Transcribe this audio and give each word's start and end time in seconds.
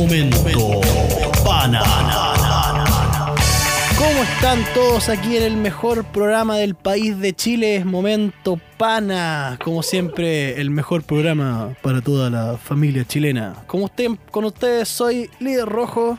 Momento 0.00 0.80
Pana. 1.44 1.82
¿Cómo 3.98 4.22
están 4.22 4.64
todos 4.72 5.10
aquí 5.10 5.36
en 5.36 5.42
el 5.42 5.56
mejor 5.58 6.04
programa 6.06 6.56
del 6.56 6.74
país 6.74 7.20
de 7.20 7.34
Chile? 7.34 7.76
Es 7.76 7.84
Momento 7.84 8.58
Pana. 8.78 9.58
Como 9.62 9.82
siempre, 9.82 10.58
el 10.58 10.70
mejor 10.70 11.02
programa 11.02 11.76
para 11.82 12.00
toda 12.00 12.30
la 12.30 12.56
familia 12.56 13.04
chilena. 13.04 13.56
Como 13.66 13.84
usted, 13.84 14.08
con 14.30 14.46
ustedes 14.46 14.88
soy 14.88 15.28
Líder 15.38 15.66
Rojo, 15.66 16.18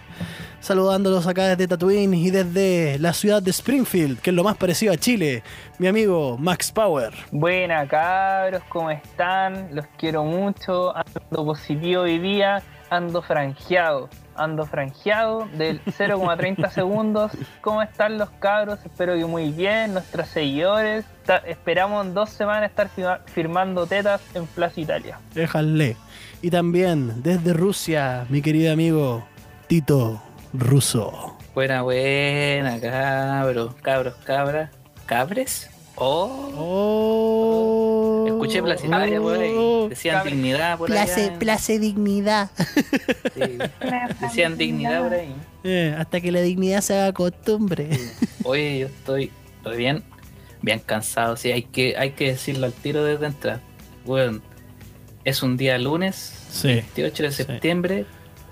saludándolos 0.59 1.25
acá 1.25 1.47
desde 1.47 1.67
Tatooine 1.67 2.13
y 2.13 2.29
desde 2.29 2.99
la 2.99 3.13
ciudad 3.13 3.41
de 3.41 3.49
Springfield, 3.49 4.19
que 4.19 4.29
es 4.29 4.35
lo 4.35 4.43
más 4.43 4.57
parecido 4.57 4.93
a 4.93 4.97
Chile. 4.97 5.41
Mi 5.79 5.87
amigo 5.87 6.37
Max 6.37 6.71
Power. 6.71 7.11
Buena 7.31 7.87
cabros, 7.87 8.61
¿cómo 8.69 8.91
están? 8.91 9.69
Los 9.73 9.87
quiero 9.97 10.23
mucho. 10.23 10.95
Ando 10.95 11.45
positivo 11.45 12.03
hoy 12.03 12.19
día, 12.19 12.61
ando 12.91 13.23
franjeado. 13.23 14.07
Ando 14.35 14.65
franjeado 14.65 15.47
del 15.57 15.83
0,30 15.85 16.69
segundos. 16.69 17.31
¿Cómo 17.61 17.81
están 17.81 18.17
los 18.19 18.29
cabros? 18.31 18.79
Espero 18.85 19.15
que 19.15 19.25
muy 19.25 19.49
bien. 19.51 19.93
Nuestros 19.93 20.27
seguidores. 20.27 21.05
Ta- 21.25 21.37
esperamos 21.47 22.05
en 22.05 22.13
dos 22.13 22.29
semanas 22.29 22.69
estar 22.69 22.89
firma- 22.89 23.19
firmando 23.25 23.87
tetas 23.87 24.21
en 24.35 24.45
Plaza 24.45 24.79
Italia. 24.79 25.19
Déjale. 25.33 25.97
Y 26.43 26.49
también 26.51 27.23
desde 27.23 27.53
Rusia, 27.53 28.25
mi 28.29 28.41
querido 28.41 28.71
amigo 28.73 29.25
Tito 29.67 30.21
Russo. 30.53 31.37
Buena, 31.53 31.81
buena, 31.81 32.79
cabros, 32.79 33.73
cabros, 33.81 34.15
cabras, 34.23 34.69
cabres. 35.05 35.69
Oh, 36.03 36.51
Oh. 36.57 38.25
escuché 38.27 38.61
por 38.61 38.71
ahí. 38.71 39.87
Decían 39.89 40.23
dignidad 40.25 40.77
por 40.79 40.87
Place, 40.89 41.25
allá. 41.25 41.39
place 41.39 41.77
dignidad. 41.79 42.49
Sí. 43.35 43.57
Decían 44.19 44.57
dignidad 44.57 45.03
por 45.03 45.13
ahí. 45.13 45.35
Eh, 45.63 45.95
hasta 45.97 46.19
que 46.21 46.31
la 46.31 46.41
dignidad 46.41 46.81
se 46.81 46.95
haga 46.99 47.13
costumbre. 47.13 47.89
Oye, 48.43 48.79
yo 48.79 48.87
estoy, 48.87 49.31
estoy 49.57 49.77
bien, 49.77 50.03
bien 50.63 50.79
cansado. 50.79 51.35
Sí, 51.37 51.51
hay 51.51 51.63
que, 51.63 51.95
hay 51.97 52.11
que 52.11 52.29
decirlo 52.31 52.65
al 52.65 52.73
tiro 52.73 53.03
desde 53.03 53.27
entrada. 53.27 53.61
Bueno, 54.03 54.39
es 55.23 55.43
un 55.43 55.55
día 55.55 55.77
lunes, 55.77 56.33
Sí. 56.49 56.67
28 56.95 57.23
de 57.23 57.31
septiembre, 57.31 58.05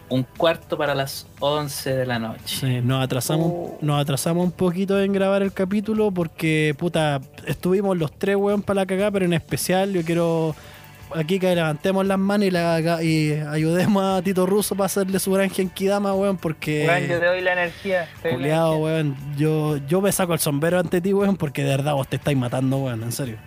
un 0.10 0.24
cuarto 0.24 0.78
para 0.78 0.96
las 0.96 1.28
11 1.40 1.94
de 1.96 2.06
la 2.06 2.20
noche. 2.20 2.42
Sí, 2.46 2.82
nos 2.84 3.04
atrasamos, 3.04 3.48
Oh. 3.52 3.78
nos 3.82 4.02
atrasamos 4.02 4.44
un 4.46 4.52
poquito 4.52 5.00
en 5.02 5.14
grabar 5.14 5.42
el 5.42 5.54
capítulo 5.54 6.12
porque, 6.12 6.76
puta, 6.78 7.22
estuvimos 7.46 7.98
los 7.98 8.12
tres, 8.12 8.36
weón, 8.36 8.62
para 8.62 8.82
la 8.82 8.86
cagada, 8.86 9.12
pero 9.12 9.26
en 9.26 9.34
especial 9.34 9.94
yo 9.94 10.02
quiero 10.04 10.56
aquí 11.16 11.40
que 11.40 11.56
levantemos 11.56 12.06
las 12.06 12.20
manos 12.20 12.48
y, 12.48 12.52
la, 12.52 13.02
y 13.04 13.34
ayudemos 13.34 14.04
a 14.04 14.22
Tito 14.22 14.46
Russo 14.46 14.76
para 14.76 14.86
hacerle 14.86 15.20
su 15.20 15.32
gran 15.32 15.50
genkidama, 15.50 16.14
weón, 16.14 16.38
porque... 16.38 16.86
Weón, 16.88 17.02
yo 17.08 17.20
te 17.20 17.26
doy 17.26 17.42
la 17.42 17.54
energía. 17.54 18.08
energía. 18.23 18.70
weón. 18.72 19.16
Yo, 19.38 19.78
yo 19.88 20.02
me 20.02 20.12
saco 20.12 20.34
el 20.34 20.40
sombrero 20.40 20.80
ante 20.80 21.02
ti, 21.02 21.14
weón, 21.14 21.36
porque 21.38 21.64
de 21.64 21.70
verdad 21.70 21.94
vos 21.94 22.08
te 22.08 22.16
estáis 22.18 22.38
matando, 22.38 22.78
weón, 22.78 23.04
en 23.04 23.12
serio. 23.12 23.38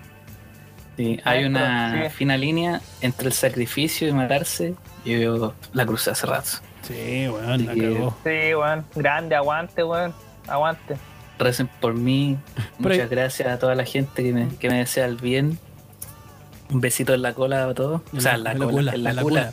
Sí, 0.97 1.19
hay 1.25 1.45
una 1.45 2.11
fina 2.11 2.37
línea 2.37 2.81
entre 3.01 3.29
el 3.29 3.33
sacrificio 3.33 4.09
y 4.09 4.13
matarse. 4.13 4.75
y 5.05 5.21
Yo 5.21 5.55
la 5.73 5.87
crucé 5.87 6.11
hace 6.11 6.27
rato. 6.27 6.49
Sí, 6.83 7.29
weón, 7.29 7.65
la 7.67 7.75
Sí. 7.75 7.81
cagó. 7.81 8.17
Sí, 8.25 8.55
weón. 8.55 8.85
Grande, 8.95 9.35
aguante, 9.37 9.83
weón. 9.85 10.13
Aguante. 10.47 10.97
Recen 11.39 11.69
por 11.81 11.95
mí. 11.95 12.37
Pero- 12.83 12.95
Muchas 12.95 13.11
gracias 13.11 13.49
a 13.49 13.59
toda 13.59 13.75
la 13.75 13.85
gente 13.85 14.23
que 14.23 14.33
me, 14.33 14.49
que 14.57 14.69
me 14.69 14.79
desea 14.79 15.07
el 15.07 15.17
bien. 15.17 15.59
Un 16.71 16.81
besito 16.81 17.15
en 17.15 17.23
la 17.23 17.35
cola 17.35 17.65
a 17.65 17.75
todos. 17.75 18.01
O 18.17 18.21
sea, 18.21 18.35
en 18.35 18.45
la, 18.45 18.55
cola, 18.55 18.93
en 18.95 19.03
la, 19.05 19.15
cula. 19.23 19.53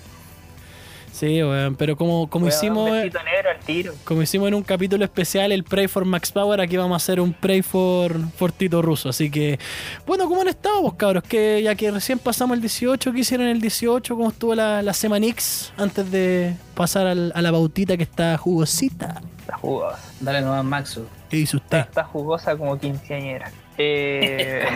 Sí, 1.20 1.44
weón, 1.44 1.76
pero 1.76 1.98
como, 1.98 2.30
como 2.30 2.46
Weón, 2.46 2.58
hicimos... 2.58 2.90
Negro 2.92 3.20
al 3.50 3.60
tiro. 3.66 3.94
Como 4.06 4.22
hicimos 4.22 4.48
en 4.48 4.54
un 4.54 4.64
capítulo 4.64 5.04
especial, 5.04 5.52
el 5.52 5.66
Pray 5.66 5.90
for 5.90 6.06
Max 6.06 6.32
Power, 6.32 6.62
aquí 6.62 6.78
vamos 6.78 6.94
a 6.94 6.96
hacer 6.96 7.20
un 7.20 7.34
Pray 7.34 7.62
for, 7.62 8.16
for 8.38 8.54
Tito 8.54 8.82
Russo. 8.82 9.10
Así 9.10 9.30
que, 9.30 9.60
bueno, 10.08 10.30
¿cómo 10.30 10.42
han 10.42 10.48
estado 10.48 10.82
vos, 10.82 10.94
cabros? 10.94 11.24
Que 11.24 11.62
ya 11.62 11.76
que 11.76 11.92
recién 11.92 12.20
pasamos 12.20 12.56
el 12.56 12.62
18, 12.62 13.12
¿qué 13.12 13.20
hicieron 13.20 13.48
el 13.48 13.60
18? 13.60 14.16
¿Cómo 14.16 14.30
estuvo 14.30 14.56
la, 14.56 14.82
la 14.82 14.94
Semanix 14.94 15.74
antes 15.78 16.10
de 16.10 16.56
pasar 16.74 17.06
al- 17.08 17.34
a 17.36 17.42
la 17.42 17.52
bautita 17.52 17.98
que 17.98 18.04
está 18.04 18.38
jugosita? 18.38 19.22
Está 19.42 19.58
jugosa. 19.58 20.00
Dale 20.22 20.40
nomás, 20.42 20.64
Maxo. 20.64 21.06
¿Qué 21.30 21.36
hizo 21.38 21.58
usted? 21.58 21.80
Está 21.80 22.06
jugosa 22.06 22.56
como 22.56 22.80
quinceañera. 22.80 23.52
Eh, 23.82 24.68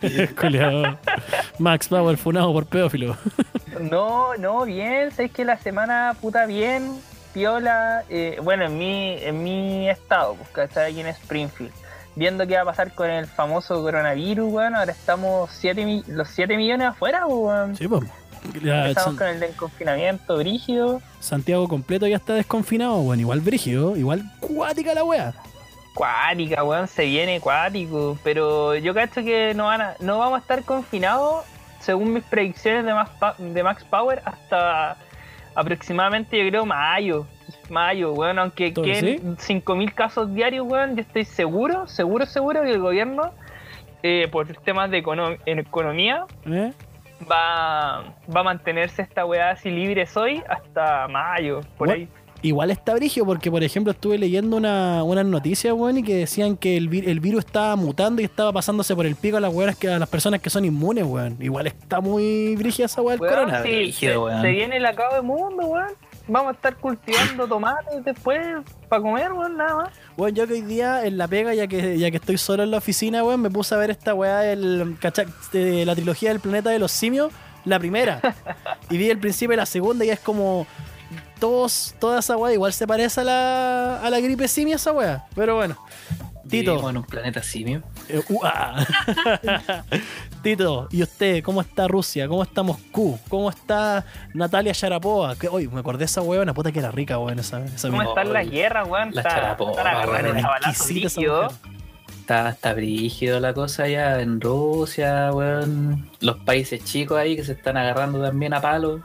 Culeado. 0.40 0.98
Max 1.58 1.86
Power 1.88 2.16
funado 2.16 2.52
por 2.52 2.66
pedófilo. 2.66 3.16
no, 3.80 4.34
no, 4.36 4.64
bien. 4.64 5.10
Sabéis 5.10 5.32
que 5.32 5.44
la 5.44 5.58
semana 5.58 6.16
puta 6.20 6.46
bien, 6.46 6.98
piola. 7.34 8.04
eh, 8.08 8.38
bueno, 8.42 8.64
en 8.66 8.78
mi, 8.78 9.16
en 9.22 9.42
mi 9.44 9.88
estado, 9.88 10.34
pues, 10.34 10.48
¿cachai? 10.48 10.92
Aquí 10.92 11.00
en 11.00 11.08
Springfield. 11.08 11.72
Viendo 12.14 12.46
qué 12.46 12.56
va 12.56 12.62
a 12.62 12.64
pasar 12.66 12.92
con 12.94 13.08
el 13.10 13.26
famoso 13.26 13.80
coronavirus, 13.82 14.50
weón. 14.52 14.74
Ahora 14.74 14.92
estamos 14.92 15.50
siete 15.50 15.84
mi- 15.84 16.02
los 16.08 16.28
7 16.28 16.56
millones 16.56 16.88
afuera, 16.88 17.24
pues, 17.26 17.36
weón. 17.38 17.76
Sí, 17.76 17.86
pues. 17.88 18.02
Ya, 18.62 18.88
Estamos 18.88 19.10
San- 19.10 19.16
con 19.18 19.26
el 19.28 19.40
desconfinamiento 19.40 20.36
brígido. 20.38 21.00
Santiago 21.20 21.68
completo 21.68 22.06
ya 22.08 22.16
está 22.16 22.34
desconfinado, 22.34 22.96
bueno, 23.02 23.20
igual 23.20 23.40
brígido, 23.40 23.96
igual 23.96 24.24
cuática 24.40 24.94
la 24.94 25.04
wea. 25.04 25.32
Cuática, 25.94 26.64
weón, 26.64 26.88
se 26.88 27.04
viene 27.04 27.40
cuático. 27.40 28.18
Pero 28.24 28.74
yo 28.76 28.94
cacho 28.94 29.22
que 29.22 29.52
no, 29.54 29.66
van 29.66 29.80
a- 29.82 29.94
no 30.00 30.18
vamos 30.18 30.38
a 30.38 30.40
estar 30.42 30.64
confinados, 30.64 31.44
según 31.80 32.12
mis 32.14 32.24
predicciones 32.24 32.84
de 32.84 32.94
Max, 32.94 33.10
de 33.38 33.62
Max 33.62 33.84
Power, 33.84 34.22
hasta 34.24 34.96
aproximadamente, 35.54 36.42
yo 36.42 36.48
creo, 36.48 36.64
mayo. 36.66 37.26
Mayo, 37.68 38.12
weón, 38.12 38.38
aunque 38.38 38.70
¿Todo 38.72 38.84
queden 38.84 39.36
5.000 39.38 39.92
casos 39.94 40.32
diarios, 40.34 40.66
weón, 40.66 40.94
yo 40.96 41.02
estoy 41.02 41.24
seguro, 41.24 41.86
seguro, 41.86 42.26
seguro 42.26 42.62
que 42.62 42.70
el 42.70 42.80
gobierno, 42.80 43.32
eh, 44.02 44.28
por 44.30 44.46
temas 44.48 44.90
de 44.90 45.02
econo- 45.02 45.38
economía, 45.46 46.24
¿Eh? 46.46 46.72
va, 47.30 48.04
va 48.34 48.40
a 48.40 48.42
mantenerse 48.42 49.02
esta 49.02 49.24
weá 49.24 49.50
así 49.50 49.70
libre 49.70 50.06
hoy 50.14 50.42
hasta 50.48 51.06
mayo, 51.08 51.60
por 51.78 51.88
What? 51.88 51.94
ahí. 51.96 52.08
Igual 52.42 52.72
está 52.72 52.94
brigio 52.94 53.24
porque, 53.24 53.50
por 53.52 53.62
ejemplo, 53.62 53.92
estuve 53.92 54.18
leyendo 54.18 54.56
una, 54.56 55.04
unas 55.04 55.24
noticias, 55.24 55.72
weón, 55.74 55.98
y 55.98 56.02
que 56.02 56.16
decían 56.16 56.56
que 56.56 56.76
el, 56.76 56.90
vir- 56.90 57.08
el 57.08 57.20
virus 57.20 57.44
estaba 57.44 57.76
mutando 57.76 58.20
y 58.20 58.24
estaba 58.24 58.52
pasándose 58.52 58.96
por 58.96 59.06
el 59.06 59.14
pico 59.14 59.36
a 59.36 59.40
las 59.40 59.54
weonas 59.54 59.76
que 59.76 59.88
a 59.88 59.98
las 59.98 60.08
personas 60.08 60.40
que 60.40 60.50
son 60.50 60.64
inmunes, 60.64 61.04
weón. 61.04 61.36
Igual 61.40 61.68
está 61.68 62.00
muy 62.00 62.56
brígida 62.56 62.86
esa 62.86 63.00
weá 63.00 63.16
del 63.16 63.28
corona. 63.28 63.62
sí, 63.62 63.92
se, 63.92 64.18
weón. 64.18 64.42
se 64.42 64.48
viene 64.50 64.76
el 64.78 64.86
acabo 64.86 65.14
de 65.14 65.22
mundo, 65.22 65.66
weón. 65.66 65.92
Vamos 66.28 66.50
a 66.50 66.52
estar 66.54 66.76
cultivando 66.76 67.46
tomates 67.48 68.04
después 68.04 68.40
para 68.88 69.02
comer, 69.02 69.32
weón, 69.32 69.56
nada 69.56 69.76
más. 69.76 69.90
Weón, 70.16 70.34
yo 70.34 70.46
que 70.48 70.54
hoy 70.54 70.60
día 70.62 71.04
en 71.06 71.18
la 71.18 71.28
pega, 71.28 71.54
ya 71.54 71.68
que, 71.68 71.96
ya 71.96 72.10
que 72.10 72.16
estoy 72.16 72.38
solo 72.38 72.64
en 72.64 72.72
la 72.72 72.78
oficina, 72.78 73.22
weón, 73.24 73.40
me 73.40 73.50
puse 73.50 73.74
a 73.74 73.78
ver 73.78 73.90
esta 73.90 74.14
weá 74.14 74.38
del, 74.40 74.96
de 75.52 75.86
la 75.86 75.94
trilogía 75.94 76.30
del 76.30 76.40
planeta 76.40 76.70
de 76.70 76.80
los 76.80 76.90
simios, 76.90 77.32
la 77.64 77.78
primera. 77.78 78.20
y 78.90 78.96
vi 78.98 79.10
el 79.10 79.18
principio 79.18 79.54
y 79.54 79.56
la 79.56 79.66
segunda 79.66 80.04
y 80.04 80.10
es 80.10 80.18
como... 80.18 80.66
Todos, 81.42 81.96
toda 81.98 82.20
esa 82.20 82.36
weá 82.36 82.54
igual 82.54 82.72
se 82.72 82.86
parece 82.86 83.20
a 83.20 83.24
la, 83.24 84.00
a 84.00 84.10
la 84.10 84.20
gripe 84.20 84.46
simia 84.46 84.76
esa 84.76 84.92
weá. 84.92 85.26
Pero 85.34 85.56
bueno. 85.56 85.76
Tito. 86.48 86.70
Vivimos 86.70 86.90
en 86.90 86.96
un 86.98 87.02
planeta 87.02 87.42
simio. 87.42 87.82
Eh, 88.08 88.22
ua. 88.28 88.76
Tito, 90.44 90.86
¿y 90.92 91.02
usted? 91.02 91.42
¿Cómo 91.42 91.60
está 91.60 91.88
Rusia? 91.88 92.28
¿Cómo 92.28 92.44
está 92.44 92.62
Moscú? 92.62 93.18
¿Cómo 93.28 93.50
está 93.50 94.04
Natalia 94.34 94.72
Sharapova? 94.72 95.34
Que, 95.34 95.48
hoy 95.48 95.66
me 95.66 95.80
acordé 95.80 95.98
de 95.98 96.04
esa 96.04 96.22
weona, 96.22 96.54
puta 96.54 96.70
que 96.70 96.78
era 96.78 96.92
rica, 96.92 97.18
weón, 97.18 97.40
esa, 97.40 97.64
esa 97.64 97.88
¿Cómo 97.90 98.02
están 98.02 98.32
las 98.32 98.48
guerras, 98.48 98.86
weón? 98.86 99.10
La 99.12 99.22
Está- 99.22 99.34
Sharapova. 99.34 99.82
Está, 102.20 102.50
está 102.50 102.72
brígido 102.74 103.40
la 103.40 103.52
cosa 103.52 103.88
ya 103.88 104.20
en 104.20 104.40
Rusia, 104.40 105.30
weón. 105.32 106.08
Los 106.20 106.36
países 106.36 106.84
chicos 106.84 107.18
ahí 107.18 107.34
que 107.34 107.42
se 107.42 107.50
están 107.50 107.76
agarrando 107.76 108.22
también 108.22 108.54
a 108.54 108.60
palos. 108.60 109.00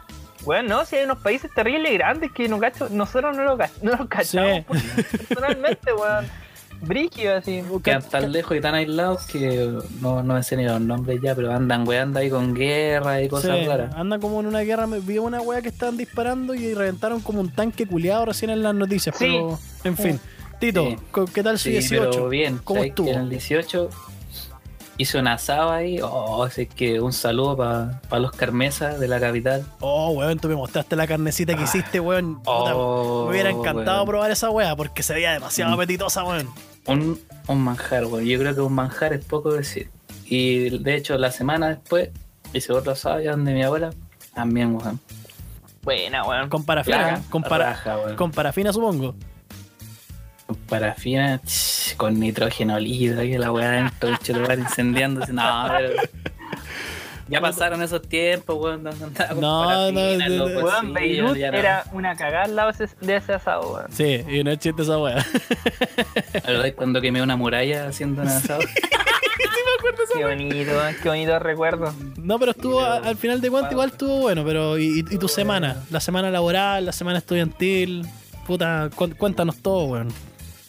Weón, 0.47 0.65
no, 0.67 0.85
si 0.85 0.95
hay 0.95 1.03
unos 1.05 1.19
países 1.19 1.51
terribles 1.53 1.93
grandes 1.93 2.31
que 2.31 2.47
no 2.47 2.57
cacho, 2.59 2.87
nosotros 2.89 3.35
no 3.35 3.43
lo, 3.43 3.57
ca- 3.57 3.69
no 3.81 3.91
lo 3.95 4.07
cachamos 4.07 4.63
Sí. 4.67 5.17
personalmente, 5.17 5.93
weón. 5.93 6.25
Brígido, 6.79 7.35
así. 7.37 7.63
Quedan 7.83 8.03
tan 8.03 8.31
lejos 8.31 8.55
y 8.55 8.61
tan 8.61 8.75
aislados 8.75 9.25
que 9.25 9.79
no, 9.99 10.21
no 10.21 10.33
me 10.35 10.43
sé 10.43 10.55
ni 10.55 10.63
los 10.63 10.79
nombres 10.79 11.19
ya, 11.23 11.33
pero 11.33 11.51
andan 11.51 11.87
weando 11.87 12.19
ahí 12.19 12.29
con 12.29 12.53
guerra 12.53 13.19
y 13.23 13.27
cosas 13.29 13.57
Sí, 13.59 13.65
raras. 13.65 13.95
anda 13.95 14.19
como 14.19 14.39
en 14.39 14.45
una 14.45 14.59
guerra. 14.59 14.85
me- 14.85 14.99
Vi 14.99 15.17
una 15.17 15.41
wea 15.41 15.61
que 15.63 15.69
estaban 15.69 15.97
disparando 15.97 16.53
y 16.53 16.75
reventaron 16.75 17.19
como 17.21 17.41
un 17.41 17.49
tanque 17.49 17.87
culeado 17.87 18.25
recién 18.25 18.51
en 18.51 18.61
las 18.61 18.75
noticias. 18.75 19.15
Sí. 19.17 19.25
Pero, 19.25 19.59
en 19.85 19.97
fin. 19.97 20.19
Tito, 20.59 20.87
¿qué 21.33 21.41
tal 21.43 21.57
su 21.57 21.65
Sí, 21.65 21.71
18? 21.71 22.09
pero 22.11 22.29
bien. 22.29 22.59
¿Cómo 22.63 22.79
¿sabes 22.79 22.85
que 22.85 22.89
estuvo? 22.89 23.09
En 23.09 23.19
el 23.21 23.29
18 23.29 23.89
hice 24.97 25.19
un 25.19 25.27
asado 25.27 25.71
ahí. 25.71 25.99
Oh, 26.01 26.43
así 26.43 26.65
que 26.65 26.99
un 27.01 27.13
saludo 27.13 27.55
para 27.57 28.19
los 28.19 28.31
carmesas 28.31 28.99
de 28.99 29.07
la 29.07 29.19
capital. 29.19 29.65
Oh, 29.79 30.11
weón, 30.11 30.39
tú 30.39 30.47
me 30.47 30.55
mostraste 30.55 30.95
la 30.95 31.07
carnecita 31.07 31.55
que 31.55 31.63
hiciste, 31.63 31.99
weón. 31.99 32.37
Puta, 32.39 32.75
Oh, 32.75 33.25
me 33.25 33.31
hubiera 33.31 33.49
encantado 33.49 33.97
weón. 33.97 34.07
probar 34.07 34.31
esa 34.31 34.49
wea 34.49 34.75
porque 34.75 35.03
se 35.03 35.13
veía 35.13 35.31
demasiado 35.33 35.71
Mm. 35.71 35.73
apetitosa, 35.75 36.23
weón. 36.23 36.49
Un, 36.87 37.19
un 37.47 37.59
manjar, 37.61 38.05
weón. 38.05 38.25
Yo 38.25 38.39
creo 38.39 38.55
que 38.55 38.61
un 38.61 38.73
manjar 38.73 39.13
es 39.13 39.23
poco 39.25 39.53
decir. 39.53 39.89
Y 40.25 40.77
de 40.79 40.95
hecho, 40.95 41.17
la 41.17 41.31
semana 41.31 41.69
después 41.69 42.09
hice 42.53 42.73
otro 42.73 42.91
asado 42.93 43.15
allá 43.17 43.31
donde 43.31 43.53
mi 43.53 43.63
abuela. 43.63 43.91
También, 44.33 44.75
weón. 44.75 44.99
Buena, 45.83 46.23
weón. 46.25 46.49
Con 46.49 46.63
parafina, 46.65 47.21
con, 47.29 47.43
para- 47.43 47.69
raja, 47.71 47.97
weón. 47.97 48.15
con 48.15 48.31
parafina 48.31 48.73
supongo. 48.73 49.15
Parafina, 50.69 51.41
con 51.97 52.19
nitrógeno 52.19 52.79
líquido, 52.79 53.21
que 53.21 53.37
la 53.39 53.51
weá 53.51 53.71
dentro 53.71 54.09
del 54.09 54.17
celular 54.19 54.57
incendiándose. 54.59 55.33
No, 55.33 55.65
pero. 55.77 55.89
Ya 57.29 57.41
pasaron 57.41 57.81
esos 57.83 58.01
tiempos, 58.03 58.55
weón. 58.57 58.83
donde 58.83 59.03
andaba 59.05 59.29
con 59.33 59.41
No, 59.41 59.91
no, 59.91 60.29
no. 60.29 60.45
Weón, 60.45 60.93
Beirut 60.93 61.35
era 61.35 61.83
una 61.91 62.15
cagada 62.15 62.45
al 62.45 62.55
lado 62.55 62.71
de 63.01 63.15
ese 63.17 63.33
asado, 63.33 63.73
weón. 63.73 63.91
Sí, 63.91 64.23
y 64.29 64.43
no 64.45 64.51
es 64.51 64.59
chiste 64.59 64.81
esa. 64.83 64.97
La 64.97 65.15
verdad 66.45 66.67
es 66.67 66.73
cuando 66.75 67.01
quemé 67.01 67.21
una 67.21 67.35
muralla 67.35 67.87
haciendo 67.89 68.21
un 68.21 68.29
asado. 68.29 68.61
Qué 70.15 70.23
bonito, 70.25 70.71
weón, 70.71 70.95
qué 71.03 71.09
bonito 71.09 71.37
recuerdo. 71.39 71.93
No, 72.17 72.39
pero 72.39 72.51
estuvo, 72.51 72.79
al 72.81 73.15
final 73.17 73.41
de 73.41 73.49
cuentas, 73.51 73.71
igual 73.73 73.89
estuvo 73.89 74.19
bueno, 74.21 74.43
pero 74.45 74.77
¿y, 74.77 74.99
y 74.99 75.17
tu 75.17 75.27
semana? 75.27 75.83
La 75.91 75.99
semana 75.99 76.31
laboral, 76.31 76.85
la 76.85 76.91
semana 76.91 77.19
estudiantil. 77.19 78.05
Puta, 78.47 78.89
cu- 78.95 79.15
cuéntanos 79.17 79.57
todo, 79.57 79.83
weón. 79.85 80.07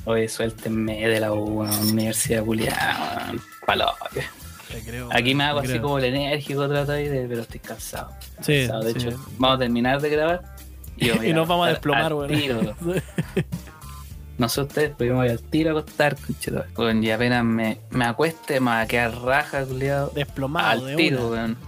Oye, 0.09 0.27
suéltenme 0.27 1.07
de 1.07 1.21
la 1.21 1.35
U, 1.35 1.61
universidad 1.83 2.43
culiada, 2.43 3.31
creo, 4.87 5.11
Aquí 5.13 5.35
me 5.35 5.45
hago 5.45 5.59
así 5.61 5.79
como 5.81 5.99
el 5.99 6.07
enérgico 6.07 6.67
trato 6.67 6.93
ahí, 6.93 7.09
de, 7.09 7.27
pero 7.29 7.43
estoy 7.43 7.61
cansado. 7.61 8.15
Sí, 8.41 8.61
Cansado. 8.61 8.85
De 8.85 8.93
sí. 8.99 9.07
hecho, 9.07 9.21
vamos 9.37 9.57
a 9.57 9.59
terminar 9.59 10.01
de 10.01 10.09
grabar. 10.09 10.43
Y, 10.97 11.11
Y 11.29 11.35
nos 11.35 11.47
vamos 11.47 11.67
a 11.67 11.71
desplomar, 11.73 12.15
weón. 12.15 12.31
No 14.39 14.49
sé 14.49 14.63
ustedes, 14.63 14.93
pero 14.97 15.09
yo 15.09 15.15
me 15.19 15.27
voy 15.27 15.31
al 15.31 15.43
tiro 15.43 15.77
a 15.77 15.81
acostar, 15.81 16.17
conchito. 16.17 16.65
Weón, 16.79 17.05
y 17.05 17.11
apenas 17.11 17.45
me, 17.45 17.79
me 17.91 18.07
acueste, 18.07 18.61
me 18.61 18.71
va 18.71 18.81
a 18.81 18.87
quedar 18.87 19.15
raja, 19.21 19.67
culiado. 19.67 20.11
Desplomado 20.15 20.87
de 20.87 20.93
Al 20.93 20.97
tiro, 20.97 21.29
weón. 21.29 21.59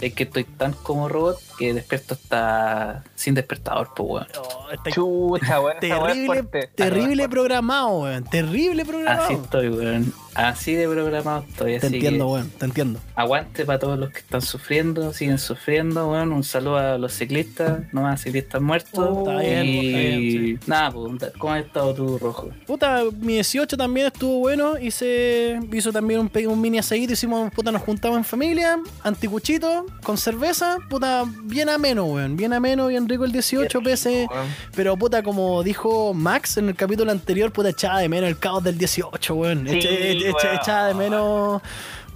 Es 0.00 0.14
que 0.14 0.22
estoy 0.22 0.44
tan 0.44 0.72
como 0.72 1.10
robot 1.10 1.38
que 1.56 1.74
despierto 1.74 2.14
hasta 2.14 3.04
sin 3.14 3.34
despertador, 3.34 3.90
pues, 3.94 4.08
weón. 4.08 4.26
Oh, 4.38 4.70
está 4.70 4.90
Chucha, 4.90 5.60
weón, 5.60 5.80
terrible, 5.80 6.68
terrible 6.74 7.28
programado, 7.28 8.00
weón. 8.00 8.24
Terrible 8.24 8.84
programado. 8.84 9.24
Así 9.24 9.34
estoy, 9.34 9.68
weón. 9.68 10.12
Así 10.34 10.74
de 10.74 10.86
programado 10.86 11.44
estoy. 11.48 11.78
te 11.78 11.86
así 11.86 11.94
entiendo, 11.94 12.28
weón. 12.28 12.50
Te 12.50 12.66
entiendo. 12.66 13.00
Aguante 13.14 13.64
para 13.64 13.78
todos 13.78 13.98
los 13.98 14.10
que 14.10 14.18
están 14.18 14.42
sufriendo, 14.42 15.12
siguen 15.12 15.38
sufriendo, 15.38 16.10
weón. 16.10 16.32
Un 16.32 16.44
saludo 16.44 16.76
a 16.76 16.98
los 16.98 17.14
ciclistas, 17.14 17.80
no 17.92 18.02
más 18.02 18.22
ciclistas 18.22 18.60
muertos. 18.60 18.92
Oh, 18.98 19.20
está 19.20 19.40
bien, 19.40 19.66
y 19.66 19.86
está 19.86 19.98
bien, 19.98 20.60
nada, 20.66 20.90
pues, 20.90 21.32
¿cómo 21.38 21.52
has 21.54 21.64
estado 21.64 21.94
tú, 21.94 22.18
Rojo? 22.18 22.50
Puta, 22.66 23.04
mi 23.18 23.34
18 23.34 23.76
también 23.76 24.08
estuvo 24.08 24.38
bueno. 24.38 24.78
Hice, 24.78 25.58
hizo 25.72 25.92
también 25.92 26.20
un, 26.20 26.30
un 26.48 26.60
mini 26.60 26.78
asadito. 26.78 27.14
Hicimos, 27.14 27.50
puta, 27.52 27.72
nos 27.72 27.82
juntamos 27.82 28.18
en 28.18 28.24
familia, 28.24 28.78
anticuchito, 29.02 29.86
con 30.02 30.18
cerveza. 30.18 30.78
Puta, 30.90 31.24
bien 31.46 31.68
ameno, 31.68 32.04
weón. 32.04 32.36
Bien 32.36 32.52
ameno, 32.52 32.86
bien 32.88 33.08
rico 33.08 33.24
el 33.24 33.32
18, 33.32 33.80
pese. 33.82 34.26
Weón. 34.30 34.46
Pero 34.74 34.96
puta, 34.96 35.22
como 35.22 35.62
dijo 35.62 36.12
Max 36.14 36.56
en 36.58 36.68
el 36.68 36.74
capítulo 36.76 37.10
anterior, 37.12 37.52
puta, 37.52 37.70
echaba 37.70 38.00
de 38.00 38.08
menos 38.08 38.28
el 38.28 38.38
caos 38.38 38.62
del 38.64 38.76
18, 38.78 39.34
weón. 39.34 39.66
Sí, 39.68 39.76
Echa- 39.78 39.88
echa- 39.90 40.34
weón. 40.44 40.56
Echaba 40.56 40.86
de 40.88 40.94
menos. 40.94 41.62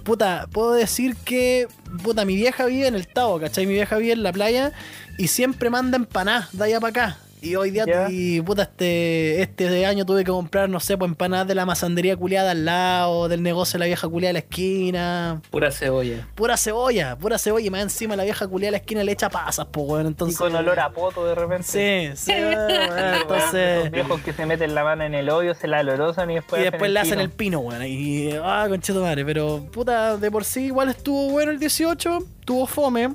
Puta, 0.03 0.47
puedo 0.51 0.73
decir 0.73 1.15
que. 1.25 1.67
Puta, 2.03 2.25
mi 2.25 2.35
vieja 2.35 2.65
vive 2.65 2.87
en 2.87 2.95
el 2.95 3.07
Tavo, 3.07 3.39
¿cachai? 3.39 3.65
Mi 3.65 3.73
vieja 3.73 3.97
vive 3.97 4.13
en 4.13 4.23
la 4.23 4.31
playa 4.31 4.71
y 5.17 5.27
siempre 5.27 5.69
manda 5.69 5.97
empanadas 5.97 6.49
de 6.57 6.63
allá 6.65 6.79
para 6.79 6.89
acá. 6.89 7.17
Y 7.43 7.55
hoy 7.55 7.71
día, 7.71 7.85
y 8.09 8.39
puta, 8.41 8.61
este, 8.63 9.41
este 9.41 9.85
año 9.87 10.05
tuve 10.05 10.23
que 10.23 10.29
comprar, 10.31 10.69
no 10.69 10.79
sé, 10.79 10.95
pues 10.95 11.09
empanadas 11.09 11.47
de 11.47 11.55
la 11.55 11.65
masandería 11.65 12.15
culiada 12.15 12.51
al 12.51 12.65
lado, 12.65 13.27
del 13.29 13.41
negocio 13.41 13.73
de 13.73 13.79
la 13.79 13.85
vieja 13.87 14.07
culiada 14.07 14.29
de 14.29 14.33
la 14.33 14.39
esquina. 14.39 15.41
Pura 15.49 15.71
cebolla. 15.71 16.27
Pura 16.35 16.55
cebolla, 16.55 17.15
pura 17.17 17.39
cebolla. 17.39 17.65
Y 17.65 17.69
más 17.71 17.81
encima 17.81 18.15
la 18.15 18.23
vieja 18.25 18.47
culiada 18.47 18.67
de 18.67 18.71
la 18.73 18.77
esquina 18.77 19.03
le 19.03 19.11
echa 19.11 19.29
pasas, 19.29 19.65
pues, 19.71 19.87
weón. 19.87 20.05
Y 20.05 20.07
Entonces. 20.09 20.37
con 20.37 20.55
olor 20.55 20.79
a 20.79 20.91
poto 20.91 21.25
de 21.25 21.33
repente. 21.33 21.63
Sí, 21.63 22.15
sí, 22.15 22.31
weón, 22.39 22.67
Weón, 22.67 23.15
Entonces. 23.21 23.83
Los 23.85 23.91
viejos 23.91 24.21
que 24.21 24.33
se 24.33 24.45
meten 24.45 24.75
la 24.75 24.83
mano 24.83 25.03
en 25.03 25.15
el 25.15 25.27
hoyo, 25.29 25.55
se 25.55 25.67
la 25.67 25.79
olorosan 25.79 26.29
y 26.29 26.35
después 26.35 26.61
Y 26.61 26.65
después 26.65 26.91
le 26.91 26.99
hacen 26.99 27.19
el 27.19 27.31
pino, 27.31 27.59
weón. 27.59 27.83
Y, 27.87 28.33
ah, 28.43 28.67
concheto 28.69 29.01
madre. 29.01 29.25
Pero, 29.25 29.65
puta, 29.71 30.15
de 30.17 30.29
por 30.29 30.45
sí 30.45 30.65
igual 30.65 30.89
estuvo 30.89 31.31
bueno 31.31 31.51
el 31.51 31.57
18. 31.57 32.19
Tuvo 32.45 32.67
fome. 32.67 33.09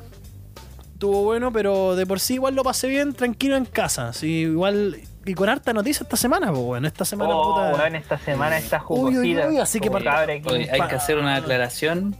Estuvo 0.96 1.24
bueno, 1.24 1.52
pero 1.52 1.94
de 1.94 2.06
por 2.06 2.20
sí 2.20 2.34
igual 2.34 2.54
lo 2.54 2.64
pasé 2.64 2.88
bien, 2.88 3.12
tranquilo 3.12 3.54
en 3.56 3.66
casa. 3.66 4.14
Sí, 4.14 4.28
igual. 4.40 4.96
Y 5.26 5.34
con 5.34 5.46
harta 5.50 5.74
noticia 5.74 6.04
esta 6.04 6.16
semana, 6.16 6.48
pues, 6.50 6.62
weón. 6.64 6.86
Esta 6.86 7.04
semana, 7.04 7.32
Oh, 7.36 7.54
puta. 7.54 7.74
weón, 7.82 7.96
esta 7.96 8.16
semana 8.16 8.56
está 8.56 8.82
Uy, 8.88 8.98
uy, 8.98 9.12
jugosita. 9.34 9.48
uy, 9.48 9.58
así 9.58 9.78
que. 9.78 9.90
Oye, 9.90 10.70
hay 10.70 10.80
que 10.88 10.94
hacer 10.94 11.18
una 11.18 11.36
aclaración. 11.36 12.16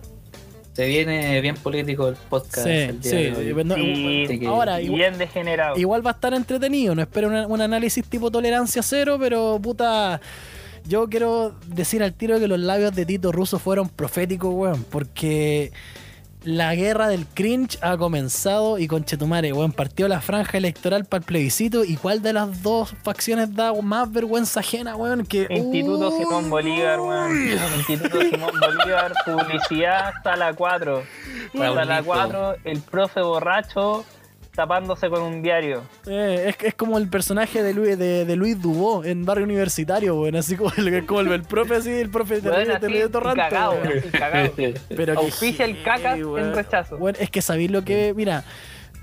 Se 0.75 0.85
viene 0.85 1.41
bien 1.41 1.55
político 1.55 2.09
el 2.09 2.17
podcast. 2.17 2.67
Sí, 2.67 2.71
el 2.71 3.01
día 3.01 3.11
sí. 3.11 3.17
de 3.17 3.55
hoy. 3.55 3.65
no, 3.65 3.75
Sí, 3.77 4.25
Así 4.27 4.39
que- 4.41 4.47
ahora, 4.47 4.79
igual, 4.83 4.99
bien 5.01 5.17
degenerado. 5.17 5.79
igual 5.79 6.05
va 6.07 6.11
a 6.11 6.13
estar 6.15 6.35
entretenido. 6.35 6.95
No 6.95 7.01
espero 7.01 7.29
una- 7.29 7.47
un 7.47 7.63
análisis 7.63 8.05
tipo 8.07 8.31
tolerancia 8.31 8.83
cero, 8.83 9.17
pero 9.19 9.59
puta. 9.59 10.21
Yo 10.87 11.09
quiero 11.09 11.55
decir 11.69 12.03
al 12.03 12.13
tiro 12.13 12.39
que 12.39 12.47
los 12.47 12.59
labios 12.61 12.95
de 12.95 13.07
Tito 13.07 13.33
Russo 13.33 13.59
fueron 13.59 13.89
proféticos, 13.89 14.53
weón. 14.55 14.85
Porque 14.91 15.73
la 16.47 16.77
guerra 16.77 17.09
del 17.09 17.27
cringe 17.27 17.77
ha 17.83 17.97
comenzado 17.97 18.79
y 18.79 18.87
conchetumare, 18.87 19.53
weón, 19.53 19.73
partió 19.73 20.07
la 20.07 20.21
franja 20.21 20.59
electoral 20.59 21.05
para 21.05 21.19
el 21.19 21.25
plebiscito. 21.25 21.85
¿Y 21.85 21.97
cuál 21.97 22.23
de 22.23 22.33
las 22.33 22.63
dos 22.63 22.95
facciones 23.03 23.55
da 23.55 23.73
más 23.83 24.11
vergüenza 24.13 24.61
ajena, 24.61 24.95
weón? 24.95 25.27
Que, 25.27 25.49
Instituto. 25.51 26.17
Simón 26.17 26.49
Bolívar, 26.49 27.01
weón. 27.01 27.49
Instituto 27.79 28.21
Simón 28.21 28.53
Bolívar, 28.61 29.13
publicidad, 29.25 30.15
sala 30.23 30.55
4. 30.55 31.03
Sala 31.53 31.85
Raulito. 31.85 32.05
4, 32.07 32.57
el 32.65 32.81
profe 32.81 33.23
borracho 33.23 34.05
tapándose 34.57 35.09
con 35.09 35.23
un 35.23 35.43
diario. 35.43 35.83
Eh, 36.07 36.47
es, 36.49 36.57
es 36.65 36.75
como 36.75 36.99
el 36.99 37.09
personaje 37.09 37.63
de 37.63 37.75
Luis, 37.75 37.99
de, 37.99 38.25
de 38.25 38.37
Luis 38.37 38.61
Dubó 38.61 39.05
en 39.05 39.25
Barrio 39.25 39.45
Universitario, 39.45 40.17
weón. 40.19 40.35
Así 40.37 40.57
como 40.57 40.73
el, 40.77 41.07
como 41.07 41.21
el, 41.21 41.31
el 41.31 41.43
profe, 41.43 41.77
así, 41.77 41.91
el 41.91 42.11
profe 42.11 42.37
así, 42.37 42.43
terrible 42.81 43.09
torrante, 43.09 43.43
cagado, 43.43 43.77
cagado. 44.13 44.53
Pero 44.89 45.13
que 45.13 45.19
Auspicia 45.19 45.65
el 45.67 45.77
heavy, 45.77 46.21
en 46.21 46.55
rechazo. 46.55 46.97
Weón, 46.97 47.17
es 47.21 47.31
que 47.31 47.43
sabéis 47.43 47.71
lo 47.71 47.85
que. 47.85 48.15
Mira, 48.17 48.45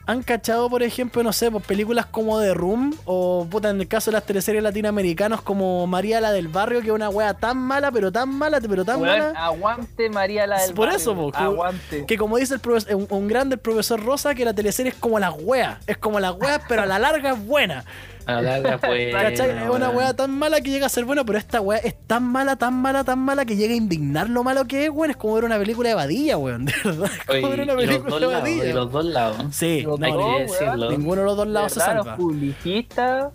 han 0.06 0.22
cachado, 0.22 0.70
por 0.70 0.84
ejemplo, 0.84 1.24
no 1.24 1.32
sé, 1.32 1.50
pues 1.50 1.64
películas 1.66 2.06
como 2.06 2.40
The 2.42 2.54
Room, 2.54 2.94
o 3.06 3.48
puta, 3.50 3.70
en 3.70 3.80
el 3.80 3.88
caso 3.88 4.12
de 4.12 4.16
las 4.18 4.26
teleseries 4.26 4.62
latinoamericanas, 4.62 5.42
como 5.42 5.88
María 5.88 6.20
la 6.20 6.32
del 6.34 6.50
Barrio, 6.50 6.82
que 6.82 6.88
es 6.88 6.94
una 6.94 7.10
wea 7.10 7.34
tan 7.34 7.58
mala, 7.58 7.92
pero 7.92 8.12
tan 8.12 8.30
mala, 8.30 8.60
pero 8.60 8.84
tan 8.84 9.02
Weón, 9.02 9.20
mala. 9.20 9.46
aguante 9.46 10.10
María 10.10 10.46
la 10.46 10.62
del 10.62 10.74
Por 10.74 10.88
barrio. 10.88 10.98
eso, 11.00 11.16
po, 11.16 11.32
que- 11.32 11.38
Aguante. 11.38 12.06
Que 12.06 12.18
como 12.18 12.38
dice 12.38 12.56
el 12.56 12.60
profesor, 12.60 12.96
un, 12.96 13.08
un 13.10 13.28
grande 13.28 13.56
el 13.56 13.62
profesor 13.62 14.04
Rosa, 14.04 14.36
que 14.36 14.44
la 14.44 14.54
teleserie 14.54 14.92
es 14.92 14.98
como 14.98 15.20
las 15.20 15.34
weas. 15.42 15.78
Es 15.88 15.98
como 15.98 16.20
las 16.20 16.34
weas, 16.34 16.62
pero 16.68 16.82
a 16.82 16.86
la 16.86 17.00
larga 17.00 17.32
es 17.32 17.46
buena. 17.46 17.86
A 18.26 18.34
la 18.34 18.42
larga, 18.42 18.78
pues. 18.78 19.14
¿Cachai? 19.14 19.50
es 19.64 19.70
una 19.70 19.90
wea 19.90 20.14
tan 20.14 20.32
mala 20.32 20.62
que 20.62 20.70
llega 20.72 20.86
a 20.86 20.90
ser 20.90 21.06
buena, 21.06 21.24
pero 21.26 21.38
esta 21.38 21.60
wea 21.62 21.78
es 21.80 21.96
tan 22.08 22.24
mala, 22.24 22.56
tan 22.56 22.74
mala, 22.74 23.04
tan 23.04 23.20
mala 23.20 23.46
que 23.46 23.56
llega 23.56 23.74
a 23.74 23.78
indignar 23.78 24.30
lo 24.30 24.44
malo 24.44 24.66
que 24.66 24.86
es, 24.86 24.90
weón. 24.90 25.12
Es 25.12 25.18
como 25.18 25.34
ver 25.36 25.46
una 25.46 25.58
película 25.58 25.90
de 25.90 25.96
Badilla, 25.96 26.38
weón. 26.38 26.66
De 26.66 26.74
verdad. 26.84 27.10
Es 27.12 27.26
como 27.26 27.38
Oye, 27.40 27.50
ver 27.50 27.62
una 27.62 27.76
película 27.76 28.10
dos 28.10 28.20
de 28.22 28.28
lados, 28.28 28.42
Badilla. 28.42 28.66
y 28.66 28.74
los 28.74 28.92
dos 28.92 29.06
lados. 29.06 29.38
Sí, 29.56 29.82
Los 29.82 30.00
no, 30.00 30.06
Hay 30.36 30.42
decirlo. 30.44 30.92
ninguno 30.92 31.22
de 31.22 31.28
los 31.28 31.38
dos 31.38 31.48
lados 31.48 31.74
se 31.74 31.80
salva. 31.80 32.04
Los 32.12 32.16
publicistas. 32.18 33.32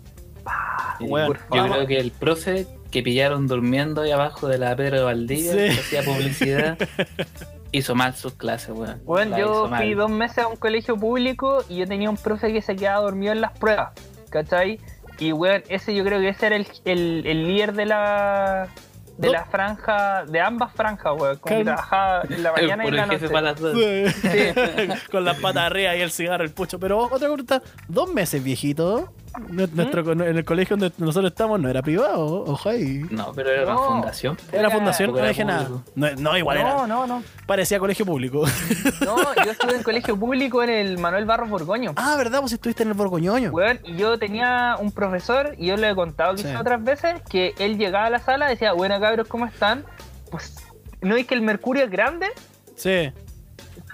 Sí. 0.97 1.05
Weón, 1.05 1.27
por 1.27 1.37
Yo 1.55 1.71
creo 1.71 1.87
que 1.87 1.99
el 1.99 2.11
profe 2.11 2.65
que 2.91 3.03
pillaron 3.03 3.47
durmiendo 3.47 4.01
ahí 4.01 4.11
abajo 4.11 4.47
de 4.47 4.57
la 4.57 4.75
Pedro 4.75 4.97
de 4.97 5.03
Valdivia, 5.03 5.51
Sí. 5.51 5.57
que 5.57 5.69
hacía 5.81 6.03
publicidad, 6.03 6.77
hizo 7.71 7.93
mal 7.93 8.15
sus 8.15 8.33
clases, 8.33 8.71
weón. 8.71 8.99
Bueno, 9.05 9.31
La 9.31 9.39
yo 9.39 9.61
fui 9.67 9.69
mal. 9.69 9.95
dos 9.95 10.09
meses 10.09 10.39
a 10.39 10.47
un 10.47 10.55
colegio 10.55 10.97
público 10.97 11.63
y 11.69 11.77
yo 11.77 11.87
tenía 11.87 12.09
un 12.09 12.17
profe 12.17 12.51
que 12.51 12.63
se 12.63 12.75
quedaba 12.75 13.01
dormido 13.03 13.31
en 13.31 13.41
las 13.41 13.51
pruebas, 13.57 13.91
¿cachai? 14.29 14.79
Y 15.19 15.31
weón, 15.33 15.63
ese 15.69 15.93
yo 15.93 16.03
creo 16.05 16.19
que 16.19 16.29
ese 16.29 16.47
era 16.47 16.55
el, 16.55 16.67
el, 16.85 17.23
el 17.25 17.47
líder 17.47 17.73
de 17.73 17.85
la 17.85 18.67
de 19.17 19.27
Do- 19.27 19.33
la 19.33 19.43
franja, 19.43 20.23
de 20.25 20.39
ambas 20.39 20.71
franjas, 20.73 21.13
weón, 21.19 21.37
como 21.39 21.57
que 21.57 21.63
trabajaba 21.65 22.21
en 22.29 22.41
la 22.41 22.51
mañana 22.53 22.87
y 22.87 22.91
la 22.91 23.05
noche. 23.05 23.27
las 23.41 23.59
dos. 23.59 23.77
Con 25.11 25.25
las 25.25 25.37
patas 25.39 25.63
arriba 25.63 25.93
y 25.95 26.01
el 26.01 26.11
cigarro, 26.11 26.43
el 26.45 26.51
pucho. 26.51 26.79
Pero 26.79 26.99
otra 26.99 27.17
pregunta, 27.27 27.61
dos 27.89 28.13
meses 28.13 28.41
viejito. 28.41 29.11
Nue- 29.49 29.69
Nuestro, 29.73 30.11
En 30.11 30.21
el 30.37 30.43
colegio 30.45 30.75
donde 30.75 30.93
nosotros 30.97 31.31
estamos 31.31 31.59
no 31.59 31.69
era 31.69 31.81
privado, 31.81 32.43
ojo 32.45 32.69
ahí. 32.69 33.05
No, 33.11 33.31
pero 33.33 33.49
era 33.51 33.63
una 33.63 33.73
No. 33.73 33.87
fundación. 33.87 34.37
Era 34.51 34.69
fundación, 34.69 35.13
no 35.13 35.25
dije 35.27 35.45
nada. 35.45 35.69
No, 35.95 36.07
no, 36.17 36.37
igual 36.37 36.57
No, 36.59 36.67
era. 36.67 36.87
no, 36.87 37.07
no. 37.07 37.23
Parecía 37.45 37.79
colegio 37.79 38.05
público. 38.05 38.43
No, 39.05 39.17
yo 39.45 39.51
estuve 39.51 39.75
en 39.75 39.83
colegio 39.83 40.17
público 40.17 40.61
en 40.63 40.69
el 40.69 40.97
Manuel 40.97 41.25
Barros 41.25 41.49
Borgoño. 41.49 41.93
ah, 41.95 42.15
¿verdad? 42.17 42.39
Pues 42.41 42.53
estuviste 42.53 42.83
en 42.83 42.89
el 42.89 42.95
Borgoñoño. 42.95 43.51
Y 43.83 43.95
yo 43.95 44.17
tenía 44.19 44.75
un 44.79 44.91
profesor, 44.91 45.55
y 45.57 45.67
yo 45.67 45.77
le 45.77 45.89
he 45.91 45.95
contado 45.95 46.35
quizás 46.35 46.51
Sí. 46.51 46.57
otras 46.57 46.83
veces, 46.83 47.21
que 47.29 47.53
él 47.59 47.77
llegaba 47.77 48.05
a 48.05 48.09
la 48.09 48.19
sala 48.19 48.47
y 48.47 48.51
decía, 48.55 48.73
bueno 48.73 48.99
cabros, 48.99 49.27
¿cómo 49.27 49.45
están? 49.45 49.85
Pues, 50.31 50.55
¿no 51.01 51.15
es 51.15 51.25
que 51.27 51.35
el 51.35 51.41
mercurio 51.41 51.83
es 51.85 51.89
grande? 51.91 52.27
Sí. 52.75 53.11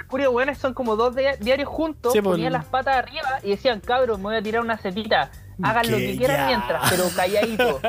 Mercurio, 0.05 0.31
weón, 0.31 0.55
son 0.55 0.73
como 0.73 0.95
dos 0.95 1.15
dia- 1.15 1.35
diarios 1.37 1.67
juntos, 1.67 2.13
Sí, 2.13 2.21
pues. 2.21 2.33
ponían 2.33 2.53
las 2.53 2.65
patas 2.65 2.95
arriba 2.97 3.39
y 3.43 3.49
decían, 3.49 3.79
cabros, 3.79 4.17
me 4.19 4.23
voy 4.25 4.35
a 4.35 4.41
tirar 4.43 4.61
una 4.61 4.77
cetita. 4.77 5.31
Hagan 5.63 5.89
lo 5.89 5.97
Que 5.97 6.07
que 6.11 6.17
quieran 6.17 6.37
ya. 6.37 6.47
mientras, 6.47 6.89
pero 6.91 7.03
calladito. 7.15 7.79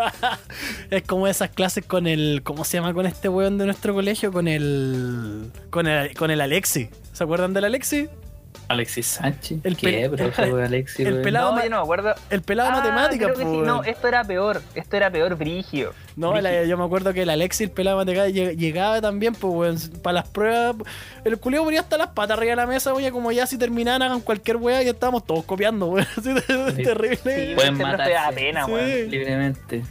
Es 0.91 1.03
como 1.03 1.27
esas 1.27 1.51
clases 1.51 1.85
con 1.85 2.07
el. 2.07 2.43
¿Cómo 2.45 2.65
se 2.65 2.77
llama 2.79 2.95
con 2.95 3.07
este 3.07 3.29
weón 3.29 3.59
de 3.59 3.65
nuestro 3.67 3.93
colegio? 3.93 4.33
Con 4.33 4.47
el. 4.49 5.51
Con 5.71 5.87
el, 5.89 6.15
con 6.17 6.31
el 6.31 6.41
Alexi. 6.41 6.89
¿Se 7.13 7.25
acuerdan 7.25 7.53
del 7.55 7.65
Alexi? 7.65 8.09
Alexis 8.69 9.07
Sánchez. 9.07 9.59
El 9.65 9.77
¿Qué, 9.77 10.09
pel- 10.11 10.17
profe, 10.17 10.53
weón, 10.53 10.65
Alexis? 10.67 11.07
el 11.07 11.23
pelado- 11.23 11.55
No, 11.55 11.63
yo 11.63 11.71
no 11.71 11.77
me 11.77 11.83
acuerdo. 11.83 12.15
El 12.31 12.43
pelado 12.43 12.71
Ah, 12.73 12.77
matemática, 12.79 13.25
creo 13.27 13.37
que 13.39 13.45
sí. 13.45 13.57
No, 13.59 13.75
weón. 13.81 13.85
esto 13.87 14.09
era 14.09 14.25
peor. 14.25 14.63
Esto 14.75 14.97
era 14.97 15.11
peor, 15.11 15.37
Brigio. 15.37 15.93
No, 16.17 16.41
la- 16.41 16.65
yo 16.65 16.77
me 16.77 16.85
acuerdo 16.85 17.13
que 17.13 17.23
el 17.23 17.31
Alexis, 17.31 17.63
el 17.63 17.71
pelado 17.71 17.99
de 17.99 18.05
matemática, 18.07 18.35
lleg- 18.41 18.57
llegaba 18.57 19.01
también, 19.01 19.35
pues, 19.35 19.53
weón, 19.55 20.01
para 20.03 20.15
las 20.15 20.29
pruebas. 20.29 20.77
El 21.25 21.39
culio 21.39 21.63
ponía 21.65 21.81
hasta 21.81 21.99
las 21.99 22.09
patas 22.09 22.37
arriba 22.39 22.51
de 22.53 22.57
la 22.57 22.67
mesa, 22.67 22.93
weón, 22.95 23.11
como 23.13 23.33
ya 23.33 23.47
si 23.47 23.59
terminaban, 23.59 24.03
hagan 24.03 24.21
cualquier 24.21 24.57
weá, 24.57 24.83
y 24.83 24.89
estábamos 24.89 25.25
todos 25.25 25.45
copiando, 25.45 25.87
weón. 25.87 26.07
Así 26.17 26.33
de- 26.33 26.73
Sí. 26.77 26.83
terrible. 26.83 27.17
Sí, 27.49 27.55
Pueden 27.55 27.77
matarse. 27.79 28.13
da 28.13 28.31
pena, 28.33 28.65
Sí. 28.67 28.73
weón. 28.73 29.11
Libremente. 29.11 29.83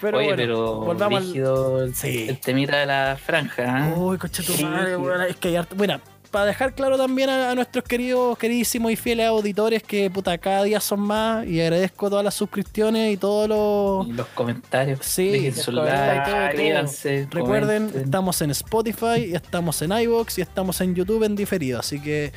Pero 0.00 0.18
Oye, 0.18 0.26
bueno, 0.28 0.36
pero 0.42 0.74
volvamos 0.76 1.18
al. 1.18 1.26
rígido 1.26 1.82
el, 1.82 1.94
Sí. 1.94 2.26
el 2.28 2.38
temita 2.38 2.76
de 2.76 2.86
la 2.86 3.16
franja. 3.20 3.88
¿eh? 3.88 3.94
Uy, 3.96 4.16
coche 4.16 4.44
tu 4.44 4.52
madre, 4.64 4.96
weón, 4.96 5.22
es 5.22 5.34
que 5.36 5.48
hay 5.48 5.56
harto- 5.56 5.74
Bueno, 5.74 6.00
para 6.30 6.46
dejar 6.46 6.74
claro 6.74 6.96
también 6.96 7.30
a, 7.30 7.50
a 7.50 7.54
nuestros 7.54 7.84
queridos, 7.84 8.38
queridísimos 8.38 8.92
y 8.92 8.96
fieles 8.96 9.26
auditores 9.26 9.82
que 9.82 10.10
puta 10.10 10.36
cada 10.38 10.62
día 10.64 10.80
son 10.80 11.00
más 11.00 11.46
y 11.46 11.60
agradezco 11.60 12.08
todas 12.10 12.24
las 12.24 12.34
suscripciones 12.34 13.14
y 13.14 13.16
todos 13.16 13.48
los. 13.48 14.06
Y 14.06 14.12
los 14.12 14.26
comentarios. 14.28 15.00
Sí, 15.02 15.28
dejen 15.30 15.54
su 15.54 15.72
like, 15.72 17.26
Recuerden, 17.30 17.86
comenten. 17.86 18.02
estamos 18.04 18.42
en 18.42 18.50
Spotify, 18.50 19.32
estamos 19.34 19.80
en 19.82 19.92
iVoox 19.92 20.38
y 20.38 20.42
estamos 20.42 20.80
en 20.80 20.94
YouTube 20.94 21.24
en 21.24 21.36
diferido. 21.36 21.80
Así 21.80 22.00
que, 22.00 22.32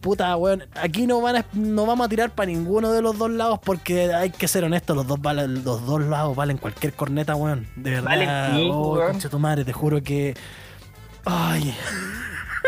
puta, 0.00 0.36
weón, 0.36 0.64
aquí 0.74 1.06
no, 1.06 1.20
van 1.20 1.36
a, 1.36 1.46
no 1.52 1.86
vamos 1.86 2.06
a 2.06 2.08
tirar 2.08 2.30
para 2.30 2.46
ninguno 2.46 2.92
de 2.92 3.02
los 3.02 3.18
dos 3.18 3.30
lados 3.30 3.58
porque 3.64 4.12
hay 4.14 4.30
que 4.30 4.48
ser 4.48 4.64
honestos, 4.64 4.96
los 4.96 5.06
dos, 5.06 5.20
valen, 5.20 5.64
los 5.64 5.84
dos 5.84 6.02
lados 6.02 6.36
valen 6.36 6.58
cualquier 6.58 6.92
corneta, 6.92 7.34
weón. 7.34 7.66
De 7.76 7.90
verdad. 7.90 8.04
Valen 8.08 8.70
oh, 8.72 9.00
tu 9.30 9.38
madre, 9.38 9.64
te 9.64 9.72
juro 9.72 10.02
que... 10.02 10.34
Ay, 11.28 11.74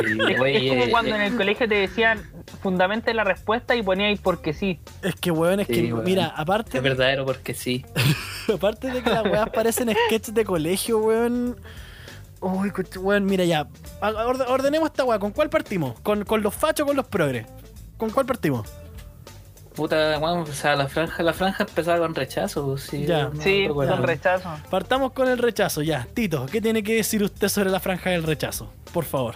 Es, 0.01 0.69
como 0.69 0.91
cuando 0.91 1.15
eh, 1.15 1.17
en 1.17 1.23
el 1.23 1.37
colegio 1.37 1.69
te 1.69 1.75
decían 1.75 2.23
fundamente 2.63 3.13
la 3.15 3.25
respuesta 3.25 3.75
y 3.77 3.83
poníais 3.83 4.21
porque 4.21 4.53
sí. 4.53 4.81
es 5.03 5.15
que, 5.17 5.31
weón, 5.31 5.61
es 5.61 5.67
Sí, 5.67 5.75
que, 5.75 5.93
weón. 5.93 6.05
mira, 6.05 6.27
aparte, 6.37 6.77
es 6.79 6.83
verdadero 6.83 7.25
porque 7.25 7.55
sí. 7.55 7.85
aparte 8.53 8.91
de 8.91 9.03
que 9.03 9.11
las 9.11 9.25
weas 9.25 9.51
parecen 9.51 9.95
sketches 10.07 10.35
de 10.35 10.45
colegio, 10.45 10.99
weón... 10.99 11.57
Uy, 12.41 12.73
weón, 13.01 13.25
mira 13.27 13.45
ya. 13.45 13.67
Ordenemos 14.01 14.91
esta 14.91 15.05
wea. 15.05 15.19
¿Con 15.19 15.33
cuál 15.33 15.51
partimos? 15.51 15.99
¿Con, 16.01 16.25
con 16.25 16.41
los 16.41 16.55
fachos 16.55 16.85
o 16.85 16.87
con 16.87 16.97
los 16.97 17.07
progres? 17.07 17.47
¿Con 17.97 18.11
cuál 18.11 18.27
partimos? 18.27 18.69
Puta, 19.75 20.19
bueno, 20.19 20.43
o 20.43 20.47
sea, 20.47 20.75
la 20.75 20.89
franja, 20.89 21.23
la 21.23 21.33
franja 21.33 21.65
empezaba 21.65 21.99
con 21.99 22.15
rechazo, 22.15 22.67
pues, 22.67 22.83
sí. 22.83 23.07
Ya. 23.07 23.29
no 23.29 23.41
Sí, 23.41 23.69
con 23.69 24.03
rechazo. 24.03 24.51
Partamos 24.71 25.13
con 25.13 25.29
el 25.29 25.39
rechazo, 25.39 25.83
ya. 25.83 26.07
Tito, 26.15 26.47
¿qué 26.47 26.61
tiene 26.61 26.83
que 26.83 26.97
decir 26.97 27.23
usted 27.23 27.49
sobre 27.49 27.71
la 27.71 27.79
franja 27.79 28.11
del 28.11 28.25
rechazo? 28.25 28.73
Por 28.93 29.05
favor. 29.05 29.35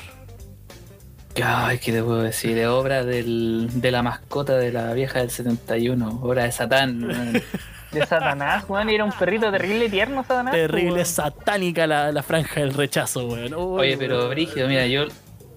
Ay, 1.42 1.78
¿qué 1.78 1.92
te 1.92 2.02
puedo 2.02 2.22
decir? 2.22 2.58
Es 2.58 2.66
obra 2.66 3.04
del, 3.04 3.68
de 3.80 3.90
la 3.90 4.02
mascota 4.02 4.56
de 4.58 4.70
la 4.72 4.92
vieja 4.92 5.20
del 5.20 5.30
71, 5.30 6.20
obra 6.22 6.44
de 6.44 6.52
Satán. 6.52 7.42
De 7.90 8.06
Satanás, 8.06 8.64
weón. 8.68 8.90
y 8.90 8.94
Era 8.94 9.04
un 9.04 9.12
perrito 9.12 9.50
terrible 9.50 9.88
tierno, 9.88 10.22
Satanás. 10.22 10.52
Terrible, 10.54 10.92
weón. 10.92 11.06
satánica 11.06 11.86
la, 11.86 12.12
la 12.12 12.22
franja 12.22 12.60
del 12.60 12.74
rechazo, 12.74 13.26
weón. 13.28 13.54
Uy, 13.54 13.80
Oye, 13.80 13.96
pero. 13.96 14.28
Brígido, 14.28 14.68
mira, 14.68 14.86
yo, 14.86 15.04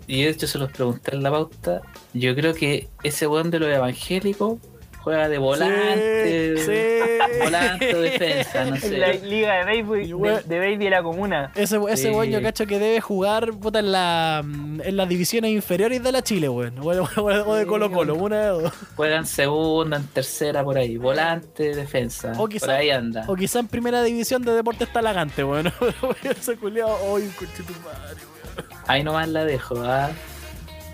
y 0.07 0.23
de 0.23 0.29
hecho 0.29 0.47
se 0.47 0.57
los 0.59 0.71
pregunté 0.71 1.15
en 1.15 1.23
la 1.23 1.31
pauta, 1.31 1.81
yo 2.13 2.35
creo 2.35 2.53
que 2.53 2.87
ese 3.03 3.27
weón 3.27 3.51
de 3.51 3.59
los 3.59 3.69
evangélicos 3.69 4.59
juega 5.01 5.27
de 5.29 5.37
volante, 5.37 6.55
Sí, 6.57 6.63
sí. 6.65 6.94
Volante 7.43 7.95
o 7.95 8.01
defensa, 8.01 8.65
no 8.65 8.75
En 8.83 8.99
la 8.99 9.13
sé. 9.13 9.19
liga 9.25 9.53
de 9.65 9.81
Baby, 9.83 10.13
weón. 10.13 10.41
de, 10.47 10.55
de 10.55 10.59
Baby 10.59 10.83
de 10.85 10.89
la 10.89 11.03
comuna. 11.03 11.51
Ese, 11.55 11.77
ese 11.89 11.97
Sí. 12.03 12.09
weón 12.09 12.29
yo 12.29 12.41
cacho 12.41 12.65
que 12.65 12.79
debe 12.79 13.01
jugar 13.01 13.51
puta, 13.53 13.79
en, 13.79 13.91
la, 13.91 14.39
en 14.43 14.97
las 14.97 15.09
divisiones 15.09 15.51
inferiores 15.51 16.01
de 16.03 16.11
la 16.11 16.21
Chile, 16.21 16.49
weón. 16.49 16.79
O, 16.79 16.85
o- 17.21 17.29
o 17.49 17.55
de 17.55 17.65
Colo 17.65 17.91
Colo, 17.91 18.15
una 18.15 18.39
de 18.41 18.47
dos. 18.47 18.73
Juega 18.95 19.17
en 19.17 19.25
segunda, 19.25 19.97
en 19.97 20.07
tercera, 20.07 20.63
por 20.63 20.77
ahí, 20.77 20.97
volante, 20.97 21.75
defensa, 21.75 22.33
O 22.37 22.47
quizá- 22.47 22.65
por 22.67 22.75
ahí 22.75 22.89
anda. 22.89 23.25
O 23.27 23.35
quizá 23.35 23.59
en 23.59 23.67
primera 23.67 24.01
división 24.03 24.43
de 24.43 24.51
Deportes 24.53 24.91
Talagante, 24.91 25.43
weón. 25.43 25.71
Ese 26.23 26.55
culiao, 26.57 26.97
hoy, 27.09 27.23
tu 27.39 27.63
madre, 27.83 28.15
weón. 28.57 28.69
Ahí 28.87 29.03
nomás 29.03 29.27
la 29.29 29.43
dejo, 29.45 29.75
¿ah? 29.83 30.09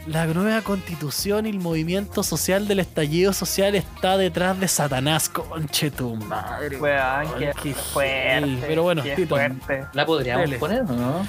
La 0.07 0.25
nueva 0.25 0.61
constitución 0.61 1.45
y 1.45 1.49
el 1.49 1.59
movimiento 1.59 2.23
social 2.23 2.67
del 2.67 2.79
estallido 2.79 3.33
social 3.33 3.75
está 3.75 4.17
detrás 4.17 4.59
de 4.59 4.67
Satanás, 4.67 5.29
conche 5.29 5.91
tu 5.91 6.15
madre. 6.15 6.77
Weón, 6.77 7.27
qué 7.37 7.51
qué 7.61 7.73
fuerte. 7.75 8.63
Pero 8.67 8.81
bueno, 8.83 9.03
qué 9.03 9.15
Tito, 9.15 9.35
fuerte. 9.35 9.85
La 9.93 10.05
podríamos 10.05 10.45
Dele. 10.45 10.57
poner, 10.57 10.81
¿o 10.81 10.85
¿no? 10.93 11.27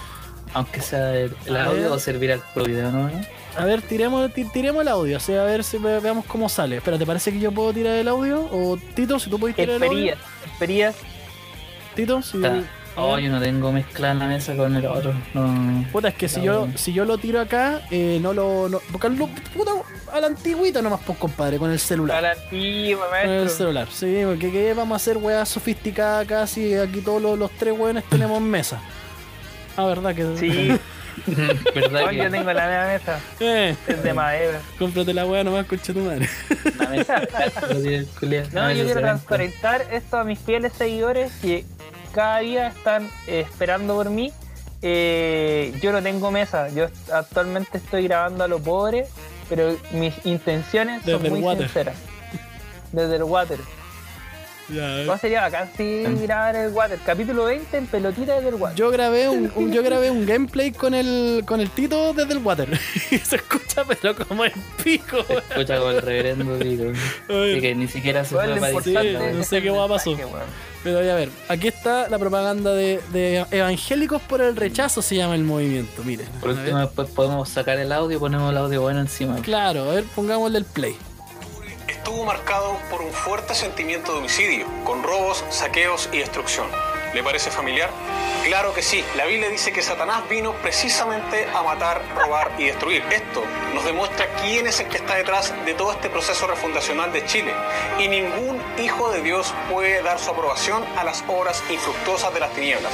Aunque 0.54 0.80
sea 0.80 1.14
el, 1.14 1.34
el 1.46 1.56
audio 1.56 1.92
o 1.92 1.98
servir 1.98 2.32
al 2.32 2.40
pro 2.54 2.64
video, 2.64 2.90
¿no? 2.90 3.10
a 3.58 3.64
ver, 3.66 3.82
tiremos, 3.82 4.32
ti- 4.32 4.44
tiremos 4.46 4.80
el 4.82 4.88
audio, 4.88 5.18
o 5.18 5.20
sea, 5.20 5.42
a 5.42 5.44
ver 5.44 5.62
si 5.64 5.76
ve- 5.76 6.00
veamos 6.00 6.24
cómo 6.24 6.48
sale. 6.48 6.76
Espera, 6.78 6.96
¿te 6.98 7.04
parece 7.04 7.30
que 7.30 7.38
yo 7.40 7.52
puedo 7.52 7.72
tirar 7.74 7.94
el 7.96 8.08
audio? 8.08 8.40
O 8.50 8.78
Tito, 8.94 9.18
si 9.18 9.28
tú 9.28 9.38
puedes 9.38 9.54
tirar 9.54 9.76
el 9.76 9.82
audio. 9.82 10.14
Esperías, 10.14 10.18
esperías. 10.46 10.94
Tito, 11.94 12.22
si. 12.22 12.38
Está. 12.38 12.62
Oh, 12.94 13.18
yo 13.18 13.30
no 13.30 13.40
tengo 13.40 13.72
mezcla 13.72 14.10
en 14.10 14.18
la 14.18 14.26
mesa 14.26 14.54
con 14.54 14.76
el 14.76 14.84
otro. 14.84 15.14
No. 15.32 15.84
Puta, 15.92 16.08
es 16.08 16.14
que 16.14 16.28
si 16.28 16.42
yo, 16.42 16.68
si 16.74 16.92
yo 16.92 17.06
lo 17.06 17.16
tiro 17.16 17.40
acá, 17.40 17.80
eh, 17.90 18.18
no 18.20 18.34
lo. 18.34 18.68
No, 18.68 18.80
porque 18.92 19.08
lo, 19.08 19.28
puta, 19.28 19.70
a 20.12 20.20
la 20.20 20.26
antigüita 20.26 20.82
nomás, 20.82 21.00
pues, 21.06 21.16
compadre, 21.18 21.56
con 21.58 21.70
el 21.70 21.76
A 21.76 21.78
celular. 21.78 22.22
la 22.22 22.32
antigua, 22.32 23.06
Con 23.08 23.18
el 23.18 23.28
maestro. 23.38 23.56
celular, 23.56 23.88
sí, 23.90 24.20
porque 24.26 24.50
¿qué 24.52 24.74
vamos 24.74 24.92
a 24.92 24.96
hacer 24.96 25.16
weas 25.16 25.48
sofisticadas 25.48 26.26
casi. 26.26 26.74
Aquí 26.74 27.00
todos 27.00 27.22
los, 27.22 27.38
los 27.38 27.50
tres 27.52 27.72
weones 27.78 28.04
tenemos 28.10 28.40
mesa. 28.42 28.78
Ah, 29.76 29.86
verdad 29.86 30.14
que. 30.14 30.36
Sí, 30.36 30.78
¿Verdad 31.74 32.02
no, 32.02 32.08
que 32.08 32.16
yo 32.16 32.30
tengo 32.30 32.52
la 32.52 32.66
nueva 32.66 32.86
mesa. 32.88 33.20
Eh, 33.40 33.74
Es 33.86 34.02
de 34.02 34.12
madera. 34.14 34.60
cómprate 34.78 35.14
la 35.14 35.24
wea 35.26 35.44
nomás, 35.44 35.64
concha 35.66 35.92
tu 35.94 36.00
madre. 36.00 36.28
la 36.78 36.88
mesa? 36.88 37.22
No, 38.52 38.70
yo 38.72 38.84
quiero 38.84 39.00
transparentar 39.00 39.86
esto 39.90 40.18
a 40.18 40.24
mis 40.24 40.38
fieles 40.38 40.72
seguidores 40.74 41.32
que 41.40 41.64
cada 42.12 42.38
día 42.38 42.68
están 42.68 43.08
eh, 43.26 43.40
esperando 43.40 43.94
por 43.94 44.10
mí. 44.10 44.32
Eh, 44.82 45.72
yo 45.80 45.92
no 45.92 46.02
tengo 46.02 46.30
mesa, 46.30 46.68
yo 46.68 46.86
actualmente 47.12 47.78
estoy 47.78 48.04
grabando 48.04 48.42
a 48.44 48.48
lo 48.48 48.58
pobre, 48.58 49.06
pero 49.48 49.76
mis 49.92 50.14
intenciones 50.26 51.04
Desde 51.04 51.20
son 51.20 51.30
muy 51.30 51.40
water. 51.40 51.66
sinceras. 51.66 51.96
Desde 52.90 53.16
el 53.16 53.22
water. 53.22 53.58
Ya, 54.68 55.04
¿Cómo 55.06 55.18
sería 55.18 55.40
bacán 55.42 55.68
si 55.76 56.02
grabar 56.22 56.54
el 56.56 56.72
water? 56.72 56.98
Capítulo 57.04 57.44
20 57.44 57.76
en 57.76 57.86
pelotita 57.86 58.36
desde 58.36 58.48
el 58.48 58.54
water. 58.54 58.76
Yo 58.76 58.90
grabé 58.90 59.28
un, 59.28 59.50
un- 59.54 59.72
yo 59.72 59.82
grabé 59.82 60.10
un 60.10 60.24
gameplay 60.24 60.70
con 60.72 60.94
el 60.94 61.42
con 61.46 61.60
el 61.60 61.68
Tito 61.70 62.14
desde 62.14 62.32
el 62.32 62.38
water. 62.38 62.68
Y 63.10 63.18
se 63.18 63.36
escucha 63.36 63.84
pero 63.84 64.14
como 64.16 64.44
el 64.44 64.52
pico. 64.82 65.22
Se 65.26 65.34
escucha 65.34 65.78
como 65.78 65.90
el 65.90 66.00
reverendo. 66.02 66.54
Ay. 67.28 67.52
Así 67.52 67.60
que 67.60 67.74
ni 67.74 67.88
siquiera 67.88 68.24
se 68.24 68.34
para 68.34 68.54
Sí, 68.82 68.94
no 69.34 69.42
sé 69.44 69.60
qué 69.62 69.70
guapa 69.70 69.94
pasó. 69.94 70.16
Pero 70.84 71.02
ya 71.02 71.12
a 71.12 71.16
ver, 71.16 71.28
aquí 71.48 71.68
está 71.68 72.08
la 72.08 72.18
propaganda 72.18 72.72
de, 72.74 73.00
de 73.12 73.44
Evangélicos 73.52 74.20
por 74.22 74.40
el 74.42 74.56
rechazo 74.56 75.00
se 75.00 75.14
llama 75.14 75.36
el 75.36 75.44
movimiento, 75.44 76.02
miren. 76.02 76.26
Por 76.40 76.50
último, 76.50 76.78
después 76.78 77.08
podemos 77.08 77.48
sacar 77.48 77.78
el 77.78 77.92
audio 77.92 78.16
y 78.16 78.20
ponemos 78.20 78.50
el 78.50 78.56
audio 78.58 78.80
bueno 78.82 79.00
encima. 79.00 79.36
Claro, 79.42 79.88
a 79.90 79.94
ver, 79.94 80.04
pongámosle 80.16 80.58
el 80.58 80.64
play. 80.64 80.96
Estuvo 82.02 82.24
marcado 82.24 82.76
por 82.90 83.00
un 83.00 83.12
fuerte 83.12 83.54
sentimiento 83.54 84.12
de 84.12 84.18
homicidio, 84.18 84.66
con 84.82 85.04
robos, 85.04 85.44
saqueos 85.50 86.08
y 86.10 86.18
destrucción. 86.18 86.66
¿Le 87.14 87.22
parece 87.22 87.48
familiar? 87.48 87.90
Claro 88.44 88.74
que 88.74 88.82
sí. 88.82 89.04
La 89.16 89.24
Biblia 89.24 89.48
dice 89.48 89.70
que 89.70 89.82
Satanás 89.82 90.28
vino 90.28 90.52
precisamente 90.54 91.46
a 91.54 91.62
matar, 91.62 92.02
robar 92.16 92.50
y 92.58 92.64
destruir. 92.64 93.04
Esto 93.08 93.44
nos 93.72 93.84
demuestra 93.84 94.26
quién 94.42 94.66
es 94.66 94.80
el 94.80 94.88
que 94.88 94.96
está 94.96 95.14
detrás 95.14 95.54
de 95.64 95.74
todo 95.74 95.92
este 95.92 96.10
proceso 96.10 96.48
refundacional 96.48 97.12
de 97.12 97.24
Chile. 97.24 97.54
Y 98.00 98.08
ningún 98.08 98.60
hijo 98.82 99.12
de 99.12 99.22
Dios 99.22 99.54
puede 99.70 100.02
dar 100.02 100.18
su 100.18 100.28
aprobación 100.30 100.84
a 100.96 101.04
las 101.04 101.22
obras 101.28 101.62
infructuosas 101.70 102.34
de 102.34 102.40
las 102.40 102.50
tinieblas. 102.50 102.92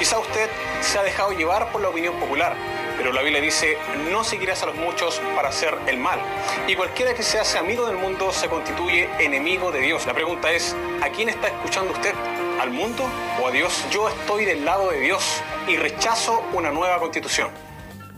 Quizá 0.00 0.18
usted 0.18 0.50
se 0.80 0.98
ha 0.98 1.04
dejado 1.04 1.30
llevar 1.30 1.70
por 1.70 1.80
la 1.80 1.90
opinión 1.90 2.18
popular, 2.18 2.56
pero 2.98 3.12
la 3.12 3.22
Biblia 3.22 3.40
dice, 3.40 3.78
no 4.10 4.24
seguirás 4.24 4.62
a 4.64 4.66
los 4.66 4.74
muchos 4.76 5.22
para 5.36 5.48
hacer 5.48 5.74
el 5.86 5.96
mal. 5.98 6.18
Y 6.66 6.74
cualquiera 6.74 7.14
que 7.14 7.22
se 7.22 7.38
hace 7.38 7.56
amigo 7.56 7.86
del 7.86 7.96
mundo 7.96 8.32
se 8.32 8.48
constituye 8.48 9.08
enemigo 9.20 9.70
de 9.70 9.80
Dios. 9.80 10.04
La 10.06 10.12
pregunta 10.12 10.50
es, 10.50 10.76
¿a 11.02 11.08
quién 11.08 11.28
está 11.28 11.46
escuchando 11.46 11.92
usted? 11.92 12.12
¿Al 12.60 12.70
mundo 12.72 13.04
o 13.40 13.46
a 13.46 13.50
Dios? 13.52 13.84
Yo 13.92 14.08
estoy 14.08 14.44
del 14.44 14.64
lado 14.64 14.90
de 14.90 15.00
Dios 15.00 15.40
y 15.68 15.76
rechazo 15.76 16.42
una 16.52 16.70
nueva 16.72 16.98
constitución. 16.98 17.48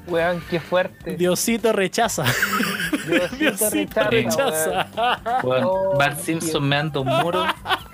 Weón, 0.06 0.42
qué 0.50 0.58
fuerte. 0.58 1.14
Diosito 1.16 1.72
rechaza. 1.74 2.24
Diosito 3.06 3.36
Diosito 3.36 4.00
rechaza, 4.08 4.08
rechaza. 4.10 5.40
Weón, 5.42 5.64
Oh, 5.66 5.96
Bart 5.98 6.18
Simpson 6.18 6.66
me 6.66 6.76
ando 6.76 7.02
un 7.02 7.08
muro, 7.08 7.44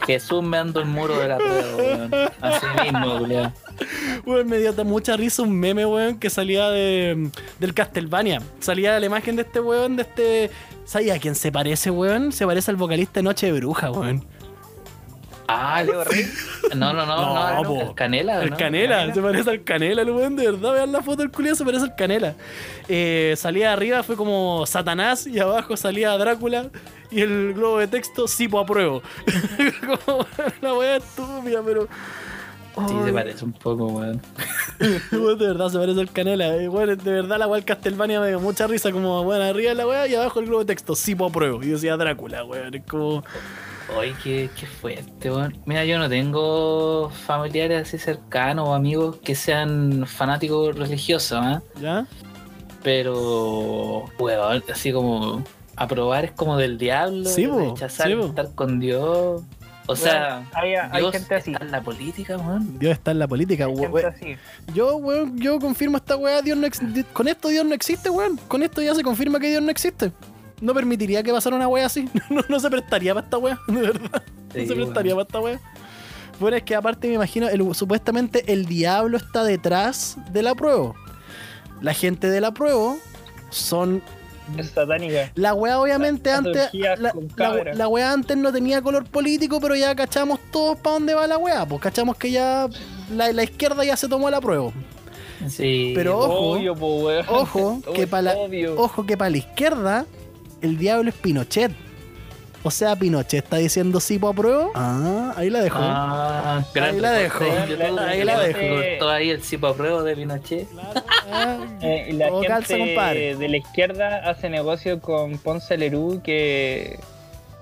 Jesús 0.06 0.42
me 0.42 0.56
ando 0.56 0.80
el 0.80 0.86
muro 0.86 1.18
de 1.18 1.28
la 1.28 1.36
prueba, 1.36 1.76
weón. 1.76 2.10
Así 2.40 2.66
mismo, 2.84 3.18
culiao. 3.18 3.52
Weón, 4.26 4.48
me 4.48 4.58
dio 4.58 4.72
mucha 4.84 5.16
risa 5.16 5.42
un 5.42 5.58
meme, 5.58 5.86
weón, 5.86 6.18
que 6.18 6.30
salía 6.30 6.68
de, 6.70 7.30
del 7.58 7.74
Castlevania. 7.74 8.42
Salía 8.60 8.98
la 8.98 9.06
imagen 9.06 9.36
de 9.36 9.42
este 9.42 9.60
weón, 9.60 9.96
de 9.96 10.02
este. 10.02 10.50
¿Sabía 10.84 11.14
a 11.14 11.18
quién 11.18 11.34
se 11.34 11.50
parece, 11.50 11.90
weón? 11.90 12.32
Se 12.32 12.46
parece 12.46 12.70
al 12.70 12.76
vocalista 12.76 13.20
de 13.20 13.24
Noche 13.24 13.46
de 13.46 13.52
Bruja, 13.58 13.90
weón. 13.90 14.24
Ah, 15.48 15.82
Leo 15.82 16.02
Rey. 16.02 16.26
No, 16.74 16.92
no, 16.92 17.06
no, 17.06 17.54
No, 17.62 17.62
po. 17.62 17.80
el 17.82 17.94
Canela, 17.94 18.42
El 18.42 18.50
¿no? 18.50 18.56
Canela, 18.56 19.14
se 19.14 19.20
parece 19.22 19.50
al 19.50 19.62
Canela, 19.62 20.02
el 20.02 20.10
weón, 20.10 20.36
de 20.36 20.50
verdad, 20.50 20.72
vean 20.72 20.92
la 20.92 21.02
foto 21.02 21.22
del 21.22 21.30
culiado, 21.30 21.56
se 21.56 21.64
parece 21.64 21.84
al 21.84 21.94
Canela. 21.94 22.34
Eh, 22.88 23.34
salía 23.36 23.72
arriba, 23.72 24.02
fue 24.02 24.16
como 24.16 24.66
Satanás, 24.66 25.26
y 25.26 25.38
abajo 25.38 25.76
salía 25.76 26.16
Drácula, 26.18 26.70
y 27.10 27.20
el 27.20 27.54
globo 27.54 27.78
de 27.78 27.86
texto, 27.86 28.26
sí, 28.26 28.48
pues 28.48 28.64
apruebo. 28.64 29.02
como 30.04 30.26
una 30.60 30.74
weá 30.74 30.96
estúpida, 30.96 31.62
pero. 31.64 31.88
Sí, 32.88 32.94
se 33.04 33.12
parece 33.12 33.44
un 33.44 33.52
poco, 33.52 33.86
weón. 33.88 34.20
de 34.78 35.46
verdad 35.46 35.68
se 35.70 35.78
parece 35.78 36.00
al 36.00 36.10
Canela. 36.10 36.56
eh, 36.56 36.68
weón, 36.68 36.96
de 36.98 37.10
verdad 37.12 37.38
la 37.38 37.46
weá 37.46 37.62
Castlevania 37.62 38.20
me 38.20 38.28
dio 38.28 38.40
mucha 38.40 38.66
risa, 38.66 38.92
como, 38.92 39.24
bueno, 39.24 39.44
arriba 39.44 39.72
la 39.74 39.86
weá, 39.86 40.06
y 40.06 40.14
abajo 40.14 40.40
el 40.40 40.46
globo 40.46 40.60
de 40.60 40.66
texto, 40.66 40.94
sí, 40.94 41.14
pues 41.14 41.30
apruebo. 41.30 41.62
Y 41.62 41.68
decía 41.68 41.96
Drácula, 41.96 42.44
weón, 42.44 42.74
es 42.74 42.84
como. 42.84 43.24
Oye, 43.96 44.14
qué, 44.22 44.50
qué 44.58 44.66
fuerte, 44.66 45.30
weón. 45.30 45.56
Mira, 45.64 45.84
yo 45.84 45.98
no 45.98 46.08
tengo 46.08 47.08
familiares 47.10 47.88
así 47.88 47.98
cercanos 47.98 48.68
o 48.68 48.74
amigos 48.74 49.16
que 49.22 49.34
sean 49.34 50.04
fanáticos 50.06 50.76
religiosos, 50.76 51.38
¿ah? 51.40 51.62
¿Ya? 51.80 52.06
Pero, 52.82 54.04
weón, 54.18 54.62
así 54.72 54.92
como 54.92 55.42
aprobar 55.76 56.24
es 56.24 56.30
como 56.32 56.56
del 56.56 56.78
diablo, 56.78 57.28
Sí, 57.28 57.46
rechazar 57.46 58.08
sí, 58.08 58.12
estar 58.14 58.54
con 58.54 58.80
Dios. 58.80 59.42
O 59.88 59.94
sea, 59.96 60.44
hay, 60.52 60.74
hay 60.74 61.00
Dios 61.00 61.12
gente 61.12 61.34
así. 61.34 61.52
está 61.52 61.64
en 61.64 61.70
la 61.70 61.80
política, 61.80 62.36
weón. 62.36 62.78
Dios 62.78 62.92
está 62.92 63.10
en 63.12 63.18
la 63.20 63.28
política, 63.28 63.66
Hay 63.66 63.72
weón. 63.72 63.92
gente 63.92 64.06
así. 64.06 64.36
Yo, 64.74 64.96
weón, 64.96 65.38
yo 65.38 65.58
confirmo 65.60 65.96
esta 65.96 66.16
weá, 66.16 66.42
Dios 66.42 66.58
no 66.58 66.66
con 67.12 67.28
esto 67.28 67.48
Dios 67.48 67.64
no 67.64 67.74
existe, 67.74 68.10
weón. 68.10 68.36
Con 68.48 68.62
esto 68.62 68.82
ya 68.82 68.94
se 68.94 69.02
confirma 69.02 69.38
que 69.38 69.48
Dios 69.48 69.62
no 69.62 69.70
existe. 69.70 70.12
No 70.60 70.72
permitiría 70.74 71.22
que 71.22 71.32
pasara 71.32 71.54
una 71.56 71.68
weá 71.68 71.86
así. 71.86 72.08
No, 72.30 72.42
no 72.48 72.58
se 72.60 72.68
prestaría 72.70 73.14
para 73.14 73.24
esta 73.26 73.38
weá, 73.38 73.58
de 73.68 73.80
verdad. 73.80 74.22
No 74.54 74.60
Sí, 74.60 74.66
se 74.66 74.74
prestaría 74.74 75.14
weón. 75.14 75.26
para 75.26 75.38
esta 75.40 75.40
weá. 75.60 75.72
Bueno, 76.40 76.56
es 76.56 76.62
que 76.64 76.74
aparte 76.74 77.08
me 77.08 77.14
imagino, 77.14 77.48
el- 77.48 77.74
supuestamente 77.74 78.52
el 78.52 78.66
diablo 78.66 79.16
está 79.16 79.42
detrás 79.44 80.16
de 80.32 80.42
la 80.42 80.54
prueba. 80.54 80.92
La 81.80 81.94
gente 81.94 82.28
de 82.28 82.40
la 82.40 82.52
prueba 82.52 82.96
son 83.50 84.02
Es 84.56 84.70
satánica. 84.70 85.30
la 85.34 85.54
weá 85.54 85.80
obviamente 85.80 86.30
antes 86.30 86.70
la, 86.72 87.12
la, 87.74 87.88
weá 87.88 88.12
antes 88.12 88.36
no 88.36 88.52
tenía 88.52 88.80
color 88.80 89.04
político, 89.04 89.60
pero 89.60 89.74
ya 89.74 89.94
cachamos 89.94 90.38
todos 90.50 90.78
para 90.78 90.94
dónde 90.94 91.14
va 91.14 91.26
la 91.26 91.38
weá, 91.38 91.66
pues 91.66 91.80
cachamos 91.80 92.16
que 92.16 92.30
ya 92.30 92.68
la, 93.12 93.32
la 93.32 93.42
izquierda 93.42 93.84
ya 93.84 93.96
se 93.96 94.08
tomó 94.08 94.30
la 94.30 94.40
prueba. 94.40 94.72
Sí. 95.48 95.92
Pero 95.94 96.18
ojo, 96.18 96.50
Obvio, 96.52 96.74
po, 96.74 96.96
weón. 97.04 97.26
Ojo, 97.28 97.82
que 97.94 98.06
para 98.06 98.34
ojo 98.76 99.04
que 99.06 99.16
para 99.16 99.30
la 99.30 99.36
izquierda 99.38 100.06
el 100.62 100.78
diablo 100.78 101.10
es 101.10 101.16
Pinochet. 101.16 101.72
O 102.66 102.70
sea, 102.72 102.96
Pinochet 102.96 103.44
está 103.44 103.58
diciendo 103.58 104.00
sí 104.00 104.18
por 104.18 104.32
apruebo. 104.32 104.72
Ah, 104.74 105.32
ahí 105.36 105.50
la 105.50 105.60
dejo. 105.60 105.78
Ah, 105.80 106.64
Ahí 106.74 106.98
la 106.98 107.12
dejo. 107.12 107.44
Ahí 107.44 108.18
que 108.18 108.24
la 108.24 108.38
dejo. 108.40 109.08
ahí 109.08 109.30
el 109.30 109.40
cipo 109.44 109.68
a 109.68 109.76
prueba 109.76 110.02
de 110.02 110.16
Pinochet. 110.16 110.66
Ah, 111.30 111.58
Eh, 111.80 112.08
y 112.10 112.12
la 112.14 112.28
gente 112.30 112.46
calza, 112.48 112.74
de 112.76 113.48
la 113.48 113.56
izquierda 113.56 114.28
hace 114.28 114.48
negocio 114.50 115.00
con 115.00 115.38
Ponce 115.38 115.78
Lerú 115.78 116.20
que, 116.24 116.98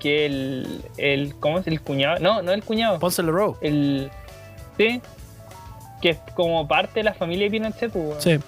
que 0.00 0.25
el, 0.25 0.80
el. 0.96 1.34
¿Cómo 1.38 1.58
es 1.58 1.66
el 1.66 1.82
cuñado? 1.82 2.18
No, 2.20 2.40
no 2.40 2.52
el 2.52 2.62
cuñado. 2.64 2.99
Ponce 2.99 3.20
Row. 3.20 3.58
El. 3.61 4.11
Sí. 4.78 5.02
Que 6.00 6.11
es 6.11 6.18
como 6.34 6.66
parte 6.66 7.00
de 7.00 7.04
la 7.04 7.12
familia 7.12 7.44
de 7.44 7.50
Pinochet, 7.50 7.92
pues. 7.92 8.25
Sí. 8.25 8.38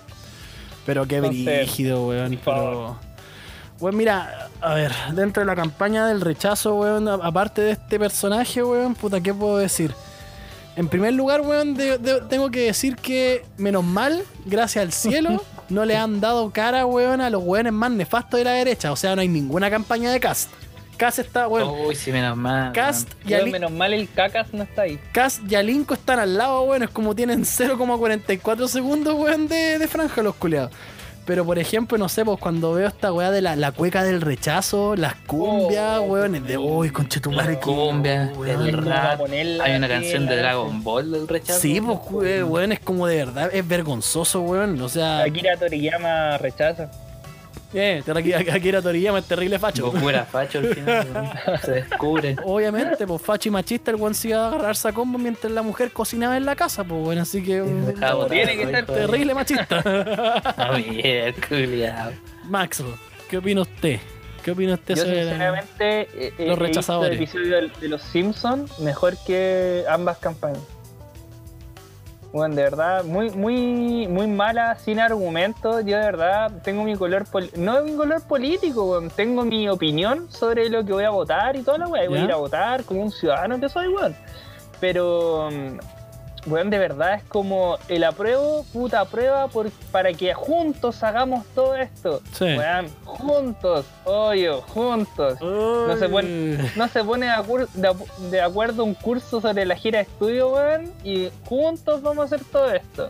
Pero 0.87 1.07
qué 1.07 1.17
Entonces, 1.17 1.45
brígido, 1.45 2.07
weón. 2.09 2.35
por 2.37 2.45
favor. 2.45 2.97
Pero... 2.97 3.06
Weón, 3.81 3.97
mira, 3.97 4.49
a 4.63 4.75
ver, 4.75 4.93
dentro 5.13 5.43
de 5.43 5.47
la 5.47 5.55
campaña 5.55 6.07
del 6.07 6.21
rechazo, 6.23 6.75
weón, 6.77 7.09
aparte 7.09 7.61
de 7.61 7.73
este 7.73 7.99
personaje, 7.99 8.63
weón, 8.63 8.95
puta, 8.95 9.21
¿qué 9.21 9.35
puedo 9.35 9.59
decir? 9.59 9.93
En 10.77 10.89
primer 10.89 11.13
lugar, 11.15 11.43
weón, 11.43 11.75
de- 11.75 11.99
de- 11.99 12.21
tengo 12.23 12.51
que 12.51 12.61
decir 12.61 12.97
que, 12.97 13.45
menos 13.59 13.85
mal, 13.85 14.23
gracias 14.47 14.83
al 14.83 14.93
cielo, 14.93 15.43
no 15.69 15.85
le 15.85 15.97
han 15.97 16.21
dado 16.21 16.51
cara, 16.51 16.87
weón, 16.87 17.21
a 17.21 17.29
los 17.31 17.43
weones 17.45 17.73
más 17.73 17.91
nefastos 17.91 18.39
de 18.39 18.45
la 18.45 18.53
derecha. 18.53 18.93
O 18.93 18.97
sea, 18.97 19.15
no 19.15 19.21
hay 19.23 19.29
ninguna 19.29 19.71
campaña 19.71 20.11
de 20.11 20.21
Cast. 20.21 20.51
Cast 20.97 21.19
está, 21.19 21.47
weón. 21.47 21.69
Uy, 21.87 21.95
sí, 21.95 22.11
menos 22.11 22.35
mal. 22.39 22.73
Cast 22.73 23.11
y, 23.27 23.33
Weón, 23.33 23.43
Ali- 23.43 23.53
menos 23.53 23.71
mal 23.73 23.93
el 23.93 24.11
cacas 24.11 24.47
no 24.55 24.63
está 24.63 24.83
ahí. 24.83 24.99
Cast 25.13 25.41
y 25.51 25.55
Alinco 25.55 25.93
están 25.93 26.19
al 26.19 26.39
lado, 26.39 26.63
weón. 26.63 26.83
Es 26.85 26.89
como 26.91 27.15
tienen 27.15 27.45
0,44 27.45 28.67
segundos, 28.69 29.15
weón, 29.15 29.49
de, 29.49 29.79
de 29.79 29.87
franja 29.89 30.23
los 30.23 30.35
culiados. 30.37 30.71
Pero 31.27 31.45
por 31.45 31.59
ejemplo, 31.59 31.99
no 31.99 32.09
sé, 32.09 32.25
pues 32.25 32.39
cuando 32.39 32.73
veo 32.73 32.87
esta 32.87 33.13
weá 33.13 33.31
de 33.33 33.43
la, 33.43 33.57
la 33.57 33.73
cueca 33.73 34.05
del 34.05 34.21
rechazo, 34.21 34.95
las 34.97 35.17
cumbias, 35.27 35.99
Oh, 35.99 36.03
weón, 36.03 36.37
es 36.37 36.45
de 36.47 36.57
uy, 36.57 36.91
conchetumare, 36.91 37.55
Las 37.55 37.63
cumbias, 37.65 38.31
el 38.47 38.77
¿Cómo 38.77 38.89
rap. 38.91 39.21
Hay 39.63 39.77
una 39.77 39.89
canción 39.89 40.27
de 40.27 40.37
Dragon 40.37 40.85
Ball 40.85 41.11
del 41.11 41.27
rechazo. 41.27 41.59
Sí, 41.61 41.81
pues 41.81 41.99
we- 42.11 42.45
weón, 42.45 42.71
es 42.73 42.79
como 42.81 43.07
de 43.09 43.17
verdad, 43.17 43.51
es 43.53 43.67
vergonzoso, 43.67 44.41
weón. 44.43 44.81
O 44.81 44.89
sea, 44.89 45.23
Akira 45.25 45.57
Toriyama 45.57 46.39
rechaza. 46.39 46.89
Eh, 47.79 48.03
aquí, 48.15 48.33
aquí 48.33 48.69
era 48.69 48.81
Toriyama, 48.83 49.19
es 49.21 49.25
terrible 49.27 49.59
facho. 49.59 49.91
Goku 49.91 50.09
era 50.11 50.25
facho 50.25 50.59
al 50.59 50.75
final, 50.75 51.33
se 51.63 51.73
descubre. 51.73 52.37
Obviamente, 52.45 53.07
pues 53.07 53.23
facho 53.23 53.49
y 53.49 53.53
machista, 53.53 53.91
el 53.91 53.97
weón 53.97 54.15
se 54.15 54.29
iba 54.29 54.45
a 54.45 54.49
agarrarse 54.49 54.89
a 54.89 54.93
combo 54.93 55.19
mientras 55.19 55.53
la 55.53 55.63
mujer 55.63 55.91
cocinaba 55.93 56.37
en 56.37 56.45
la 56.47 56.57
casa, 56.57 56.85
pues 56.85 57.03
bueno, 57.03 57.23
así 57.23 57.43
que. 57.43 57.61
botar 57.61 58.29
Tiene 58.29 58.57
que 58.57 58.67
ser 58.67 58.87
terrible 58.87 59.35
machista. 59.35 59.83
A 60.57 60.73
mierda, 60.79 61.41
culiao. 61.49 62.11
Max, 62.45 62.83
¿qué 63.29 63.39
opina 63.39 63.63
usted? 63.63 63.99
¿Qué 64.43 64.53
opina 64.53 64.75
usted 64.75 64.95
Yo 64.95 65.03
sobre 65.03 65.25
la- 65.25 65.31
sinceramente 65.31 66.01
eh, 66.03 66.33
eh, 66.39 66.47
los 66.47 66.57
he 66.57 66.61
rechazadores. 66.61 67.19
visto 67.19 67.39
el 67.39 67.45
episodio 67.47 67.69
de, 67.75 67.81
de 67.81 67.89
los 67.89 68.01
Simpsons 68.03 68.79
mejor 68.79 69.15
que 69.27 69.85
ambas 69.89 70.19
campañas. 70.19 70.61
Bueno, 72.37 72.55
de 72.55 72.63
verdad, 72.65 73.03
muy, 73.05 73.31
muy, 73.31 74.07
muy 74.09 74.27
mala, 74.27 74.75
sin 74.77 75.01
argumentos. 75.01 75.77
Yo 75.87 75.97
de 75.97 76.05
verdad 76.05 76.53
tengo 76.63 76.85
mi 76.85 76.95
color, 76.95 77.25
pol- 77.25 77.51
no 77.57 77.83
mi 77.83 77.97
color 77.97 78.23
político, 78.27 79.03
tengo 79.17 79.43
mi 79.47 79.71
opinión 79.71 80.31
sobre 80.31 80.69
lo 80.69 80.85
que 80.85 80.93
voy 80.93 81.05
a 81.05 81.11
votar 81.11 81.57
y 81.57 81.63
toda 81.63 81.79
la 81.79 81.89
weá. 81.89 82.07
Voy 82.11 82.19
a 82.19 82.25
ir 82.25 82.33
a 82.33 82.37
votar 82.37 82.85
como 82.85 83.01
un 83.01 83.11
ciudadano 83.11 83.59
que 83.59 83.71
soy, 83.71 83.89
weón. 83.89 84.15
Pero, 84.81 85.49
mm, 85.51 85.79
weón, 86.47 86.71
de 86.71 86.79
verdad 86.79 87.15
es 87.15 87.23
como 87.25 87.79
el 87.89 88.05
apruebo, 88.05 88.65
puta 88.73 89.01
aprueba, 89.01 89.49
por, 89.49 89.71
para 89.91 90.13
que 90.13 90.33
juntos 90.35 91.03
hagamos 91.03 91.45
todo 91.55 91.75
esto. 91.77 92.21
Sí. 92.33 92.45
Weón, 92.45 92.89
juntos, 93.05 93.87
obvio, 94.05 94.63
juntos. 94.63 95.41
No 95.41 95.97
se 95.97 96.09
pone, 96.09 96.59
no 96.77 96.89
se 96.89 97.05
pone 97.05 97.29
de, 98.31 98.41
acuerdo 98.41 98.85
un 98.85 98.95
curso 98.95 99.41
sobre 99.41 99.65
la 99.65 99.77
gira 99.77 99.99
de 99.99 100.05
estudio, 100.05 100.51
weón, 100.53 100.93
y 101.05 101.31
juntos 101.45 102.03
vamos 102.03 102.33
a 102.33 102.37
hacer 102.37 102.47
todo 102.51 102.73
esto. 102.73 103.09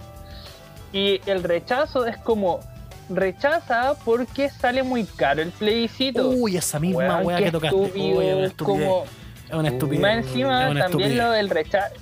Y 0.93 1.21
el 1.27 1.43
rechazo 1.43 2.07
es 2.07 2.17
como 2.19 2.61
rechaza 3.09 3.95
porque 4.05 4.49
sale 4.49 4.83
muy 4.83 5.05
caro 5.05 5.43
el 5.43 5.51
plebiscito. 5.51 6.29
Uy, 6.31 6.57
esa 6.57 6.81
misma 6.81 7.21
Weón, 7.21 7.39
qué 7.39 7.45
que 7.45 7.53
tocaste. 7.53 7.77
estúpido, 7.83 8.19
Uy, 8.19 8.27
es 8.27 8.35
una 8.35 8.47
estupidez. 8.47 8.89
como 8.89 9.05
Es 9.49 9.55
una 9.55 9.69
estupidez. 9.69 10.01
más 10.01 10.17
encima 10.17 10.65
es 10.65 10.71
una 10.71 10.81
también 10.81 11.11
estupidez. 11.11 11.17
lo 11.25 11.31
del 11.33 11.51
rechazo 11.51 11.95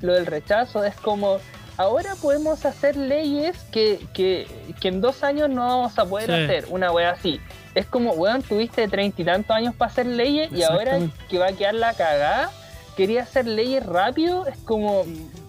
lo 0.00 0.14
del 0.14 0.26
rechazo 0.26 0.84
es 0.84 0.94
como 0.96 1.38
ahora 1.76 2.14
podemos 2.20 2.64
hacer 2.66 2.96
leyes 2.96 3.56
que, 3.72 4.00
que, 4.12 4.46
que 4.80 4.88
en 4.88 5.00
dos 5.00 5.22
años 5.22 5.48
no 5.48 5.66
vamos 5.66 5.98
a 5.98 6.04
poder 6.04 6.26
Sí. 6.26 6.32
hacer 6.32 6.66
una 6.70 6.90
wea 6.92 7.10
así 7.10 7.40
es 7.74 7.86
como 7.86 8.12
weón 8.12 8.42
tuviste 8.42 8.86
treinta 8.88 9.22
y 9.22 9.24
tantos 9.24 9.54
años 9.56 9.74
para 9.74 9.90
hacer 9.90 10.06
leyes 10.06 10.50
y 10.52 10.62
ahora 10.62 10.98
que 11.28 11.38
va 11.38 11.48
a 11.48 11.52
quedar 11.52 11.74
la 11.74 11.94
cagada 11.94 12.50
quería 12.96 13.22
hacer 13.22 13.46
leyes 13.46 13.84
rápido 13.86 14.46
es 14.46 14.58
como 14.58 15.04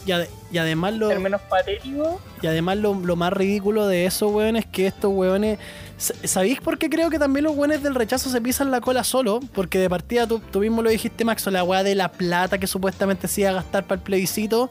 Y, 0.05 0.11
ade- 0.11 0.29
y 0.51 0.57
además 0.57 0.93
lo, 0.93 1.09
ser 1.09 1.19
menos 1.19 1.41
patético 1.41 2.21
y 2.41 2.47
además 2.47 2.77
lo, 2.77 2.93
lo 2.93 3.15
más 3.15 3.33
ridículo 3.33 3.87
de 3.87 4.05
eso, 4.05 4.29
weón, 4.29 4.55
es 4.55 4.65
que 4.65 4.87
estos 4.87 5.11
weones. 5.13 5.59
Sa- 6.01 6.13
¿Sabéis 6.27 6.59
por 6.59 6.77
qué 6.77 6.89
creo 6.89 7.09
que 7.09 7.19
también 7.19 7.43
los 7.45 7.55
weones 7.55 7.83
del 7.83 7.95
rechazo 7.95 8.29
se 8.29 8.41
pisan 8.41 8.71
la 8.71 8.81
cola 8.81 9.03
solo? 9.03 9.39
Porque 9.53 9.77
de 9.79 9.89
partida 9.89 10.27
tú, 10.27 10.39
tú 10.51 10.59
mismo 10.59 10.81
lo 10.81 10.89
dijiste, 10.89 11.23
Max, 11.25 11.45
la 11.47 11.63
weá 11.63 11.83
de 11.83 11.95
la 11.95 12.11
plata 12.11 12.57
que 12.57 12.67
supuestamente 12.67 13.27
se 13.27 13.41
iba 13.41 13.51
a 13.51 13.53
gastar 13.53 13.83
para 13.85 13.95
el 13.99 14.01
plebiscito. 14.03 14.69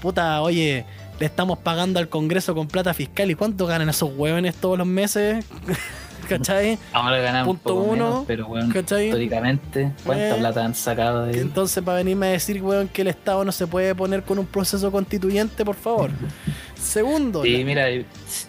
Puta, 0.00 0.42
oye, 0.42 0.84
le 1.20 1.26
estamos 1.26 1.58
pagando 1.60 2.00
al 2.00 2.08
Congreso 2.08 2.54
con 2.54 2.66
plata 2.66 2.92
fiscal. 2.94 3.30
¿Y 3.30 3.34
cuánto 3.36 3.66
ganan 3.66 3.88
esos 3.88 4.10
weones 4.16 4.54
todos 4.56 4.76
los 4.76 4.86
meses? 4.86 5.44
¿Cachai? 6.28 6.78
Ahora 6.92 7.18
ganan 7.18 7.42
un 7.42 7.56
Punto 7.56 7.62
poco 7.74 7.80
uno, 7.82 8.04
menos, 8.08 8.24
pero 8.28 8.46
bueno, 8.46 8.72
¿cachai? 8.72 9.06
históricamente, 9.06 9.90
¿cuánta 10.06 10.36
Eh, 10.36 10.38
plata 10.38 10.64
han 10.64 10.74
sacado 10.74 11.24
de? 11.26 11.40
Entonces, 11.40 11.82
para 11.82 11.98
venirme 11.98 12.28
a 12.28 12.30
decir, 12.30 12.62
weón, 12.62 12.86
que 12.88 13.02
el 13.02 13.08
Estado 13.08 13.44
no 13.44 13.50
se 13.50 13.66
puede 13.66 13.92
poner 13.94 14.22
con 14.22 14.38
un 14.38 14.46
proceso 14.46 14.90
constituyente, 14.92 15.64
por 15.64 15.74
favor. 15.74 16.10
Segundo, 16.80 17.42
Sí, 17.42 17.58
la- 17.58 17.64
mira, 17.64 17.84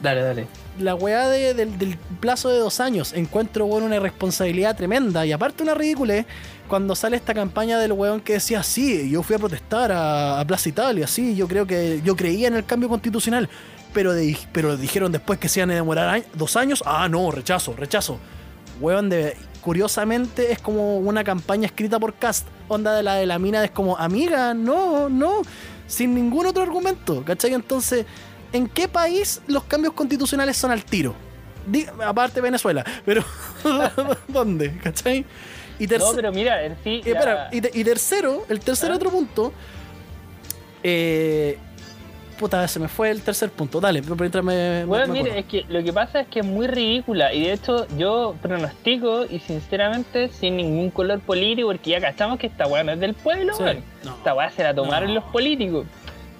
dale, 0.02 0.22
dale. 0.22 0.48
La 0.79 0.95
weá 0.95 1.29
de- 1.29 1.53
del, 1.53 1.97
plazo 2.19 2.49
de 2.49 2.57
dos 2.57 2.79
años. 2.79 3.13
Encuentro, 3.13 3.65
una 3.65 3.95
irresponsabilidad 3.95 4.75
tremenda. 4.75 5.25
Y 5.25 5.31
aparte 5.31 5.63
una 5.63 5.73
ridícula 5.73 6.25
cuando 6.67 6.95
sale 6.95 7.17
esta 7.17 7.33
campaña 7.33 7.77
del 7.79 7.91
weón 7.91 8.21
que 8.21 8.33
decía, 8.33 8.63
sí, 8.63 9.09
yo 9.09 9.21
fui 9.23 9.36
a 9.36 9.39
protestar 9.39 9.91
a, 9.93 10.43
Plaza 10.47 10.69
Italia, 10.69 11.07
sí, 11.07 11.36
yo 11.36 11.47
creo 11.47 11.67
que 11.67 12.01
yo 12.03 12.15
creía 12.15 12.47
en 12.47 12.55
el 12.55 12.65
cambio 12.65 12.89
constitucional. 12.89 13.49
Pero, 13.93 14.12
pero 14.51 14.75
dijeron 14.75 15.12
después 15.12 15.38
que 15.38 15.47
se 15.47 15.59
iban 15.59 15.71
a 15.71 15.75
demorar 15.75 16.23
dos 16.33 16.55
años. 16.55 16.83
Ah, 16.86 17.07
no, 17.07 17.29
rechazo, 17.29 17.75
rechazo. 17.77 18.17
Weón, 18.81 19.09
de, 19.09 19.38
curiosamente 19.62 20.51
es 20.51 20.59
como 20.59 20.97
una 20.97 21.23
campaña 21.23 21.67
escrita 21.67 21.99
por 21.99 22.15
Cast. 22.15 22.47
Onda 22.67 22.95
de 22.95 23.03
la 23.03 23.15
de 23.15 23.25
la 23.25 23.38
mina 23.38 23.63
es 23.63 23.71
como, 23.71 23.95
amiga, 23.97 24.53
no, 24.53 25.09
no, 25.09 25.41
sin 25.88 26.15
ningún 26.15 26.47
otro 26.47 26.63
argumento, 26.63 27.23
¿cachai? 27.23 27.53
Entonces, 27.53 28.05
¿en 28.53 28.67
qué 28.69 28.87
país 28.87 29.41
los 29.47 29.63
cambios 29.65 29.93
constitucionales 29.93 30.55
son 30.55 30.71
al 30.71 30.83
tiro? 30.85 31.13
Aparte 32.05 32.39
Venezuela, 32.41 32.83
pero 33.05 33.23
¿dónde? 34.27 34.77
¿Cachai? 34.83 35.25
Y 35.79 35.87
No, 35.87 36.11
pero 36.15 36.31
mira, 36.31 36.63
en 36.63 36.77
sí. 36.83 37.01
la- 37.05 37.49
y, 37.51 37.59
te- 37.61 37.71
y 37.73 37.83
tercero, 37.83 38.45
el 38.49 38.59
tercer 38.59 38.91
¿Ah? 38.91 38.95
otro 38.95 39.09
punto. 39.09 39.51
Eh, 40.83 41.57
puta, 42.37 42.67
se 42.67 42.79
me 42.79 42.87
fue 42.87 43.09
el 43.09 43.21
tercer 43.21 43.49
punto. 43.49 43.79
Dale, 43.79 44.01
pero 44.01 44.15
mientras 44.15 44.43
me. 44.43 44.83
Bueno, 44.85 45.07
me 45.07 45.23
mire, 45.23 45.39
es 45.39 45.45
que 45.45 45.65
lo 45.69 45.83
que 45.83 45.93
pasa 45.93 46.19
es 46.21 46.27
que 46.27 46.39
es 46.41 46.45
muy 46.45 46.67
ridícula 46.67 47.33
y 47.33 47.43
de 47.45 47.53
hecho 47.53 47.87
yo 47.97 48.35
pronostico 48.41 49.25
y 49.25 49.39
sinceramente 49.39 50.29
sin 50.29 50.57
ningún 50.57 50.89
color 50.91 51.19
político 51.21 51.69
porque 51.69 51.91
ya 51.91 52.01
cachamos 52.01 52.37
que 52.39 52.47
esta 52.47 52.67
weá 52.67 52.83
no 52.83 52.91
es 52.91 52.99
del 52.99 53.13
pueblo, 53.13 53.53
Sí. 53.55 53.63
No. 54.03 54.15
Esta 54.17 54.33
weá 54.35 54.51
se 54.51 54.63
la 54.63 54.73
tomaron 54.75 55.09
No. 55.09 55.15
los 55.21 55.23
políticos. 55.31 55.85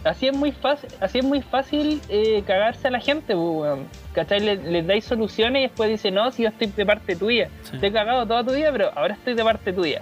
Así 0.04 0.28
es 0.28 0.36
muy 0.36 0.52
fácil, 0.52 0.90
así 1.00 1.20
es 1.20 1.24
muy 1.26 1.42
fácil 1.42 2.02
eh, 2.10 2.44
cagarse 2.46 2.90
a 2.90 2.92
la 2.92 3.00
gente, 3.00 3.34
pues, 3.36 3.38
weón. 3.38 3.88
¿Cachai? 4.14 4.42
Le- 4.42 4.58
Les, 4.58 4.86
dais 4.86 5.06
soluciones 5.06 5.62
y 5.62 5.64
después 5.64 5.90
dice, 5.90 6.12
no, 6.12 6.30
si 6.32 6.44
yo 6.44 6.50
estoy 6.50 6.68
de 6.68 6.86
parte 6.86 7.16
tuya. 7.16 7.50
Sí. 7.64 7.78
Te 7.80 7.88
he 7.88 7.92
cagado 7.94 8.26
toda 8.28 8.44
tu 8.44 8.52
vida, 8.54 8.70
pero 8.74 8.92
ahora 8.96 9.14
estoy 9.14 9.34
de 9.34 9.44
parte 9.44 9.72
tuya. 9.72 10.02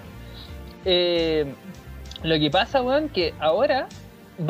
Eh, 0.85 1.45
lo 2.23 2.39
que 2.39 2.49
pasa, 2.49 2.81
weón, 2.81 3.09
que 3.09 3.33
ahora 3.39 3.87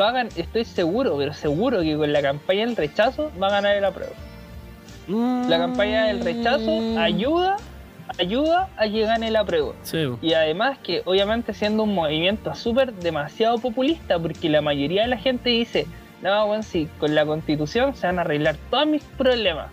va 0.00 0.10
a 0.10 0.22
estoy 0.22 0.64
seguro, 0.64 1.16
pero 1.18 1.34
seguro 1.34 1.82
que 1.82 1.96
con 1.96 2.10
la 2.12 2.22
campaña 2.22 2.64
del 2.66 2.76
rechazo 2.76 3.30
va 3.40 3.48
a 3.48 3.50
ganar 3.50 3.76
el 3.76 3.84
apruebo. 3.84 4.12
La 5.08 5.58
campaña 5.58 6.06
del 6.06 6.24
rechazo 6.24 6.70
Mm. 6.70 6.96
ayuda, 6.98 7.56
ayuda 8.18 8.68
a 8.76 8.88
que 8.88 9.02
gane. 9.02 9.32
Sí, 9.82 10.06
bo. 10.06 10.18
Y 10.22 10.34
además 10.34 10.78
que 10.78 11.02
obviamente 11.04 11.54
siendo 11.54 11.84
un 11.84 11.94
movimiento 11.94 12.54
súper 12.54 12.92
demasiado 12.92 13.58
populista, 13.58 14.18
porque 14.18 14.48
la 14.48 14.60
mayoría 14.60 15.02
de 15.02 15.08
la 15.08 15.16
gente 15.16 15.50
dice, 15.50 15.86
no, 16.22 16.46
weón, 16.46 16.62
sí, 16.62 16.88
con 16.98 17.14
la 17.14 17.26
constitución 17.26 17.94
se 17.94 18.06
van 18.06 18.18
a 18.18 18.22
arreglar 18.22 18.56
todos 18.70 18.86
mis 18.86 19.02
problemas. 19.02 19.68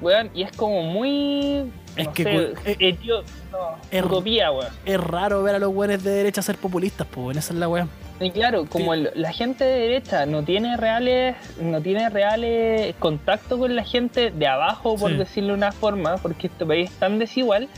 Weón, 0.00 0.30
y 0.34 0.42
es 0.42 0.52
como 0.52 0.82
muy... 0.82 1.64
Es 1.96 2.06
no 2.06 2.12
que 2.12 2.22
sé, 2.22 2.30
cu- 2.30 2.60
eh, 2.64 2.76
etio- 2.78 3.22
no, 3.50 4.06
utopía, 4.06 4.52
weón. 4.52 4.68
es 4.84 5.00
raro 5.00 5.42
ver 5.42 5.56
a 5.56 5.58
los 5.58 5.74
buenos 5.74 6.02
de 6.04 6.10
derecha 6.10 6.40
ser 6.42 6.56
populistas, 6.56 7.06
pues, 7.10 7.36
esa 7.36 7.52
es 7.52 7.58
la 7.58 7.68
weá. 7.68 7.88
Y 8.20 8.30
claro, 8.30 8.66
como 8.66 8.94
el- 8.94 9.10
la 9.14 9.32
gente 9.32 9.64
de 9.64 9.78
derecha 9.80 10.26
no 10.26 10.42
tiene 10.44 10.76
reales, 10.76 11.36
no 11.60 11.80
tiene 11.80 12.08
reales 12.10 12.94
contacto 12.98 13.58
con 13.58 13.74
la 13.74 13.84
gente 13.84 14.30
de 14.30 14.46
abajo, 14.46 14.96
por 14.96 15.10
Sí. 15.10 15.16
decirlo 15.16 15.48
de 15.50 15.54
una 15.54 15.72
forma, 15.72 16.16
porque 16.18 16.46
este 16.48 16.64
país 16.66 16.90
es 16.90 16.96
tan 16.98 17.18
desigual, 17.18 17.68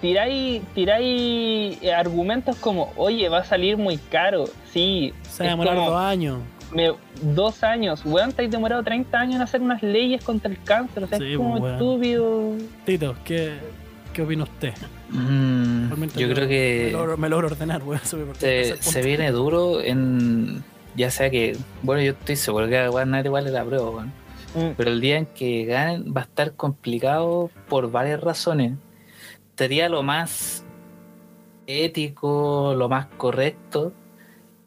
tiráis, 0.00 0.62
tiráis 0.74 1.82
eh, 1.82 1.92
argumentos 1.92 2.56
como, 2.56 2.92
oye, 2.96 3.28
va 3.28 3.38
a 3.38 3.44
salir 3.44 3.76
muy 3.76 3.96
caro, 3.98 4.44
sí, 4.72 5.12
Se 5.28 5.42
va 5.44 5.50
a 5.50 5.52
es 5.52 5.58
demorar 5.58 5.74
dos 5.76 5.96
años. 5.96 6.38
Me- 6.72 6.92
dos 7.22 7.62
años, 7.62 8.02
weón, 8.04 8.32
te 8.32 8.44
has 8.44 8.50
demorado 8.50 8.82
30 8.82 9.18
años 9.20 9.36
en 9.36 9.42
hacer 9.42 9.60
unas 9.60 9.82
leyes 9.82 10.22
contra 10.24 10.50
el 10.50 10.62
cáncer, 10.62 11.04
o 11.04 11.06
sea, 11.06 11.18
Sí, 11.18 11.32
es 11.32 11.36
como 11.36 11.50
pues, 11.58 11.62
weón. 11.62 11.74
estúpido. 11.74 12.52
Tito, 12.84 13.16
¿qué, 13.24 13.54
qué 14.12 14.22
opina 14.22 14.44
usted? 14.44 14.74
Mm, 15.10 15.90
yo 16.16 16.28
creo 16.28 16.44
Me 16.44 16.48
que 16.48 16.88
logro, 16.92 17.16
me 17.16 17.28
logro 17.28 17.46
ordenar, 17.48 17.82
weón. 17.82 18.00
me- 18.28 18.34
se, 18.34 18.76
se 18.82 19.02
viene 19.02 19.30
duro 19.30 19.80
en. 19.80 20.62
Ya 20.96 21.10
sea 21.10 21.30
que. 21.30 21.56
Bueno, 21.82 22.02
yo 22.02 22.12
estoy 22.12 22.36
seguro 22.36 22.66
que 22.68 22.76
va 22.76 22.86
a 22.86 23.04
ganar 23.04 23.24
igual 23.24 23.46
el 23.46 23.56
apruebo, 23.56 23.90
weón. 23.92 24.12
Mm, 24.54 24.74
Pero 24.76 24.90
el 24.90 25.00
día 25.00 25.18
en 25.18 25.26
que 25.26 25.64
ganen 25.66 26.12
va 26.14 26.22
a 26.22 26.24
estar 26.24 26.52
complicado 26.54 27.50
por 27.68 27.90
varias 27.90 28.20
razones. 28.20 28.72
Sería 29.56 29.88
lo 29.88 30.02
más 30.02 30.64
ético, 31.66 32.74
lo 32.76 32.88
más 32.88 33.06
correcto, 33.16 33.92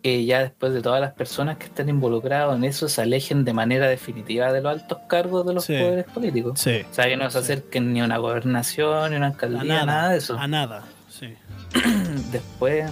que 0.02 0.26
ya 0.26 0.42
después 0.42 0.74
de 0.74 0.82
todas 0.82 1.00
las 1.02 1.14
personas 1.14 1.58
que 1.58 1.66
estén 1.66 1.88
involucradas 1.90 2.56
en 2.56 2.64
eso 2.64 2.90
se 2.90 3.02
alejen 3.02 3.46
de 3.46 3.54
manera 3.54 3.88
definitiva 3.88 4.52
de 4.52 4.62
los 4.62 4.72
altos 4.82 4.98
cargos 5.08 5.46
de 5.46 5.54
los 5.54 5.66
Sí. 5.66 5.78
poderes 5.78 6.06
políticos. 6.06 6.60
Sí. 6.60 6.82
O 6.90 6.94
sea, 6.94 7.06
que 7.06 7.18
no 7.18 7.30
se 7.30 7.38
Sí. 7.40 7.44
acerquen 7.44 7.94
ni 7.94 8.02
a 8.02 8.06
una 8.06 8.18
gobernación, 8.18 9.10
ni 9.12 9.16
a 9.16 9.18
una 9.20 9.28
A 9.28 9.30
alcaldía, 9.30 9.64
nada, 9.64 9.86
nada, 9.86 10.10
de 10.10 10.18
eso. 10.18 10.38
A 10.38 10.48
nada, 10.48 10.84
sí. 11.10 11.36
Después, 12.32 12.92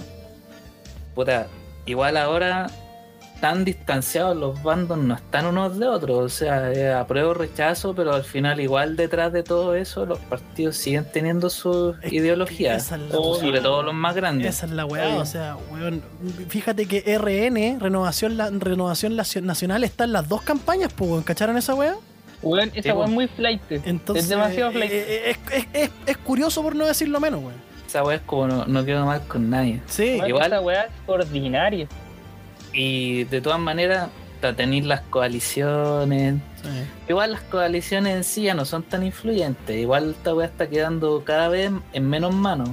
puta, 1.14 1.46
igual 1.86 2.16
ahora 2.16 2.68
tan 3.40 3.64
distanciados 3.64 4.36
los 4.36 4.62
bandos 4.62 4.98
no 4.98 5.14
están 5.14 5.46
unos 5.46 5.78
de 5.78 5.86
otros, 5.86 6.18
o 6.18 6.28
sea, 6.28 6.72
eh, 6.72 6.92
apruebo 6.92 7.32
rechazo, 7.34 7.94
pero 7.94 8.14
al 8.14 8.24
final 8.24 8.60
igual 8.60 8.96
detrás 8.96 9.32
de 9.32 9.42
todo 9.42 9.74
eso 9.74 10.04
los 10.04 10.18
partidos 10.18 10.76
siguen 10.76 11.06
teniendo 11.10 11.48
sus 11.48 11.96
Es 12.02 12.12
ideologías, 12.12 12.84
esa 12.84 12.96
es 12.96 13.02
la 13.10 13.16
o 13.18 13.32
weá. 13.32 13.40
sobre 13.40 13.60
todo 13.60 13.82
los 13.82 13.94
más 13.94 14.14
grandes. 14.14 14.46
Esa 14.56 14.66
es 14.66 14.72
la 14.72 14.84
weá, 14.84 15.16
o 15.16 15.24
sea, 15.24 15.56
weón. 15.72 16.02
Fíjate 16.48 16.86
que 16.86 17.00
RN, 17.18 17.80
Renovación, 17.80 18.36
la, 18.36 18.50
Renovación 18.50 19.16
Nacional, 19.16 19.84
está 19.84 20.04
en 20.04 20.12
las 20.12 20.28
dos 20.28 20.42
campañas, 20.42 20.92
pues. 20.92 21.24
¿Cacharon 21.24 21.56
esa 21.56 21.74
weá? 21.74 21.96
Weón, 22.42 22.70
esa 22.74 22.82
Sí, 22.82 22.88
weá 22.88 22.94
pues. 22.96 23.08
es 23.08 23.14
muy 23.14 23.26
flight. 23.28 23.62
Entonces, 23.70 24.24
es 24.24 24.28
demasiado 24.30 24.70
flight. 24.72 24.90
eh, 24.92 25.04
eh, 25.30 25.30
es, 25.30 25.54
es- 25.54 25.66
es- 25.84 25.90
es 26.06 26.16
curioso 26.18 26.62
por 26.62 26.76
no 26.76 26.84
decirlo 26.84 27.20
menos, 27.20 27.40
weón. 27.40 27.54
Esa 27.86 28.04
weá 28.04 28.16
es 28.16 28.22
como 28.22 28.46
no, 28.46 28.66
no 28.66 28.84
quedo 28.84 29.04
mal 29.06 29.22
con 29.26 29.48
nadie. 29.50 29.80
Sí, 29.86 30.20
igual- 30.26 30.46
Esa 30.52 30.60
weá 30.60 30.82
es 30.84 30.90
ordinaria. 31.06 31.88
Y 32.72 33.24
de 33.24 33.40
todas 33.40 33.58
maneras, 33.60 34.08
para 34.40 34.54
tener 34.54 34.84
las 34.84 35.00
coaliciones, 35.02 36.36
sí. 36.62 36.68
Igual 37.08 37.32
las 37.32 37.42
coaliciones 37.42 38.16
en 38.16 38.24
sí 38.24 38.42
ya 38.42 38.54
no 38.54 38.64
son 38.64 38.82
tan 38.82 39.04
influyentes. 39.04 39.76
Igual 39.76 40.10
esta 40.10 40.34
weá 40.34 40.46
está 40.46 40.68
quedando 40.68 41.24
cada 41.24 41.48
vez 41.48 41.70
en 41.92 42.08
menos 42.08 42.34
manos. 42.34 42.70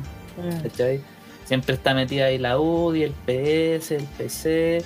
¿cachai? 0.63 1.01
Siempre 1.45 1.75
está 1.75 1.93
metida 1.93 2.25
ahí 2.25 2.37
la 2.37 2.59
UDI, 2.59 3.03
el 3.03 3.13
PS, 3.13 3.91
el 3.91 4.03
PC, 4.17 4.83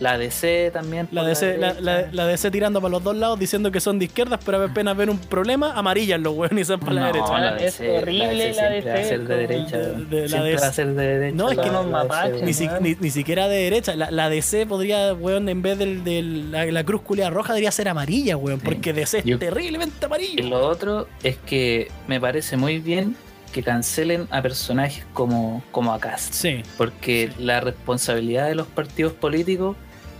la 0.00 0.18
DC 0.18 0.70
también. 0.72 1.08
La 1.12 1.22
DC, 1.24 1.58
la, 1.58 1.74
la, 1.80 2.08
la 2.10 2.26
DC 2.26 2.50
tirando 2.50 2.80
para 2.80 2.90
los 2.92 3.04
dos 3.04 3.16
lados 3.16 3.38
diciendo 3.38 3.70
que 3.70 3.80
son 3.80 3.98
de 3.98 4.06
izquierdas, 4.06 4.40
pero 4.44 4.62
apenas 4.64 4.96
ven 4.96 5.10
un 5.10 5.18
problema, 5.18 5.72
amarillas 5.74 6.20
los 6.20 6.34
weones 6.36 6.62
y 6.62 6.64
son 6.64 6.80
para 6.80 6.92
la 6.94 7.00
No, 7.00 7.06
derecha. 7.08 7.38
la 7.38 7.56
Es 7.56 7.78
DC, 7.78 7.98
horrible 7.98 8.52
la 8.54 8.68
DC, 8.70 9.04
ser 9.04 9.20
de 9.20 9.24
como- 9.26 9.36
derecha. 9.38 9.78
de- 9.78 10.04
de 10.04 10.28
la 10.28 10.42
DC. 10.42 10.84
de 10.86 10.94
derecha. 10.94 11.36
No, 11.36 11.50
es 11.50 11.56
la- 11.56 11.62
que 11.62 11.70
mapaches, 11.70 12.32
DC, 12.40 12.44
Ni, 12.46 12.52
si- 12.52 12.68
ni- 12.80 12.96
ni 13.00 13.10
siquiera 13.10 13.48
de 13.48 13.56
derecha. 13.56 13.94
La, 13.94 14.10
la 14.10 14.28
DC 14.28 14.66
podría, 14.66 15.14
weón, 15.14 15.48
en 15.48 15.62
vez 15.62 15.78
del, 15.78 16.02
del- 16.04 16.50
la, 16.50 16.66
la 16.66 16.84
cruz 16.84 17.02
culia 17.02 17.30
roja, 17.30 17.52
debería 17.52 17.70
ser 17.70 17.88
amarilla, 17.88 18.36
weón. 18.36 18.58
Sí. 18.60 18.64
Porque 18.66 18.92
DC 18.92 19.18
es 19.18 19.24
Yo- 19.24 19.38
terriblemente 19.38 19.96
Y 20.00 20.04
amarillo. 20.04 20.48
lo 20.48 20.66
otro 20.68 21.06
es 21.22 21.36
que 21.38 21.90
me 22.08 22.20
parece 22.20 22.56
muy 22.56 22.78
bien 22.78 23.16
que 23.52 23.62
cancelen 23.62 24.26
a 24.30 24.42
personajes 24.42 25.04
como, 25.12 25.62
como 25.70 25.92
a 25.92 26.00
Cast. 26.00 26.32
Sí, 26.32 26.62
Porque 26.78 27.30
la 27.38 27.60
responsabilidad 27.60 28.48
de 28.48 28.54
los 28.54 28.66
partidos 28.66 29.12
políticos 29.12 29.76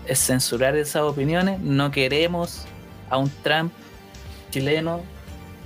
es 0.07 0.19
censurar 0.25 0.77
esas 0.77 1.03
opiniones. 1.03 1.59
No 1.61 1.91
queremos 1.91 2.65
a 3.11 3.17
un 3.19 3.31
Trump 3.43 3.73
chileno 4.51 5.01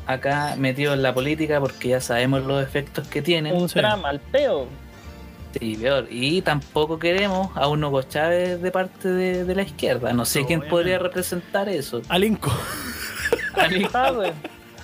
acá 0.06 0.54
metido 0.56 0.94
en 0.94 1.02
la 1.02 1.12
política 1.12 1.58
porque 1.60 1.88
ya 1.88 2.00
sabemos 2.00 2.44
los 2.44 2.62
efectos 2.62 3.08
que 3.08 3.20
tiene. 3.22 3.52
Un 3.52 3.68
Sí. 3.68 3.74
trama 3.80 4.08
al 4.10 4.20
peo. 4.20 4.68
Sí, 5.58 5.76
peor. 5.80 6.06
Y 6.10 6.42
tampoco 6.42 6.98
queremos 6.98 7.50
a 7.56 7.66
un 7.68 7.82
Hugo 7.82 8.02
Chávez 8.02 8.60
de 8.60 8.70
parte 8.70 9.08
de, 9.08 9.44
de 9.44 9.54
la 9.54 9.62
izquierda. 9.62 10.12
No 10.12 10.24
sé 10.26 10.40
No, 10.42 10.46
quién 10.46 10.58
obviamente. 10.60 10.70
podría 10.70 10.98
representar 10.98 11.68
eso. 11.68 12.02
Alinco. 12.08 12.52
Ali 13.54 13.84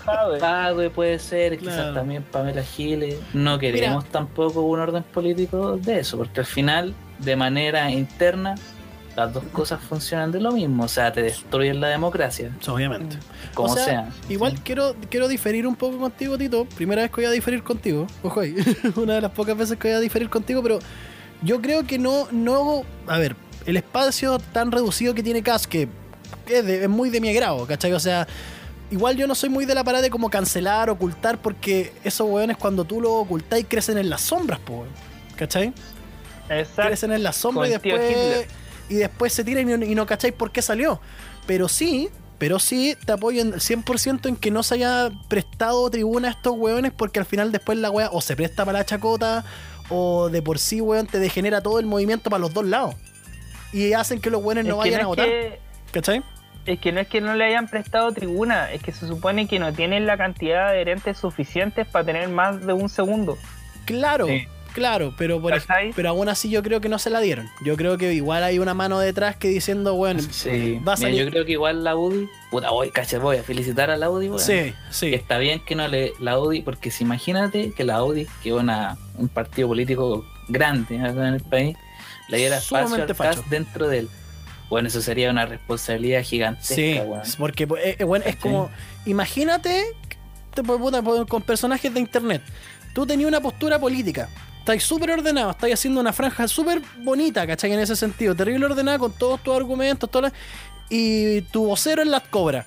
Padue 0.04 0.90
puede 0.90 1.18
ser, 1.18 1.58
Claro. 1.58 1.76
quizás 1.76 1.94
también 1.94 2.22
Pamela 2.22 2.62
Giles. 2.62 3.16
No 3.34 3.58
queremos 3.58 4.04
tampoco 4.06 4.62
un 4.62 4.80
orden 4.80 5.02
político 5.02 5.76
de 5.76 6.00
eso, 6.00 6.16
porque 6.18 6.40
al 6.40 6.46
final, 6.46 6.94
de 7.18 7.36
manera 7.36 7.90
interna, 7.90 8.54
las 9.16 9.32
dos 9.34 9.44
cosas 9.52 9.80
funcionan 9.82 10.32
de 10.32 10.40
lo 10.40 10.52
mismo. 10.52 10.84
O 10.84 10.88
sea, 10.88 11.12
te 11.12 11.22
destruyen 11.22 11.80
la 11.80 11.88
democracia, 11.88 12.50
Obviamente. 12.66 13.16
como 13.54 13.70
O 13.72 13.74
sea, 13.76 13.84
sea. 13.84 14.08
Igual 14.30 14.58
quiero, 14.64 14.94
quiero 15.10 15.28
diferir 15.28 15.66
un 15.66 15.76
poco 15.76 15.98
contigo, 15.98 16.38
Tito. 16.38 16.64
Primera 16.64 17.02
vez 17.02 17.10
que 17.10 17.16
voy 17.16 17.26
a 17.26 17.30
diferir 17.30 17.62
contigo. 17.62 18.06
Ojo 18.22 18.40
ahí. 18.40 18.54
Una 18.96 19.14
de 19.16 19.20
las 19.20 19.30
pocas 19.32 19.56
veces 19.56 19.76
que 19.78 19.88
voy 19.88 19.96
a 19.98 20.00
diferir 20.00 20.30
contigo, 20.30 20.62
pero 20.62 20.78
yo 21.42 21.60
creo 21.60 21.86
que 21.86 21.98
no, 21.98 22.26
no. 22.32 22.84
A 23.06 23.18
ver, 23.18 23.36
el 23.66 23.76
espacio 23.76 24.38
tan 24.38 24.72
reducido 24.72 25.14
que 25.14 25.22
tiene 25.22 25.42
Cas, 25.42 25.66
que 25.66 25.88
es, 26.48 26.64
de- 26.64 26.84
es 26.84 26.88
muy 26.88 27.10
de 27.10 27.20
mi 27.20 27.28
agrado, 27.28 27.66
¿cachai? 27.66 27.92
O 27.92 28.00
sea, 28.00 28.26
igual 28.92 29.16
yo 29.16 29.26
no 29.26 29.34
soy 29.34 29.48
muy 29.48 29.64
de 29.64 29.74
la 29.74 29.82
parada 29.82 30.02
de 30.02 30.10
como 30.10 30.30
cancelar, 30.30 30.88
ocultar, 30.90 31.38
porque 31.38 31.92
esos 32.04 32.28
weones 32.28 32.56
cuando 32.56 32.84
tú 32.84 33.00
los 33.00 33.10
ocultáis 33.12 33.66
crecen 33.68 33.98
en 33.98 34.08
las 34.10 34.20
sombras, 34.20 34.60
po. 34.60 34.84
¿cachai? 35.36 35.72
Exacto. 36.48 36.82
crecen 36.88 37.12
en 37.12 37.22
la 37.22 37.32
sombra 37.32 37.66
y 37.66 37.70
después, 37.70 38.46
y 38.88 38.94
después 38.94 39.32
se 39.32 39.42
tiran 39.44 39.68
y 39.68 39.76
no, 39.76 39.84
y 39.84 39.94
no 39.94 40.06
cacháis 40.06 40.34
por 40.34 40.52
qué 40.52 40.60
salió. 40.62 41.00
Pero 41.46 41.68
sí, 41.68 42.10
pero 42.38 42.58
sí 42.58 42.96
te 43.06 43.12
apoyo 43.12 43.40
en 43.40 43.52
100% 43.54 44.28
en 44.28 44.36
que 44.36 44.50
no 44.50 44.62
se 44.62 44.74
haya 44.74 45.10
prestado 45.28 45.88
tribuna 45.90 46.28
a 46.28 46.30
estos 46.32 46.54
weones 46.56 46.92
porque 46.92 47.18
al 47.20 47.24
final 47.26 47.52
después 47.52 47.78
la 47.78 47.90
wea 47.90 48.10
o 48.12 48.20
se 48.20 48.36
presta 48.36 48.64
para 48.64 48.80
la 48.80 48.84
chacota 48.84 49.44
o 49.88 50.28
de 50.28 50.42
por 50.42 50.58
sí, 50.58 50.80
weón, 50.80 51.06
te 51.06 51.18
degenera 51.18 51.60
todo 51.62 51.78
el 51.78 51.86
movimiento 51.86 52.28
para 52.30 52.40
los 52.40 52.52
dos 52.52 52.66
lados. 52.66 52.94
Y 53.72 53.92
hacen 53.94 54.20
que 54.20 54.28
los 54.30 54.42
weones 54.44 54.64
no 54.66 54.72
Es 54.72 54.78
vayan 54.78 55.00
a 55.00 55.02
no 55.04 55.08
votar. 55.08 55.26
que- 55.26 55.58
¿Cachai? 55.92 56.22
Es 56.64 56.78
que 56.78 56.92
no 56.92 57.00
es 57.00 57.08
que 57.08 57.20
no 57.20 57.34
le 57.34 57.44
hayan 57.44 57.66
prestado 57.66 58.12
tribuna, 58.12 58.70
es 58.72 58.82
que 58.82 58.92
se 58.92 59.06
supone 59.08 59.48
que 59.48 59.58
no 59.58 59.72
tienen 59.72 60.06
la 60.06 60.16
cantidad 60.16 60.66
de 60.68 60.76
adherentes 60.76 61.18
suficientes 61.18 61.86
para 61.88 62.04
tener 62.04 62.28
más 62.28 62.64
de 62.64 62.72
un 62.72 62.88
segundo. 62.88 63.36
Claro, 63.84 64.28
Sí. 64.28 64.46
claro, 64.72 65.12
pero 65.18 65.42
por 65.42 65.54
ej- 65.54 65.66
¿Cachai? 65.66 65.92
pero 65.96 66.10
aún 66.10 66.28
así 66.28 66.48
yo 66.50 66.62
creo 66.62 66.80
que 66.80 66.88
no 66.88 67.00
se 67.00 67.10
la 67.10 67.18
dieron. 67.18 67.48
Yo 67.64 67.76
creo 67.76 67.98
que 67.98 68.12
igual 68.14 68.44
hay 68.44 68.60
una 68.60 68.74
mano 68.74 69.00
detrás 69.00 69.34
que 69.34 69.48
diciendo, 69.48 69.94
bueno, 69.96 70.20
Sí. 70.30 70.78
va 70.86 70.92
a 70.92 70.96
Mira, 70.96 71.08
salir. 71.08 71.24
yo 71.24 71.30
creo 71.32 71.44
que 71.44 71.52
igual 71.52 71.82
la 71.82 71.96
UDI, 71.96 72.28
puta, 72.52 72.70
voy, 72.70 72.90
cacha, 72.90 73.18
voy 73.18 73.38
a 73.38 73.42
felicitar 73.42 73.90
a 73.90 73.96
la 73.96 74.08
UDI, 74.08 74.28
weón. 74.28 74.38
sí, 74.38 74.52
Que 74.52 74.74
sí. 74.90 75.14
está 75.14 75.38
bien 75.38 75.58
que 75.66 75.74
no 75.74 75.88
le 75.88 76.12
la 76.20 76.38
UDI, 76.38 76.62
porque 76.62 76.92
si 76.92 77.02
imagínate 77.02 77.72
que 77.72 77.82
la 77.82 78.04
UDI, 78.04 78.28
que 78.40 78.50
es 78.50 78.54
un 78.54 79.28
partido 79.34 79.66
político 79.66 80.24
grande 80.48 81.00
acá 81.00 81.26
en 81.26 81.34
el 81.34 81.40
país, 81.42 81.76
le 82.28 82.36
diera 82.36 82.58
espacio 82.58 82.86
Sumamente 82.86 83.14
al 83.20 83.50
dentro 83.50 83.88
de 83.88 83.98
él. 83.98 84.08
Bueno, 84.72 84.88
eso 84.88 85.02
sería 85.02 85.28
una 85.30 85.44
responsabilidad 85.44 86.22
gigantesca, 86.22 86.74
Sí, 86.74 86.98
weón. 87.04 87.20
porque 87.36 87.64
eh, 87.84 87.96
eh, 87.98 88.04
bueno, 88.04 88.24
es 88.26 88.36
como, 88.36 88.70
imagínate 89.04 89.84
te- 90.54 90.62
con 91.28 91.42
personajes 91.42 91.92
de 91.92 92.00
internet. 92.00 92.40
Tú 92.94 93.04
tenías 93.04 93.28
una 93.28 93.42
postura 93.42 93.78
política. 93.78 94.30
Estáis 94.60 94.82
súper 94.82 95.10
ordenado, 95.10 95.50
estáis 95.50 95.74
haciendo 95.74 96.00
una 96.00 96.14
franja 96.14 96.48
súper 96.48 96.80
bonita, 97.04 97.46
¿cachai? 97.46 97.70
En 97.70 97.80
ese 97.80 97.94
sentido, 97.94 98.34
terrible 98.34 98.64
ordenada 98.64 98.98
con 98.98 99.12
todos 99.12 99.42
tus 99.42 99.54
argumentos, 99.54 100.10
todas 100.10 100.32
las- 100.32 100.40
y 100.88 101.42
tu 101.42 101.66
vocero 101.66 102.00
en 102.00 102.10
las 102.10 102.22
cobras. 102.22 102.64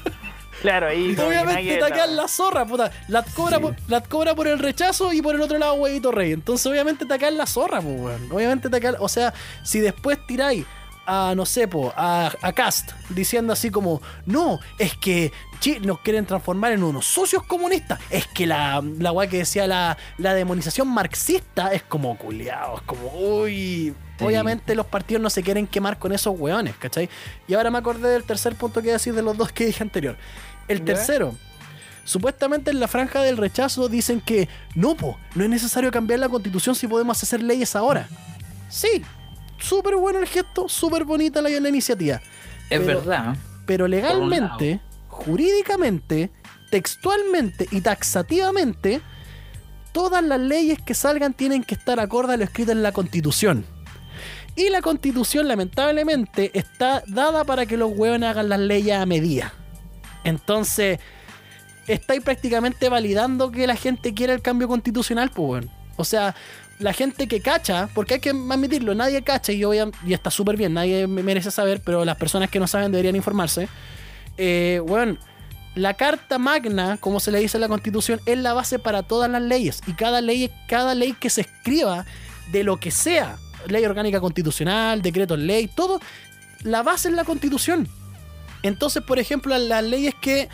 Claro, 0.63 0.87
ahí. 0.87 1.11
Obviamente 1.19 1.53
nadie 1.53 2.07
te 2.07 2.07
la- 2.15 2.27
zorra, 2.27 2.65
puta. 2.65 2.89
La 3.09 3.21
cobra, 3.23 3.59
por, 3.59 3.75
la 3.87 4.01
cobra 4.01 4.33
por 4.33 4.47
el 4.47 4.57
rechazo 4.57 5.13
y 5.13 5.21
por 5.21 5.35
el 5.35 5.41
otro 5.41 5.59
lado, 5.59 5.73
huevito 5.75 6.11
rey. 6.11 6.31
Entonces, 6.31 6.65
obviamente 6.65 7.05
te 7.05 7.19
caen 7.19 7.37
la 7.37 7.45
zorra, 7.45 7.81
pues, 7.81 7.99
weón. 7.99 8.31
Obviamente 8.31 8.69
te 8.69 8.79
caen. 8.79 8.95
O 8.99 9.09
sea, 9.09 9.33
si 9.63 9.81
después 9.81 10.17
tiráis 10.25 10.65
a, 11.05 11.33
no 11.35 11.45
sé, 11.45 11.67
po, 11.67 11.91
a, 11.97 12.31
a 12.41 12.53
Cast 12.53 12.91
diciendo 13.09 13.51
así 13.51 13.69
como, 13.69 14.01
no, 14.25 14.61
es 14.79 14.95
que 14.95 15.33
chi- 15.59 15.81
nos 15.81 15.99
quieren 15.99 16.25
transformar 16.25 16.71
en 16.71 16.81
unos 16.81 17.05
socios 17.05 17.43
comunistas. 17.43 17.99
Es 18.09 18.25
que 18.27 18.47
la, 18.47 18.81
la 18.99 19.11
weá 19.11 19.29
que 19.29 19.39
decía 19.39 19.67
la, 19.67 19.97
la 20.17 20.33
demonización 20.33 20.87
marxista 20.87 21.73
es 21.73 21.83
como 21.83 22.17
culiado, 22.17 22.77
es 22.77 22.81
como, 22.83 23.09
uy. 23.13 23.93
Sí. 24.17 24.25
Obviamente 24.25 24.75
los 24.75 24.85
partidos 24.85 25.21
no 25.23 25.29
se 25.31 25.41
quieren 25.41 25.65
quemar 25.65 25.97
con 25.97 26.13
esos 26.13 26.39
weones, 26.39 26.75
¿cachai? 26.77 27.09
Y 27.47 27.55
ahora 27.55 27.71
me 27.71 27.79
acordé 27.79 28.09
del 28.09 28.23
tercer 28.23 28.55
punto 28.55 28.79
que 28.79 28.87
iba 28.89 28.93
a 28.93 28.97
decir 28.99 29.13
de 29.15 29.23
los 29.23 29.35
dos 29.35 29.51
que 29.51 29.65
dije 29.65 29.81
anterior. 29.83 30.15
El 30.67 30.83
tercero, 30.83 31.35
supuestamente 32.03 32.71
en 32.71 32.79
la 32.79 32.87
franja 32.87 33.21
del 33.21 33.37
rechazo 33.37 33.89
dicen 33.89 34.21
que 34.21 34.47
no, 34.75 34.95
po, 34.95 35.17
no 35.35 35.43
es 35.43 35.49
necesario 35.49 35.91
cambiar 35.91 36.19
la 36.19 36.29
constitución 36.29 36.75
si 36.75 36.87
podemos 36.87 37.21
hacer 37.21 37.41
leyes 37.43 37.75
ahora. 37.75 38.07
Sí, 38.69 39.03
súper 39.59 39.95
bueno 39.97 40.19
el 40.19 40.27
gesto, 40.27 40.67
súper 40.69 41.03
bonita 41.03 41.41
la, 41.41 41.49
la 41.49 41.69
iniciativa. 41.69 42.15
Es 42.69 42.79
Pero- 42.79 42.85
verdad. 42.85 43.35
Pero 43.65 43.87
legalmente, 43.87 44.81
jurídicamente, 45.07 46.31
textualmente 46.69 47.67
y 47.71 47.79
taxativamente, 47.79 49.01
todas 49.93 50.23
las 50.23 50.39
leyes 50.39 50.79
que 50.81 50.93
salgan 50.93 51.33
tienen 51.33 51.63
que 51.63 51.75
estar 51.75 51.99
acorde 51.99 52.33
a 52.33 52.37
lo 52.37 52.43
escrito 52.43 52.71
en 52.73 52.83
la 52.83 52.91
constitución. 52.91 53.65
Y 54.55 54.69
la 54.69 54.81
constitución, 54.81 55.47
lamentablemente, 55.47 56.51
está 56.53 57.03
dada 57.07 57.43
para 57.45 57.65
que 57.65 57.77
los 57.77 57.91
hueones 57.95 58.29
hagan 58.29 58.49
las 58.49 58.59
leyes 58.59 58.95
a 58.97 59.05
medida. 59.05 59.53
Entonces, 60.23 60.99
estáis 61.87 62.21
prácticamente 62.21 62.89
validando 62.89 63.51
que 63.51 63.67
la 63.67 63.75
gente 63.75 64.13
quiere 64.13 64.33
el 64.33 64.41
cambio 64.41 64.67
constitucional, 64.67 65.29
pues, 65.29 65.49
weón. 65.49 65.69
O 65.97 66.05
sea, 66.05 66.35
la 66.79 66.93
gente 66.93 67.27
que 67.27 67.41
cacha, 67.41 67.87
porque 67.93 68.15
hay 68.15 68.19
que 68.19 68.29
admitirlo, 68.31 68.95
nadie 68.95 69.21
cacha 69.21 69.51
y, 69.51 69.59
yo 69.59 69.67
voy 69.69 69.79
a- 69.79 69.91
y 70.05 70.13
está 70.13 70.31
súper 70.31 70.57
bien, 70.57 70.73
nadie 70.73 71.07
me- 71.07 71.23
merece 71.23 71.51
saber, 71.51 71.81
pero 71.85 72.03
las 72.03 72.17
personas 72.17 72.49
que 72.49 72.59
no 72.59 72.67
saben 72.67 72.91
deberían 72.91 73.15
informarse. 73.15 73.67
Eh, 74.37 74.81
weón, 74.83 75.19
la 75.75 75.93
carta 75.93 76.37
magna, 76.39 76.97
como 76.99 77.19
se 77.19 77.31
le 77.31 77.39
dice 77.39 77.57
en 77.57 77.61
la 77.61 77.67
constitución, 77.67 78.19
es 78.25 78.37
la 78.37 78.53
base 78.53 78.79
para 78.79 79.03
todas 79.03 79.29
las 79.29 79.41
leyes. 79.41 79.81
Y 79.87 79.93
cada 79.93 80.21
ley, 80.21 80.51
cada 80.67 80.95
ley 80.95 81.13
que 81.13 81.29
se 81.29 81.41
escriba 81.41 82.05
de 82.51 82.63
lo 82.63 82.77
que 82.77 82.91
sea, 82.91 83.37
ley 83.67 83.85
orgánica 83.85 84.19
constitucional, 84.19 85.01
decreto 85.01 85.37
ley, 85.37 85.67
todo, 85.67 85.99
la 86.63 86.83
base 86.83 87.09
es 87.09 87.13
la 87.15 87.23
constitución. 87.23 87.87
Entonces, 88.63 89.03
por 89.03 89.19
ejemplo, 89.19 89.57
las 89.57 89.83
leyes 89.83 90.15
que 90.19 90.49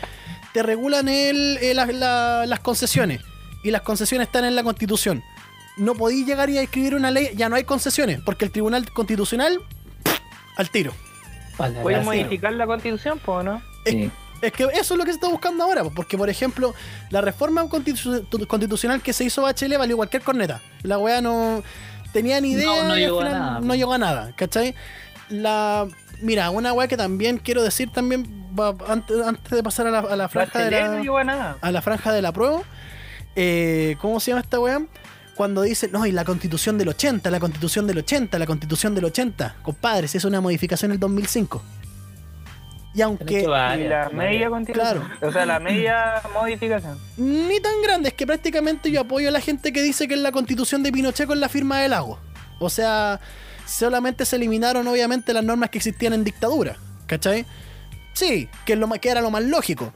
te 0.52 0.62
regulan 0.62 1.08
el, 1.08 1.58
eh, 1.62 1.74
la- 1.74 1.86
la- 1.86 2.44
las 2.46 2.60
concesiones 2.60 3.20
y 3.62 3.70
las 3.70 3.82
concesiones 3.82 4.26
están 4.28 4.44
en 4.44 4.54
la 4.56 4.62
constitución. 4.62 5.22
No 5.76 5.94
podéis 5.94 6.26
llegar 6.26 6.50
y 6.50 6.58
a 6.58 6.62
escribir 6.62 6.94
una 6.94 7.10
ley, 7.10 7.30
ya 7.36 7.48
no 7.48 7.56
hay 7.56 7.64
concesiones, 7.64 8.20
porque 8.24 8.44
el 8.44 8.50
Tribunal 8.50 8.90
Constitucional, 8.92 9.60
al 10.56 10.70
tiro. 10.70 10.92
¿Pueden 11.82 12.04
modificar 12.04 12.52
la 12.54 12.66
constitución, 12.66 13.18
po, 13.18 13.42
no? 13.42 13.62
Sí. 13.86 14.10
Es 14.42 14.52
que 14.52 14.64
eso 14.72 14.94
es 14.94 14.98
lo 14.98 15.04
que 15.04 15.10
se 15.10 15.16
está 15.16 15.28
buscando 15.28 15.62
ahora, 15.64 15.84
porque 15.84 16.16
por 16.16 16.30
ejemplo, 16.30 16.74
la 17.10 17.20
reforma 17.20 17.62
constitu- 17.64 18.46
constitucional 18.46 19.02
que 19.02 19.12
se 19.12 19.24
hizo 19.24 19.42
Bachelet 19.42 19.78
valió 19.78 19.96
cualquier 19.96 20.22
corneta. 20.22 20.62
La 20.82 20.96
weá 20.98 21.20
no 21.20 21.62
tenía 22.14 22.40
ni 22.40 22.52
idea 22.52 22.64
No, 22.66 22.82
no 22.84 22.88
y 22.98 23.04
al 23.04 23.10
llegó 23.10 23.20
a 23.20 23.24
final 23.26 23.38
nada, 23.40 23.60
no 23.60 23.74
llegó 23.74 23.92
a 23.92 23.98
nada, 23.98 24.32
¿cachai? 24.36 24.74
La, 25.28 25.86
mira, 26.22 26.50
una 26.50 26.72
weá 26.72 26.88
que 26.88 26.96
también 26.96 27.38
quiero 27.38 27.62
decir 27.62 27.90
también, 27.92 28.24
va- 28.58 28.74
antes, 28.88 29.20
antes 29.24 29.50
de 29.50 29.62
pasar 29.62 29.86
a 29.86 29.90
la, 29.90 29.98
a 30.00 30.16
la 30.16 30.28
franja 30.28 30.58
de 30.64 30.70
la, 30.70 30.88
no 31.02 31.16
a 31.16 31.24
nada. 31.24 31.56
a 31.60 31.70
la 31.70 31.82
franja 31.82 32.12
de 32.12 32.22
la 32.22 32.32
prueba, 32.32 32.62
eh, 33.36 33.96
¿cómo 34.00 34.20
se 34.20 34.30
llama 34.30 34.40
esta 34.42 34.58
weá? 34.60 34.80
Cuando 35.34 35.62
dice, 35.62 35.88
no, 35.88 36.04
y 36.04 36.12
la 36.12 36.24
constitución 36.24 36.76
del 36.76 36.88
80, 36.88 37.30
la 37.30 37.40
constitución 37.40 37.86
del 37.86 37.98
80, 37.98 38.38
la 38.38 38.46
constitución 38.46 38.94
del 38.94 39.06
80. 39.06 39.56
Compadre, 39.62 40.06
si 40.08 40.18
es 40.18 40.24
una 40.26 40.40
modificación 40.40 40.90
del 40.90 41.00
2005. 41.00 41.62
Y 42.92 43.02
aunque... 43.02 43.42
Y 43.42 43.46
la 43.46 44.10
media 44.12 44.50
constitución. 44.50 45.08
O 45.22 45.30
sea, 45.32 45.46
la 45.46 45.60
media 45.60 46.20
modificación. 46.34 46.98
Ni 47.16 47.58
tan 47.60 47.80
grande, 47.82 48.08
es 48.08 48.14
que 48.14 48.26
prácticamente 48.26 48.90
yo 48.90 49.00
apoyo 49.00 49.28
a 49.28 49.30
la 49.32 49.40
gente 49.40 49.72
que 49.72 49.80
dice 49.80 50.08
que 50.08 50.14
en 50.14 50.22
la 50.24 50.32
constitución 50.32 50.82
de 50.82 50.90
Pinochet 50.92 51.26
con 51.26 51.40
la 51.40 51.48
firma 51.48 51.78
del 51.80 51.92
lago. 51.92 52.18
O 52.58 52.68
sea, 52.68 53.20
solamente 53.70 54.24
se 54.26 54.36
eliminaron 54.36 54.86
obviamente 54.88 55.32
las 55.32 55.44
normas 55.44 55.70
que 55.70 55.78
existían 55.78 56.12
en 56.12 56.24
dictadura. 56.24 56.76
¿Cachai? 57.06 57.44
Sí, 58.12 58.48
que, 58.66 58.74
es 58.74 58.78
lo, 58.78 58.88
que 58.90 59.08
era 59.08 59.20
lo 59.20 59.30
más 59.30 59.42
lógico. 59.44 59.92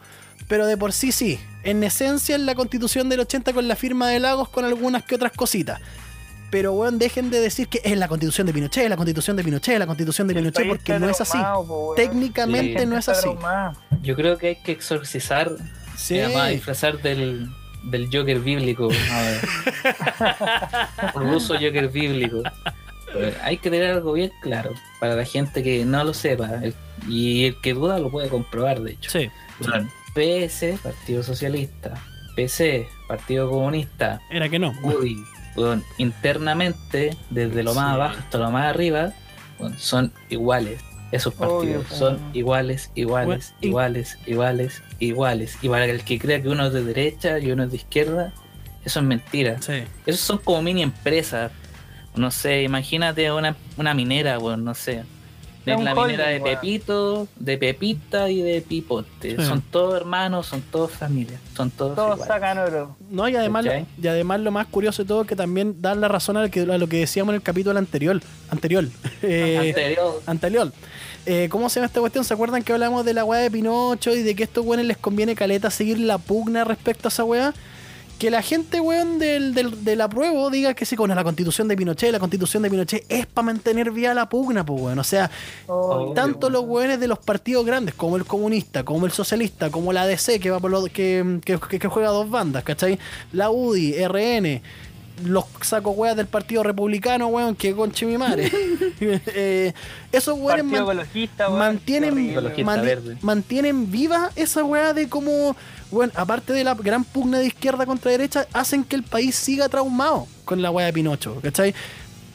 Pero 0.48 0.66
de 0.66 0.76
por 0.76 0.92
sí 0.92 1.12
sí. 1.12 1.38
En 1.62 1.82
esencia 1.82 2.34
en 2.34 2.46
la 2.46 2.54
constitución 2.54 3.08
del 3.08 3.20
80 3.20 3.52
con 3.52 3.66
la 3.68 3.76
firma 3.76 4.08
de 4.08 4.20
Lagos 4.20 4.48
con 4.48 4.64
algunas 4.64 5.02
que 5.04 5.14
otras 5.14 5.32
cositas. 5.32 5.80
Pero 6.50 6.72
weón, 6.72 6.98
dejen 6.98 7.30
de 7.30 7.40
decir 7.40 7.66
que 7.68 7.80
es 7.84 7.96
la 7.98 8.06
constitución 8.06 8.46
de 8.46 8.52
Pinochet, 8.52 8.88
la 8.88 8.96
constitución 8.96 9.36
de 9.36 9.42
Pinochet, 9.42 9.78
la 9.78 9.86
constitución 9.86 10.28
de 10.28 10.34
El 10.34 10.38
Pinochet, 10.40 10.68
porque 10.68 10.98
no 11.00 11.08
es 11.10 11.20
así. 11.20 11.38
po. 11.38 11.94
Técnicamente 11.96 12.80
Sí. 12.80 12.86
no 12.86 12.96
es 12.98 13.08
así. 13.08 13.22
traumado. 13.22 13.76
Yo 14.02 14.14
creo 14.14 14.38
que 14.38 14.48
hay 14.48 14.56
que 14.56 14.72
exorcizar, 14.72 15.50
Sí. 15.96 16.14
se 16.16 16.28
llama 16.28 16.48
disfrazar 16.48 17.00
del, 17.02 17.48
del 17.84 18.08
Joker 18.12 18.38
bíblico. 18.40 18.88
A 19.10 19.20
ver. 19.22 19.48
Ruso 21.14 21.54
Joker 21.54 21.88
bíblico. 21.88 22.42
Eh, 23.14 23.34
Hay 23.42 23.58
que 23.58 23.70
tener 23.70 23.90
algo 23.92 24.12
bien 24.12 24.32
claro 24.40 24.72
para 25.00 25.14
la 25.16 25.24
gente 25.24 25.62
que 25.62 25.84
no 25.84 26.02
lo 26.04 26.14
sepa. 26.14 26.50
El- 26.62 26.74
y 27.08 27.44
el 27.46 27.60
que 27.60 27.74
duda 27.74 27.98
lo 27.98 28.10
puede 28.10 28.28
comprobar, 28.28 28.80
de 28.80 28.92
hecho. 28.92 29.10
Sí, 29.10 29.30
PS, 30.14 30.78
Partido 30.82 31.22
Socialista. 31.22 31.94
PC, 32.36 32.88
Partido 33.08 33.48
Comunista. 33.50 34.20
era 34.30 34.48
que 34.48 34.58
no. 34.58 34.72
UDI. 34.82 35.16
internamente, 35.98 37.16
desde 37.30 37.62
lo 37.62 37.74
más 37.74 37.88
Sí. 37.88 37.94
abajo 37.94 38.16
hasta 38.18 38.38
lo 38.38 38.50
más 38.50 38.66
arriba, 38.66 39.12
son 39.78 40.12
iguales. 40.30 40.80
Esos 41.12 41.32
partidos 41.34 41.86
Obvio, 41.86 41.96
son 41.96 42.18
iguales, 42.32 42.90
iguales, 42.96 43.26
Bueno, 43.52 43.58
y- 43.60 43.66
iguales, 43.68 44.18
iguales, 44.26 44.82
iguales. 44.98 45.58
Y 45.62 45.68
para 45.68 45.84
el 45.84 46.02
que 46.04 46.18
crea 46.18 46.42
que 46.42 46.48
uno 46.48 46.66
es 46.66 46.72
de 46.72 46.82
derecha 46.82 47.38
y 47.38 47.52
uno 47.52 47.64
es 47.64 47.70
de 47.70 47.76
izquierda, 47.76 48.32
eso 48.84 48.98
es 49.00 49.06
mentira. 49.06 49.62
Sí. 49.62 49.84
Esos 50.06 50.20
son 50.22 50.38
como 50.38 50.60
mini 50.62 50.82
empresas. 50.82 51.52
No 52.16 52.30
sé, 52.30 52.62
imagínate 52.62 53.30
una, 53.32 53.56
una 53.76 53.94
minera, 53.94 54.38
weón, 54.38 54.64
no 54.64 54.74
sé. 54.74 55.04
De 55.66 55.76
la 55.78 55.94
minera 55.94 56.28
de 56.28 56.40
weón. 56.40 56.60
Pepito, 56.60 57.28
de 57.36 57.56
Pepita 57.56 58.28
y 58.28 58.42
de 58.42 58.60
Pipote. 58.60 59.36
Sí. 59.36 59.42
Son 59.44 59.62
todos 59.62 59.94
hermanos, 59.96 60.46
son 60.46 60.60
todos 60.60 60.90
familia, 60.92 61.40
son 61.56 61.70
todos, 61.70 61.96
Todos 61.96 62.16
iguales. 62.16 62.26
sacan 62.26 62.58
oro. 62.58 62.96
No, 63.10 63.26
y 63.28 63.34
además, 63.34 63.64
y 64.00 64.06
además 64.06 64.40
lo 64.40 64.50
más 64.50 64.66
curioso 64.66 65.02
de 65.02 65.08
todo 65.08 65.22
es 65.22 65.26
que 65.28 65.36
también 65.36 65.80
dan 65.80 66.00
la 66.02 66.08
razón 66.08 66.36
a 66.36 66.42
lo 66.42 66.50
que, 66.50 66.60
a 66.60 66.78
lo 66.78 66.86
que 66.86 66.98
decíamos 66.98 67.32
en 67.32 67.36
el 67.36 67.42
capítulo 67.42 67.78
anterior. 67.78 68.20
Anterior. 68.50 68.84
Eh, 69.22 69.68
Anterior. 69.70 70.22
anterior. 70.26 70.72
Eh, 71.24 71.48
¿Cómo 71.50 71.70
se 71.70 71.76
llama 71.80 71.86
esta 71.86 72.00
cuestión? 72.00 72.24
¿Se 72.26 72.34
acuerdan 72.34 72.62
que 72.62 72.74
hablamos 72.74 73.06
de 73.06 73.14
la 73.14 73.24
weá 73.24 73.40
de 73.40 73.50
Pinocho 73.50 74.14
y 74.14 74.22
de 74.22 74.34
que 74.36 74.42
a 74.42 74.46
estos 74.46 74.66
weones 74.66 74.84
les 74.84 74.98
conviene 74.98 75.34
caleta 75.34 75.70
seguir 75.70 75.98
la 75.98 76.18
pugna 76.18 76.64
respecto 76.64 77.08
a 77.08 77.10
esa 77.10 77.24
weá? 77.24 77.54
Que 78.18 78.30
la 78.30 78.42
gente, 78.42 78.80
weón, 78.80 79.18
del, 79.18 79.54
del, 79.54 79.84
del 79.84 80.00
apruebo 80.00 80.48
diga 80.48 80.72
que 80.74 80.86
sí, 80.86 80.94
con 80.96 81.10
la 81.10 81.24
constitución 81.24 81.66
de 81.68 81.76
Pinochet, 81.76 82.12
la 82.12 82.20
constitución 82.20 82.62
de 82.62 82.70
Pinochet 82.70 83.04
es 83.08 83.26
para 83.26 83.46
mantener 83.46 83.90
viva 83.90 84.14
la 84.14 84.28
pugna, 84.28 84.64
pues, 84.64 84.80
weón. 84.80 84.98
O 84.98 85.04
sea, 85.04 85.30
Oh, 85.66 86.12
tanto 86.14 86.48
los 86.48 86.62
weones 86.64 87.00
de 87.00 87.08
los 87.08 87.18
partidos 87.18 87.66
grandes, 87.66 87.94
como 87.94 88.16
el 88.16 88.24
comunista, 88.24 88.84
como 88.84 89.04
el 89.06 89.12
socialista, 89.12 89.70
como 89.70 89.92
la 89.92 90.06
DC, 90.06 90.38
que 90.40 90.50
va 90.50 90.60
por 90.60 90.70
lo, 90.70 90.84
que, 90.84 91.40
que, 91.44 91.58
que- 91.58 91.78
que 91.78 91.88
juega 91.88 92.10
dos 92.10 92.30
bandas, 92.30 92.62
¿cachai? 92.62 92.98
La 93.32 93.50
UDI, 93.50 93.94
RN, 94.06 94.62
los 95.22 95.44
saco 95.60 95.90
weas 95.92 96.16
del 96.16 96.26
Partido 96.26 96.62
Republicano, 96.62 97.28
weón, 97.28 97.54
que 97.54 97.74
conche 97.74 98.06
mi 98.06 98.18
madre. 98.18 98.50
Eh, 99.00 99.72
esos 100.12 100.38
weones 100.38 100.64
man- 100.64 100.82
ecologista, 100.82 101.48
weón, 101.48 101.58
mantienen, 101.58 102.34
verde. 102.82 103.18
mantienen 103.22 103.90
viva 103.90 104.30
esa 104.36 104.64
weá 104.64 104.92
de 104.92 105.08
como, 105.08 105.56
bueno, 105.90 106.12
aparte 106.16 106.52
de 106.52 106.64
la 106.64 106.74
gran 106.74 107.04
pugna 107.04 107.38
de 107.38 107.46
izquierda 107.46 107.86
contra 107.86 108.10
derecha, 108.10 108.46
hacen 108.52 108.84
que 108.84 108.96
el 108.96 109.02
país 109.02 109.34
siga 109.34 109.68
traumado 109.68 110.26
con 110.44 110.62
la 110.62 110.70
weá 110.70 110.86
de 110.86 110.92
Pinocho, 110.92 111.38
¿cachai? 111.42 111.74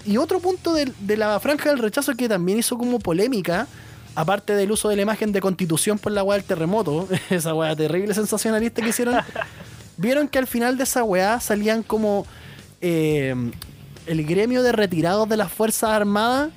Y 0.06 0.18
otro 0.18 0.40
punto 0.40 0.74
de, 0.74 0.92
de 1.00 1.18
la 1.18 1.40
franja 1.40 1.70
del 1.70 1.80
rechazo 1.80 2.14
que 2.16 2.30
también 2.30 2.60
hizo 2.60 2.78
como 2.78 3.00
polémica, 3.00 3.68
aparte 4.16 4.56
del 4.56 4.72
uso 4.72 4.90
de 4.90 4.96
la 4.96 5.02
imagen 5.04 5.32
de 5.32 5.42
constitución 5.42 5.98
por 6.00 6.12
la 6.12 6.24
weá 6.24 6.38
del 6.38 6.46
terremoto, 6.48 7.08
esa 7.30 7.54
weá 7.54 7.76
terrible 7.76 8.14
sensacionalista 8.14 8.82
que 8.82 8.90
hicieron, 8.90 9.16
vieron 9.98 10.28
que 10.28 10.40
al 10.40 10.48
final 10.48 10.78
de 10.78 10.84
esa 10.84 11.04
weá 11.04 11.40
salían 11.40 11.84
como 11.84 12.26
eh, 12.82 13.36
el 14.08 14.26
gremio 14.26 14.64
de 14.64 14.72
retirados 14.72 15.28
de 15.30 15.38
las 15.38 15.52
Fuerzas 15.52 15.92
Armadas 15.92 16.50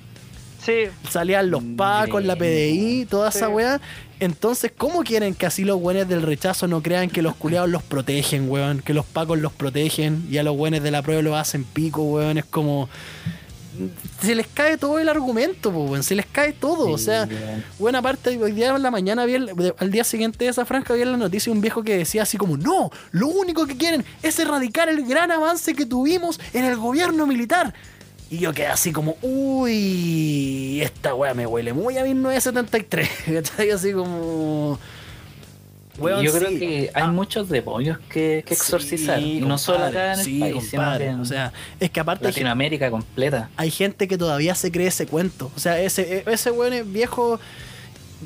Sí, 0.65 0.85
salían 1.09 1.51
los 1.51 1.61
pacos, 1.75 2.23
la 2.23 2.37
PDI, 2.37 3.05
toda 3.09 3.29
esa 3.29 3.49
weá. 3.49 3.81
Entonces, 4.21 4.71
¿cómo 4.75 5.03
quieren 5.03 5.35
que 5.35 5.45
así 5.45 5.65
los 5.65 5.77
güenes 5.77 6.07
del 6.07 6.21
rechazo 6.21 6.67
no 6.67 6.81
crean 6.81 7.09
que 7.09 7.21
los 7.21 7.35
culiados 7.35 7.69
los 7.69 7.83
protegen, 7.83 8.49
weón? 8.49 8.79
Que 8.79 8.93
los 8.93 9.05
pacos 9.05 9.39
los 9.39 9.51
protegen 9.51 10.25
y 10.31 10.37
a 10.37 10.43
los 10.43 10.55
güenes 10.55 10.81
de 10.81 10.91
la 10.91 11.01
prueba 11.01 11.21
lo 11.21 11.35
hacen 11.35 11.65
pico, 11.65 12.03
weón. 12.03 12.37
Es 12.37 12.45
como. 12.45 12.87
Se 14.21 14.35
les 14.35 14.47
cae 14.47 14.77
todo 14.77 14.99
el 14.99 15.09
argumento, 15.09 15.71
po. 15.71 16.01
Se 16.03 16.15
les 16.15 16.25
cae 16.25 16.53
todo. 16.53 16.89
O 16.89 16.97
sea, 16.97 17.27
Buena 17.79 18.01
parte, 18.01 18.37
hoy 18.41 18.51
día 18.51 18.75
en 18.75 18.81
la 18.83 18.91
mañana, 18.91 19.25
vi 19.25 19.33
el- 19.35 19.73
al 19.77 19.91
día 19.91 20.03
siguiente 20.03 20.45
de 20.45 20.51
esa 20.51 20.65
franja, 20.65 20.93
vi 20.93 21.01
en 21.01 21.11
la 21.11 21.17
noticia 21.17 21.51
un 21.51 21.61
viejo 21.61 21.83
que 21.83 21.97
decía 21.97 22.23
así 22.23 22.37
como, 22.37 22.55
no, 22.57 22.91
lo 23.11 23.27
único 23.27 23.65
que 23.65 23.75
quieren 23.77 24.05
es 24.21 24.37
erradicar 24.39 24.89
el 24.89 25.05
gran 25.05 25.31
avance 25.31 25.73
que 25.73 25.85
tuvimos 25.85 26.39
en 26.53 26.65
el 26.65 26.75
gobierno 26.77 27.25
militar. 27.27 27.73
Y 28.29 28.37
yo 28.39 28.53
quedé 28.53 28.67
así 28.67 28.91
como, 28.91 29.15
uy, 29.21 30.81
esta 30.81 31.13
weá 31.13 31.33
me 31.33 31.45
huele 31.45 31.73
muy 31.73 31.97
a 31.97 32.03
1973. 32.03 33.09
¿Cachai? 33.33 33.69
Así 33.71 33.91
como... 33.93 34.79
Weón, 35.99 36.23
yo 36.23 36.31
creo 36.33 36.49
que 36.49 36.89
hay 36.93 37.03
Ah, 37.03 37.07
muchos 37.07 37.49
demonios 37.49 37.99
que, 38.09 38.43
que 38.47 38.53
exorcizar. 38.53 39.19
sí, 39.19 39.37
y 39.37 39.41
no 39.41 39.57
solo 39.57 39.85
acá 39.85 40.13
en 40.13 40.19
el 40.19 40.25
sí, 40.25 40.39
país, 40.39 40.69
compadre. 40.71 41.07
en 41.07 41.19
O 41.19 41.25
sea, 41.25 41.53
es 41.79 41.89
que 41.91 41.99
aparte 41.99 42.25
hay 42.25 42.31
Latinoamérica 42.33 42.89
completa. 42.89 43.49
hay 43.57 43.69
gente 43.69 44.07
que 44.07 44.17
todavía 44.17 44.55
se 44.55 44.71
cree 44.71 44.87
ese 44.87 45.05
cuento. 45.05 45.51
O 45.55 45.59
sea, 45.59 45.79
ese, 45.79 46.23
ese 46.25 46.51
weón 46.51 46.73
es 46.73 46.91
viejo, 46.91 47.39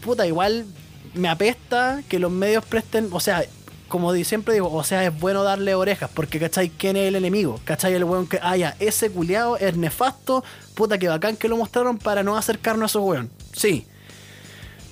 puta, 0.02 0.26
igual 0.26 0.66
me 1.14 1.28
apesta 1.30 2.02
que 2.08 2.20
los 2.20 2.32
medios 2.32 2.64
presten, 2.66 3.10
o 3.12 3.20
sea, 3.20 3.44
como 3.90 4.14
siempre 4.16 4.54
digo, 4.54 4.72
o 4.72 4.84
sea, 4.84 5.04
es 5.06 5.18
bueno 5.20 5.44
darle 5.44 5.74
orejas, 5.76 6.10
porque 6.14 6.40
¿cachai? 6.40 6.70
¿Quién 6.70 6.96
es 6.98 7.08
el 7.08 7.16
enemigo? 7.16 7.60
¿Cachai? 7.66 7.94
El 7.94 8.04
weón 8.04 8.28
que, 8.28 8.40
ah, 8.42 8.56
ya, 8.58 8.76
ese 8.80 9.10
culiado 9.10 9.58
es 9.58 9.76
nefasto, 9.78 10.44
puta, 10.76 10.98
que 10.98 11.08
bacán 11.08 11.36
que 11.38 11.48
lo 11.48 11.58
mostraron 11.58 11.98
para 11.98 12.22
no 12.24 12.38
acercarnos 12.38 12.84
a 12.84 12.92
esos 12.92 13.04
weón. 13.04 13.30
Sí. 13.54 13.88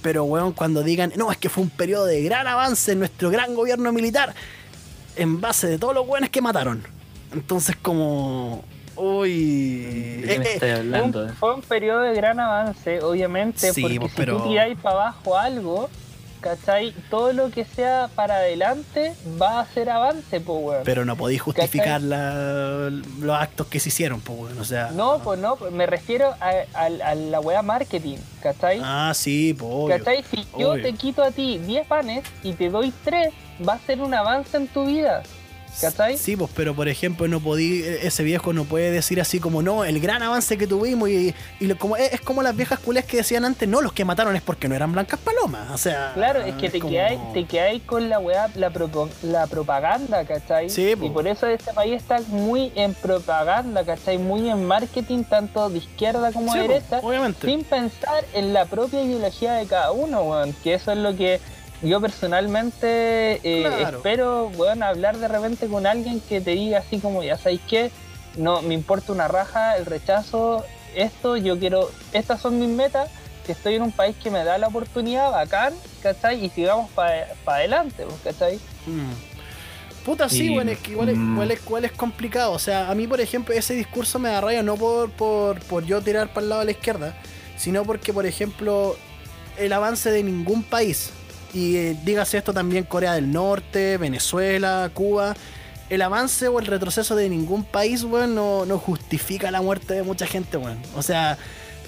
Pero, 0.05 0.23
weón, 0.25 0.53
cuando 0.53 0.83
digan, 0.83 1.11
no, 1.15 1.31
es 1.31 1.37
que 1.39 1.49
fue 1.49 1.63
un 1.63 1.71
periodo 1.71 2.05
de 2.05 2.21
gran 2.21 2.45
avance 2.45 2.91
en 2.91 2.99
nuestro 2.99 3.31
gran 3.31 3.55
gobierno 3.55 3.91
militar, 3.91 4.35
en 5.15 5.41
base 5.41 5.65
de 5.65 5.79
todos 5.79 5.95
los 5.95 6.07
weones 6.07 6.29
que 6.29 6.43
mataron. 6.43 6.83
Entonces, 7.33 7.75
como. 7.81 8.63
Uy. 8.95 10.21
¿De 10.21 10.27
qué 10.27 10.27
me 10.27 10.45
Eh, 10.45 10.47
eh, 10.47 10.53
estoy 10.53 10.59
Fue 10.59 10.71
hablando? 10.73 11.23
un, 11.25 11.29
fue 11.33 11.55
un 11.55 11.61
periodo 11.63 12.01
de 12.01 12.13
gran 12.13 12.39
avance, 12.39 13.01
obviamente, 13.01 13.73
Sí, 13.73 13.81
porque 13.81 13.99
pues, 13.99 14.11
si 14.11 14.17
pero- 14.17 14.37
tú 14.37 14.49
tiráis 14.49 14.77
para 14.77 14.95
abajo 14.95 15.35
algo, 15.39 15.89
¿cachai? 16.49 16.91
Todo 17.09 17.33
lo 17.33 17.49
que 17.49 17.65
sea 17.65 18.07
para 18.13 18.35
adelante 18.35 19.15
va 19.41 19.61
a 19.61 19.65
ser 19.65 19.89
avance, 19.89 20.39
pues, 20.39 20.59
weón. 20.63 20.83
Pero 20.85 21.03
no 21.03 21.15
podéis 21.17 21.41
justificar 21.41 21.99
la- 22.03 22.91
los 23.19 23.35
actos 23.35 23.65
que 23.65 23.79
se 23.79 23.89
hicieron, 23.89 24.21
pues, 24.21 24.39
weón. 24.39 24.59
O 24.59 24.63
sea. 24.63 24.91
No, 24.91 25.19
pues 25.23 25.39
no, 25.39 25.57
me 25.71 25.87
refiero 25.87 26.35
a, 26.39 26.51
a- 26.75 27.09
a 27.11 27.15
la 27.15 27.39
weá 27.39 27.63
marketing, 27.63 28.17
¿cachai? 28.43 28.79
Ah, 28.83 29.11
sí, 29.15 29.55
pues. 29.57 29.97
¿Cachai? 29.97 30.23
Si 30.29 30.45
yo 30.57 30.73
te 30.73 30.93
quito 30.93 31.23
a 31.23 31.31
ti 31.31 31.57
10 31.57 31.87
panes 31.87 32.23
y 32.43 32.53
te 32.53 32.69
doy 32.69 32.93
3, 33.03 33.33
va 33.67 33.73
a 33.73 33.79
ser 33.79 33.99
un 34.01 34.13
avance 34.13 34.55
en 34.55 34.67
tu 34.67 34.85
vida. 34.85 35.23
¿Cachai? 35.81 36.17
Sí, 36.17 36.35
pues, 36.37 36.49
pero 36.55 36.73
por 36.75 36.87
ejemplo, 36.87 37.27
no 37.27 37.39
podí, 37.39 37.83
ese 37.83 38.23
viejo 38.23 38.53
no 38.53 38.63
puede 38.65 38.91
decir 38.91 39.19
así 39.21 39.39
como, 39.39 39.61
no, 39.61 39.83
el 39.85 39.99
gran 39.99 40.23
avance 40.23 40.57
que 40.57 40.67
tuvimos 40.67 41.09
y, 41.09 41.33
y 41.59 41.65
lo- 41.67 41.77
como, 41.77 41.97
es, 41.97 42.13
es 42.13 42.21
como 42.21 42.41
las 42.43 42.55
viejas 42.55 42.79
culés 42.79 43.05
que 43.05 43.17
decían 43.17 43.45
antes, 43.45 43.67
no, 43.67 43.81
los 43.81 43.93
que 43.93 44.05
mataron 44.05 44.35
es 44.35 44.41
porque 44.41 44.67
no 44.67 44.75
eran 44.75 44.91
blancas 44.93 45.19
palomas, 45.19 45.71
o 45.71 45.77
sea... 45.77 46.11
Claro, 46.13 46.41
es 46.41 46.55
que 46.55 46.69
te 46.69 46.79
como- 46.79 46.91
quedáis 46.91 47.19
te 47.33 47.45
quedáis 47.45 47.83
con 47.83 48.09
la 48.09 48.19
weá, 48.19 48.49
la, 48.55 48.71
propo- 48.71 49.09
la 49.23 49.47
propaganda, 49.47 50.23
¿cachai? 50.25 50.69
Sí, 50.69 50.95
po. 50.95 51.05
y 51.05 51.09
por 51.09 51.27
eso 51.27 51.47
este 51.47 51.73
país 51.73 51.93
está 51.95 52.19
muy 52.29 52.71
en 52.75 52.93
propaganda, 52.93 53.83
¿cachai? 53.83 54.17
Muy 54.17 54.49
en 54.49 54.65
marketing, 54.65 55.23
tanto 55.23 55.69
de 55.69 55.79
izquierda 55.79 56.31
como 56.31 56.53
Sí, 56.53 56.59
de 56.59 56.65
po, 56.65 56.71
derecha, 56.73 56.99
obviamente. 57.03 57.47
sin 57.47 57.63
pensar 57.63 58.23
en 58.33 58.53
la 58.53 58.65
propia 58.65 59.01
ideología 59.03 59.53
de 59.53 59.65
cada 59.65 59.91
uno, 59.91 60.21
weón. 60.23 60.53
Que 60.63 60.73
eso 60.75 60.91
es 60.91 60.97
lo 60.97 61.15
que 61.15 61.39
yo 61.81 61.99
personalmente 62.01 63.39
eh, 63.43 63.63
Claro. 63.67 63.97
espero, 63.97 64.47
weón, 64.55 64.83
hablar 64.83 65.17
de 65.17 65.27
repente 65.27 65.67
con 65.67 65.85
alguien 65.85 66.19
que 66.21 66.41
te 66.41 66.51
diga 66.51 66.79
así 66.79 66.99
como, 66.99 67.23
ya 67.23 67.37
sabéis 67.37 67.61
qué, 67.67 67.91
no 68.37 68.61
me 68.61 68.73
importa 68.73 69.11
una 69.11 69.27
raja, 69.27 69.77
el 69.77 69.85
rechazo, 69.85 70.63
esto, 70.95 71.37
yo 71.37 71.57
quiero, 71.59 71.91
estas 72.13 72.41
son 72.41 72.59
mis 72.59 72.69
metas, 72.69 73.09
que 73.45 73.51
estoy 73.51 73.75
en 73.75 73.83
un 73.83 73.91
país 73.91 74.15
que 74.21 74.31
me 74.31 74.43
da 74.43 74.57
la 74.57 74.67
oportunidad, 74.67 75.31
bacán, 75.31 75.73
¿cachai? 76.01 76.43
Y 76.43 76.49
sigamos 76.49 76.89
para 76.91 77.27
adelante, 77.45 78.03
pues, 78.05 78.19
¿cachai? 78.23 78.55
Mm. 78.87 79.11
Puta, 80.03 80.29
sí, 80.29 80.49
bueno, 80.49 80.71
es 80.71 80.79
que 80.79 80.91
igual 80.91 81.09
es, 81.09 81.15
igual 81.17 81.51
es- 81.51 81.57
igual 81.65 81.85
es 81.85 81.91
complicado. 81.91 82.51
O 82.51 82.59
sea, 82.59 82.89
a 82.91 82.95
mí, 82.95 83.07
por 83.07 83.19
ejemplo, 83.21 83.53
ese 83.55 83.73
discurso 83.73 84.19
me 84.19 84.29
da 84.29 84.39
raya 84.41 84.61
no 84.63 84.75
por, 84.75 85.09
por, 85.11 85.59
por 85.61 85.83
yo 85.83 85.99
tirar 86.01 86.29
para 86.29 86.41
el 86.43 86.49
lado 86.49 86.59
de 86.61 86.65
la 86.65 86.71
izquierda, 86.71 87.15
sino 87.57 87.83
porque, 87.83 88.13
por 88.13 88.25
ejemplo, 88.27 88.95
el 89.57 89.73
avance 89.73 90.11
de 90.11 90.21
ningún 90.23 90.61
país, 90.63 91.09
y 91.55 91.77
eh, 91.77 91.97
dígase 92.03 92.37
esto 92.37 92.53
también 92.53 92.83
Corea 92.83 93.13
del 93.13 93.31
Norte, 93.31 93.97
Venezuela, 93.97 94.89
Cuba, 94.93 95.35
el 95.89 96.01
avance 96.01 96.47
o 96.49 96.59
el 96.59 96.65
retroceso 96.67 97.15
de 97.15 97.29
ningún 97.29 97.63
país, 97.63 98.03
weón, 98.03 98.35
no, 98.35 98.65
no 98.65 98.77
justifica 98.77 99.49
la 99.51 99.61
muerte 99.61 99.93
de 99.95 100.03
mucha 100.03 100.27
gente, 100.27 100.57
weón. 100.57 100.77
O 100.95 101.01
sea, 101.01 101.37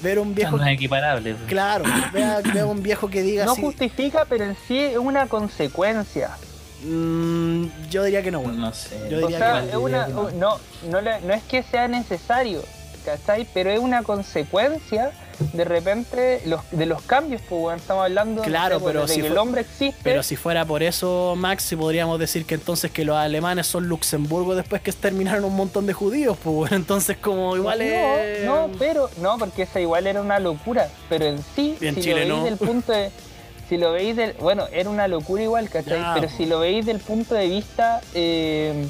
ver 0.01 0.19
un 0.19 0.33
viejo... 0.35 0.55
No 0.57 0.65
es 0.65 0.73
equiparable. 0.73 1.35
Claro, 1.47 1.83
vea, 2.13 2.39
vea 2.53 2.65
un 2.65 2.81
viejo 2.81 3.09
que 3.09 3.21
diga 3.23 3.45
No 3.45 3.51
así, 3.53 3.61
justifica, 3.61 4.25
pero 4.29 4.45
en 4.45 4.55
sí 4.67 4.77
es 4.79 4.97
una 4.97 5.27
consecuencia. 5.27 6.29
mm, 6.85 7.65
yo 7.89 8.03
diría 8.03 8.21
que 8.23 8.31
no, 8.31 8.39
weón. 8.39 8.59
No 8.61 8.71
sé. 8.73 8.95
Yo 9.09 9.17
O 9.17 9.21
diría 9.21 9.37
sea, 9.39 9.61
que 9.61 9.67
es 9.67 9.73
no. 9.73 9.79
una, 9.81 10.07
no, 10.07 10.59
no, 10.89 11.01
le- 11.01 11.21
no 11.21 11.33
es 11.33 11.43
que 11.43 11.63
sea 11.63 11.87
necesario, 11.87 12.63
¿cachai? 13.03 13.47
Pero 13.53 13.69
es 13.71 13.79
una 13.79 14.03
consecuencia 14.03 15.11
de 15.53 15.65
repente 15.65 16.41
los, 16.45 16.61
de 16.71 16.85
los 16.85 17.01
cambios, 17.03 17.41
pues 17.47 17.61
bueno, 17.61 17.77
estamos 17.77 18.03
hablando 18.03 18.41
Claro, 18.41 18.75
sé, 18.75 18.81
pues, 18.81 18.91
pero 18.91 19.01
desde 19.01 19.15
si 19.15 19.21
que 19.21 19.27
el 19.27 19.37
hombre 19.37 19.61
existe. 19.61 20.01
Pero 20.03 20.23
si 20.23 20.35
fuera 20.35 20.65
por 20.65 20.83
eso, 20.83 21.35
Max, 21.37 21.63
si 21.63 21.75
podríamos 21.75 22.19
decir 22.19 22.45
que 22.45 22.55
entonces 22.55 22.91
que 22.91 23.05
los 23.05 23.15
alemanes 23.15 23.67
son 23.67 23.87
Luxemburgo 23.87 24.55
después 24.55 24.81
que 24.81 24.91
exterminaron 24.91 25.45
un 25.45 25.55
montón 25.55 25.85
de 25.85 25.93
judíos, 25.93 26.37
pues 26.43 26.55
bueno, 26.55 26.75
entonces 26.75 27.17
como 27.17 27.55
igual 27.55 27.81
es... 27.81 28.45
No, 28.45 28.67
no, 28.67 28.73
pero 28.77 29.09
no, 29.21 29.37
porque 29.37 29.63
esa 29.63 29.79
igual 29.79 30.07
era 30.07 30.21
una 30.21 30.39
locura, 30.39 30.89
pero 31.09 31.25
en 31.25 31.39
sí, 31.55 31.77
en 31.81 31.95
si 31.95 32.01
Chile 32.01 32.25
lo 32.25 32.35
veis 32.35 32.37
no. 32.37 32.43
del 32.45 32.57
punto 32.57 32.91
de 32.91 33.11
si 33.69 33.77
lo 33.77 33.91
veis 33.91 34.15
del 34.15 34.33
bueno, 34.39 34.65
era 34.71 34.89
una 34.89 35.07
locura 35.07 35.43
igual, 35.43 35.69
¿cachai? 35.69 35.99
Ya, 35.99 36.13
pero 36.15 36.27
po. 36.29 36.33
si 36.35 36.45
lo 36.45 36.59
veis 36.59 36.85
del 36.85 36.99
punto 36.99 37.35
de 37.35 37.47
vista 37.47 38.01
eh, 38.13 38.87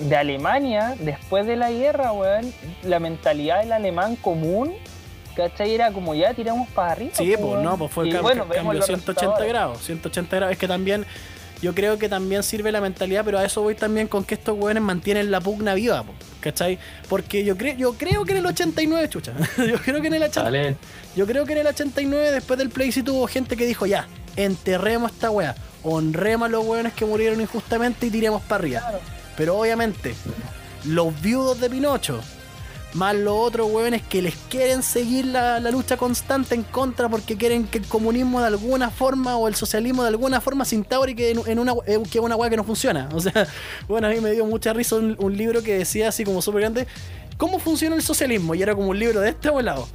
de 0.00 0.16
Alemania, 0.16 0.94
después 0.98 1.46
de 1.46 1.56
la 1.56 1.70
guerra, 1.70 2.12
weón, 2.12 2.52
la 2.82 3.00
mentalidad 3.00 3.60
del 3.60 3.72
alemán 3.72 4.16
común, 4.16 4.72
¿cachai? 5.38 5.74
Era 5.74 5.90
como 5.92 6.14
ya 6.14 6.34
tiramos 6.34 6.68
para 6.70 6.92
arriba. 6.92 7.12
Sí, 7.14 7.34
pues 7.40 7.62
no, 7.62 7.78
pues 7.78 7.90
fue 7.90 8.08
cam- 8.10 8.20
bueno, 8.22 8.46
cambio 8.48 8.74
los 8.74 8.84
180 8.86 9.20
resultados. 9.22 9.48
grados, 9.48 9.82
180 9.84 10.36
grados. 10.36 10.52
Es 10.52 10.58
que 10.58 10.68
también, 10.68 11.06
yo 11.62 11.74
creo 11.74 11.98
que 11.98 12.08
también 12.08 12.42
sirve 12.42 12.70
la 12.72 12.80
mentalidad, 12.80 13.24
pero 13.24 13.38
a 13.38 13.44
eso 13.44 13.62
voy 13.62 13.74
también 13.74 14.08
con 14.08 14.24
que 14.24 14.34
estos 14.34 14.58
weones 14.58 14.82
mantienen 14.82 15.30
la 15.30 15.40
pugna 15.40 15.74
viva, 15.74 16.02
po, 16.02 16.12
¿cachai? 16.40 16.78
Porque 17.08 17.44
yo 17.44 17.56
creo, 17.56 17.74
yo 17.76 17.92
creo 17.94 18.24
que 18.24 18.32
en 18.32 18.38
el 18.38 18.46
89, 18.46 19.08
chucha, 19.08 19.32
yo 19.58 19.76
creo 19.78 20.00
que 20.00 20.08
en 20.08 20.14
el 20.14 20.22
80, 20.24 20.42
Vale. 20.42 20.76
Yo 21.16 21.26
creo 21.26 21.44
que 21.46 21.52
en 21.52 21.58
el 21.58 21.66
89, 21.68 22.30
después 22.32 22.58
del 22.58 22.68
plebiscito, 22.68 23.14
hubo 23.14 23.26
gente 23.26 23.56
que 23.56 23.64
dijo, 23.66 23.86
ya, 23.86 24.06
enterremos 24.36 25.10
esta 25.12 25.30
weá, 25.30 25.54
honremos 25.82 26.46
a 26.46 26.50
los 26.50 26.64
weones 26.64 26.92
que 26.92 27.04
murieron 27.04 27.40
injustamente 27.40 28.06
y 28.06 28.10
tiremos 28.10 28.42
para 28.42 28.60
arriba. 28.62 28.80
Claro. 28.80 29.00
Pero 29.36 29.56
obviamente, 29.58 30.14
los 30.84 31.20
viudos 31.20 31.60
de 31.60 31.70
Pinocho, 31.70 32.20
más 32.94 33.14
los 33.14 33.34
otros 33.36 33.70
weones 33.70 34.02
que 34.02 34.22
les 34.22 34.34
quieren 34.48 34.82
seguir 34.82 35.26
la, 35.26 35.60
la 35.60 35.70
lucha 35.70 35.96
constante 35.96 36.54
en 36.54 36.62
contra 36.62 37.08
porque 37.08 37.36
quieren 37.36 37.64
que 37.64 37.78
el 37.78 37.86
comunismo 37.86 38.40
de 38.40 38.46
alguna 38.46 38.90
forma 38.90 39.36
o 39.36 39.46
el 39.46 39.54
socialismo 39.54 40.02
de 40.02 40.08
alguna 40.08 40.40
forma 40.40 40.64
se 40.64 40.76
instaure 40.76 41.14
que 41.14 41.30
en, 41.30 41.40
en 41.46 41.58
una 41.58 41.74
eh, 41.86 42.00
que 42.10 42.18
es 42.18 42.24
una 42.24 42.36
weá 42.36 42.50
que 42.50 42.56
no 42.56 42.64
funciona. 42.64 43.08
O 43.18 43.20
sea, 43.20 43.48
bueno, 43.88 44.06
a 44.06 44.10
mí 44.10 44.20
me 44.20 44.30
dio 44.30 44.46
mucha 44.46 44.72
risa 44.72 44.96
un, 44.96 45.16
un 45.18 45.36
libro 45.36 45.62
que 45.62 45.78
decía 45.78 46.08
así 46.08 46.24
como 46.24 46.40
súper 46.40 46.62
grande, 46.62 46.86
¿cómo 47.36 47.58
funciona 47.58 47.96
el 47.96 48.02
socialismo? 48.02 48.54
Y 48.54 48.62
era 48.62 48.74
como 48.74 48.88
un 48.88 48.98
libro 48.98 49.20
de 49.20 49.30
este 49.30 49.50
volado. 49.50 49.88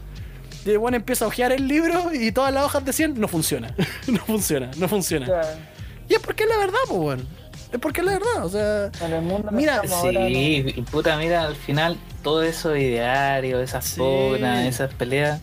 Y 0.65 0.71
el 0.71 0.77
weón 0.77 0.93
empieza 0.93 1.25
a 1.25 1.29
hojear 1.29 1.51
el 1.51 1.67
libro 1.67 2.13
y 2.13 2.31
todas 2.31 2.53
las 2.53 2.63
hojas 2.63 2.85
decían, 2.85 3.13
no 3.17 3.27
funciona, 3.27 3.73
no 4.07 4.19
funciona, 4.19 4.71
no 4.77 4.87
funciona. 4.87 5.27
O 5.27 5.41
Y 6.09 6.13
es 6.13 6.19
porque 6.19 6.43
es 6.43 6.49
la 6.49 6.57
verdad, 6.57 6.79
pues, 6.87 6.99
weón. 6.99 7.42
Es 7.73 7.79
porque 7.79 8.01
es 8.01 8.05
la 8.05 8.13
verdad, 8.13 8.45
o 8.45 8.49
sea. 8.49 8.91
En 9.05 9.13
el 9.13 9.21
mundo 9.23 9.49
no 9.51 9.57
Mira, 9.57 9.77
ahora, 9.91 10.27
Sí, 10.27 10.63
y 10.75 10.81
puta, 10.83 11.17
mira, 11.17 11.43
al 11.47 11.55
final 11.55 11.97
todo 12.21 12.43
eso 12.43 12.75
ideario, 12.75 13.59
esas 13.59 13.83
Sí. 13.85 13.99
pugnas, 13.99 14.65
esas 14.65 14.93
peleas, 14.93 15.41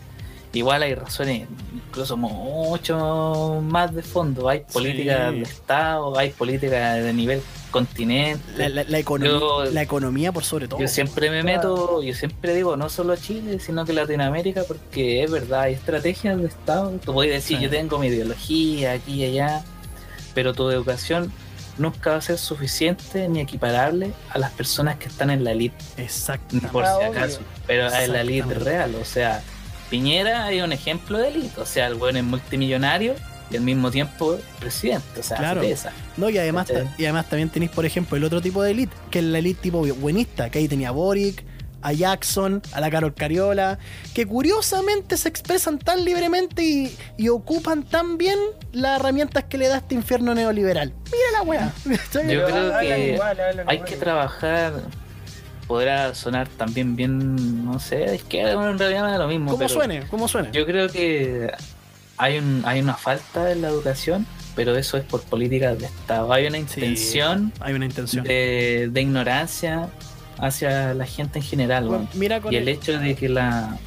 igual 0.53 0.81
hay 0.83 0.95
razones 0.95 1.47
incluso 1.75 2.15
mucho 2.17 3.61
más 3.63 3.93
de 3.93 4.01
fondo. 4.01 4.47
Hay 4.49 4.61
políticas 4.71 5.31
Sí. 5.31 5.37
de 5.39 5.43
Estado, 5.43 6.17
hay 6.17 6.29
políticas 6.29 7.03
de 7.03 7.13
nivel 7.13 7.41
continente. 7.69 8.41
La, 8.57 8.69
la- 8.69 8.83
la 8.85 8.99
economía, 8.99 9.37
Yo- 9.39 9.65
la 9.65 9.81
economía 9.81 10.31
por 10.31 10.43
sobre 10.45 10.67
todo. 10.67 10.79
Yo 10.79 10.87
siempre 10.87 11.29
me 11.29 11.43
meto, 11.43 12.01
yo 12.01 12.13
siempre 12.13 12.53
digo, 12.55 12.77
no 12.77 12.89
solo 12.89 13.15
Chile, 13.17 13.59
sino 13.59 13.85
que 13.85 13.93
Latinoamérica, 13.93 14.63
porque 14.67 15.23
es 15.23 15.31
verdad, 15.31 15.61
hay 15.63 15.73
estrategias 15.73 16.37
de 16.39 16.47
Estado. 16.47 16.91
Tú 17.03 17.13
puedes 17.13 17.33
decir, 17.33 17.57
Sí. 17.57 17.63
yo 17.65 17.69
tengo 17.69 17.97
mi 17.99 18.07
ideología 18.07 18.93
aquí 18.93 19.15
y 19.15 19.25
allá, 19.25 19.63
pero 20.33 20.53
tu 20.53 20.69
educación 20.69 21.31
nunca 21.81 22.11
va 22.11 22.15
a 22.17 22.21
ser 22.21 22.37
suficiente 22.37 23.27
ni 23.27 23.39
equiparable 23.41 24.13
a 24.29 24.37
las 24.37 24.51
personas 24.51 24.97
que 24.97 25.07
están 25.07 25.29
en 25.29 25.43
la 25.43 25.51
elite, 25.51 25.75
Exacto. 25.97 26.57
por 26.71 26.85
Ah, 26.85 26.95
si 26.99 27.05
obvio. 27.07 27.19
acaso, 27.19 27.39
pero 27.67 27.93
en 27.93 28.11
la 28.13 28.21
elite 28.21 28.53
real. 28.53 28.95
O 28.95 29.05
sea, 29.05 29.41
Piñera 29.89 30.51
es 30.51 30.63
un 30.63 30.71
ejemplo 30.71 31.17
de 31.17 31.29
elite, 31.29 31.59
o 31.59 31.65
sea, 31.65 31.87
el 31.87 31.95
bueno 31.95 32.19
es 32.19 32.25
multimillonario 32.25 33.15
y 33.49 33.57
al 33.57 33.63
mismo 33.63 33.91
tiempo 33.91 34.37
presidente, 34.59 35.19
o 35.19 35.23
sea, 35.23 35.37
Claro. 35.37 35.61
se 35.61 35.67
pesa. 35.67 35.91
No, 36.15 36.29
y 36.29 36.37
además, 36.37 36.67
y 36.97 37.03
además 37.03 37.27
también 37.27 37.49
tenéis, 37.49 37.71
por 37.71 37.85
ejemplo, 37.85 38.15
el 38.15 38.23
otro 38.23 38.41
tipo 38.41 38.63
de 38.63 38.71
elite, 38.71 38.93
que 39.09 39.19
es 39.19 39.25
la 39.25 39.39
elite 39.39 39.61
tipo 39.61 39.85
buenista, 39.95 40.49
que 40.49 40.59
ahí 40.59 40.67
tenía 40.69 40.89
a 40.89 40.91
Boric, 40.91 41.43
a 41.83 41.93
Jackson, 41.93 42.61
a 42.73 42.79
la 42.79 42.91
Carol 42.91 43.13
Cariola, 43.15 43.79
que 44.13 44.25
curiosamente 44.27 45.17
se 45.17 45.27
expresan 45.27 45.79
tan 45.79 46.05
libremente 46.05 46.63
y, 46.63 46.95
y 47.17 47.27
ocupan 47.29 47.83
tan 47.83 48.17
bien 48.19 48.37
las 48.71 48.99
herramientas 48.99 49.45
que 49.45 49.57
le 49.57 49.67
da 49.67 49.77
este 49.77 49.95
infierno 49.95 50.35
neoliberal. 50.35 50.93
Mira 51.05 51.20
Yo 52.13 52.45
creo 52.45 52.79
que 52.79 53.13
igual, 53.13 53.39
Hay 53.67 53.75
igual. 53.75 53.83
que 53.85 53.95
trabajar. 53.97 54.73
Podrá 55.67 56.13
sonar 56.15 56.49
también 56.49 56.95
bien, 56.97 57.63
no 57.65 57.79
sé, 57.79 58.15
es 58.15 58.23
que 58.23 58.41
en 58.41 58.77
realidad 58.77 59.03
da 59.03 59.17
lo 59.17 59.27
mismo. 59.29 59.45
Como 59.51 59.57
pero 59.59 59.69
suene, 59.69 60.01
como 60.07 60.27
suene. 60.27 60.49
Yo 60.51 60.65
creo 60.65 60.89
que 60.89 61.49
hay, 62.17 62.39
un, 62.39 62.63
hay 62.65 62.81
una 62.81 62.95
falta 62.95 63.51
en 63.53 63.61
la 63.61 63.69
educación, 63.69 64.25
pero 64.53 64.75
eso 64.75 64.97
es 64.97 65.05
por 65.05 65.21
políticas 65.21 65.79
de 65.79 65.85
Estado. 65.85 66.33
Hay 66.33 66.45
una 66.47 66.57
Sí, 66.57 66.63
intención 66.81 67.53
hay 67.61 67.73
una 67.73 67.85
intención. 67.85 68.25
de, 68.25 68.89
de 68.91 69.01
ignorancia 69.01 69.87
hacia 70.39 70.93
la 70.93 71.05
gente 71.05 71.39
en 71.39 71.45
general. 71.45 71.87
Bueno, 71.87 72.07
mira 72.15 72.41
con 72.41 72.51
Y 72.51 72.57
el 72.57 72.67
hecho 72.67 72.99
de 72.99 73.15
que 73.15 73.29
la, 73.29 73.77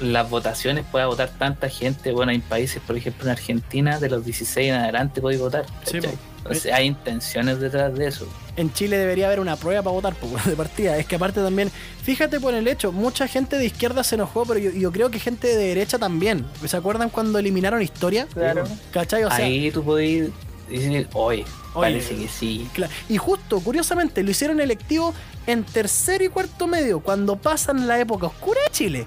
las 0.00 0.30
votaciones 0.30 0.86
pueda 0.90 1.04
votar 1.04 1.28
tanta 1.38 1.68
gente, 1.68 2.12
bueno, 2.12 2.32
hay 2.32 2.38
países, 2.38 2.80
por 2.86 2.96
ejemplo 2.96 3.24
en 3.26 3.32
Argentina, 3.32 3.98
de 4.00 4.08
los 4.08 4.24
16 4.24 4.70
en 4.70 4.74
adelante 4.76 5.20
podéis 5.20 5.40
votar. 5.42 5.66
Sí, 5.84 5.98
Entonces, 6.42 6.72
hay 6.72 6.86
intenciones 6.86 7.60
detrás 7.60 7.94
de 7.94 8.06
eso. 8.06 8.26
en 8.56 8.72
Chile 8.72 8.96
debería 8.96 9.26
haber 9.26 9.40
una 9.40 9.56
prueba 9.56 9.82
para 9.82 9.92
votar 9.92 10.14
pues, 10.14 10.44
de 10.46 10.56
partida. 10.56 10.96
Es 10.96 11.06
que 11.06 11.16
aparte 11.16 11.40
también, 11.40 11.70
fíjate 12.02 12.40
por 12.40 12.54
el 12.54 12.66
hecho, 12.66 12.92
mucha 12.92 13.28
gente 13.28 13.56
de 13.58 13.66
izquierda 13.66 14.02
se 14.04 14.14
enojó, 14.14 14.44
pero 14.46 14.58
yo, 14.58 14.70
yo 14.70 14.90
creo 14.90 15.10
que 15.10 15.18
gente 15.18 15.48
de 15.48 15.56
derecha 15.56 15.98
también. 15.98 16.46
¿Se 16.66 16.76
acuerdan 16.76 17.10
cuando 17.10 17.38
eliminaron 17.38 17.82
historia? 17.82 18.26
Claro. 18.32 18.64
¿Cachai? 18.92 19.24
O 19.24 19.28
sea, 19.30 19.44
Ahí 19.44 19.70
tú 19.70 19.84
podés 19.84 20.30
decir, 20.68 21.08
Oye. 21.12 21.44
parece 21.74 22.16
que 22.16 22.28
sí. 22.28 22.68
Cla- 22.74 22.88
Y 23.08 23.16
justo, 23.18 23.60
curiosamente, 23.60 24.22
lo 24.22 24.30
hicieron 24.30 24.60
electivo 24.60 25.12
en 25.46 25.64
tercero 25.64 26.24
y 26.24 26.28
cuarto 26.28 26.66
medio, 26.66 27.00
cuando 27.00 27.36
pasan 27.36 27.86
la 27.86 27.98
época 28.00 28.26
oscura 28.28 28.60
de 28.64 28.70
Chile. 28.70 29.06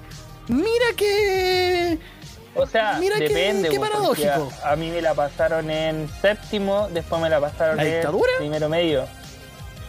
Mira 0.50 0.86
que... 0.96 1.98
O 2.56 2.66
sea, 2.68 2.98
Mira 3.00 3.18
qué- 3.18 3.28
depende. 3.30 3.70
qué 3.70 3.78
pues, 3.80 3.90
paradójico. 3.90 4.52
A, 4.64 4.76
mí 4.76 4.90
me 4.92 5.02
la 5.02 5.14
pasaron 5.14 5.70
en 5.72 6.08
séptimo, 6.22 6.88
después 6.92 7.22
me 7.22 7.30
la 7.30 7.40
pasaron 7.40 7.78
¿La 7.78 7.84
en 7.86 7.94
dictadura? 7.94 8.32
primero 8.40 8.70
medio. 8.70 9.06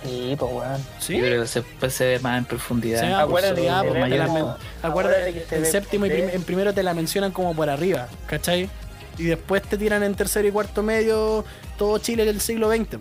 Sí, 0.03 0.37
pues 0.39 0.53
weón. 0.53 0.87
Sí, 0.99 1.19
Pero 1.21 1.41
después 1.43 1.93
se 1.95 2.05
ve 2.07 2.19
más 2.21 2.39
en 2.39 2.45
profundidad. 2.45 3.01
Sí, 3.01 3.07
en 3.07 3.13
acuérdate 3.13 3.55
pues, 3.55 3.93
se 3.93 3.99
mayor. 4.01 4.57
Acuérdate, 4.83 5.33
que 5.33 5.41
se 5.47 5.57
en 5.57 5.67
séptimo 5.67 6.07
y 6.07 6.11
se 6.11 6.35
en 6.35 6.43
primero 6.43 6.75
te 6.75 6.83
la 6.83 6.93
mencionan 6.95 7.33
como 7.33 7.55
por 7.55 7.71
arriba, 7.71 8.09
¿cachai? 8.27 8.69
Y 9.17 9.25
después 9.25 9.63
te 9.63 9.79
tiran 9.79 10.03
en 10.03 10.15
tercero 10.15 10.47
y 10.47 10.51
cuarto 10.51 10.83
medio 10.83 11.45
todo 11.79 11.99
Chile 11.99 12.25
del 12.27 12.41
siglo 12.41 12.69
XX. 12.71 12.99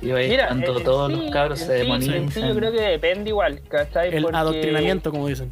Y 0.00 0.10
ahí 0.12 0.28
Mira, 0.28 0.46
cuando 0.48 0.78
en 0.78 0.84
todos 0.84 1.12
sí- 1.12 1.18
los 1.20 1.30
cabros 1.32 1.58
se 1.58 1.66
sí- 1.66 1.72
demonizan. 1.72 2.30
sí 2.32 2.40
yo 2.40 2.54
creo 2.54 2.72
que 2.72 2.80
depende 2.80 3.30
igual, 3.30 3.60
¿cachai? 3.68 4.14
El 4.14 4.22
Porque, 4.22 4.36
adoctrinamiento, 4.38 5.10
como 5.10 5.26
dicen. 5.28 5.50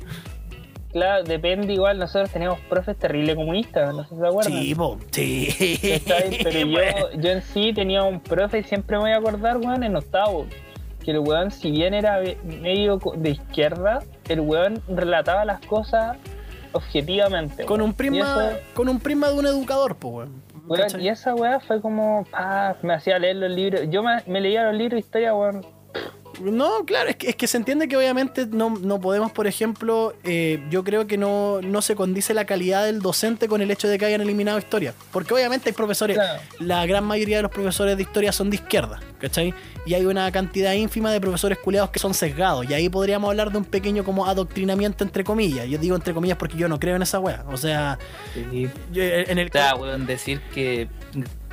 Claro, 0.96 1.24
depende 1.24 1.74
igual. 1.74 1.98
Nosotros 1.98 2.30
teníamos 2.30 2.58
profes 2.70 2.96
terrible 2.96 3.36
comunistas, 3.36 3.94
no 3.94 4.02
sé 4.04 4.14
si 4.14 4.16
se 4.20 4.26
acuerdan. 4.26 4.52
Sí, 4.52 4.74
po, 4.74 4.98
sí. 5.10 5.48
Pero 6.42 6.66
Bueno. 6.70 7.10
yo, 7.12 7.20
yo 7.20 7.30
en 7.32 7.42
sí 7.42 7.74
tenía 7.74 8.02
un 8.02 8.18
profe, 8.20 8.60
y 8.60 8.62
siempre 8.62 8.96
me 8.96 9.02
voy 9.02 9.10
a 9.12 9.18
acordar, 9.18 9.58
weón, 9.58 9.82
en 9.82 9.94
octavo. 9.94 10.46
Que 11.04 11.10
el 11.10 11.18
weón, 11.18 11.50
si 11.50 11.70
bien 11.70 11.92
era 11.92 12.20
medio 12.44 12.98
de 13.14 13.28
izquierda, 13.30 13.98
el 14.28 14.40
weón 14.40 14.80
relataba 14.88 15.44
las 15.44 15.60
cosas 15.66 16.16
objetivamente. 16.72 17.64
Con 17.66 17.80
weón. 17.80 17.90
un 17.90 17.94
prisma, 17.96 18.48
eso- 18.52 18.60
con 18.74 18.88
un 18.88 18.98
prisma 18.98 19.28
de 19.28 19.34
un 19.34 19.46
educador, 19.46 19.96
pues, 19.96 20.28
weón. 20.66 21.00
y 21.00 21.08
esa 21.08 21.34
weá 21.34 21.60
fue 21.60 21.80
como, 21.82 22.26
ah, 22.32 22.74
me 22.82 22.94
hacía 22.94 23.18
leer 23.18 23.36
los 23.36 23.50
libros. 23.50 23.82
Yo 23.90 24.02
me, 24.02 24.22
me 24.26 24.40
leía 24.40 24.64
los 24.64 24.74
libros 24.74 24.92
de 24.94 25.00
historia, 25.00 25.34
weón. 25.34 25.64
No, 26.40 26.84
claro, 26.84 27.08
es 27.10 27.16
que, 27.16 27.28
es 27.30 27.36
que 27.36 27.46
se 27.46 27.56
entiende 27.56 27.88
que 27.88 27.96
obviamente 27.96 28.46
no, 28.46 28.70
no 28.70 29.00
podemos, 29.00 29.32
por 29.32 29.46
ejemplo, 29.46 30.14
eh, 30.24 30.62
yo 30.70 30.84
creo 30.84 31.06
que 31.06 31.16
no, 31.16 31.60
no 31.62 31.82
se 31.82 31.96
condice 31.96 32.34
la 32.34 32.44
calidad 32.44 32.84
del 32.84 33.00
docente 33.00 33.48
con 33.48 33.60
el 33.62 33.70
hecho 33.70 33.88
de 33.88 33.98
que 33.98 34.04
hayan 34.06 34.20
eliminado 34.20 34.58
historia. 34.58 34.94
Porque 35.12 35.34
obviamente 35.34 35.70
hay 35.70 35.72
profesores, 35.74 36.16
Claro. 36.16 36.40
la 36.60 36.84
gran 36.86 37.04
mayoría 37.04 37.36
de 37.36 37.42
los 37.42 37.50
profesores 37.52 37.96
de 37.96 38.02
historia 38.02 38.32
son 38.32 38.50
de 38.50 38.56
izquierda, 38.56 39.00
¿cachai? 39.18 39.54
Y 39.86 39.94
hay 39.94 40.04
una 40.04 40.30
cantidad 40.32 40.72
ínfima 40.72 41.12
de 41.12 41.20
profesores 41.20 41.58
culiados 41.58 41.90
que 41.90 41.98
son 41.98 42.12
sesgados. 42.12 42.68
Y 42.68 42.74
ahí 42.74 42.88
podríamos 42.88 43.30
hablar 43.30 43.52
de 43.52 43.58
un 43.58 43.64
pequeño 43.64 44.04
como 44.04 44.26
adoctrinamiento 44.26 45.04
entre 45.04 45.22
comillas. 45.24 45.66
Yo 45.68 45.78
digo 45.78 45.94
entre 45.96 46.12
comillas 46.12 46.36
porque 46.38 46.56
yo 46.56 46.68
no 46.68 46.78
creo 46.80 46.96
en 46.96 47.02
esa 47.02 47.20
wea. 47.20 47.44
O 47.48 47.56
sea, 47.56 47.98
Sí. 48.34 48.68
yo- 48.92 49.02
en 49.02 49.38
el 49.38 49.48
O 49.48 49.52
sea, 49.52 49.74
weón, 49.76 50.06
decir 50.06 50.40
que 50.52 50.88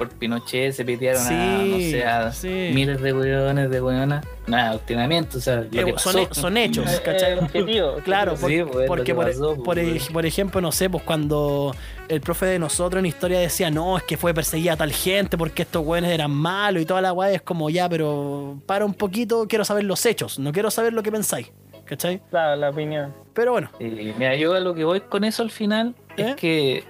por 0.07 0.17
Pinochet 0.17 0.73
se 0.73 0.83
pitearon 0.85 1.21
a, 1.25 1.31
no 1.63 1.77
sé, 1.77 2.05
a 2.05 2.31
sí. 2.31 2.71
miles 2.73 3.01
de 3.01 3.13
weones, 3.13 3.69
de 3.69 3.81
weonas. 3.81 4.25
Nada, 4.45 4.69
adoctrinamiento, 4.71 5.37
o 5.37 5.41
sea, 5.41 5.55
lo 5.57 5.63
Eh, 5.63 5.69
que 5.93 5.99
son, 5.99 6.13
pasó. 6.27 6.33
son 6.41 6.57
hechos, 6.57 6.85
¿cachai? 7.05 7.37
objetivo, 7.39 7.95
Claro, 8.03 8.33
objetivo. 8.33 8.67
por- 8.67 8.73
Sí, 8.73 8.77
pues, 8.77 8.87
porque 8.87 9.15
por, 9.15 9.25
pasó, 9.27 9.55
por 9.55 9.63
pues, 9.75 10.09
por 10.09 10.25
ejemplo, 10.25 10.59
no 10.61 10.71
sé, 10.71 10.89
pues 10.89 11.03
cuando 11.03 11.73
el 12.09 12.19
profe 12.21 12.45
de 12.47 12.59
nosotros 12.59 12.99
en 12.99 13.05
historia 13.05 13.39
decía, 13.39 13.71
no, 13.71 13.97
es 13.97 14.03
que 14.03 14.17
fue 14.17 14.33
perseguida 14.33 14.73
a 14.73 14.77
tal 14.77 14.91
gente 14.91 15.37
porque 15.37 15.61
estos 15.61 15.83
güeyes 15.83 16.09
eran 16.11 16.31
malos 16.31 16.81
y 16.81 16.85
toda 16.85 17.01
la 17.01 17.13
weá, 17.13 17.31
es 17.31 17.41
como 17.41 17.69
ya, 17.69 17.87
pero 17.87 18.59
para 18.65 18.83
un 18.85 18.93
poquito, 18.93 19.47
quiero 19.47 19.63
saber 19.63 19.85
los 19.85 20.05
hechos, 20.05 20.37
no 20.39 20.51
quiero 20.51 20.69
saber 20.71 20.91
lo 20.93 21.01
que 21.03 21.11
pensáis, 21.11 21.49
¿cachai? 21.85 22.21
Claro, 22.29 22.57
la 22.59 22.69
opinión. 22.69 23.13
Pero 23.33 23.53
bueno, 23.53 23.69
Eh, 23.79 24.13
mira, 24.17 24.35
yo 24.35 24.53
a 24.53 24.59
lo 24.59 24.73
que 24.75 24.83
voy 24.83 24.99
con 25.01 25.23
eso 25.23 25.41
al 25.41 25.51
final 25.51 25.95
¿Eh? 26.17 26.25
es 26.31 26.35
que, 26.35 26.83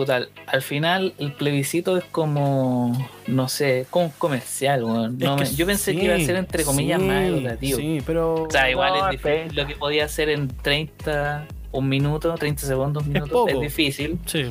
puta, 0.00 0.16
al- 0.16 0.28
al 0.46 0.62
final 0.62 1.14
el 1.18 1.32
plebiscito 1.32 1.96
es 1.96 2.04
como, 2.04 2.92
no 3.26 3.48
sé, 3.48 3.86
como 3.90 4.06
un 4.06 4.10
comercial, 4.12 4.84
weón. 4.84 5.14
es 5.14 5.18
No 5.28 5.36
que 5.36 5.44
me- 5.44 5.54
yo 5.54 5.66
pensé 5.66 5.92
sí, 5.92 5.98
que 5.98 6.04
iba 6.06 6.14
a 6.14 6.20
ser 6.20 6.36
entre 6.36 6.64
comillas 6.64 7.00
sí, 7.00 7.06
más 7.06 7.22
educativo. 7.24 7.78
Sí, 7.78 8.02
pero... 8.06 8.44
O 8.44 8.50
sea, 8.50 8.70
igual 8.70 8.92
No, 8.94 9.04
es 9.10 9.10
difícil. 9.22 9.54
Lo 9.56 9.66
que 9.66 9.74
podía 9.76 10.04
hacer 10.06 10.28
en 10.30 10.48
30, 10.48 11.46
un 11.72 11.88
minuto, 11.88 12.34
30 12.34 12.66
segundos, 12.66 13.02
un 13.04 13.10
Es 13.10 13.14
minuto, 13.14 13.32
poco. 13.32 13.48
es 13.50 13.60
difícil. 13.60 14.18
Sí. 14.26 14.46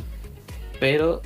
Pero, 0.80 1.22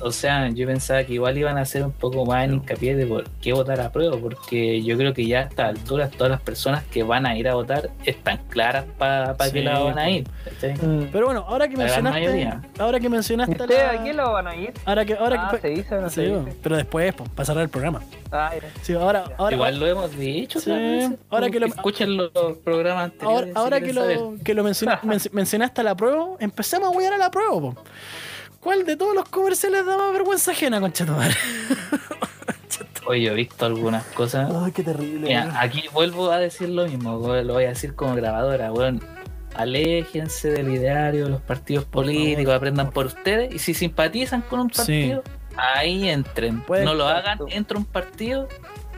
o 0.00 0.10
sea, 0.12 0.48
yo 0.50 0.66
pensaba 0.66 1.04
que 1.04 1.14
igual 1.14 1.36
iban 1.38 1.58
a 1.58 1.62
hacer 1.62 1.82
un 1.84 1.92
poco 1.92 2.24
más 2.26 2.44
en 2.44 2.54
hincapié 2.54 2.94
de 2.96 3.06
por 3.06 3.28
qué 3.42 3.52
votar 3.52 3.80
a 3.80 3.90
prueba, 3.92 4.16
porque 4.16 4.82
yo 4.82 4.96
creo 4.96 5.12
que 5.14 5.26
ya 5.26 5.40
a 5.40 5.42
esta 5.42 5.66
altura 5.68 6.08
todas 6.10 6.30
las 6.30 6.40
personas 6.40 6.84
que 6.84 7.02
van 7.02 7.26
a 7.26 7.36
ir 7.36 7.48
a 7.48 7.54
votar 7.54 7.90
están 8.04 8.38
claras 8.48 8.84
para 8.98 9.34
Sí, 9.46 9.52
qué 9.52 9.62
lado 9.62 9.86
van 9.86 9.98
a 9.98 10.10
ir. 10.10 10.28
Mm. 10.82 11.04
Pero 11.12 11.26
bueno, 11.26 11.44
ahora 11.48 11.68
que 11.68 11.76
mencionaste... 11.76 12.20
mayoría. 12.20 12.62
Ahora 12.78 13.00
que 13.00 13.08
mencionaste... 13.08 13.52
¿Ustedes 13.62 13.92
la- 13.94 14.00
a 14.00 14.04
qué 14.04 14.12
lo 14.14 14.32
van 14.32 14.46
a 14.48 14.56
ir? 14.56 14.72
Ahora 14.84 15.04
que... 15.04 15.14
Ahora 15.14 15.48
ah, 15.48 15.50
que 15.52 15.58
se 15.60 15.68
dice 15.68 15.94
no 16.00 16.08
Sí, 16.08 16.14
se 16.16 16.22
dice? 16.26 16.56
pero 16.62 16.76
después, 16.76 17.14
pues, 17.14 17.28
para 17.30 17.46
cerrar 17.46 17.62
el 17.64 17.68
programa. 17.70 18.02
Ah. 18.32 18.50
Sí, 18.82 18.92
ahora, 18.94 19.24
ahora, 19.38 19.54
Igual 19.54 19.78
lo 19.80 19.86
hemos 19.86 20.16
dicho, 20.16 20.60
Sí, 20.60 20.70
ahora 21.30 21.48
que 21.50 21.60
lo- 21.60 21.66
escuchen 21.66 22.16
los 22.16 22.30
programas 22.64 23.12
Ahora, 23.20 23.46
anteriores. 23.46 23.52
si 23.54 23.58
ahora 23.58 23.80
que 23.80 23.92
lo, 23.92 24.34
que 24.44 24.54
lo 24.54 24.64
men- 24.64 24.74
mencionaste 25.32 25.80
a 25.80 25.84
la 25.84 25.94
prueba, 25.94 26.26
empecemos 26.40 26.88
a 26.88 26.90
huear 26.90 27.12
a 27.14 27.18
la 27.18 27.30
prueba. 27.30 27.52
po. 27.60 27.74
¿Cuál 28.66 28.84
de 28.84 28.96
todos 28.96 29.14
los 29.14 29.28
comerciales 29.28 29.86
da 29.86 29.96
más 29.96 30.12
vergüenza 30.12 30.50
ajena, 30.50 30.80
concha 30.80 31.06
tu 31.06 31.12
madre? 31.12 31.36
Oye, 33.06 33.28
he 33.28 33.34
visto 33.34 33.64
algunas 33.64 34.02
cosas. 34.06 34.50
Ay, 34.52 34.72
qué 34.72 34.82
terrible. 34.82 35.28
Mira, 35.28 35.60
aquí 35.60 35.84
vuelvo 35.92 36.32
a 36.32 36.40
decir 36.40 36.70
lo 36.70 36.84
mismo, 36.88 37.12
lo 37.44 37.52
voy 37.54 37.62
a 37.62 37.68
decir 37.68 37.94
como 37.94 38.16
grabadora, 38.16 38.72
weón. 38.72 39.00
Aléjense 39.54 40.50
del 40.50 40.68
ideario 40.74 41.26
de 41.26 41.30
los 41.30 41.40
partidos 41.42 41.84
políticos, 41.84 42.54
aprendan 42.54 42.90
por 42.90 43.06
ustedes 43.06 43.54
y 43.54 43.60
si 43.60 43.72
simpatizan 43.72 44.40
con 44.42 44.58
un 44.58 44.72
Sí. 44.74 44.78
partido, 44.80 45.22
ahí 45.56 46.08
entren. 46.08 46.64
No 46.68 46.94
lo 46.94 47.06
hagan, 47.06 47.38
entra 47.46 47.78
un 47.78 47.84
partido 47.84 48.48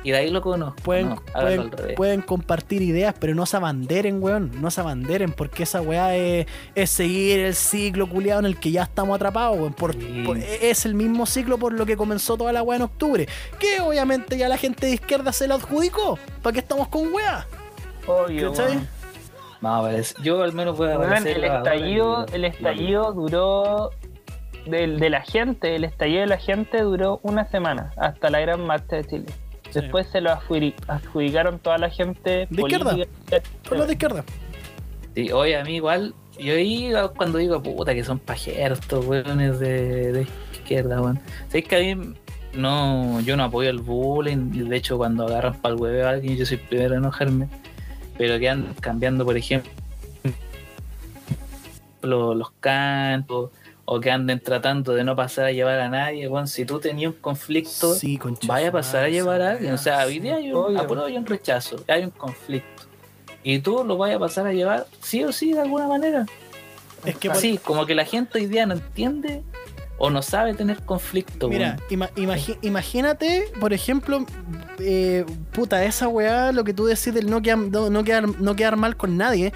y 0.05 0.11
de 0.13 0.17
ahí 0.19 0.31
lo 0.31 0.41
conozco. 0.41 0.81
Pueden, 0.83 1.11
no, 1.11 1.17
pueden, 1.33 1.71
pueden 1.97 2.23
compartir 2.23 2.83
ideas, 2.83 3.15
pero 3.19 3.35
no 3.35 3.47
se 3.47 3.57
abanderen, 3.57 4.23
weón. 4.23 4.51
No 4.61 4.71
se 4.71 4.81
abanderen, 4.81 5.33
porque 5.33 5.65
esa 5.65 5.81
weá 5.81 6.15
es, 6.17 6.47
es 6.75 6.91
seguir 6.91 7.41
el 7.41 7.55
ciclo 7.55 8.09
culiado 8.09 8.41
en 8.41 8.47
el 8.47 8.59
que 8.59 8.71
ya 8.71 8.85
estamos 8.85 9.17
atrapados, 9.17 9.59
weón. 9.59 9.73
Por- 9.73 9.95
Sí. 9.95 10.23
por- 10.25 10.39
es 10.39 10.87
el 10.87 10.95
mismo 10.95 11.27
ciclo 11.27 11.59
por 11.59 11.73
lo 11.73 11.85
que 11.85 11.97
comenzó 11.97 12.37
toda 12.37 12.53
la 12.53 12.63
weá 12.63 12.77
en 12.77 12.83
octubre. 12.83 13.29
Que 13.59 13.81
obviamente 13.81 14.39
ya 14.39 14.49
la 14.49 14.57
gente 14.57 14.87
de 14.87 14.93
izquierda 14.93 15.33
se 15.33 15.49
lo 15.49 15.55
adjudicó. 15.55 16.19
¿Para 16.43 16.53
qué 16.55 16.61
estamos 16.61 16.89
con 16.89 17.13
weá? 17.13 17.47
Obvio. 18.07 18.53
No, 19.61 19.81
pues, 19.81 20.15
yo 20.23 20.43
al 20.45 20.53
menos 20.53 20.77
voy 20.79 20.91
a 20.93 20.99
Weón, 20.99 21.27
el 21.27 21.43
estallido, 21.45 22.27
el 22.33 22.45
estallido 22.45 23.13
duró 23.13 23.91
del 24.67 25.01
de 25.01 25.11
la 25.11 25.23
gente, 25.23 25.75
el 25.75 25.83
estallido 25.85 26.21
de 26.21 26.27
la 26.29 26.39
gente 26.39 26.81
duró 26.83 27.19
una 27.25 27.45
semana 27.51 27.91
hasta 27.97 28.31
la 28.31 28.39
gran 28.39 28.65
marcha 28.65 28.97
de 28.97 29.05
Chile. 29.05 29.27
Sí. 29.71 29.81
Después 29.81 30.07
se 30.09 30.21
lo 30.21 30.31
adjudi- 30.31 30.75
adjudicaron 30.87 31.59
toda 31.59 31.79
la 31.79 31.91
gente 31.91 32.47
De 32.51 32.63
izquierda. 32.63 32.97
Por 33.69 33.79
los 33.79 33.87
de 33.87 33.93
izquierda. 33.93 34.25
Sí, 35.15 35.31
oye, 35.33 35.57
a 35.57 35.65
mí 35.65 35.77
igual, 35.77 36.15
yo 36.39 36.55
ahí 36.55 36.93
cuando 37.17 37.39
digo 37.39 37.63
puta 37.63 37.95
que 37.95 38.05
son 38.05 38.19
pajeros 38.19 38.79
estos 38.81 39.05
weones 39.05 39.59
de, 39.59 40.13
de 40.13 40.27
izquierda, 40.53 41.01
weón. 41.01 41.21
Sabéis 41.49 41.67
que 41.69 41.77
a 41.77 41.81
mí 41.97 42.15
no, 42.55 43.21
yo 43.21 43.37
no 43.37 43.45
apoyo 43.45 43.69
el 43.69 43.79
bullying, 43.81 44.69
de 44.69 44.77
hecho 44.77 44.97
cuando 44.97 45.27
agarran 45.27 45.55
para 45.61 45.75
el 45.75 45.81
huevo 45.81 46.07
a 46.07 46.11
alguien 46.11 46.37
yo 46.37 46.47
soy 46.47 46.57
el 46.59 46.63
primero 46.63 46.95
a 46.95 46.99
enojarme, 46.99 47.49
pero 48.17 48.39
que 48.39 48.49
andan 48.49 48.75
cambiando, 48.75 49.25
por 49.25 49.37
ejemplo, 49.37 49.71
los, 52.03 52.37
los 52.37 52.51
cantos, 52.61 53.51
o 53.91 54.01
que 54.01 54.11
anden 54.11 54.39
tratando 54.39 54.93
de 54.93 55.03
no 55.03 55.17
pasar 55.17 55.47
a 55.47 55.53
llevar 55.53 55.81
a 55.81 55.89
nadie, 55.89 56.29
weón, 56.29 56.47
si 56.47 56.67
tú 56.67 56.79
tenías 56.79 57.11
un 57.15 57.19
conflicto, 57.21 57.95
Sí, 57.95 58.21
vaya 58.47 58.69
a 58.69 58.73
pasar 58.73 59.05
a 59.05 59.09
llevar 59.09 59.41
a 59.41 59.53
alguien. 59.53 59.73
O 59.73 59.79
sea, 59.79 60.05
hoy 60.05 60.19
día 60.19 60.35
hay 60.37 60.53
un 60.53 60.59
Obvio. 60.59 60.79
apruebo 60.81 61.09
y 61.09 61.17
un 61.17 61.25
rechazo, 61.25 61.77
hay 61.89 62.05
un 62.05 62.11
conflicto. 62.11 62.83
Y 63.43 63.61
tú 63.61 63.83
lo 63.87 63.97
vayas 63.97 64.17
a 64.17 64.21
pasar 64.21 64.47
a 64.47 64.53
llevar 64.53 64.87
sí 65.01 65.25
o 65.25 65.33
sí 65.33 65.55
de 65.55 65.61
alguna 65.61 65.89
manera. 65.89 66.27
Es 67.07 67.17
que 67.17 67.31
por- 67.31 67.39
Sí, 67.39 67.59
como 67.65 67.87
que 67.87 67.95
la 67.95 68.05
gente 68.05 68.39
hoy 68.39 68.45
día 68.47 68.67
no 68.67 68.75
entiende 68.75 69.43
o 69.97 70.11
no 70.11 70.21
sabe 70.21 70.53
tener 70.53 70.83
conflicto. 70.83 71.49
Mira, 71.49 71.79
weón. 71.91 71.91
ima- 71.91 72.11
imagi- 72.17 72.59
imagínate, 72.61 73.51
por 73.59 73.73
ejemplo, 73.73 74.27
eh, 74.81 75.25
puta, 75.53 75.83
esa 75.85 76.09
weá, 76.09 76.53
lo 76.53 76.63
que 76.63 76.75
tú 76.75 76.85
decís 76.85 77.15
del 77.15 77.31
no 77.31 77.41
quedar, 77.41 77.57
no, 77.57 77.89
no 77.89 78.05
quedar, 78.05 78.29
no 78.39 78.55
quedar 78.55 78.77
mal 78.77 78.99
con 78.99 79.17
nadie. 79.17 79.55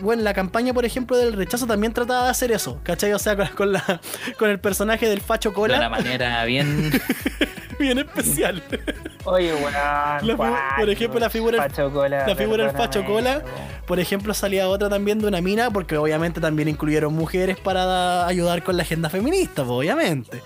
Bueno, 0.00 0.22
la 0.22 0.34
campaña, 0.34 0.72
por 0.74 0.84
ejemplo, 0.84 1.16
del 1.16 1.32
rechazo 1.34 1.66
también 1.66 1.92
trataba 1.92 2.24
de 2.24 2.30
hacer 2.30 2.52
eso, 2.52 2.80
¿cachai? 2.82 3.12
O 3.12 3.18
sea, 3.18 3.36
con, 3.36 3.48
con 3.48 3.72
la, 3.72 4.00
con 4.38 4.50
el 4.50 4.58
personaje 4.60 5.08
del 5.08 5.20
Facho 5.20 5.50
de 5.50 5.60
una 5.60 5.74
Cola, 5.76 5.88
manera 5.88 6.44
bien. 6.44 6.90
bien 7.78 7.98
especial. 7.98 8.62
Oye, 9.24 9.52
weón. 9.54 9.72
fi- 10.22 10.80
por 10.80 10.90
ejemplo, 10.90 11.20
la 11.20 11.30
figura- 11.30 11.58
Facho 11.62 11.90
Cola, 11.92 12.26
la 12.26 12.34
figura 12.36 12.64
del 12.66 12.76
Facho 12.76 13.04
Cola. 13.04 13.42
Por 13.86 13.98
ejemplo, 14.00 14.32
salía 14.34 14.68
otra 14.68 14.88
también 14.88 15.18
de 15.18 15.26
una 15.26 15.40
mina, 15.40 15.70
porque 15.70 15.96
obviamente 15.96 16.40
también 16.40 16.68
incluyeron 16.68 17.12
mujeres 17.14 17.58
para 17.58 18.26
ayudar 18.26 18.62
con 18.62 18.76
la 18.76 18.82
agenda 18.82 19.10
feminista, 19.10 19.62
pues, 19.64 19.70
obviamente. 19.78 20.42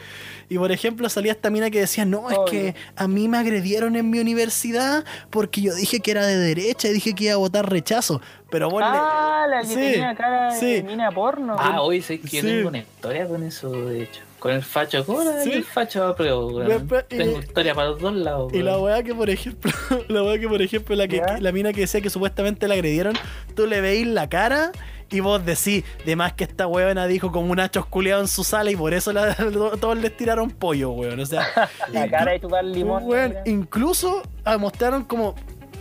Y 0.48 0.58
por 0.58 0.70
ejemplo, 0.72 1.08
salía 1.08 1.32
esta 1.32 1.50
mina 1.50 1.70
que 1.70 1.80
decía, 1.80 2.04
no, 2.04 2.30
es 2.30 2.36
Obvio. 2.38 2.44
que 2.50 2.74
a 2.96 3.08
mí 3.08 3.28
me 3.28 3.38
agredieron 3.38 3.96
en 3.96 4.10
mi 4.10 4.18
universidad 4.20 5.04
porque 5.30 5.60
yo 5.62 5.74
dije 5.74 6.00
que 6.00 6.10
era 6.10 6.26
de 6.26 6.36
derecha 6.36 6.88
y 6.88 6.92
dije 6.92 7.14
que 7.14 7.24
iba 7.24 7.34
a 7.34 7.36
votar 7.36 7.68
rechazo. 7.70 8.20
Pero 8.50 8.70
bueno, 8.70 8.88
Ah, 8.90 9.46
la 9.48 9.60
que 9.62 9.66
Sí, 9.68 9.74
tenía 9.74 10.14
cara 10.14 10.50
sí. 10.52 10.66
de 10.74 10.82
mina 10.84 11.10
porno. 11.10 11.56
ah, 11.58 11.80
hoy 11.82 12.00
sé 12.02 12.20
que 12.20 12.28
yo 12.36 12.42
tengo 12.42 12.68
una 12.68 12.78
historia 12.78 13.26
con 13.26 13.42
eso, 13.42 13.70
de 13.72 14.04
hecho. 14.04 14.20
Con 14.38 14.52
el 14.52 14.62
facho 14.62 15.04
cola 15.06 15.40
Sí. 15.42 15.48
y 15.50 15.52
el 15.54 15.64
facho 15.64 16.04
apruebo, 16.06 16.48
weón. 16.48 16.86
Tengo 17.08 17.38
historia 17.38 17.74
para 17.74 17.88
los 17.88 18.00
dos 18.00 18.12
lados. 18.14 18.52
y 18.52 18.62
la 18.62 18.78
weá 18.78 19.02
que 19.02 19.14
por 19.14 19.30
ejemplo, 19.30 19.72
la 20.08 20.22
weá 20.22 20.38
que 20.38 20.46
por 20.48 20.60
ejemplo, 20.60 20.94
la, 20.94 21.08
que, 21.08 21.22
la 21.40 21.50
mina 21.50 21.72
que 21.72 21.80
decía 21.80 22.00
que 22.02 22.10
supuestamente 22.10 22.68
la 22.68 22.74
agredieron, 22.74 23.14
tú 23.56 23.66
le 23.66 23.80
veís 23.80 24.06
la 24.06 24.28
cara 24.28 24.70
y 25.10 25.20
vos 25.20 25.44
decís, 25.44 25.84
de 26.04 26.16
más 26.16 26.32
que 26.32 26.44
esta 26.44 26.66
weona 26.66 27.06
dijo 27.06 27.30
como 27.32 27.50
un 27.52 27.60
hacho 27.60 27.84
culeado 27.86 28.20
en 28.22 28.28
su 28.28 28.44
sala 28.44 28.70
y 28.70 28.76
por 28.76 28.92
eso 28.94 29.12
la- 29.12 29.34
todos 29.80 29.98
les 29.98 30.16
tiraron 30.16 30.50
pollo, 30.50 30.90
weón. 30.90 31.20
O 31.20 31.26
sea, 31.26 31.46
La 31.92 32.08
cara 32.08 32.32
de 32.32 32.40
chupar 32.40 32.64
limón. 32.64 33.02
Weón, 33.04 33.34
incluso 33.46 34.22
ah, 34.44 34.58
mostraron 34.58 35.04
como. 35.04 35.34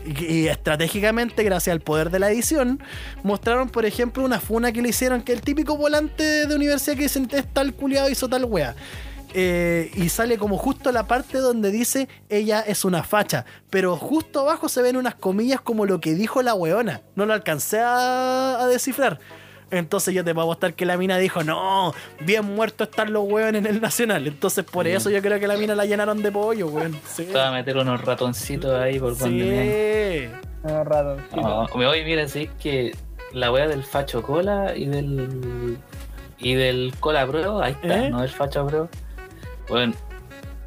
Y, 0.06 0.26
y 0.26 0.48
estratégicamente, 0.50 1.44
gracias 1.44 1.72
al 1.74 1.80
poder 1.80 2.10
de 2.10 2.20
la 2.20 2.30
edición, 2.30 2.82
mostraron, 3.24 3.70
por 3.70 3.86
ejemplo, 3.86 4.24
una 4.26 4.40
funa 4.42 4.72
que 4.74 4.82
le 4.82 4.90
hicieron, 4.90 5.22
que 5.22 5.32
el 5.32 5.40
típico 5.42 5.78
volante 5.78 6.46
de 6.46 6.54
universidad 6.56 6.98
que 6.98 7.04
dicen 7.04 7.28
es 7.32 7.48
tal 7.54 7.74
culiado 7.74 8.10
hizo 8.10 8.28
tal 8.28 8.44
wea. 8.46 8.76
Eh, 9.34 9.92
y 9.96 10.10
sale 10.10 10.38
como 10.38 10.58
justo 10.58 10.92
la 10.92 11.08
parte 11.08 11.40
donde 11.40 11.72
dice 11.72 12.08
ella 12.30 12.62
es 12.62 12.86
una 12.86 13.04
facha, 13.04 13.46
pero 13.70 13.98
justo 13.98 14.42
abajo 14.42 14.70
se 14.70 14.82
ven 14.82 14.96
unas 14.96 15.16
comillas 15.16 15.60
como 15.60 15.86
lo 15.86 16.00
que 16.00 16.14
dijo 16.14 16.42
la 16.42 16.54
weona. 16.54 17.02
No 17.16 17.26
lo 17.26 17.34
alcancé 17.34 17.80
a, 17.80 18.60
a 18.62 18.68
descifrar. 18.68 19.20
Entonces 19.72 20.14
yo 20.14 20.24
te 20.24 20.36
puedo 20.36 20.46
apostar 20.46 20.76
que 20.76 20.86
la 20.86 20.98
mina 20.98 21.18
dijo, 21.18 21.44
no, 21.44 21.96
bien 22.20 22.46
muerto 22.46 22.84
están 22.84 23.12
los 23.12 23.24
weones 23.24 23.66
en 23.66 23.66
el 23.66 23.82
Nacional. 23.82 24.28
Entonces 24.28 24.64
por 24.64 24.86
Bien. 24.86 24.98
eso 24.98 25.10
yo 25.10 25.20
creo 25.22 25.40
que 25.40 25.48
la 25.48 25.58
mina 25.58 25.74
la 25.74 25.86
llenaron 25.86 26.22
de 26.22 26.32
pollo, 26.32 26.68
weón. 26.68 26.96
Sí. 27.12 27.26
Te 27.26 27.32
voy 27.32 27.42
a 27.42 27.52
meter 27.52 27.78
unos 27.78 28.02
ratoncitos 28.02 28.72
ahí 28.80 29.00
por 29.00 29.18
donde 29.18 29.44
me. 29.44 30.28
Sí. 30.28 30.72
Un 30.72 30.86
ratoncito. 30.86 31.36
No, 31.38 31.68
me 31.76 31.88
voy, 31.88 32.04
mira, 32.04 32.28
sí 32.28 32.50
que 32.62 32.96
la 33.32 33.52
wea 33.52 33.68
del 33.68 33.84
facho 33.84 34.22
cola 34.22 34.76
y 34.76 34.86
del. 34.86 35.80
y 36.38 36.54
del 36.54 36.94
cola 37.00 37.26
pro, 37.26 37.60
ahí 37.60 37.72
está, 37.72 38.06
¿Eh? 38.06 38.10
no 38.12 38.22
del 38.22 38.30
facho 38.30 38.68
pro. 38.68 38.90
Bueno, 39.70 39.94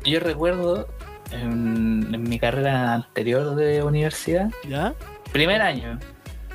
yo 0.04 0.20
recuerdo 0.20 0.88
en, 1.30 2.08
en 2.14 2.22
mi 2.22 2.38
carrera 2.38 2.94
anterior 2.94 3.54
de 3.54 3.82
universidad, 3.82 4.50
¿Ya? 4.68 4.94
primer 5.32 5.60
año, 5.62 5.98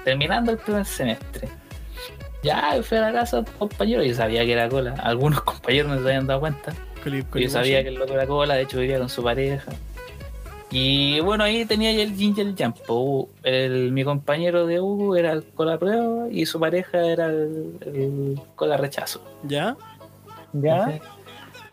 terminando 0.04 0.52
el 0.52 0.58
primer 0.58 0.86
semestre. 0.86 1.48
Ya 2.44 2.82
fui 2.82 2.98
a 2.98 3.02
la 3.02 3.14
casa 3.14 3.42
de 3.42 3.50
un 3.52 3.58
compañero, 3.58 4.04
yo 4.04 4.16
sabía 4.16 4.44
que 4.46 4.54
era 4.54 4.68
cola. 4.68 4.96
Algunos 5.04 5.42
compañeros 5.44 5.92
no 5.92 6.02
se 6.02 6.08
habían 6.08 6.28
dado 6.28 6.40
cuenta. 6.40 6.74
Yo 7.36 7.50
sabía 7.50 7.82
que 7.84 7.90
el 7.90 7.96
loco 7.96 8.14
era 8.14 8.28
cola, 8.28 8.56
de 8.56 8.64
hecho 8.64 8.80
vivía 8.80 9.00
con 9.00 9.10
su 9.10 9.24
pareja. 9.24 9.72
Y 10.72 11.20
bueno, 11.20 11.44
ahí 11.44 11.66
tenía 11.66 11.92
ya 11.92 12.04
el 12.04 12.16
Ginger 12.16 12.54
Jump. 12.58 12.78
po. 12.86 13.30
El, 13.44 13.92
mi 13.92 14.04
compañero 14.04 14.66
de 14.66 14.80
U 14.80 15.16
era 15.16 15.34
el 15.34 15.44
cola 15.44 15.78
prueba 15.78 16.30
y 16.32 16.46
su 16.46 16.60
pareja 16.60 17.04
era 17.04 17.26
el, 17.26 17.76
el 17.82 18.42
cola 18.56 18.78
rechazo. 18.78 19.22
¿Ya? 19.44 19.76
¿Ya? 20.54 21.00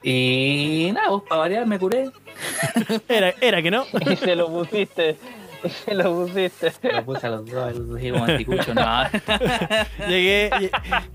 Y 0.02 0.90
nada, 0.94 1.08
pues 1.10 1.22
para 1.28 1.40
variar 1.40 1.66
me 1.66 1.78
curé. 1.78 2.10
Era, 3.08 3.34
era 3.40 3.62
que 3.62 3.70
no. 3.70 3.84
Y 4.10 4.16
se 4.16 4.36
lo 4.36 4.48
pusiste. 4.48 5.16
Y 5.64 5.68
se 5.70 5.92
lo 5.94 6.14
pusiste. 6.14 6.72
Lo 6.92 7.04
puse 7.04 7.26
a 7.26 7.30
los 7.30 7.46
dos, 7.46 7.74
los 7.76 7.96
dije 7.96 8.12
como 8.12 8.24
anticucho. 8.26 8.74
No, 8.74 9.08
Llegué, 10.08 10.50
lle- 10.50 10.70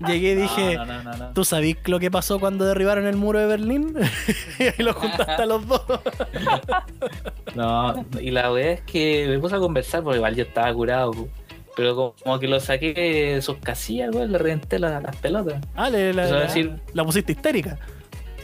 llegué 0.06 0.32
y 0.32 0.34
dije, 0.34 0.76
no, 0.76 0.84
no, 0.84 1.02
no, 1.02 1.16
no. 1.16 1.32
¿tú 1.32 1.44
sabís 1.46 1.78
lo 1.86 1.98
que 1.98 2.10
pasó 2.10 2.38
cuando 2.38 2.66
derribaron 2.66 3.06
el 3.06 3.16
muro 3.16 3.38
de 3.40 3.46
Berlín? 3.46 3.96
y 4.58 4.62
ahí 4.64 4.74
lo 4.78 4.92
juntaste 4.92 5.32
a 5.42 5.46
los 5.46 5.66
dos. 5.66 5.80
No, 7.54 8.04
y 8.20 8.30
la 8.32 8.50
verdad 8.50 8.72
es 8.72 8.80
que 8.82 9.26
me 9.28 9.38
puse 9.38 9.56
a 9.56 9.58
conversar 9.60 10.02
porque 10.02 10.16
igual 10.18 10.34
yo 10.36 10.42
estaba 10.44 10.72
curado. 10.74 11.12
Pero 11.76 12.14
como, 12.22 12.38
que 12.38 12.46
lo 12.46 12.60
saqué 12.60 12.92
de 13.34 13.42
sus 13.42 13.56
casillas, 13.56 14.10
güey, 14.12 14.28
le 14.28 14.38
reventé 14.38 14.78
la- 14.78 15.00
las 15.00 15.16
pelotas. 15.16 15.60
Ah, 15.74 15.90
le- 15.90 16.12
decir- 16.12 16.78
la 16.92 17.02
pusiste 17.04 17.32
histérica. 17.32 17.78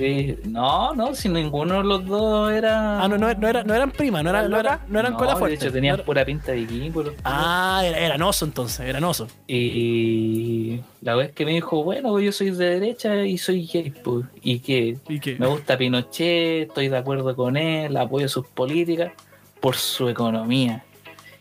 Sí, 0.01 0.35
no, 0.49 0.95
no, 0.95 1.15
si 1.15 1.29
ninguno 1.29 1.75
de 1.79 1.85
los 1.85 2.07
dos 2.07 2.51
era. 2.51 3.03
Ah, 3.03 3.07
no, 3.09 3.19
no, 3.19 3.33
no, 3.35 3.49
era- 3.49 3.63
no 3.65 3.75
eran 3.75 3.91
primas, 3.91 4.25
no, 4.25 4.31
era- 4.31 4.49
no, 4.49 4.59
era- 4.59 4.81
no 4.89 4.99
eran 4.99 5.13
cola 5.15 5.33
De 5.35 5.39
fuerte. 5.39 5.57
hecho, 5.57 5.71
tenían 5.73 5.97
era- 5.97 6.05
pura 6.05 6.25
pinta 6.25 6.53
de 6.53 6.65
viking. 6.65 6.91
por 6.91 7.05
los- 7.05 7.15
Ah, 7.23 7.83
era, 7.85 7.99
eran 7.99 8.23
oso 8.23 8.47
entonces, 8.47 8.81
eran 8.81 9.05
oso. 9.05 9.27
Y 9.47 10.81
la 11.03 11.15
vez 11.17 11.33
que 11.33 11.45
me 11.45 11.53
dijo, 11.53 11.85
bueno, 11.85 12.19
yo 12.19 12.33
soy 12.33 12.51
de 12.51 12.81
derecha 12.81 13.25
y 13.27 13.37
soy 13.37 13.67
gay, 13.67 13.91
pues, 13.91 14.25
y 14.43 14.61
que 14.61 14.97
¿Y 15.09 15.21
qué? 15.21 15.37
me 15.39 15.47
gusta 15.47 15.77
Pinochet, 15.77 16.69
estoy 16.69 16.89
de 16.89 16.97
acuerdo 16.97 17.37
con 17.37 17.57
él, 17.59 17.97
apoyo 17.97 18.29
sus 18.29 18.47
políticas 18.47 19.13
por 19.61 19.77
su 19.77 20.09
economía. 20.09 20.83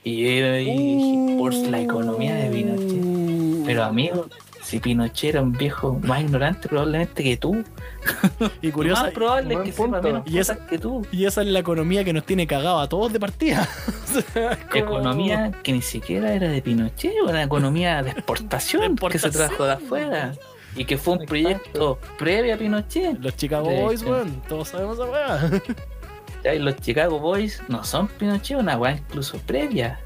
Y 0.03 0.17
yo 0.39 0.53
dije, 0.53 1.35
por 1.37 1.53
la 1.53 1.79
economía 1.81 2.35
de 2.35 2.49
Pinochet. 2.49 3.65
Pero 3.65 3.83
amigo, 3.83 4.25
si 4.69 4.79
Pinochet 4.79 5.31
era 5.31 5.41
un 5.41 5.51
viejo 5.51 5.99
más 6.03 6.21
ignorante 6.21 6.67
probablemente 6.69 7.23
que 7.23 7.37
tú, 7.37 7.63
Y 8.61 8.71
curiosa, 8.71 9.03
más 9.03 9.11
probable 9.13 9.55
es 9.55 9.59
que 9.61 9.71
sepa 9.71 10.01
menos 10.01 10.23
Y 10.25 10.37
esa- 10.37 10.53
cosas 10.55 10.69
que 10.69 10.77
tú. 10.77 11.05
y 11.11 11.25
esa 11.25 11.41
es 11.41 11.47
la 11.47 11.59
economía 11.59 12.03
que 12.03 12.13
nos 12.13 12.23
tiene 12.25 12.45
cagado 12.47 12.79
a 12.79 12.87
todos 12.87 13.11
de 13.11 13.19
partida. 13.19 13.67
Como- 14.71 14.79
Economía 14.79 15.51
que 15.63 15.71
ni 15.73 15.81
siquiera 15.81 16.33
era 16.33 16.47
de 16.49 16.61
Pinochet, 16.61 17.13
una 17.27 17.43
economía 17.43 18.03
de 18.03 18.11
exportación, 18.11 18.95
De 19.01 19.07
que 19.09 19.19
se 19.19 19.29
trajo 19.31 19.65
de 19.65 19.71
afuera 19.73 20.33
y 20.75 20.85
que 20.85 20.97
fue 20.97 21.13
un 21.15 21.21
Exacto. 21.23 21.29
proyecto 21.29 21.99
previo 22.19 22.53
a 22.53 22.57
Pinochet. 22.57 23.17
Los 23.19 23.35
Chicago 23.35 23.69
De 23.69 23.81
Boys, 23.81 24.03
weón, 24.03 24.41
todos 24.47 24.67
sabemos 24.69 24.99
esa 24.99 25.09
weá. 25.09 26.53
Y 26.55 26.59
los 26.59 26.75
Chicago 26.77 27.19
Boys 27.19 27.61
no 27.67 27.83
son 27.83 28.07
Pinochet, 28.07 28.57
una 28.57 28.77
weá 28.77 28.93
incluso 28.97 29.37
previa. 29.39 29.99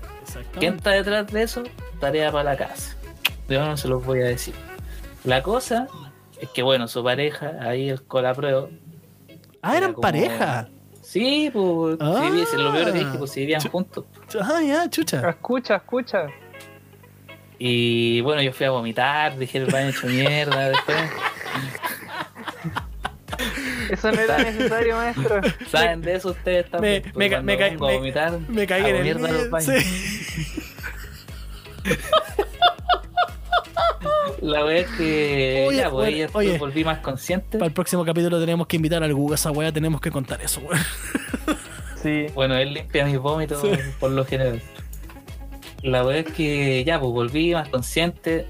¿Quién 0.58 0.76
está 0.76 0.92
detrás 0.92 1.28
de 1.28 1.44
eso? 1.44 1.64
Tarea 2.00 2.32
para 2.32 2.46
la 2.52 2.58
casa. 2.58 2.96
Yo 3.50 3.66
no 3.66 3.78
se 3.78 3.88
los 3.88 4.06
voy 4.06 4.22
a 4.22 4.26
decir. 4.26 4.54
La 5.24 5.42
cosa 5.44 5.88
es 6.40 6.50
que, 6.50 6.64
bueno, 6.64 6.88
su 6.88 7.04
pareja, 7.04 7.54
ahí 7.62 7.90
el 7.90 8.02
colapruebo, 8.04 8.70
Ah, 9.62 9.70
Era 9.72 9.78
eran 9.78 9.94
como- 9.94 10.02
pareja. 10.02 10.70
Sí, 11.02 11.50
pues, 11.54 11.98
Ah. 12.02 12.30
sí, 12.50 12.58
lo 12.58 12.72
peor 12.74 12.92
que 12.94 13.06
pues, 13.18 13.32
si 13.32 13.40
vivían 13.42 13.62
juntos. 13.62 14.06
Ah, 14.42 14.62
ya, 14.62 14.90
chucha. 14.90 15.30
Escucha, 15.30 15.76
escucha. 15.78 16.28
Y 17.60 18.20
bueno, 18.22 18.42
yo 18.42 18.52
fui 18.52 18.66
a 18.66 18.72
vomitar, 18.72 19.38
dije 19.38 19.58
el 19.60 19.66
baño 19.68 19.90
hecho 19.90 20.08
mierda 20.08 20.70
después. 20.70 20.98
Eso 23.90 24.12
no 24.12 24.20
era 24.20 24.38
necesario, 24.40 24.96
maestro. 24.98 25.42
¿Saben 25.70 26.02
de 26.02 26.16
eso 26.16 26.32
ustedes 26.32 26.66
Me- 26.66 26.70
también? 26.72 27.04
me 27.16 27.30
me 27.42 27.58
ca- 27.58 27.68
vengo 27.70 27.86
a 27.86 27.90
me- 27.90 27.98
vomitar, 27.98 28.40
Me 28.50 28.68
caí 28.68 28.84
en 28.90 28.96
el 28.98 29.04
mierda 29.04 29.30
en 29.30 29.38
los 29.38 29.50
baños. 29.50 29.82
Sí. 29.84 30.64
La 34.42 34.66
wea 34.66 34.80
es 34.80 34.88
que 34.92 35.66
Oye, 35.70 35.78
ya, 35.78 35.90
pues, 35.90 36.16
después 36.16 36.48
oye. 36.48 36.58
volví 36.58 36.84
más 36.84 37.00
consciente. 37.00 37.58
Para 37.58 37.68
el 37.68 37.74
próximo 37.74 38.04
capítulo 38.06 38.40
tenemos 38.40 38.68
que 38.68 38.76
invitar 38.76 39.04
al 39.04 39.14
Google 39.14 39.36
esa 39.36 39.52
weá, 39.52 39.72
tenemos 39.72 40.02
que 40.02 40.12
contar 40.12 40.42
eso, 40.42 40.62
weón. 40.62 40.84
Sí. 42.02 42.26
Bueno, 42.34 42.56
él 42.58 42.74
limpia 42.74 43.06
mis 43.06 43.18
vómitos 43.18 43.62
Sí. 43.62 43.70
por 44.00 44.12
lo 44.12 44.26
general. 44.26 44.62
La 45.82 46.06
wea 46.06 46.18
es 46.20 46.26
que 46.32 46.84
ya, 46.84 47.00
pues 47.00 47.12
volví 47.12 47.54
más 47.54 47.70
consciente. 47.70 48.48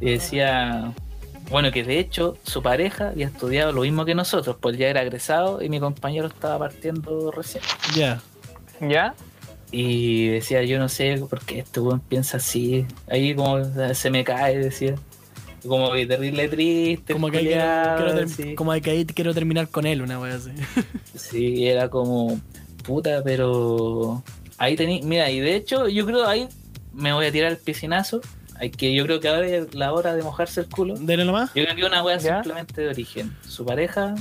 y 0.00 0.04
decía, 0.10 0.92
bueno, 1.50 1.70
que 1.72 1.82
de 1.84 1.98
hecho 1.98 2.36
su 2.44 2.62
pareja 2.62 3.08
había 3.08 3.26
estudiado 3.26 3.72
lo 3.72 3.82
mismo 3.82 4.04
que 4.04 4.14
nosotros, 4.14 4.56
pues 4.60 4.78
ya 4.78 4.86
era 4.88 5.02
egresado 5.02 5.62
y 5.62 5.68
mi 5.68 5.80
compañero 5.80 6.28
estaba 6.28 6.58
partiendo 6.60 7.30
recién. 7.32 7.62
Ya. 7.96 8.20
¿Ya? 8.80 9.14
Y 9.72 10.28
decía, 10.28 10.62
yo 10.64 10.78
no 10.78 10.88
sé 10.90 11.16
por 11.30 11.40
qué 11.44 11.60
este 11.60 11.80
weón 11.80 12.00
piensa 12.00 12.36
así. 12.36 12.86
Ahí 13.08 13.34
como 13.34 13.58
se 13.94 14.10
me 14.10 14.22
cae, 14.22 14.58
decía. 14.58 14.94
Como 15.66 15.92
que 15.92 16.06
terrible 16.06 16.48
triste. 16.48 17.12
Como 17.14 17.30
que, 17.30 17.38
ahí 17.38 17.44
culiao, 17.46 17.96
quiero, 17.96 18.12
quiero 18.12 18.14
ter- 18.18 18.28
sí. 18.28 18.54
como 18.54 18.72
que 18.72 18.90
ahí 18.90 19.06
quiero 19.06 19.32
terminar 19.32 19.68
con 19.68 19.86
él, 19.86 20.02
una 20.02 20.18
weá 20.20 20.34
así. 20.34 20.50
Sí, 21.14 21.66
era 21.66 21.88
como 21.88 22.38
puta, 22.84 23.22
pero 23.24 24.22
ahí 24.58 24.76
tení, 24.76 25.02
mira, 25.02 25.30
y 25.30 25.40
de 25.40 25.54
hecho 25.56 25.88
yo 25.88 26.04
creo 26.04 26.26
ahí 26.26 26.48
me 26.92 27.12
voy 27.12 27.26
a 27.26 27.32
tirar 27.32 27.52
el 27.52 27.58
piscinazo, 27.58 28.20
hay 28.56 28.70
que 28.70 28.92
yo 28.92 29.04
creo 29.04 29.20
que 29.20 29.28
ahora 29.28 29.46
es 29.46 29.72
la 29.74 29.92
hora 29.92 30.14
de 30.14 30.22
mojarse 30.22 30.60
el 30.60 30.68
culo. 30.68 30.94
Dele 30.98 31.24
nomás. 31.24 31.50
Yo 31.54 31.62
creo 31.64 31.76
que 31.76 31.84
una 31.84 32.02
wea 32.02 32.18
¿Ya? 32.18 32.42
simplemente 32.42 32.80
de 32.82 32.88
origen. 32.88 33.34
Su 33.48 33.64
pareja 33.64 34.14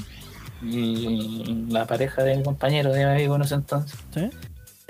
y 0.63 1.65
la 1.69 1.87
pareja 1.87 2.23
de 2.23 2.37
mi 2.37 2.43
compañero 2.43 2.93
de 2.93 2.99
mi 2.99 3.11
amigo 3.11 3.35
en 3.35 3.41
ese 3.41 3.55
entonces 3.55 3.99
¿Sí? 4.13 4.29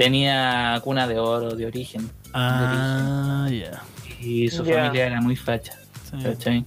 Tenía 0.04 0.80
cuna 0.84 1.08
de 1.08 1.20
oro 1.20 1.56
de 1.56 1.66
origen 1.66 2.10
Ah, 2.34 3.47
ya. 3.52 3.82
y 4.20 4.49
su 4.49 4.64
familia 4.66 5.08
era 5.08 5.22
muy 5.22 5.36
facha. 5.36 5.74
Sí. 6.39 6.66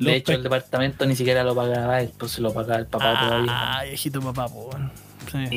De 0.00 0.16
hecho, 0.16 0.32
el 0.32 0.42
departamento 0.42 1.06
ni 1.06 1.14
siquiera 1.16 1.42
lo 1.44 1.54
pagaba 1.54 2.00
él, 2.00 2.10
pues 2.18 2.32
se 2.32 2.40
lo 2.42 2.52
pagaba 2.52 2.80
el 2.80 2.86
papá 2.86 3.18
todavía. 3.20 3.50
Ah, 3.50 3.84
viejito 3.84 4.20
papá, 4.20 4.48
po, 4.48 4.70
weón. 4.72 4.90
Sí. 5.30 5.56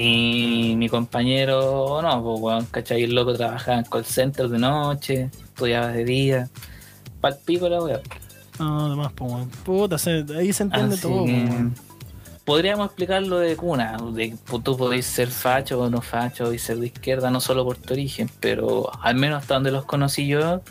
Y 0.72 0.76
mi 0.78 0.88
compañero, 0.88 2.00
no, 2.02 2.24
pues, 2.24 2.40
weón, 2.42 2.66
¿cachai? 2.68 3.04
El 3.04 3.14
loco 3.16 3.34
trabajaba 3.34 3.80
en 3.80 3.84
call 3.86 4.06
center 4.06 4.48
de 4.48 4.60
noche, 4.60 5.30
estudiaba 5.44 5.88
de 5.88 6.06
día. 6.06 6.50
Pal 7.20 7.38
pico 7.46 7.68
la 7.68 7.82
weá. 7.82 8.00
No, 8.60 8.86
además, 8.86 9.12
po, 9.14 9.26
weón. 9.26 9.50
Puta, 9.66 9.98
se- 9.98 10.26
ahí 10.38 10.54
se 10.54 10.64
entiende 10.64 10.94
Así 10.96 11.02
todo, 11.02 11.26
que, 11.26 11.32
weón. 11.34 11.76
Podríamos 12.48 12.86
explicarlo 12.86 13.40
de 13.40 13.58
cuna, 13.58 13.98
de 14.14 14.34
tú 14.64 14.78
podéis 14.78 15.06
ser 15.06 15.28
facho 15.28 15.82
o 15.82 15.90
no 15.90 16.02
facho 16.02 16.54
y 16.54 16.58
ser 16.60 16.78
de 16.78 16.88
izquierda, 16.88 17.30
no 17.30 17.42
solo 17.42 17.66
por 17.66 17.76
tu 17.76 17.94
origen, 17.94 18.30
pero 18.40 18.90
al 19.04 19.16
menos 19.16 19.42
hasta 19.42 19.56
donde 19.56 19.70
los 19.70 19.84
conocí 19.84 20.28
yo, 20.28 20.62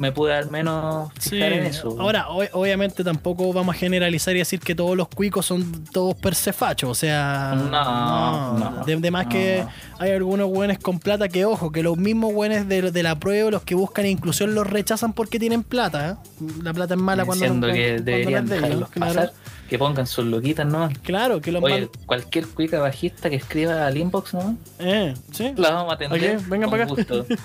me 0.00 0.10
pude 0.10 0.34
al 0.34 0.50
menos 0.50 1.12
Sí, 1.20 1.30
fijar 1.30 1.52
en 1.52 1.66
eso. 1.66 1.94
ahora 2.00 2.28
o- 2.28 2.42
obviamente 2.60 3.04
tampoco 3.04 3.52
vamos 3.52 3.76
a 3.76 3.78
generalizar 3.78 4.34
y 4.34 4.40
decir 4.40 4.58
que 4.58 4.74
todos 4.74 4.96
los 4.96 5.06
cuicos 5.06 5.46
son 5.46 5.84
todos 5.92 6.16
per 6.16 6.34
se 6.34 6.52
fachos, 6.52 6.90
o 6.90 6.94
sea, 6.96 7.54
No, 7.70 8.58
no, 8.58 8.84
de, 8.84 8.96
de 8.96 9.10
más 9.12 9.26
no. 9.26 9.30
que 9.30 9.64
hay 10.00 10.10
algunos 10.10 10.48
buenos 10.50 10.78
con 10.78 10.98
plata 10.98 11.28
que 11.28 11.44
ojo, 11.44 11.70
que 11.70 11.84
los 11.84 11.96
mismos 11.96 12.34
buenos 12.34 12.66
de, 12.66 12.90
de 12.90 13.02
la 13.04 13.14
prueba, 13.20 13.52
los 13.52 13.62
que 13.62 13.76
buscan 13.76 14.06
inclusión 14.06 14.56
los 14.56 14.66
rechazan 14.66 15.12
porque 15.12 15.38
tienen 15.38 15.62
plata, 15.62 16.18
¿eh? 16.40 16.44
la 16.64 16.72
plata 16.74 16.94
es 16.94 17.00
mala 17.00 17.24
cuando 17.24 17.46
no, 17.46 17.52
que 17.52 17.58
cuando 17.60 17.68
no 17.68 18.04
deberían 18.04 18.44
es 18.46 18.50
de 18.50 18.56
ellos, 18.58 18.90
dejarlos 18.90 18.90
claro. 18.90 19.32
Que 19.68 19.78
pongan 19.78 20.06
sus 20.06 20.24
loquitas, 20.26 20.66
¿no? 20.66 20.88
Claro, 21.02 21.40
que 21.40 21.52
los 21.52 21.62
Oye, 21.62 21.80
mal- 21.80 21.90
cualquier 22.06 22.46
cuica 22.48 22.80
bajista 22.80 23.30
que 23.30 23.36
escriba 23.36 23.86
al 23.86 23.96
inbox, 23.96 24.34
¿no? 24.34 24.56
eh, 24.78 25.14
sí. 25.32 25.52
La 25.56 25.70
vamos 25.70 25.92
a 25.92 25.94
atender. 25.96 26.36
Ok, 26.36 26.42
vengan 26.48 26.70
con 26.70 26.78
para 26.78 26.84
acá. 26.84 26.94
gusto. 26.94 27.26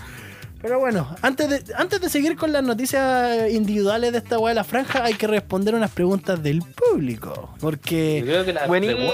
Pero 0.62 0.78
bueno, 0.78 1.16
antes 1.22 1.50
de, 1.50 1.74
antes 1.76 2.02
de 2.02 2.10
seguir 2.10 2.36
con 2.36 2.52
las 2.52 2.62
noticias 2.62 3.50
individuales 3.50 4.12
de 4.12 4.18
esta 4.18 4.38
weá 4.38 4.50
de 4.50 4.56
la 4.56 4.66
franja, 4.66 5.06
hay 5.06 5.14
que 5.14 5.26
responder 5.26 5.74
unas 5.74 5.90
preguntas 5.90 6.44
del 6.44 6.62
público. 6.62 7.34
Yo 7.34 7.50
Porque 7.62 8.22
creo 8.26 8.44
que 8.44 8.52
la 8.52 8.68
Buenísimo, 8.68 9.10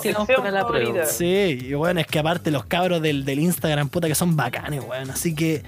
pregunta 0.00 0.50
la 0.50 0.66
prueba. 0.66 1.04
Sí, 1.04 1.58
y 1.62 1.74
bueno, 1.74 2.00
es 2.00 2.06
que 2.06 2.18
aparte 2.18 2.50
los 2.50 2.64
cabros 2.64 3.02
del, 3.02 3.26
del 3.26 3.38
Instagram, 3.40 3.90
puta 3.90 4.08
que 4.08 4.14
son 4.14 4.34
bacanes, 4.34 4.82
weón. 4.82 5.10
Así 5.10 5.34
que, 5.34 5.62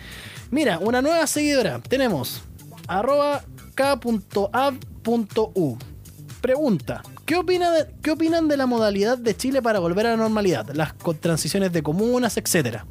mira, 0.50 0.78
una 0.78 1.02
nueva 1.02 1.26
seguidora. 1.26 1.80
Tenemos 1.86 2.40
arroba 2.88 3.42
k.ab.u. 3.74 5.78
Pregunta. 6.40 7.02
¿Qué, 7.26 7.36
opina 7.36 7.70
de- 7.70 7.86
¿Qué 8.02 8.10
opinan 8.12 8.48
de 8.48 8.56
la 8.56 8.66
modalidad 8.66 9.18
de 9.18 9.36
Chile 9.36 9.60
para 9.62 9.78
volver 9.78 10.06
a 10.06 10.10
la 10.10 10.16
normalidad? 10.16 10.68
Las 10.74 10.94
transiciones 11.20 11.72
de 11.72 11.82
comunas, 11.82 12.36
etcétera. 12.36 12.86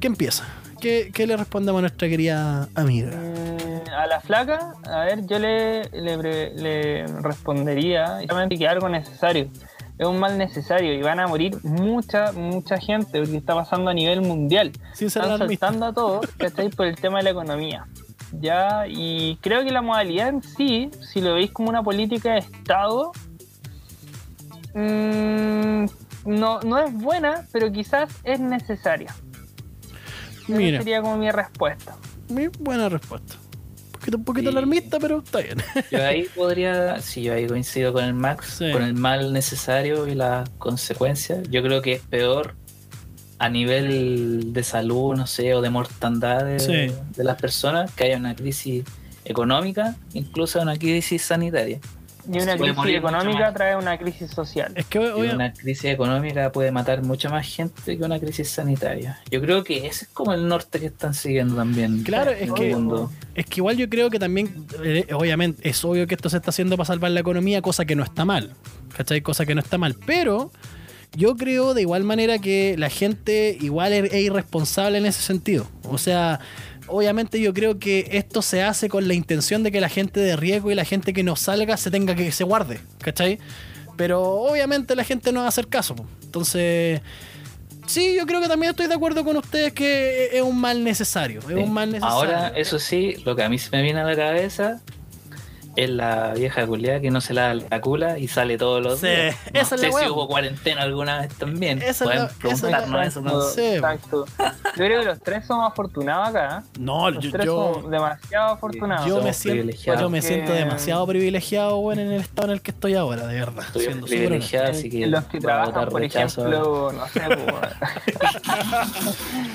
¿Qué 0.00 0.06
empieza? 0.06 0.44
¿Qué, 0.80 1.10
qué 1.12 1.26
le 1.26 1.36
respondemos 1.36 1.78
a 1.78 1.82
nuestra 1.82 2.08
querida 2.08 2.68
amiga? 2.74 3.10
Mm, 3.10 3.88
A 3.90 4.06
la 4.06 4.20
flaca, 4.20 4.74
a 4.84 5.04
ver, 5.06 5.26
yo 5.26 5.38
le, 5.38 5.82
le, 5.90 6.54
le 6.54 7.06
respondería 7.20 8.20
que 8.58 8.68
algo 8.68 8.88
necesario. 8.88 9.48
Es 9.98 10.06
un 10.06 10.20
mal 10.20 10.38
necesario 10.38 10.94
y 10.94 11.02
van 11.02 11.18
a 11.18 11.26
morir 11.26 11.58
mucha, 11.64 12.30
mucha 12.30 12.78
gente 12.78 13.18
porque 13.18 13.36
está 13.36 13.54
pasando 13.56 13.90
a 13.90 13.94
nivel 13.94 14.20
mundial. 14.20 14.70
Sin 14.94 15.08
Están 15.08 15.38
saltando 15.38 15.86
a 15.86 15.92
todos, 15.92 16.26
¿cachai? 16.38 16.68
Por 16.68 16.86
el 16.86 16.94
tema 16.94 17.18
de 17.18 17.24
la 17.24 17.30
economía. 17.30 17.86
Ya, 18.32 18.84
y 18.86 19.36
creo 19.40 19.64
que 19.64 19.70
la 19.70 19.80
modalidad 19.82 20.28
en 20.28 20.42
sí, 20.42 20.90
si 21.00 21.20
lo 21.20 21.34
veis 21.34 21.50
como 21.50 21.70
una 21.70 21.82
política 21.82 22.32
de 22.34 22.38
Estado, 22.40 23.12
mm, 24.74 25.84
no, 26.26 26.60
no 26.60 26.78
es 26.78 26.92
buena, 26.92 27.46
pero 27.52 27.70
quizás 27.72 28.10
es 28.24 28.40
necesaria. 28.40 29.14
Esa 30.42 30.56
Mira. 30.56 30.78
sería 30.78 31.00
como 31.02 31.16
mi 31.16 31.30
respuesta. 31.30 31.96
Muy 32.28 32.48
buena 32.58 32.88
respuesta. 32.88 33.34
Un 33.36 33.92
poquito, 34.00 34.16
un 34.18 34.24
poquito 34.24 34.50
Sí. 34.50 34.56
alarmista, 34.56 34.98
pero 35.00 35.18
está 35.18 35.40
bien. 35.40 35.58
Yo 35.90 36.04
ahí 36.04 36.24
podría, 36.34 37.00
sí, 37.00 37.22
yo 37.22 37.34
ahí 37.34 37.46
coincido 37.46 37.92
con 37.92 38.04
el 38.04 38.14
Max, 38.14 38.56
Sí. 38.58 38.70
con 38.72 38.82
el 38.82 38.94
mal 38.94 39.32
necesario 39.32 40.06
y 40.06 40.14
las 40.14 40.48
consecuencias. 40.58 41.48
Yo 41.50 41.62
creo 41.62 41.82
que 41.82 41.94
es 41.94 42.02
peor 42.02 42.54
a 43.38 43.48
nivel 43.48 44.52
de 44.52 44.62
salud, 44.64 45.14
no 45.16 45.26
sé, 45.26 45.54
o 45.54 45.60
de 45.60 45.70
mortandad 45.70 46.44
de, 46.44 46.58
Sí. 46.58 46.94
de 47.16 47.24
las 47.24 47.40
personas, 47.40 47.90
que 47.92 48.04
haya 48.04 48.16
una 48.16 48.34
crisis 48.34 48.84
económica, 49.24 49.94
incluso 50.14 50.60
una 50.60 50.76
crisis 50.76 51.22
sanitaria. 51.22 51.78
Y 52.30 52.40
una 52.40 52.58
crisis 52.58 52.84
económica 52.94 53.54
trae 53.54 53.74
una 53.74 53.96
crisis 53.96 54.30
social. 54.30 54.72
Es 54.74 54.84
que, 54.84 54.98
Y 54.98 55.02
obvia- 55.02 55.34
una 55.34 55.50
crisis 55.54 55.86
económica 55.86 56.52
puede 56.52 56.70
matar 56.70 57.02
mucha 57.02 57.30
más 57.30 57.46
gente 57.46 57.96
que 57.96 58.04
una 58.04 58.20
crisis 58.20 58.50
sanitaria. 58.50 59.18
Yo 59.30 59.40
creo 59.40 59.64
que 59.64 59.86
ese 59.86 60.04
es 60.04 60.10
como 60.12 60.34
el 60.34 60.46
norte 60.46 60.78
que 60.78 60.86
están 60.86 61.14
siguiendo 61.14 61.54
también. 61.56 62.02
Claro, 62.02 62.30
es 62.32 62.52
que- 62.52 62.74
mundo. 62.74 63.10
Es 63.34 63.46
que 63.46 63.60
igual 63.60 63.78
yo 63.78 63.88
creo 63.88 64.10
que 64.10 64.18
también, 64.18 64.66
eh, 64.84 65.06
obviamente, 65.14 65.66
es 65.66 65.82
obvio 65.86 66.06
que 66.06 66.14
esto 66.16 66.28
se 66.28 66.36
está 66.36 66.50
haciendo 66.50 66.76
para 66.76 66.86
salvar 66.88 67.12
la 67.12 67.20
economía, 67.20 67.62
cosa 67.62 67.86
que 67.86 67.96
no 67.96 68.02
está 68.02 68.26
mal. 68.26 68.52
¿Cachai? 68.94 69.22
Cosa 69.22 69.46
que 69.46 69.54
no 69.54 69.62
está 69.62 69.78
mal. 69.78 69.94
Pero 70.04 70.50
yo 71.16 71.36
creo 71.36 71.74
de 71.74 71.82
igual 71.82 72.04
manera 72.04 72.38
que 72.38 72.76
la 72.78 72.90
gente 72.90 73.56
igual 73.60 73.92
es, 73.92 74.12
es 74.12 74.20
irresponsable 74.22 74.98
en 74.98 75.06
ese 75.06 75.22
sentido. 75.22 75.66
O 75.84 75.98
sea, 75.98 76.40
obviamente 76.86 77.40
yo 77.40 77.52
creo 77.54 77.78
que 77.78 78.08
esto 78.12 78.42
se 78.42 78.62
hace 78.62 78.88
con 78.88 79.08
la 79.08 79.14
intención 79.14 79.62
de 79.62 79.72
que 79.72 79.80
la 79.80 79.88
gente 79.88 80.20
de 80.20 80.36
riesgo 80.36 80.70
y 80.70 80.74
la 80.74 80.84
gente 80.84 81.12
que 81.12 81.22
no 81.22 81.36
salga 81.36 81.76
se 81.76 81.90
tenga 81.90 82.14
que 82.14 82.30
se 82.32 82.44
guarde. 82.44 82.80
¿Cachai? 83.00 83.38
Pero 83.96 84.22
obviamente 84.22 84.94
la 84.94 85.04
gente 85.04 85.32
no 85.32 85.40
va 85.40 85.46
a 85.46 85.48
hacer 85.48 85.66
caso. 85.68 85.96
Entonces... 86.22 87.00
Sí, 87.86 88.14
yo 88.14 88.26
creo 88.26 88.42
que 88.42 88.48
también 88.48 88.68
estoy 88.70 88.86
de 88.86 88.94
acuerdo 88.94 89.24
con 89.24 89.34
ustedes 89.38 89.72
que 89.72 90.28
es 90.36 90.42
un 90.42 90.60
mal 90.60 90.84
necesario. 90.84 91.40
Es 91.40 91.46
Sí. 91.46 91.54
un 91.54 91.72
mal 91.72 91.90
necesario. 91.90 92.14
Ahora, 92.16 92.48
eso 92.54 92.78
sí, 92.78 93.16
lo 93.24 93.34
que 93.34 93.42
a 93.42 93.48
mí 93.48 93.58
se 93.58 93.70
me 93.74 93.82
viene 93.82 94.00
a 94.00 94.04
la 94.04 94.14
cabeza 94.14 94.82
es 95.84 95.90
la 95.90 96.34
vieja 96.34 96.66
culiada 96.66 97.00
que 97.00 97.10
no 97.10 97.20
se 97.20 97.34
lava 97.34 97.54
la 97.54 97.80
cula 97.80 98.18
y 98.18 98.26
sale 98.28 98.58
todos 98.58 98.82
los 98.82 98.98
Sí, 99.00 99.06
días. 99.06 99.36
No 99.54 99.60
esa 99.60 99.74
es 99.76 99.80
sé 99.80 99.88
la 99.88 99.94
wea. 99.94 100.04
si 100.04 100.10
hubo 100.10 100.26
cuarentena 100.26 100.82
alguna 100.82 101.20
vez 101.20 101.34
también. 101.34 101.78
Esa 101.80 101.90
es 101.90 101.98
Pueden 102.02 102.18
la- 102.22 102.26
esa 102.26 102.32
es 102.32 102.62
la- 102.62 102.68
preguntarnos 102.78 103.06
eso, 103.06 103.20
¿no? 103.20 103.40
Sí. 103.42 103.60
Exacto. 103.74 104.24
Yo 104.38 104.72
creo 104.74 105.00
que 105.00 105.06
los 105.06 105.20
tres 105.20 105.46
somos 105.46 105.70
afortunados 105.70 106.28
acá. 106.28 106.62
¿eh? 106.64 106.68
No, 106.80 107.10
Los 107.10 107.22
yo, 107.24 107.30
tres 107.30 107.46
yo, 107.46 107.72
somos 107.74 107.90
demasiado 107.90 108.54
afortunados. 108.54 109.06
yo 109.06 109.22
me 109.22 109.32
siento, 109.32 109.76
yo 110.00 110.10
me 110.10 110.20
siento 110.22 110.52
demasiado 110.52 111.06
privilegiado 111.06 111.76
bueno, 111.80 112.02
en 112.02 112.10
el 112.12 112.20
estado 112.22 112.48
en 112.48 112.54
el 112.54 112.60
que 112.62 112.70
estoy 112.72 112.94
ahora, 112.94 113.26
de 113.26 113.34
verdad. 113.38 113.64
Estoy 113.66 113.82
siendo 113.84 114.06
súper 114.06 114.18
privilegiado, 114.18 114.70
así 114.70 114.90
que 114.90 115.06
los 115.06 115.24
que 115.26 115.38
trabajan, 115.40 115.74
votar 115.74 115.88
por 115.90 116.00
rechazo 116.00 116.40
ejemplo, 116.48 116.92
no 116.92 117.06
sé, 117.08 117.20
pues, 117.20 117.74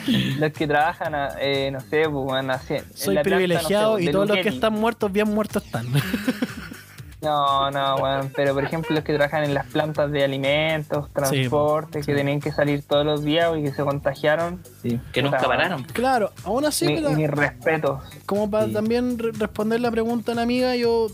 los 0.40 0.52
que 0.54 0.68
trabajan, 0.68 1.14
eh, 1.40 1.70
no 1.72 1.80
sé, 1.82 2.04
pues, 2.04 2.12
bueno, 2.12 2.54
así, 2.54 2.76
en 2.76 2.84
Soy 2.96 3.16
la 3.16 3.24
planta, 3.24 3.36
privilegiado 3.38 3.92
no 3.94 3.98
sé, 3.98 4.04
y 4.04 4.12
todos 4.12 4.28
los 4.28 4.38
que 4.38 4.50
están 4.50 4.74
muertos, 4.74 5.12
bien 5.12 5.28
muertos 5.34 5.64
están. 5.66 5.88
No, 7.22 7.72
no, 7.72 7.96
weón. 7.96 8.32
Pero 8.36 8.54
por 8.54 8.66
ejemplo, 8.66 8.94
los 8.94 9.06
que 9.06 9.14
trabajan 9.14 9.46
en 9.46 9.54
las 9.54 9.66
plantas 9.68 10.12
de 10.12 10.26
alimentos, 10.26 11.10
transporte, 11.14 12.02
que 12.02 12.14
tenían 12.14 12.42
que 12.42 12.52
salir 12.52 12.84
todos 12.84 13.06
los 13.06 13.24
días 13.24 13.50
y 13.58 13.64
que 13.64 13.72
se 13.74 13.82
contagiaron. 13.82 14.62
Sí, 14.82 15.00
que 15.14 15.22
nunca 15.22 15.40
pararon. 15.40 15.84
Claro, 15.86 16.34
aún 16.44 16.66
así, 16.66 16.86
mi, 16.86 16.96
pero- 16.96 17.12
mis 17.12 17.30
respetos. 17.30 18.02
como 18.26 18.52
para 18.52 18.66
Sí. 18.66 18.74
también 18.74 19.18
re- 19.18 19.32
responder 19.32 19.80
la 19.80 19.90
pregunta 19.90 20.34
a 20.34 20.36
la 20.36 20.42
amiga, 20.42 20.76
yo 20.76 21.08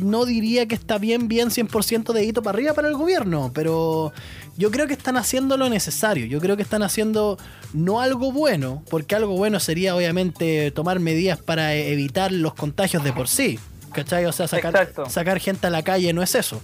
no 0.00 0.24
diría 0.24 0.66
que 0.66 0.74
está 0.74 0.98
bien, 0.98 1.28
bien 1.28 1.50
100% 1.52 2.12
dedito 2.12 2.42
para 2.42 2.56
arriba 2.56 2.72
para 2.74 2.88
el 2.88 2.94
gobierno, 2.96 3.52
pero 3.54 4.12
yo 4.56 4.72
creo 4.72 4.88
que 4.88 4.94
están 4.94 5.16
haciendo 5.16 5.56
lo 5.56 5.68
necesario. 5.68 6.26
Yo 6.26 6.40
creo 6.40 6.56
que 6.56 6.64
están 6.64 6.82
haciendo 6.82 7.38
no 7.72 8.00
algo 8.00 8.32
bueno, 8.32 8.82
porque 8.90 9.14
algo 9.14 9.36
bueno 9.36 9.60
sería 9.60 9.94
obviamente 9.94 10.72
tomar 10.72 10.98
medidas 10.98 11.38
para 11.40 11.72
e- 11.76 11.92
evitar 11.92 12.32
los 12.32 12.54
contagios 12.54 13.04
de 13.04 13.12
por 13.12 13.28
sí. 13.28 13.60
¿Cachai? 13.92 14.24
O 14.26 14.32
sea, 14.32 14.48
sacar, 14.48 14.74
Exacto. 14.74 15.08
sacar 15.08 15.38
gente 15.38 15.66
a 15.66 15.70
la 15.70 15.82
calle 15.82 16.12
no 16.12 16.22
es 16.22 16.34
eso. 16.34 16.60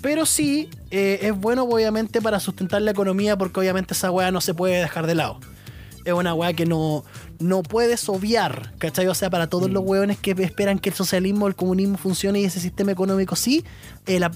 Pero 0.00 0.26
sí 0.26 0.68
eh, 0.90 1.20
es 1.22 1.32
bueno 1.36 1.62
obviamente 1.62 2.20
para 2.20 2.40
sustentar 2.40 2.82
la 2.82 2.90
economía 2.90 3.36
porque 3.36 3.60
obviamente 3.60 3.94
esa 3.94 4.10
weá 4.10 4.30
no 4.30 4.40
se 4.40 4.52
puede 4.52 4.80
dejar 4.80 5.06
de 5.06 5.14
lado. 5.14 5.38
Es 6.04 6.12
una 6.12 6.34
weá 6.34 6.52
que 6.52 6.66
no, 6.66 7.04
no 7.38 7.62
puedes 7.62 8.08
obviar, 8.08 8.72
¿cachai? 8.78 9.06
O 9.06 9.14
sea, 9.14 9.30
para 9.30 9.46
todos 9.48 9.70
los 9.70 9.82
weones 9.84 10.18
que 10.18 10.32
esperan 10.38 10.78
que 10.78 10.88
el 10.90 10.94
socialismo 10.96 11.46
el 11.46 11.54
comunismo 11.54 11.96
funcione 11.96 12.40
y 12.40 12.44
ese 12.44 12.58
sistema 12.60 12.90
económico 12.92 13.36
sí, 13.36 13.64
eh, 14.06 14.18
la- 14.18 14.32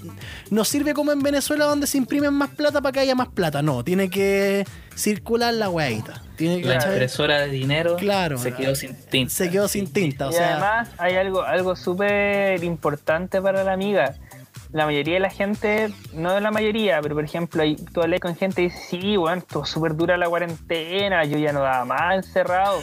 no 0.51 0.65
sirve 0.65 0.95
como 0.95 1.11
en 1.13 1.21
Venezuela 1.21 1.65
donde 1.65 1.87
se 1.89 1.99
imprimen 1.99 2.33
más 2.35 2.51
plata 2.51 2.81
para 2.81 2.93
que 2.93 3.01
haya 3.01 3.15
más 3.17 3.29
plata. 3.29 3.63
No, 3.63 3.83
tiene 3.83 4.09
que 4.11 4.65
circular 4.95 5.53
la 5.55 5.69
weadita. 5.69 6.23
Tiene 6.37 6.63
La 6.63 6.75
¿cachai? 6.75 6.93
impresora 6.93 7.41
de 7.41 7.49
dinero 7.49 7.97
Claro, 7.97 8.39
se 8.39 8.53
quedó 8.53 8.75
sin 8.75 8.95
tinta. 8.95 9.35
Se 9.35 9.51
quedó 9.51 9.69
sin 9.69 9.91
tinta, 9.93 10.29
o 10.29 10.31
y 10.31 10.35
sea. 10.35 10.53
además 10.53 10.89
hay 10.99 11.15
algo, 11.17 11.43
algo 11.43 11.75
súper 11.77 12.63
importante 12.63 13.41
para 13.43 13.65
la 13.65 13.73
amiga. 13.73 14.15
La 14.73 14.85
mayoría 14.85 15.15
de 15.15 15.21
la 15.21 15.31
gente, 15.31 15.91
no 16.13 16.33
de 16.35 16.41
la 16.41 16.51
mayoría, 16.51 17.01
pero 17.01 17.15
por 17.15 17.25
ejemplo, 17.25 17.63
hay, 17.63 17.77
tú 17.77 18.03
hablas 18.03 18.21
con 18.21 18.37
gente 18.37 18.63
y 18.63 18.65
dices, 18.65 18.87
sí, 18.91 19.17
bueno, 19.17 19.39
estuvo 19.39 19.65
súper 19.65 19.95
dura 19.97 20.17
la 20.17 20.29
cuarentena, 20.29 21.25
yo 21.25 21.39
ya 21.39 21.53
no 21.53 21.61
daba 21.61 21.85
más 21.85 22.17
encerrado. 22.17 22.79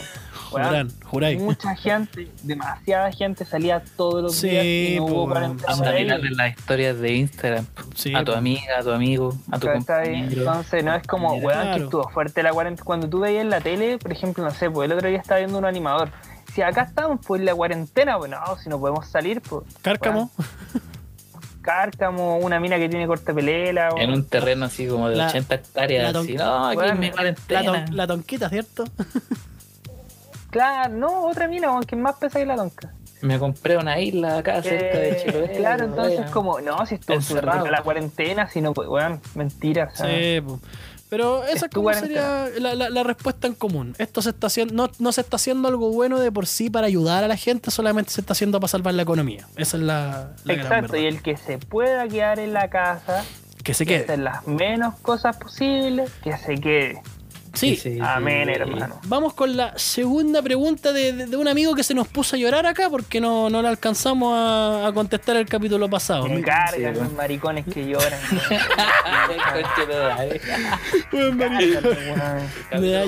Weón, 0.52 0.68
Jurán, 0.68 0.92
juráis. 1.04 1.40
mucha 1.40 1.74
gente, 1.74 2.28
demasiada 2.42 3.10
gente 3.10 3.44
salía 3.44 3.82
todos 3.96 4.22
los 4.22 4.36
Sí, 4.36 4.50
días 4.50 4.64
y 4.64 4.96
no 5.00 5.06
po, 5.06 5.12
hubo 5.24 5.34
a 5.34 5.40
las 5.40 6.56
historias 6.56 6.98
de 7.00 7.12
Instagram. 7.14 7.66
Sí, 7.94 8.14
a 8.14 8.24
tu 8.24 8.32
po. 8.32 8.38
amiga, 8.38 8.78
a 8.78 8.82
tu 8.82 8.90
amigo, 8.92 9.36
a 9.50 9.58
tu 9.58 9.66
compañero. 9.66 10.42
Entonces 10.42 10.84
no 10.84 10.94
es 10.94 11.06
como, 11.06 11.34
weón, 11.34 11.76
que 11.76 11.84
estuvo 11.84 12.08
fuerte 12.08 12.42
la 12.42 12.52
cuarentena. 12.52 12.84
Cuando 12.84 13.08
tú 13.08 13.20
veías 13.20 13.42
en 13.42 13.50
la 13.50 13.60
tele, 13.60 13.98
por 13.98 14.12
ejemplo, 14.12 14.44
no 14.44 14.50
sé, 14.52 14.70
pues 14.70 14.86
el 14.88 14.96
otro 14.96 15.08
día 15.08 15.18
estaba 15.18 15.38
viendo 15.40 15.58
un 15.58 15.64
animador. 15.64 16.10
Si 16.54 16.62
acá 16.62 16.82
estamos, 16.82 17.18
pues 17.26 17.42
la 17.42 17.52
cuarentena, 17.54 18.16
pues 18.16 18.30
no, 18.30 18.38
si 18.62 18.68
no 18.68 18.78
podemos 18.78 19.08
salir, 19.08 19.40
pues. 19.40 19.64
Cárcamo. 19.82 20.30
Cárcamo, 21.64 22.36
una 22.36 22.60
mina 22.60 22.76
que 22.76 22.88
tiene 22.88 23.06
corte 23.06 23.32
pelela. 23.32 23.88
En 23.96 24.12
un 24.12 24.28
terreno 24.28 24.66
así 24.66 24.86
como 24.86 25.08
de 25.08 25.16
La- 25.16 25.28
80 25.28 25.54
hectáreas. 25.54 26.02
la 26.04 26.12
ton- 26.12 26.24
así, 26.24 26.34
no, 26.34 26.66
aquí 26.66 26.76
Bueno, 26.76 27.00
La, 27.48 27.62
ton- 27.64 27.96
la 27.96 28.06
tonquita, 28.06 28.48
¿cierto? 28.50 28.84
Claro, 30.50 30.94
no, 30.94 31.24
otra 31.26 31.48
mina, 31.48 31.68
weón, 31.70 31.82
que 31.82 31.96
es 31.96 32.00
más 32.00 32.14
pesa 32.16 32.38
que 32.38 32.46
la 32.46 32.54
tonca. 32.54 32.92
Me 33.22 33.38
compré 33.40 33.76
una 33.76 33.98
isla 33.98 34.38
acá 34.38 34.62
cerca 34.62 34.98
de 34.98 35.10
Eh, 35.10 35.22
Chiloé. 35.24 35.50
claro, 35.56 35.84
entonces 35.86 36.30
como, 36.30 36.60
no, 36.60 36.84
si 36.86 36.94
estuvo 36.96 37.18
rica 37.40 37.70
la 37.70 37.82
cuarentena, 37.82 38.48
si 38.48 38.60
no, 38.60 38.72
pues, 38.72 38.88
weón, 38.88 39.20
mentira. 39.34 39.88
o 39.92 39.96
sea, 39.96 40.06
Sí, 40.06 40.40
po. 40.42 40.60
Pero 41.14 41.44
esa 41.44 41.66
Es 41.66 41.72
como 41.72 41.92
sería 41.94 42.48
la, 42.58 42.74
la- 42.74 42.90
la 42.90 43.02
respuesta 43.04 43.46
en 43.46 43.54
común. 43.54 43.94
Esto 43.98 44.20
se 44.20 44.30
está 44.30 44.48
haciendo, 44.48 44.74
no, 44.74 44.90
no 44.98 45.12
se 45.12 45.20
está 45.20 45.36
haciendo 45.36 45.68
algo 45.68 45.90
bueno 45.92 46.18
de 46.18 46.32
por 46.32 46.46
sí 46.48 46.70
para 46.70 46.88
ayudar 46.88 47.22
a 47.22 47.28
la 47.28 47.36
gente, 47.36 47.70
solamente 47.70 48.10
se 48.10 48.20
está 48.20 48.32
haciendo 48.32 48.58
para 48.58 48.66
salvar 48.68 48.94
la 48.94 49.02
economía. 49.02 49.46
Esa 49.56 49.76
es 49.76 49.82
la, 49.84 50.32
la 50.44 50.54
Exacto, 50.54 50.96
y 50.96 51.06
el 51.06 51.22
que 51.22 51.36
se 51.36 51.58
pueda 51.58 52.08
quedar 52.08 52.40
en 52.40 52.52
la 52.52 52.68
casa, 52.68 53.24
Que 53.62 53.74
se 53.74 53.86
que 53.86 53.92
quede. 53.94 54.04
hacer 54.04 54.18
las 54.18 54.44
menos 54.48 54.96
cosas 55.02 55.36
posibles, 55.36 56.10
que 56.24 56.36
se 56.36 56.56
quede. 56.56 57.00
Sí. 57.54 57.76
Sí, 57.76 57.94
sí, 57.94 57.98
Amén, 58.02 58.48
sí. 58.48 58.54
hermano. 58.60 59.00
Vamos 59.06 59.34
con 59.34 59.56
la 59.56 59.76
segunda 59.78 60.42
pregunta 60.42 60.92
de, 60.92 61.12
de- 61.12 61.26
de 61.26 61.36
un 61.36 61.48
amigo 61.48 61.74
que 61.74 61.82
se 61.82 61.94
nos 61.94 62.08
puso 62.08 62.36
a 62.36 62.38
llorar 62.38 62.66
acá 62.66 62.88
porque 62.90 63.20
no, 63.20 63.48
no 63.50 63.62
le 63.62 63.68
alcanzamos 63.68 64.34
a, 64.36 64.86
a 64.88 64.92
contestar 64.92 65.36
el 65.36 65.46
capítulo 65.46 65.88
pasado. 65.88 66.26
Me 66.28 66.42
cargan 66.42 66.94
sí, 66.94 67.00
los 67.00 67.12
maricones 67.12 67.64
que 67.72 67.86
lloran. 67.86 68.20
Conche 69.52 69.86
de 69.86 69.96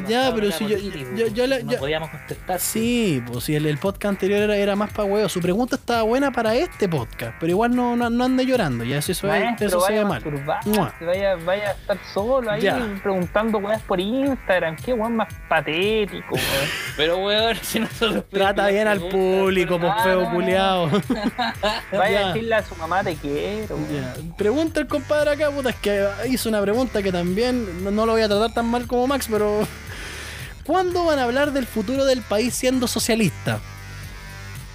ya, 0.09 0.33
pero 0.35 0.51
si 0.53 0.67
yo- 0.67 0.77
yo- 1.17 1.27
yo 1.29 1.47
le- 1.47 1.63
no 1.65 1.73
yo- 1.73 1.79
podíamos 1.79 2.11
contestar. 2.11 2.61
Sí, 2.61 3.23
pues 3.27 3.45
si 3.45 3.55
el, 3.55 3.67
el 3.67 3.79
podcast 3.79 4.11
anterior 4.15 4.41
era, 4.43 4.57
era 4.57 4.77
más 4.77 4.93
para 4.93 5.05
huevo. 5.09 5.29
Su 5.29 5.41
pregunta 5.41 5.77
estaba 5.77 6.03
buena 6.03 6.31
para 6.33 6.55
este 6.55 6.89
podcast, 6.89 7.35
pero 7.41 7.51
igual 7.51 7.75
no, 7.75 7.97
no, 7.97 8.11
no 8.11 8.25
ande 8.25 8.45
llorando. 8.47 8.85
Ya 8.85 8.99
eso, 8.99 9.13
eso, 9.13 9.27
Maestro, 9.27 9.67
eso 9.67 9.81
se 9.81 9.93
vaya 9.93 10.05
ve 10.05 10.07
a 10.07 10.09
mal. 10.09 10.23
vaya, 11.01 11.37
vaya 11.45 11.69
a 11.69 11.73
estar 11.73 11.99
solo 12.13 12.51
ahí 12.51 12.63
Ya. 12.63 12.79
preguntando 13.03 13.59
weas 13.59 13.83
por 13.83 14.01
Instagram. 14.01 14.36
Qué 14.85 14.93
weón 14.93 15.17
más 15.17 15.33
patético, 15.49 16.35
weón. 16.35 16.69
Pero 16.97 17.19
weón, 17.19 17.57
si 17.63 17.81
nosotros. 17.81 18.25
Trata 18.31 18.67
bien 18.69 18.87
al 18.89 19.01
público, 19.01 19.79
pues 19.79 19.93
Ah, 19.97 20.03
feo 20.05 20.21
no. 20.23 20.31
culiao. 20.33 20.91
Vaya 21.93 22.11
Ya. 22.11 22.25
a 22.25 22.29
decirle 22.33 22.55
a 22.55 22.63
su 22.63 22.75
mamá 22.77 23.03
te 23.05 23.15
quiero, 23.17 23.77
weón. 23.77 23.93
Ya. 23.93 24.15
Pregunta 24.37 24.81
el 24.81 24.87
compadre 24.87 25.31
acá, 25.33 25.51
puta, 25.51 25.71
es 25.71 25.77
que 25.77 26.07
hizo 26.29 26.49
una 26.49 26.61
pregunta 26.63 27.03
que 27.03 27.13
también 27.13 27.85
no, 27.85 27.91
no 27.91 28.07
lo 28.07 28.13
voy 28.13 28.23
a 28.23 28.29
tratar 28.29 28.53
tan 28.55 28.67
mal 28.67 28.87
como 28.87 29.07
Max, 29.07 29.27
pero 29.31 29.67
¿cuándo 30.65 31.05
van 31.05 31.19
a 31.19 31.25
hablar 31.25 31.53
del 31.53 31.67
futuro 31.67 32.05
del 32.05 32.23
país 32.23 32.55
siendo 32.55 32.87
socialista? 32.89 33.61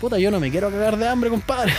Puta, 0.01 0.17
yo 0.17 0.31
no 0.31 0.39
me 0.39 0.49
quiero 0.49 0.71
cagar 0.71 0.97
de 0.97 1.07
hambre, 1.07 1.29
compadre. 1.29 1.71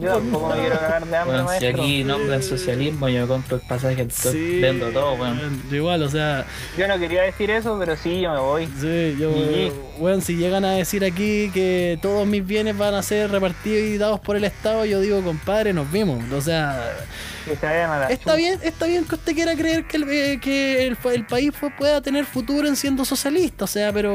Yo 0.00 0.12
tampoco 0.14 0.50
me 0.54 0.60
quiero 0.60 0.78
cagar 0.78 1.04
de 1.06 1.16
hambre, 1.16 1.58
si 1.58 1.66
aquí 1.66 2.04
nombran 2.04 2.40
socialismo, 2.40 3.08
yo 3.08 3.26
compro 3.26 3.56
el 3.56 3.62
pasaje, 3.62 4.06
Sí, 4.10 4.60
vendo 4.60 4.90
todo, 4.90 5.14
weón. 5.14 5.60
Igual, 5.70 6.04
o 6.04 6.08
sea, 6.08 6.46
Yo 6.78 6.86
no 6.86 6.98
quería 7.00 7.22
decir 7.22 7.50
eso, 7.50 7.76
pero 7.80 7.96
sí, 7.96 8.20
yo 8.20 8.32
me 8.32 8.38
voy. 8.38 8.66
sí, 8.80 9.16
yo, 9.18 9.32
Sí. 9.34 9.72
weón, 9.98 10.22
si 10.22 10.36
llegan 10.36 10.64
a 10.64 10.70
decir 10.72 11.04
aquí 11.04 11.50
que 11.52 11.98
todos 12.00 12.28
mis 12.28 12.46
bienes 12.46 12.78
van 12.78 12.94
a 12.94 13.02
ser 13.02 13.28
repartidos 13.32 13.80
y 13.88 13.98
dados 13.98 14.20
por 14.20 14.36
el 14.36 14.44
Estado, 14.44 14.84
yo 14.84 15.00
digo, 15.00 15.20
compadre, 15.22 15.72
nos 15.72 15.90
vimos. 15.90 16.22
O 16.32 16.40
sea, 16.40 16.92
Está 18.08 18.36
bien, 18.36 18.60
está 18.62 18.86
bien 18.86 19.04
que 19.04 19.16
usted 19.16 19.34
quiera 19.34 19.56
creer 19.56 19.84
que 19.88 19.96
el, 19.96 20.04
eh, 20.08 20.38
que 20.40 20.86
el, 20.86 20.96
el 21.12 21.26
país 21.26 21.50
fue- 21.52 21.70
pueda 21.70 22.00
tener 22.00 22.24
futuro 22.24 22.68
en 22.68 22.76
siendo 22.76 23.04
socialista, 23.04 23.64
o 23.64 23.66
sea, 23.66 23.92
pero 23.92 24.14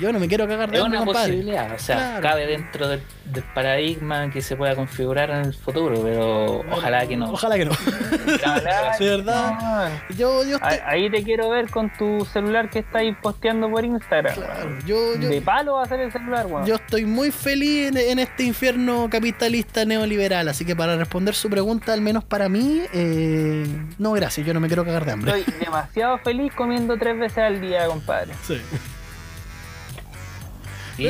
yo 0.00 0.10
no 0.10 0.18
me 0.18 0.26
quiero 0.26 0.48
cagar 0.48 0.70
de 0.70 0.78
Es 0.78 0.82
hambre, 0.82 0.98
una 0.98 1.04
compadre. 1.04 1.32
posibilidad, 1.34 1.74
o 1.74 1.78
sea, 1.78 1.96
Claro. 1.96 2.22
cabe 2.22 2.46
dentro 2.46 2.61
del, 2.88 3.02
del 3.26 3.44
paradigma 3.54 4.30
que 4.30 4.42
se 4.42 4.56
pueda 4.56 4.74
configurar 4.76 5.30
en 5.30 5.44
el 5.46 5.54
futuro, 5.54 6.00
pero 6.02 6.60
ojalá 6.70 7.06
que 7.06 7.16
no. 7.16 7.30
Ojalá 7.32 7.56
que 7.56 7.64
no. 7.64 7.72
Ojalá, 8.44 8.96
De 8.98 9.08
verdad. 9.16 9.92
Yo, 10.16 10.44
yo, 10.44 10.56
estoy- 10.56 10.68
Ahí 10.86 11.02
ahí 11.04 11.10
te 11.10 11.22
quiero 11.22 11.50
ver 11.50 11.68
con 11.70 11.90
tu 11.96 12.24
celular 12.24 12.70
que 12.70 12.80
estáis 12.80 13.16
posteando 13.20 13.70
por 13.70 13.84
Instagram. 13.84 14.34
claro, 14.34 14.78
yo, 14.86 15.16
yo, 15.18 15.28
De 15.28 15.40
palo 15.42 15.74
va 15.74 15.82
a 15.82 15.86
ser 15.86 16.00
el 16.00 16.12
celular, 16.12 16.46
weón. 16.46 16.66
yo 16.66 16.76
estoy 16.76 17.04
muy 17.04 17.30
feliz 17.30 17.88
en, 17.88 17.96
en 17.96 18.18
este 18.18 18.44
infierno 18.44 19.08
capitalista 19.10 19.84
neoliberal, 19.84 20.48
así 20.48 20.64
que 20.64 20.76
para 20.76 20.96
responder 20.96 21.34
su 21.34 21.48
pregunta, 21.50 21.92
al 21.92 22.00
menos 22.00 22.24
para 22.24 22.48
mí, 22.48 22.82
eh, 22.92 23.66
no, 23.98 24.12
gracias, 24.12 24.46
yo 24.46 24.54
no 24.54 24.60
me 24.60 24.68
quiero 24.68 24.84
cagar 24.84 25.04
de 25.04 25.12
hambre. 25.12 25.38
Estoy 25.40 25.54
demasiado 25.58 26.18
feliz 26.18 26.52
comiendo 26.54 26.96
tres 26.96 27.18
veces 27.18 27.38
al 27.38 27.60
día, 27.60 27.86
compadre. 27.86 28.32
Sí. 28.46 28.60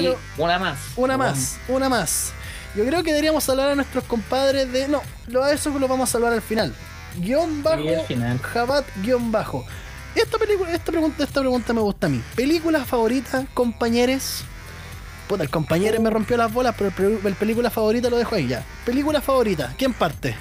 Pero- 0.01 0.19
una 0.39 0.59
más. 0.59 0.79
Una 0.97 1.17
más, 1.19 1.59
una 1.69 1.89
más. 1.89 2.33
Yo 2.75 2.85
creo 2.87 3.03
que 3.03 3.11
deberíamos 3.11 3.47
hablar 3.49 3.71
a 3.71 3.75
nuestros 3.75 4.05
compadres 4.05 4.73
de. 4.73 4.89
No, 4.89 5.03
lo, 5.29 5.45
a 5.45 5.53
eso 5.53 5.71
lo 5.79 5.89
vamos 5.89 6.15
a 6.15 6.19
hablar 6.19 6.33
al 6.33 6.43
final. 6.43 6.75
Guión 7.19 7.63
bajo. 7.63 7.83
Sí. 8.09 8.17
Jabat 8.43 8.87
guion 9.03 9.31
bajo. 9.31 9.67
Esta 10.15 10.39
película, 10.39 10.71
esta 10.73 10.91
pregunta, 10.93 11.25
esta 11.25 11.41
pregunta 11.41 11.73
me 11.73 11.81
gusta 11.81 12.07
a 12.07 12.11
mí. 12.11 12.23
¿Película 12.35 12.85
favorita, 12.85 13.45
compañeros? 13.55 14.45
Puta, 15.29 15.43
el 15.43 15.51
compañero 15.51 16.01
me 16.01 16.11
rompió 16.11 16.37
las 16.37 16.53
bolas, 16.53 16.75
pero 16.77 16.91
el, 17.09 17.27
el 17.27 17.35
película 17.35 17.71
favorita 17.71 18.11
lo 18.11 18.17
dejo 18.19 18.35
ahí 18.35 18.47
ya. 18.47 18.65
Película 18.85 19.21
favorita, 19.21 19.75
¿quién 19.79 19.93
parte? 19.95 20.35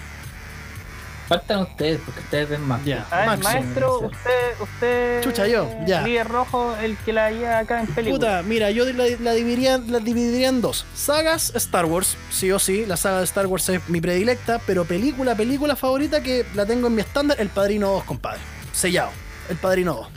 Faltan 1.31 1.61
ustedes, 1.61 2.01
porque 2.03 2.19
ustedes 2.19 2.49
ven 2.49 2.61
más. 2.67 2.83
Ya. 2.83 3.07
A 3.09 3.19
ver, 3.19 3.27
Maxo. 3.27 3.43
maestro, 3.43 3.99
usted, 3.99 4.59
usted. 4.59 5.21
Chucha, 5.21 5.47
yo, 5.47 5.65
ya. 5.87 6.01
Líder 6.01 6.27
rojo, 6.27 6.75
el 6.75 6.97
que 6.97 7.13
la 7.13 7.31
lleva 7.31 7.59
acá 7.59 7.79
en 7.79 7.87
película. 7.87 8.17
Puta, 8.17 8.43
mira, 8.43 8.69
yo 8.71 8.83
la, 8.91 9.05
la 9.17 9.31
dividiría, 9.31 9.77
la 9.77 9.99
dividiría 9.99 10.49
en 10.49 10.59
dos. 10.59 10.85
Sagas 10.93 11.53
Star 11.55 11.85
Wars, 11.85 12.17
sí 12.31 12.51
o 12.51 12.59
sí, 12.59 12.85
la 12.85 12.97
saga 12.97 13.19
de 13.19 13.23
Star 13.23 13.47
Wars 13.47 13.69
es 13.69 13.87
mi 13.87 14.01
predilecta, 14.01 14.59
pero 14.67 14.83
película, 14.83 15.33
película 15.33 15.77
favorita 15.77 16.21
que 16.21 16.45
la 16.53 16.65
tengo 16.65 16.87
en 16.87 16.95
mi 16.95 17.01
estándar, 17.01 17.39
El 17.39 17.47
Padrino 17.47 17.93
2, 17.93 18.03
compadre. 18.03 18.41
Sellado, 18.73 19.11
El 19.49 19.55
Padrino 19.55 19.93
2. 19.93 20.07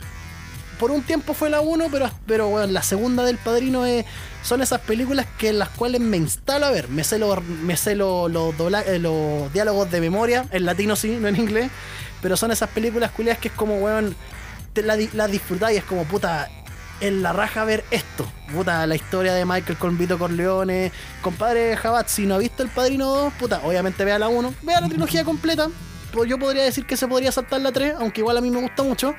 Por 0.81 0.91
un 0.91 1.01
tiempo 1.01 1.33
fue 1.33 1.49
la 1.49 1.61
1, 1.61 1.87
pero, 1.93 2.11
pero 2.27 2.49
bueno, 2.49 2.67
la 2.73 2.83
segunda 2.83 3.23
del 3.23 3.37
Padrino 3.37 3.85
es, 3.85 4.03
son 4.45 4.61
esas 4.61 4.79
películas 4.81 5.25
que 5.37 5.49
en 5.49 5.59
las 5.59 5.69
cuales 5.69 5.99
me 6.01 6.17
instalo 6.17 6.65
a 6.67 6.71
ver. 6.71 6.87
Me 6.89 7.03
sé, 7.03 7.17
los 7.19 7.43
me 7.43 7.75
sé 7.75 7.95
lo- 7.95 8.29
los 8.29 8.53
eh, 8.85 9.49
diálogos 9.53 9.89
de 9.91 9.99
memoria, 10.01 10.45
en 10.51 10.65
latino 10.65 10.95
sí, 10.95 11.17
no 11.19 11.27
en 11.27 11.35
inglés, 11.35 11.71
pero 12.21 12.37
son 12.37 12.51
esas 12.51 12.69
películas 12.69 13.11
culiadas 13.11 13.39
que 13.41 13.47
es 13.49 13.53
como, 13.53 13.77
weón, 13.79 14.15
te 14.73 14.83
la, 14.83 14.95
di- 14.95 15.09
la 15.13 15.27
disfrutáis 15.27 15.75
y 15.75 15.79
es 15.79 15.83
como 15.85 16.03
puta. 16.05 16.49
en 17.01 17.21
la 17.23 17.33
raja 17.33 17.65
ver 17.65 17.83
esto. 17.91 18.25
Puta, 18.53 18.85
la 18.87 18.95
historia 18.95 19.33
de 19.33 19.43
Michael 19.45 19.77
con 19.77 19.97
Vito 19.97 20.17
Corleone. 20.17 20.91
Compadre 21.21 21.75
Jabat, 21.75 22.07
si 22.07 22.25
no 22.25 22.35
ha 22.35 22.37
visto 22.37 22.63
El 22.63 22.69
Padrino 22.69 23.07
2, 23.07 23.33
puta, 23.33 23.59
obviamente 23.65 24.05
vea 24.05 24.17
la 24.19 24.29
1. 24.29 24.53
Vea 24.61 24.79
la 24.79 24.87
trilogía 24.87 25.25
completa. 25.25 25.67
Yo 26.27 26.39
podría 26.39 26.63
decir 26.63 26.85
que 26.85 26.95
se 26.95 27.07
podría 27.09 27.33
saltar 27.33 27.59
la 27.59 27.73
3, 27.73 27.95
aunque 27.99 28.21
igual 28.21 28.37
a 28.37 28.41
mí 28.41 28.49
me 28.49 28.61
gusta 28.61 28.83
mucho. 28.83 29.13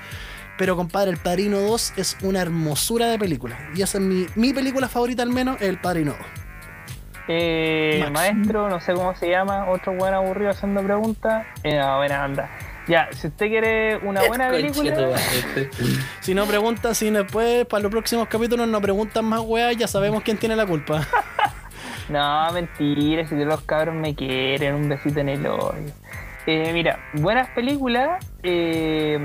Pero 0.59 0.77
compadre, 0.77 1.11
El 1.11 1.19
Padrino 1.19 1.61
2 1.61 1.95
es 1.97 2.17
una 2.23 2.41
hermosura 2.41 3.07
de 3.07 3.19
película. 3.19 3.59
Y 3.75 3.83
esa 3.83 3.99
es 3.99 4.05
mi, 4.05 4.27
mi 4.35 4.53
película 4.53 4.89
favorita 4.89 5.23
al 5.23 5.31
menos, 5.31 5.61
El 5.61 5.79
Padrino 5.79 6.13
2. 6.13 6.47
Eh, 7.29 8.09
maestro, 8.13 8.69
no 8.69 8.81
sé 8.81 8.95
cómo 8.95 9.15
se 9.17 9.29
llama, 9.29 9.69
otro 9.69 9.93
buen 9.95 10.15
aburrido 10.15 10.51
haciendo 10.51 10.83
preguntas. 10.83 11.45
Eh, 11.63 11.77
no, 11.77 11.97
buena 11.97 12.25
anda. 12.25 12.51
Ya, 12.87 13.09
si 13.13 13.27
usted 13.27 13.49
quiere 13.49 13.97
una 13.97 14.23
buena 14.29 14.49
película, 14.49 14.95
Conchetumare. 14.95 15.71
Si 16.21 16.35
no 16.35 16.47
preguntan, 16.47 16.95
si 16.95 17.11
después 17.11 17.67
para 17.67 17.83
los 17.83 17.91
próximos 17.91 18.29
capítulos 18.29 18.69
no 18.69 18.81
preguntan 18.81 19.25
más 19.25 19.41
weas, 19.41 19.77
ya 19.77 19.89
sabemos 19.89 20.23
quién 20.23 20.39
tiene 20.39 20.55
la 20.55 20.67
culpa. 20.67 21.05
no, 22.09 22.53
mentira, 22.53 23.27
si 23.27 23.35
los 23.35 23.61
cabros 23.63 23.97
me 23.97 24.15
quieren, 24.15 24.77
un 24.77 24.89
besito 24.89 25.19
en 25.19 25.31
el 25.31 25.47
hoyo. 25.47 25.93
Eh, 26.47 26.71
mira, 26.73 27.01
buenas 27.15 27.49
películas. 27.51 28.25
Eh, 28.45 29.21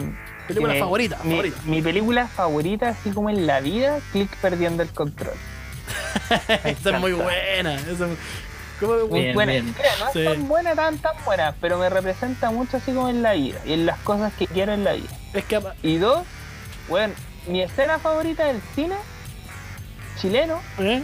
Película 0.53 0.75
favorita, 0.79 1.17
mi, 1.23 1.31
favorita. 1.31 1.57
mi 1.65 1.81
película 1.81 2.27
favorita, 2.27 2.89
así 2.89 3.09
como 3.11 3.29
en 3.29 3.45
la 3.47 3.59
vida, 3.61 3.99
Click 4.11 4.35
perdiendo 4.37 4.83
el 4.83 4.89
control. 4.89 5.33
Esa 6.63 6.89
es 6.91 6.99
muy 6.99 7.13
buena. 7.13 7.75
esa 7.75 7.91
es- 7.91 8.17
¿cómo- 8.79 9.07
Muy 9.09 9.21
Bien, 9.21 9.33
buena. 9.33 9.51
bien. 9.51 9.65
Mira, 9.65 9.89
no 9.99 10.07
es 10.07 10.13
Sí. 10.13 10.23
tan 10.25 10.47
buena, 10.47 10.75
tan 10.75 10.97
tan 10.97 11.13
buena, 11.25 11.55
pero 11.61 11.77
me 11.77 11.89
representa 11.89 12.49
mucho 12.51 12.77
así 12.77 12.91
como 12.93 13.09
en 13.09 13.21
la 13.21 13.33
vida 13.33 13.59
y 13.65 13.73
en 13.73 13.85
las 13.85 13.99
cosas 13.99 14.33
que 14.33 14.47
quiero 14.47 14.73
en 14.73 14.83
la 14.83 14.93
vida. 14.93 15.09
Es 15.33 15.45
que 15.45 15.59
Y 15.83 15.97
dos, 15.97 16.25
bueno, 16.89 17.13
mi 17.47 17.61
escena 17.61 17.99
favorita 17.99 18.45
del 18.45 18.61
cine 18.75 18.95
chileno, 20.19 20.59
¿eh? 20.79 21.03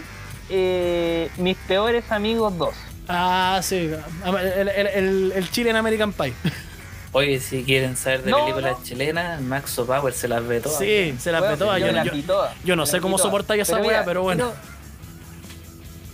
eh, 0.50 1.30
mis 1.36 1.56
peores 1.56 2.10
amigos 2.12 2.56
dos. 2.58 2.74
Ah, 3.08 3.60
sí. 3.62 3.90
El, 4.24 4.68
el, 4.68 4.68
el, 4.68 5.32
el 5.34 5.50
Chile 5.50 5.70
en 5.70 5.76
American 5.76 6.12
Pie. 6.12 6.34
Oye, 7.12 7.40
si 7.40 7.64
quieren 7.64 7.96
saber 7.96 8.22
de 8.22 8.30
No, 8.30 8.40
películas 8.44 8.78
no. 8.78 8.84
chilenas, 8.84 9.40
Max 9.40 9.74
Power 9.86 10.12
se 10.12 10.28
las 10.28 10.46
ve 10.46 10.60
todas. 10.60 10.78
Sí, 10.78 11.14
se 11.18 11.32
las 11.32 11.40
Bueno, 11.40 11.52
ve 11.56 11.58
todas. 11.58 11.80
yo 11.80 12.04
Yo, 12.04 12.12
vi 12.12 12.22
todas, 12.22 12.54
yo 12.64 12.76
no 12.76 12.84
sé 12.86 13.00
cómo 13.00 13.16
soportáis 13.18 13.62
esa 13.62 13.78
mira, 13.78 14.04
pero 14.04 14.22
bueno. 14.22 14.52
no- 14.52 14.78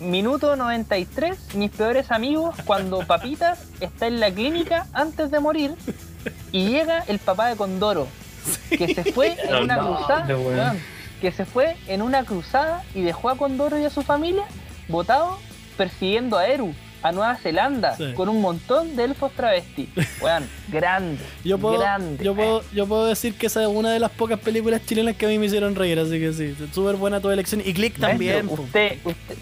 Minuto 0.06 0.54
93, 0.56 1.54
mis 1.54 1.70
peores 1.70 2.10
amigos, 2.10 2.54
cuando 2.64 3.00
Papitas 3.06 3.60
está 3.80 4.06
en 4.06 4.20
la 4.20 4.30
clínica 4.30 4.86
antes 4.92 5.30
de 5.30 5.40
morir 5.40 5.74
y 6.52 6.68
llega 6.68 7.04
el 7.06 7.18
papá 7.20 7.48
de 7.48 7.56
Condoro, 7.56 8.06
que 8.70 8.92
se 8.94 9.12
fue 9.12 9.36
en 9.48 9.54
una 9.54 9.76
No, 9.76 9.96
cruzada, 9.96 10.76
que 11.20 11.32
se 11.32 11.44
fue 11.44 11.76
en 11.86 12.02
una 12.02 12.24
cruzada 12.24 12.82
y 12.94 13.02
dejó 13.02 13.30
a 13.30 13.36
Condoro 13.36 13.78
y 13.78 13.84
a 13.84 13.90
su 13.90 14.02
familia 14.02 14.44
botados 14.88 15.38
persiguiendo 15.76 16.36
a 16.38 16.46
Eru 16.48 16.74
a 17.04 17.12
Nueva 17.12 17.36
Zelanda 17.36 17.96
Sí. 17.96 18.14
con 18.14 18.30
un 18.30 18.40
montón 18.40 18.96
de 18.96 19.04
elfos 19.04 19.30
travestis. 19.32 19.88
Weón, 20.22 20.48
grande, 20.68 21.18
Yo 21.44 21.58
puedo, 21.58 21.78
grande. 21.78 22.24
yo, 22.24 22.34
puedo, 22.34 22.62
yo 22.72 22.86
puedo 22.86 23.04
decir 23.04 23.34
que 23.36 23.46
esa 23.46 23.60
es 23.62 23.68
una 23.68 23.92
de 23.92 24.00
las 24.00 24.10
pocas 24.10 24.40
películas 24.40 24.80
chilenas 24.86 25.14
que 25.14 25.26
a 25.26 25.28
mí 25.28 25.38
me 25.38 25.46
hicieron 25.46 25.74
reír, 25.74 25.98
así 26.00 26.18
que 26.18 26.32
sí, 26.32 26.56
súper 26.72 26.96
buena 26.96 27.20
tu 27.20 27.30
elección. 27.30 27.60
Y 27.64 27.74
Click 27.74 27.98
también. 28.00 28.48
usted, 28.48 28.98
usted, 29.04 29.36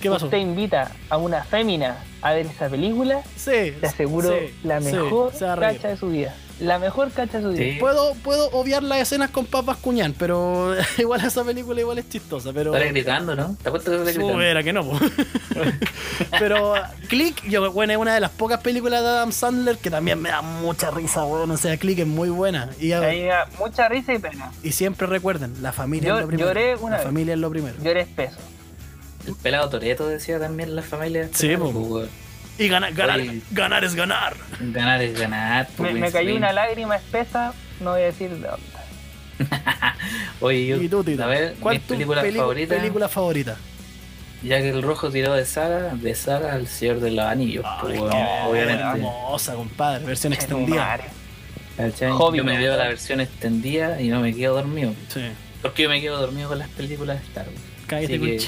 ¿Qué 0.00 0.08
pasó? 0.08 0.26
usted 0.26 0.38
invita 0.38 0.92
a 1.10 1.16
una 1.16 1.42
fémina 1.42 1.96
a 2.22 2.32
ver 2.32 2.46
esa 2.46 2.68
película 2.68 3.22
Sí, 3.36 3.72
te 3.80 3.86
aseguro 3.86 4.30
sí, 4.30 4.54
la 4.62 4.78
mejor 4.78 5.32
cacha 5.36 5.88
de 5.88 5.96
su 5.96 6.08
vida. 6.10 6.32
La 6.60 6.78
mejor 6.78 7.10
cacha 7.10 7.38
de 7.38 7.42
su 7.44 7.50
vida. 7.50 7.64
Sí. 7.72 7.76
Puedo, 7.80 8.14
puedo 8.22 8.48
obviar 8.52 8.82
las 8.84 8.98
escenas 9.00 9.30
con 9.30 9.44
papas 9.44 9.76
cuñán, 9.78 10.14
pero 10.16 10.74
igual 10.98 11.24
esa 11.24 11.42
película 11.44 11.80
igual 11.80 11.98
es 11.98 12.08
chistosa, 12.08 12.52
pero... 12.52 12.70
Gritando, 12.72 13.34
¿no? 13.34 13.56
¿Te 13.60 13.68
acuerdas 13.68 13.88
que 14.06 14.12
gritando? 14.12 14.40
Era 14.40 14.62
que 14.62 14.72
no. 14.72 14.88
Pero 16.38 16.74
Click, 17.08 17.42
yo, 17.48 17.72
bueno, 17.72 17.92
es 17.92 17.98
una 17.98 18.14
de 18.14 18.20
las 18.20 18.30
pocas 18.30 18.60
películas 18.60 19.02
de 19.02 19.08
Adam 19.08 19.32
Sandler 19.32 19.78
que 19.78 19.90
también 19.90 20.20
me 20.20 20.28
da 20.30 20.42
mucha 20.42 20.90
risa, 20.90 21.24
weón. 21.24 21.50
O 21.50 21.56
sea, 21.56 21.76
Click 21.76 21.98
es 22.00 22.06
muy 22.06 22.28
buena. 22.28 22.70
Y, 22.80 22.92
Ahí 22.92 23.22
me 23.22 23.28
da 23.28 23.46
mucha 23.58 23.88
risa 23.88 24.14
y 24.14 24.18
pena. 24.18 24.52
y 24.62 24.72
siempre 24.72 25.06
recuerden, 25.06 25.54
la 25.62 25.72
familia 25.72 26.08
Yo- 26.10 26.14
es 26.16 26.20
lo 26.22 26.26
primero. 26.28 26.48
lloré 26.48 26.76
una 26.76 26.90
la 26.92 26.96
vez. 26.98 27.06
familia 27.06 27.34
es 27.34 27.40
lo 27.40 27.50
primero. 27.50 27.74
Yo 27.82 27.90
eres 27.90 28.06
peso. 28.08 28.36
El 29.26 29.34
pelado 29.36 29.68
Toreto 29.70 30.06
decía 30.06 30.38
también 30.38 30.76
la 30.76 30.82
familia. 30.82 31.28
Sí. 31.32 31.56
Pues, 31.56 32.08
Y 32.58 32.68
ganar, 32.68 32.92
ganar, 32.92 33.20
Oye. 33.20 33.40
ganar 33.50 33.84
es 33.84 33.94
ganar. 33.94 34.36
Ganar 34.60 35.02
es 35.02 35.18
ganar. 35.18 35.68
Me, 35.70 35.74
pues, 35.76 35.94
me 35.94 36.12
cayó 36.12 36.30
sí. 36.30 36.36
una 36.36 36.52
lágrima 36.52 36.96
espesa, 36.96 37.52
no 37.80 37.92
voy 37.92 38.02
a 38.02 38.06
decir 38.06 38.30
de 38.30 38.48
dónde. 38.48 38.66
Oye, 40.40 40.66
yo, 40.66 40.76
y 40.76 40.88
tú, 40.88 41.02
Tito, 41.02 41.24
a 41.24 41.26
ver, 41.26 41.56
¿cuál 41.58 41.80
tu 41.80 41.94
película 41.94 42.22
favorita, 42.22 42.76
película 42.76 43.08
favorita? 43.08 43.56
ya 44.44 44.60
que 44.60 44.68
el 44.68 44.82
rojo 44.82 45.10
tiró 45.10 45.32
de 45.32 45.46
saga, 45.46 45.94
de 45.94 46.14
saga 46.14 46.52
al 46.52 46.66
Señor 46.68 47.00
de 47.00 47.10
los 47.10 47.24
Anillos, 47.24 47.64
pues, 47.80 47.98
Ay, 47.98 48.08
qué 48.10 48.48
obviamente. 48.48 48.82
Hermosa, 48.82 49.54
compadre. 49.54 50.04
Versión 50.04 50.32
tu 50.32 50.38
extendida. 50.38 50.98
Hobbit, 51.78 52.38
Yo 52.38 52.44
me 52.44 52.58
veo 52.58 52.76
la 52.76 52.88
versión 52.88 53.20
extendida 53.20 54.00
y 54.00 54.08
no 54.08 54.20
me 54.20 54.34
quedo 54.34 54.54
dormido. 54.54 54.94
Sí. 55.08 55.22
Porque 55.62 55.84
yo 55.84 55.88
me 55.88 56.00
quedo 56.00 56.20
dormido 56.20 56.50
con 56.50 56.58
las 56.58 56.68
películas 56.68 57.20
de 57.20 57.26
Star 57.26 57.46
Wars. 57.46 57.73
Cállate. 57.86 58.38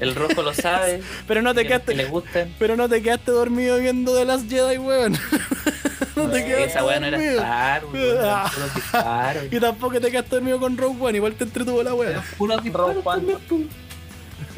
El 0.00 0.14
rojo 0.14 0.42
lo 0.42 0.54
sabe. 0.54 1.02
Pero 1.28 1.42
no 1.42 1.54
te 1.54 1.62
que, 1.62 1.68
quedaste. 1.68 1.92
que 1.92 1.96
le 1.98 2.04
gustan. 2.06 2.54
Pero 2.58 2.76
no 2.76 2.88
te 2.88 3.02
quedaste 3.02 3.30
dormido 3.30 3.78
viendo 3.78 4.14
The 4.16 4.24
Last 4.24 4.48
Jedi, 4.50 4.78
weón. 4.78 5.12
no 6.16 6.30
te 6.30 6.44
quedaste 6.44 6.64
Esa 6.64 6.84
weá 6.84 7.00
no 7.00 7.06
era 7.06 7.18
dormido. 7.18 7.40
Star 7.40 7.84
Wars, 7.86 8.56
weón. 9.34 9.48
Y 9.52 9.60
tampoco 9.60 10.00
te 10.00 10.10
quedaste 10.10 10.36
dormido 10.36 10.58
con 10.58 10.76
Rogue 10.76 10.96
One, 11.00 11.16
igual 11.18 11.34
te 11.34 11.44
entretuvo 11.44 11.82
la 11.82 11.94
weá. 11.94 12.22
Puros 12.38 12.62
disparos 12.62 12.94
Rogue 13.04 13.08
One. 13.08 13.66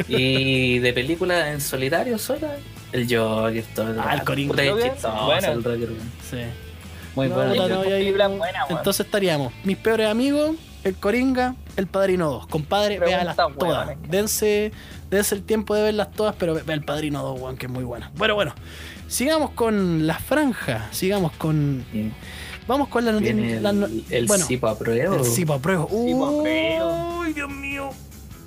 Y 0.09 0.79
de 0.79 0.93
película 0.93 1.51
en 1.51 1.61
solitario 1.61 2.19
sola, 2.19 2.57
el 2.93 3.03
Joker, 3.13 3.65
todo 3.75 3.91
el 3.91 3.99
Ah, 3.99 4.15
el 4.15 4.47
bueno. 4.47 5.53
el 5.53 5.63
Joker, 5.63 5.79
weón. 5.91 6.13
Sí. 6.31 6.37
Muy 7.17 7.29
No, 7.29 7.35
bueno. 7.35 7.81
weón. 7.81 8.41
Entonces 8.71 9.05
estaríamos, 9.07 9.53
mis 9.65 9.77
peores 9.77 10.09
amigos, 10.09 10.53
el 10.85 10.95
Coringa, 10.97 11.55
el 11.77 11.87
Padrino 11.87 12.31
2. 12.31 12.47
Compadre, 12.49 12.99
véalas 12.99 13.37
todas. 13.59 13.91
Dense, 14.09 14.73
dense 15.11 15.35
el 15.35 15.43
tiempo 15.43 15.75
de 15.75 15.83
verlas 15.83 16.11
todas, 16.13 16.35
pero 16.39 16.55
ve 16.55 16.73
el 16.73 16.85
Padrino 16.85 17.23
2, 17.23 17.41
weón, 17.41 17.57
que 17.57 17.67
es 17.67 17.73
muy 17.73 17.85
buena. 17.85 18.11
Bueno, 18.17 18.35
bueno. 18.35 18.55
Sigamos 19.09 19.51
con 19.51 20.07
la 20.07 20.19
franja. 20.19 20.89
Sigamos 20.91 21.33
con. 21.33 21.85
Vamos 22.67 22.89
con 22.89 23.05
la 23.07 23.13
noticia. 23.13 23.61
La 23.61 23.73
no- 23.73 23.87
el, 23.87 24.05
el 24.11 24.27
bueno, 24.27 24.45
Cipo 24.45 24.69
a 24.69 24.77
prueba. 24.79 25.17
el 25.17 25.25
Cipo 25.25 25.55
a 25.55 25.59
prueba. 25.59 25.87
Cipo 25.87 26.27
a 26.27 26.43
prueba. 26.43 27.19
Uy, 27.21 27.33
Dios 27.33 27.51
mío. 27.51 27.91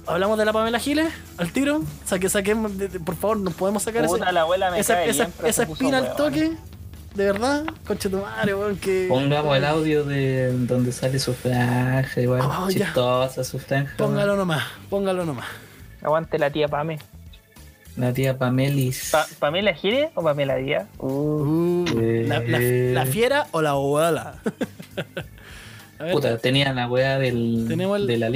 ¿Hablamos 0.08 0.38
de 0.38 0.46
la 0.46 0.54
Pamela 0.54 0.78
Giles? 0.80 1.08
¿Al 1.38 1.52
tiro? 1.52 1.82
Saque, 2.06 2.28
de- 2.30 3.00
por 3.00 3.16
favor, 3.16 3.38
nos 3.38 3.54
podemos 3.56 3.82
sacar 3.84 4.04
ese- 4.04 4.14
Puta, 4.14 4.32
la 4.32 4.42
abuela 4.42 4.70
me 4.72 4.80
esa, 4.80 4.96
cae 4.96 5.10
esa, 5.10 5.26
bien, 5.26 5.34
esa 5.48 5.64
espina 5.64 5.98
al 6.00 6.16
toque. 6.16 6.52
De 7.16 7.26
verdad, 7.26 7.66
conche 7.86 8.10
tu 8.10 8.18
madre, 8.18 8.56
weón, 8.56 8.78
que. 8.78 9.08
Pongamos 9.10 9.58
el 9.58 9.66
audio 9.66 10.04
de 10.06 10.54
donde 10.54 10.92
sale 10.94 11.20
su 11.20 11.34
franja, 11.34 12.22
igual. 12.22 12.42
Oh, 12.42 12.70
ya. 12.70 12.86
chistosa 12.86 13.44
su 13.44 13.60
franja. 13.60 13.94
Póngalo 13.98 14.36
nomás, 14.38 14.64
póngalo 14.90 15.26
nomás. 15.26 15.48
Aguante 16.02 16.40
la 16.40 16.50
tía 16.50 16.68
Pame. 16.70 17.00
La 17.98 18.14
tía 18.14 18.38
Pamelis. 18.38 19.10
Pa- 19.12 19.28
¿Pamela 19.40 19.74
Gire 19.74 20.12
o 20.16 20.24
Pamela 20.24 20.56
Díaz? 20.56 20.88
Uh, 20.98 21.86
la, 22.26 22.40
la- 22.40 22.60
la 22.60 23.06
fiera 23.06 23.48
o 23.52 23.62
la 23.62 23.72
abuela. 23.72 24.36
A 26.00 26.04
ver, 26.06 26.14
Puta, 26.14 26.38
tenía 26.40 26.74
la 26.74 26.88
weá 26.90 27.20
del, 27.20 27.66
Tenemos 27.68 28.00
el- 28.00 28.08
de 28.08 28.18
la 28.18 28.32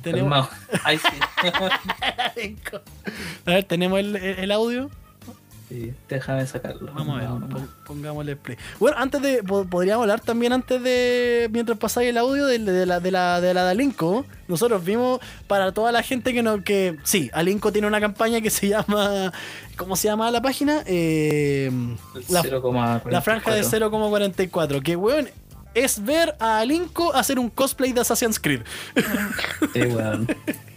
tenemos-. 0.00 0.48
Ay, 0.84 0.96
sí. 0.96 1.18
a 3.44 3.50
ver, 3.50 3.64
tenemos 3.64 3.98
el, 3.98 4.16
el- 4.16 4.38
el 4.38 4.50
audio. 4.52 4.88
Sí, 5.70 5.92
déjame 6.08 6.44
sacarlo. 6.48 6.90
Vamos 6.92 7.16
a 7.16 7.20
ver, 7.20 7.28
No, 7.28 7.38
no, 7.38 7.46
no. 7.46 7.54
pon- 7.56 7.68
pongámosle 7.86 8.34
play. 8.34 8.58
Bueno, 8.80 8.96
antes 8.98 9.22
de. 9.22 9.44
po- 9.44 9.64
Podríamos 9.66 10.02
hablar 10.02 10.18
también 10.20 10.52
antes 10.52 10.82
de. 10.82 11.48
Mientras 11.52 11.78
pasáis 11.78 12.10
el 12.10 12.18
audio 12.18 12.44
de, 12.46 12.58
de 12.58 12.86
la 12.86 12.98
de 12.98 13.10
la 13.12 13.40
de 13.40 13.54
la 13.54 13.62
Dalinko. 13.62 14.26
Nosotros 14.48 14.84
vimos 14.84 15.20
para 15.46 15.70
toda 15.70 15.92
la 15.92 16.02
gente 16.02 16.34
que 16.34 16.42
no. 16.42 16.64
que 16.64 16.96
Sí, 17.04 17.30
Alinco 17.32 17.70
tiene 17.70 17.86
una 17.86 18.00
campaña 18.00 18.40
que 18.40 18.50
se 18.50 18.66
llama. 18.68 19.32
¿Cómo 19.76 19.94
se 19.94 20.08
llama 20.08 20.28
la 20.32 20.42
página? 20.42 20.82
Eh, 20.86 21.70
la, 22.28 22.42
0,44. 22.42 23.08
la 23.08 23.22
franja 23.22 23.54
de 23.54 23.62
0,44. 23.62 24.82
Que 24.82 24.96
weón. 24.96 25.28
Es 25.72 26.04
ver 26.04 26.34
a 26.40 26.58
Alinco 26.58 27.14
hacer 27.14 27.38
un 27.38 27.48
cosplay 27.48 27.92
de 27.92 28.00
Assassin's 28.00 28.40
Creed. 28.40 28.62
Sí, 29.72 29.82
weón. 29.82 30.26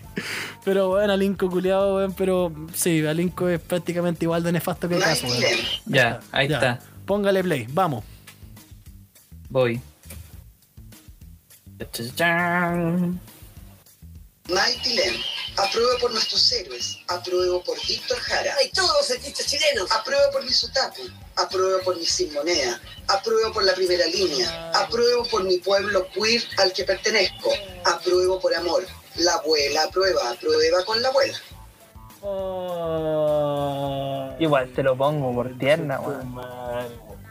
Pero 0.63 0.89
bueno, 0.89 1.13
Alinco 1.13 1.49
culiado, 1.49 1.95
weón. 1.97 2.13
Pero 2.13 2.53
sí, 2.73 3.05
Alinco 3.05 3.49
es 3.49 3.59
prácticamente 3.59 4.25
igual 4.25 4.43
de 4.43 4.51
nefasto 4.51 4.87
que 4.89 4.95
el 4.95 5.01
caso, 5.01 5.27
weón. 5.27 5.43
Ya, 5.85 6.19
ahí 6.31 6.47
Ya. 6.47 6.55
está. 6.55 6.79
Póngale 7.05 7.43
play, 7.43 7.67
vamos. 7.69 8.03
Voy. 9.49 9.81
Mighty 14.49 14.93
Len, 14.93 15.15
apruebo 15.57 15.97
por 15.99 16.11
nuestros 16.11 16.51
héroes, 16.51 16.97
apruebo 17.07 17.63
por 17.63 17.77
Víctor 17.87 18.17
Jara, 18.19 18.53
¡Ay, 18.59 18.69
todos 18.73 18.91
los 18.99 19.11
artistas 19.11 19.45
chilenos! 19.47 19.89
apruebo 19.91 20.21
por 20.33 20.43
mi 20.43 20.51
Sutapu, 20.51 21.01
apruebo 21.37 21.79
por 21.83 21.97
mi 21.97 22.05
Sin 22.05 22.33
Moneda, 22.33 22.79
apruebo 23.07 23.53
por 23.53 23.63
la 23.63 23.73
primera 23.73 24.05
línea, 24.07 24.71
apruebo 24.71 25.23
por 25.25 25.43
mi 25.45 25.57
pueblo 25.59 26.07
queer 26.11 26.43
al 26.57 26.73
que 26.73 26.83
pertenezco, 26.83 27.51
apruebo 27.85 28.39
por 28.39 28.53
amor, 28.53 28.85
La 29.17 29.33
abuela 29.33 29.83
aprueba, 29.83 30.31
aprueba 30.31 30.83
con 30.85 31.01
la 31.01 31.07
abuela. 31.09 31.37
Oh. 32.95 34.33
Igual 34.39 34.69
te 34.69 34.81
lo 34.83 34.95
pongo 34.95 35.33
por 35.33 35.49
tierna, 35.57 35.99
weón. 35.99 36.35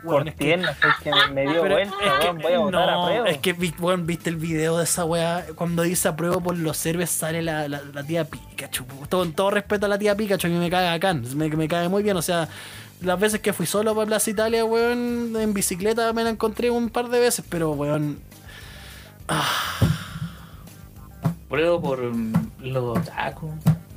Por 0.04 0.26
es 0.28 0.34
que- 0.34 0.44
tierna, 0.44 0.70
es 0.72 0.78
que 1.02 1.10
me, 1.10 1.26
me 1.28 1.42
dio 1.50 1.60
vuelta, 1.60 1.94
es 2.04 2.12
que- 2.20 2.26
weón. 2.26 2.38
Voy 2.38 2.52
a 2.52 2.58
votar 2.58 2.90
no, 2.90 3.02
a 3.02 3.06
prueba. 3.06 3.28
Es 3.30 3.38
que, 3.38 3.52
weón, 3.78 4.06
viste 4.06 4.30
el 4.30 4.36
video 4.36 4.76
de 4.78 4.84
esa 4.84 5.04
weá. 5.04 5.44
Cuando 5.54 5.82
dice 5.82 6.08
apruebo 6.08 6.40
por 6.40 6.56
los 6.58 6.76
servers, 6.76 7.10
sale 7.10 7.42
la, 7.42 7.68
la, 7.68 7.80
la 7.82 8.04
tía 8.04 8.24
Pikachu. 8.24 8.84
Todo, 9.08 9.22
con 9.22 9.32
todo 9.32 9.50
respeto 9.50 9.86
a 9.86 9.88
la 9.88 9.98
tía 9.98 10.14
Pikachu, 10.16 10.46
a 10.46 10.50
mí 10.50 10.56
me 10.58 10.70
cae 10.70 10.88
acá. 10.88 11.14
Me, 11.14 11.48
me 11.48 11.68
cae 11.68 11.88
muy 11.88 12.02
bien. 12.02 12.16
O 12.16 12.22
sea, 12.22 12.48
las 13.00 13.18
veces 13.18 13.40
que 13.40 13.52
fui 13.52 13.66
solo 13.66 13.94
por 13.94 14.06
Plaza 14.06 14.30
Italia, 14.30 14.64
weón, 14.64 15.34
en 15.36 15.54
bicicleta 15.54 16.12
me 16.12 16.22
la 16.24 16.30
encontré 16.30 16.70
un 16.70 16.90
par 16.90 17.08
de 17.08 17.18
veces, 17.20 17.44
pero 17.48 17.70
weón. 17.72 18.20
Pruebo 21.53 21.80
por 21.82 22.03
mm, 22.03 22.32
los 22.62 22.98
otakus. 22.98 23.50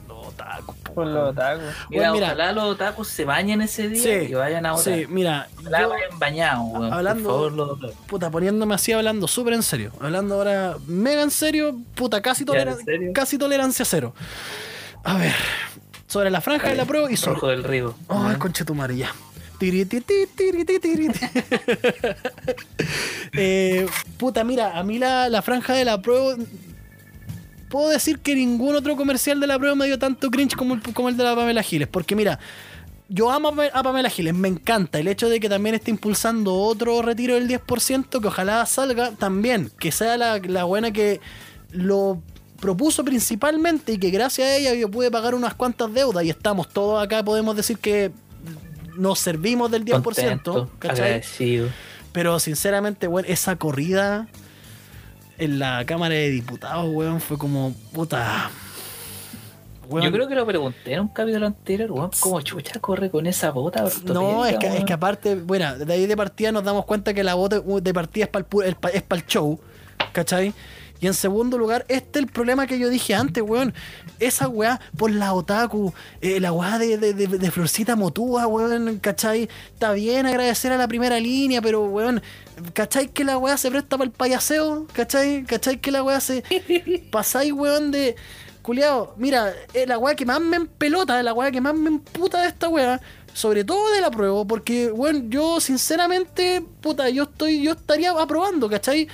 No, 0.10 0.22
taco, 0.36 0.76
po, 0.84 0.94
Por 0.94 1.08
los 1.08 1.30
otakus. 1.30 1.64
Mira, 1.90 2.10
Bueno, 2.10 2.14
mira. 2.16 2.26
ojalá 2.28 2.52
los 2.52 2.64
otakus 2.66 3.08
se 3.08 3.24
bañen 3.24 3.62
ese 3.62 3.88
día 3.88 4.04
Sí, 4.04 4.32
y 4.32 4.34
vayan 4.34 4.66
ahora. 4.66 4.84
Sí, 4.84 5.06
mira, 5.08 5.48
Ojalá 5.62 5.82
yo- 5.82 5.90
vayan 5.90 6.20
bañados, 6.20 6.66
weón. 6.74 6.92
Hablando- 6.94 7.24
Por 7.30 7.32
favor, 7.32 7.52
los 7.54 7.70
otakus. 7.72 7.96
puta, 8.08 8.30
poniéndome 8.30 8.76
así 8.76 8.92
hablando 8.92 9.26
súper 9.30 9.54
en 9.54 9.64
serio. 9.64 9.94
Hablando 10.02 10.36
ahora 10.36 10.76
mega 10.86 11.22
en 11.22 11.32
serio, 11.32 11.78
puta, 11.96 12.22
casi, 12.22 12.44
¿Ya, 12.44 12.48
tolera- 12.48 12.72
en 12.74 12.84
serio? 12.86 13.12
casi 13.14 13.38
tolerancia 13.38 13.86
cero. 13.86 14.14
A 15.06 15.18
ver, 15.18 15.34
sobre 16.08 16.30
la 16.32 16.42
franja 16.42 16.68
de 16.68 16.76
la 16.76 16.84
prueba 16.86 17.10
y 17.10 17.16
sobre. 17.16 17.36
Rojo 17.36 17.48
del 17.48 17.64
río. 17.64 17.96
Ay, 18.10 18.36
conchetumare, 18.36 18.98
ya. 18.98 19.12
Tirititi, 19.58 20.28
tiriti, 20.36 20.80
tiriti. 20.80 21.20
Eh, 23.38 23.86
puta, 24.18 24.44
mira, 24.44 24.78
a 24.78 24.84
mí 24.84 24.98
la, 25.00 25.30
la 25.30 25.42
franja 25.42 25.74
de 25.74 25.86
la 25.86 26.02
prueba. 26.02 26.36
Puedo 27.70 27.90
decir 27.90 28.20
que 28.20 28.36
ningún 28.36 28.76
otro 28.76 28.96
comercial 28.96 29.40
de 29.40 29.48
la 29.48 29.58
prueba 29.58 29.76
me 29.76 29.86
dio 29.86 29.98
tanto 30.00 30.30
cringe 30.30 30.56
como 30.56 30.76
el, 30.76 30.82
como 30.94 31.10
el 31.10 31.18
de 31.18 31.24
la 31.24 31.36
Pamela 31.36 31.64
Giles. 31.64 31.88
Porque 31.88 32.16
mira, 32.16 32.40
yo 33.10 33.32
amo 33.32 33.50
a 33.50 33.52
Pam- 33.54 33.72
a 33.74 33.84
Pamela 33.84 34.10
Giles, 34.10 34.34
me 34.34 34.48
encanta. 34.48 35.00
El 35.00 35.08
hecho 35.08 35.30
de 35.30 35.40
que 35.40 35.50
también 35.50 35.76
esté 35.76 35.92
impulsando 35.92 36.54
otro 36.56 37.02
retiro 37.02 37.36
del 37.36 37.48
10%, 37.48 38.22
que 38.22 38.28
ojalá 38.28 38.66
salga 38.66 39.12
también. 39.12 39.72
Que 39.80 39.92
sea 39.92 40.16
la, 40.18 40.38
la 40.40 40.64
buena 40.64 40.92
que 40.92 41.20
lo 41.72 42.22
propuso 42.62 43.04
principalmente 43.04 43.94
y 43.94 43.98
que 43.98 44.10
gracias 44.12 44.48
a 44.48 44.56
ella 44.56 44.74
yo 44.76 44.90
pude 44.90 45.12
pagar 45.12 45.36
unas 45.36 45.54
cuantas 45.56 45.94
deudas 45.94 46.24
y 46.24 46.30
estamos 46.30 46.70
todos 46.70 47.04
acá, 47.04 47.24
podemos 47.24 47.56
decir 47.56 47.78
que 47.78 48.12
nos 48.96 49.20
servimos 49.20 49.70
del 49.72 49.84
10%, 49.84 50.02
Contento. 50.02 50.70
Pero 52.14 52.40
sinceramente, 52.40 53.08
weón, 53.08 53.26
esa 53.28 53.58
corrida 53.58 54.28
en 55.38 55.60
la 55.60 55.84
Cámara 55.86 56.16
de 56.16 56.30
Diputados, 56.32 56.88
weón, 56.94 57.20
fue 57.22 57.38
como 57.38 57.74
puta. 57.94 58.50
Weón, 59.88 60.06
Yo 60.08 60.12
creo 60.12 60.28
que 60.28 60.34
lo 60.36 60.46
pregunté 60.48 60.94
en 60.94 61.02
un 61.02 61.08
capítulo 61.10 61.46
anterior, 61.46 61.92
weón, 61.92 62.10
cómo 62.20 62.42
chucha 62.42 62.80
corre 62.80 63.12
con 63.12 63.28
esa 63.28 63.52
bota 63.52 63.86
No, 64.06 64.44
es 64.46 64.58
que, 64.58 64.68
es 64.78 64.84
que 64.84 64.94
aparte, 64.94 65.36
bueno, 65.36 65.78
de 65.78 65.94
ahí 65.94 66.08
de 66.08 66.18
partida 66.18 66.52
nos 66.52 66.64
damos 66.64 66.86
cuenta 66.86 67.14
que 67.14 67.24
la 67.24 67.36
bota 67.36 67.60
de 67.60 67.94
partida 67.94 68.26
es 68.26 68.30
para 68.32 68.46
el, 68.66 68.76
es 68.94 69.04
para 69.04 69.22
el 69.22 69.28
show, 69.28 69.60
¿cachai? 70.12 70.54
Y 71.02 71.08
en 71.08 71.14
segundo 71.14 71.58
lugar, 71.58 71.86
este 71.90 72.18
es 72.20 72.26
el 72.26 72.32
problema 72.32 72.66
que 72.66 72.80
yo 72.80 72.90
dije 72.90 73.14
antes, 73.14 73.44
weón. 73.44 73.74
Esa 74.20 74.48
weá 74.48 74.80
por 74.98 75.12
la 75.12 75.34
otaku, 75.34 75.94
eh, 76.22 76.40
la 76.40 76.52
weá 76.54 76.80
de, 76.80 76.98
de, 76.98 77.14
de- 77.14 77.28
de 77.38 77.52
Florcita 77.52 77.96
Motúa, 77.98 78.48
weón, 78.48 78.98
¿cachai? 79.00 79.50
Está 79.74 79.92
bien 79.92 80.26
agradecer 80.26 80.72
a 80.72 80.78
la 80.78 80.88
primera 80.88 81.20
línea, 81.20 81.62
pero 81.62 81.84
weón, 81.84 82.24
¿cachai 82.74 83.10
que 83.10 83.24
la 83.24 83.38
weá 83.38 83.58
se 83.58 83.70
presta 83.70 83.98
para 83.98 84.06
el 84.06 84.12
payaseo? 84.12 84.88
¿Cachai? 84.94 85.44
¿Cachai 85.44 85.80
que 85.80 85.92
la 85.92 86.04
weá 86.04 86.20
se. 86.20 86.44
Pasáis, 87.12 87.52
weón, 87.54 87.92
de. 87.92 88.16
Culeado, 88.62 89.14
mira, 89.18 89.54
eh, 89.76 89.86
la 89.86 90.00
weá 90.00 90.16
que 90.16 90.26
más 90.26 90.42
me 90.42 90.58
empelota, 90.58 91.22
la 91.22 91.34
weá 91.34 91.52
que 91.52 91.62
más 91.62 91.76
me 91.76 91.90
emputa 91.90 92.42
de 92.42 92.48
esta 92.48 92.68
weá, 92.68 93.00
sobre 93.32 93.64
todo 93.64 93.92
de 93.92 94.02
la 94.02 94.10
prueba, 94.10 94.44
porque, 94.44 94.90
bueno, 94.90 95.26
yo 95.30 95.60
sinceramente, 95.60 96.64
puta, 96.82 97.08
yo 97.10 97.24
estoy, 97.24 97.62
yo 97.62 97.74
estaría 97.74 98.10
aprobando, 98.10 98.68
¿cachai? 98.68 99.08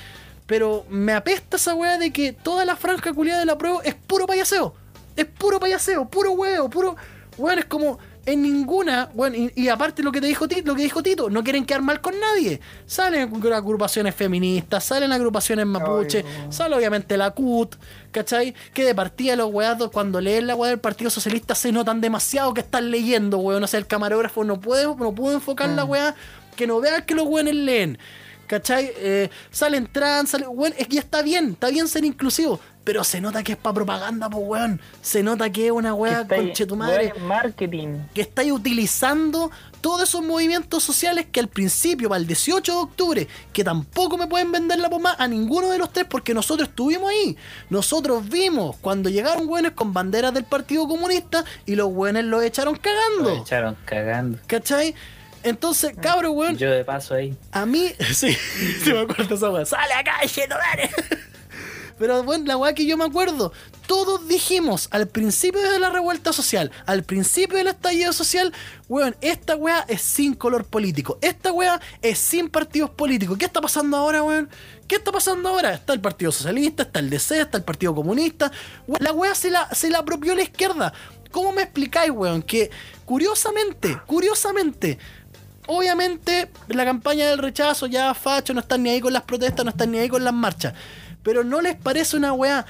Pero 0.45 0.85
me 0.89 1.11
apesta 1.11 1.57
esa 1.57 1.75
weá 1.75 1.97
de 1.97 2.13
que 2.13 2.31
toda 2.31 2.63
la 2.63 2.77
franja 2.77 3.11
culiada 3.11 3.41
de 3.41 3.45
la 3.45 3.57
prueba 3.57 3.81
es 3.83 3.95
puro 3.95 4.25
payaseo. 4.25 4.73
Es 5.17 5.25
puro 5.25 5.59
payaseo, 5.59 6.07
puro 6.07 6.31
huevo, 6.31 6.69
puro. 6.69 6.95
Weón, 7.37 7.59
es 7.59 7.65
como. 7.65 7.99
En 8.23 8.43
ninguna, 8.43 9.09
bueno, 9.15 9.35
y, 9.35 9.51
y 9.55 9.69
aparte 9.69 10.03
lo 10.03 10.11
que 10.11 10.21
te 10.21 10.27
dijo 10.27 10.47
Tito, 10.47 10.67
lo 10.67 10.75
que 10.75 10.83
dijo 10.83 11.01
Tito, 11.01 11.31
no 11.31 11.43
quieren 11.43 11.65
quedar 11.65 11.81
mal 11.81 12.01
con 12.01 12.19
nadie. 12.19 12.61
Salen 12.85 13.33
agrupaciones 13.51 14.13
feministas, 14.13 14.83
salen 14.83 15.11
agrupaciones 15.11 15.65
mapuche, 15.65 16.23
no. 16.23 16.51
sale 16.51 16.75
obviamente 16.75 17.17
la 17.17 17.31
CUT, 17.31 17.75
¿cachai? 18.11 18.53
Que 18.75 18.85
de 18.85 18.93
partida 18.93 19.35
los 19.35 19.51
weados 19.51 19.89
cuando 19.89 20.21
leen 20.21 20.45
la 20.45 20.55
weá 20.55 20.69
del 20.69 20.79
Partido 20.79 21.09
Socialista 21.09 21.55
se 21.55 21.71
notan 21.71 21.99
demasiado 21.99 22.53
que 22.53 22.61
están 22.61 22.91
leyendo, 22.91 23.39
weón. 23.39 23.63
O 23.63 23.67
sea, 23.67 23.79
el 23.79 23.87
camarógrafo 23.87 24.43
no 24.43 24.61
puede, 24.61 24.85
no 24.85 25.15
pudo 25.15 25.33
enfocar 25.33 25.69
la 25.69 25.83
weá, 25.83 26.13
que 26.55 26.67
no 26.67 26.79
vean 26.79 27.03
que 27.03 27.15
los 27.15 27.25
weones 27.25 27.55
leen. 27.55 27.97
¿Cachai? 28.45 28.91
Eh, 28.97 29.29
salen 29.49 29.87
trans, 29.91 30.29
salen, 30.29 30.49
weón, 30.51 30.73
es 30.77 30.87
que 30.87 30.95
ya 30.95 31.01
está 31.01 31.23
bien, 31.23 31.51
está 31.53 31.69
bien 31.69 31.87
ser 31.87 32.05
inclusivo, 32.05 32.59
pero 32.83 33.03
se 33.03 33.21
nota 33.21 33.43
que 33.43 33.53
es 33.53 33.57
para 33.57 33.75
propaganda, 33.75 34.29
pues 34.29 34.43
weón. 34.45 34.81
Se 35.01 35.21
nota 35.23 35.49
que 35.51 35.67
es 35.67 35.71
una 35.71 35.93
weá 35.93 36.27
conche 36.27 36.65
tu 36.65 36.75
madre 36.75 37.13
marketing. 37.25 37.99
que 38.13 38.21
estáis 38.21 38.51
utilizando 38.51 39.51
todos 39.81 40.03
esos 40.03 40.23
movimientos 40.23 40.83
sociales 40.83 41.27
que 41.31 41.39
al 41.39 41.47
principio, 41.47 42.09
para 42.09 42.19
el 42.19 42.27
18 42.27 42.71
de 42.71 42.77
octubre, 42.77 43.27
que 43.53 43.63
tampoco 43.63 44.17
me 44.17 44.27
pueden 44.27 44.51
vender 44.51 44.79
la 44.79 44.89
pomada 44.89 45.15
a 45.19 45.27
ninguno 45.27 45.69
de 45.69 45.77
los 45.77 45.91
tres 45.93 46.05
porque 46.09 46.33
nosotros 46.33 46.69
estuvimos 46.69 47.09
ahí. 47.09 47.37
Nosotros 47.69 48.27
vimos 48.27 48.75
cuando 48.81 49.09
llegaron 49.09 49.45
güenes 49.45 49.71
con 49.71 49.93
banderas 49.93 50.33
del 50.33 50.43
Partido 50.43 50.87
Comunista 50.87 51.45
y 51.65 51.75
los 51.75 51.89
güenes 51.89 52.25
los 52.25 52.43
echaron 52.43 52.75
cagando. 52.75 53.41
echaron 53.43 53.77
cagando. 53.85 54.39
¿Cachai? 54.47 54.95
Entonces, 55.43 55.93
cabrón, 55.99 56.33
weón, 56.35 56.57
Yo 56.57 56.69
de 56.69 56.85
paso 56.85 57.15
ahí. 57.15 57.35
a 57.51 57.65
mí, 57.65 57.91
sí, 58.13 58.31
sí 58.83 58.93
me 58.93 58.99
acuerdo 59.01 59.35
esa 59.35 59.49
weá. 59.49 59.65
¡Sale 59.65 59.93
acá, 59.93 60.13
dale! 60.49 60.91
Pero 62.01 62.23
bueno, 62.23 62.45
la 62.47 62.57
weá 62.57 62.73
que 62.73 62.87
yo 62.87 62.97
me 62.97 63.05
acuerdo, 63.05 63.53
todos 63.85 64.27
dijimos 64.27 64.87
al 64.89 65.07
principio 65.07 65.61
de 65.61 65.77
la 65.77 65.91
revuelta 65.91 66.33
social, 66.33 66.71
al 66.87 67.03
principio 67.03 67.59
del 67.59 67.67
estallido 67.67 68.11
social, 68.11 68.51
weón, 68.89 69.15
esta 69.21 69.55
weá 69.55 69.85
es 69.87 70.01
sin 70.01 70.33
color 70.33 70.65
político, 70.65 71.19
esta 71.21 71.51
weá 71.51 71.79
es 72.01 72.17
sin 72.17 72.49
partidos 72.49 72.89
políticos. 72.89 73.37
¿Qué 73.37 73.45
está 73.45 73.61
pasando 73.61 73.97
ahora, 73.97 74.23
weón? 74.23 74.49
¿Qué 74.87 74.95
está 74.95 75.11
pasando 75.11 75.49
ahora? 75.49 75.75
Está 75.75 75.93
el 75.93 76.01
Partido 76.01 76.31
Socialista, 76.31 76.81
está 76.81 77.01
el 77.01 77.11
DC, 77.11 77.39
está 77.39 77.59
el 77.59 77.63
Partido 77.63 77.93
Comunista. 77.93 78.51
Weón, 78.87 79.03
La 79.03 79.11
weá 79.13 79.35
se 79.35 79.51
la, 79.51 79.69
se 79.71 79.91
la 79.91 79.99
apropió 79.99 80.33
la 80.33 80.41
izquierda. 80.41 80.91
¿Cómo 81.29 81.51
me 81.51 81.61
explicáis, 81.61 82.09
weón? 82.09 82.41
Que 82.41 82.71
curiosamente, 83.05 83.95
curiosamente, 84.07 84.97
Obviamente, 85.67 86.49
la 86.69 86.83
campaña 86.83 87.29
del 87.29 87.37
rechazo, 87.37 87.85
ya 87.85 88.13
facho, 88.13 88.53
no 88.53 88.61
están 88.61 88.81
ni 88.81 88.89
ahí 88.89 88.99
con 88.99 89.13
las 89.13 89.21
protestas, 89.23 89.63
no 89.63 89.69
están 89.71 89.91
ni 89.91 89.99
ahí 89.99 90.09
con 90.09 90.23
las 90.23 90.33
marchas. 90.33 90.73
Pero 91.23 91.43
no 91.43 91.61
les 91.61 91.75
parece 91.75 92.17
una 92.17 92.33
weá 92.33 92.65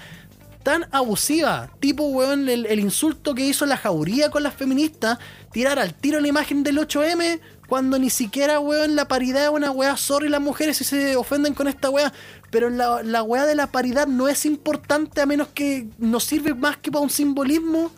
tan 0.63 0.87
abusiva, 0.91 1.69
tipo 1.79 2.03
weón, 2.05 2.47
el, 2.47 2.65
el 2.65 2.79
insulto 2.79 3.33
que 3.33 3.45
hizo 3.45 3.65
la 3.65 3.77
jauría 3.77 4.29
con 4.29 4.43
las 4.43 4.53
feministas, 4.53 5.17
tirar 5.51 5.79
al 5.79 5.93
tiro 5.93 6.19
la 6.19 6.27
imagen 6.27 6.63
del 6.63 6.77
8M, 6.77 7.39
cuando 7.71 7.97
ni 7.97 8.09
siquiera, 8.09 8.59
weón, 8.59 8.97
la 8.97 9.07
paridad 9.07 9.45
es 9.45 9.49
una 9.49 9.71
weá, 9.71 9.95
sorry 9.95 10.27
las 10.27 10.41
mujeres 10.41 10.75
si 10.75 10.83
se 10.83 11.15
ofenden 11.15 11.53
con 11.53 11.67
esta 11.67 11.89
weá, 11.89 12.11
pero 12.49 12.69
la, 12.69 13.01
la 13.01 13.23
weá 13.23 13.45
de 13.45 13.55
la 13.55 13.67
paridad 13.67 14.07
no 14.07 14.27
es 14.27 14.45
importante 14.45 15.21
a 15.21 15.25
menos 15.25 15.47
que 15.53 15.87
nos 15.97 16.25
sirve 16.25 16.53
más 16.53 16.75
que 16.75 16.91
para 16.91 17.01
un 17.01 17.09
simbolismo. 17.09 17.89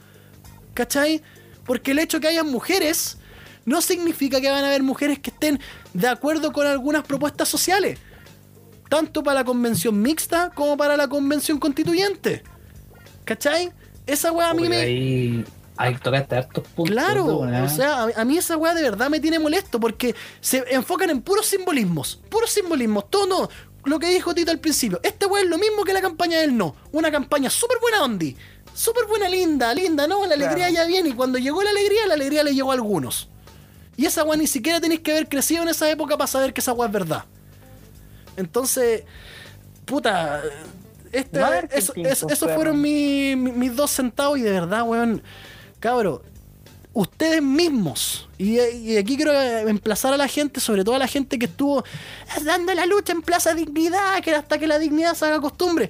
¿Cachai? 0.75 1.21
Porque 1.65 1.91
el 1.91 1.99
hecho 1.99 2.19
que 2.19 2.27
haya 2.27 2.43
mujeres 2.43 3.17
no 3.65 3.81
significa 3.81 4.39
que 4.41 4.49
van 4.49 4.63
a 4.63 4.67
haber 4.67 4.83
mujeres 4.83 5.19
que 5.19 5.31
estén 5.31 5.59
de 5.93 6.07
acuerdo 6.07 6.51
con 6.51 6.67
algunas 6.67 7.03
propuestas 7.03 7.49
sociales. 7.49 7.97
Tanto 8.93 9.23
para 9.23 9.39
la 9.39 9.43
convención 9.43 9.99
mixta 9.99 10.51
como 10.53 10.77
para 10.77 10.95
la 10.95 11.07
convención 11.07 11.57
constituyente. 11.57 12.43
¿Cachai? 13.25 13.71
Esa 14.05 14.31
weá 14.31 14.51
a 14.51 14.53
mí 14.53 14.69
me... 14.69 14.77
Ahí, 14.77 15.45
ahí 15.77 15.95
tocaste 15.95 16.35
hartos 16.35 16.63
puntos. 16.67 16.93
Claro, 16.93 17.39
o 17.39 17.69
sea, 17.69 18.03
a, 18.03 18.21
a 18.21 18.23
mí 18.23 18.37
esa 18.37 18.55
weá 18.55 18.75
de 18.75 18.83
verdad 18.83 19.09
me 19.09 19.19
tiene 19.19 19.39
molesto 19.39 19.79
porque 19.79 20.13
se 20.41 20.63
enfocan 20.69 21.09
en 21.09 21.23
puros 21.23 21.47
simbolismos, 21.47 22.21
puros 22.29 22.51
simbolismos, 22.51 23.09
todo 23.09 23.25
no. 23.25 23.49
Lo 23.83 23.97
que 23.97 24.09
dijo 24.09 24.35
Tito 24.35 24.51
al 24.51 24.59
principio, 24.59 24.99
este 25.01 25.25
weá 25.25 25.41
es 25.41 25.49
lo 25.49 25.57
mismo 25.57 25.83
que 25.83 25.91
la 25.93 26.01
campaña 26.01 26.37
del 26.41 26.55
no, 26.55 26.75
una 26.91 27.09
campaña 27.09 27.49
súper 27.49 27.79
buena 27.81 28.03
ondi, 28.03 28.37
súper 28.75 29.07
buena, 29.07 29.27
linda, 29.27 29.73
linda, 29.73 30.05
¿no? 30.05 30.23
La 30.27 30.35
alegría 30.35 30.67
Claro. 30.67 30.73
ya 30.73 30.85
viene 30.85 31.09
y 31.09 31.13
cuando 31.13 31.39
llegó 31.39 31.63
la 31.63 31.71
alegría, 31.71 32.05
la 32.05 32.13
alegría 32.13 32.43
le 32.43 32.53
llegó 32.53 32.69
a 32.69 32.75
algunos. 32.75 33.27
Y 33.97 34.05
esa 34.05 34.23
weá 34.23 34.37
ni 34.37 34.45
siquiera 34.45 34.79
tenéis 34.79 35.01
que 35.01 35.13
haber 35.13 35.27
crecido 35.27 35.63
en 35.63 35.69
esa 35.69 35.89
época 35.89 36.15
para 36.15 36.27
saber 36.27 36.53
que 36.53 36.61
esa 36.61 36.73
weá 36.73 36.85
es 36.89 36.93
verdad. 36.93 37.25
Entonces, 38.37 39.03
puta, 39.85 40.41
este, 41.11 41.39
eso, 41.71 41.93
pues, 41.93 42.11
eso- 42.11 42.27
esos 42.29 42.39
perro. 42.47 42.55
fueron 42.55 42.81
mi- 42.81 43.35
mi- 43.35 43.51
mis 43.51 43.75
dos 43.75 43.91
centavos 43.91 44.37
y 44.39 44.41
de 44.41 44.51
verdad, 44.51 44.83
weón, 44.87 45.21
cabro, 45.79 46.23
ustedes 46.93 47.41
mismos, 47.41 48.27
y, 48.37 48.59
y 48.59 48.97
aquí 48.97 49.15
quiero 49.15 49.33
emplazar 49.33 50.13
a 50.13 50.17
la 50.17 50.27
gente, 50.27 50.59
sobre 50.59 50.83
todo 50.83 50.95
a 50.95 50.99
la 50.99 51.07
gente 51.07 51.39
que 51.39 51.45
estuvo 51.45 51.83
dando 52.45 52.73
la 52.73 52.85
lucha 52.85 53.13
en 53.13 53.21
Plaza 53.21 53.53
Dignidad, 53.53 54.21
que 54.21 54.35
hasta 54.35 54.57
que 54.59 54.67
la 54.67 54.77
dignidad 54.79 55.13
se 55.15 55.25
haga 55.25 55.39
costumbre. 55.41 55.89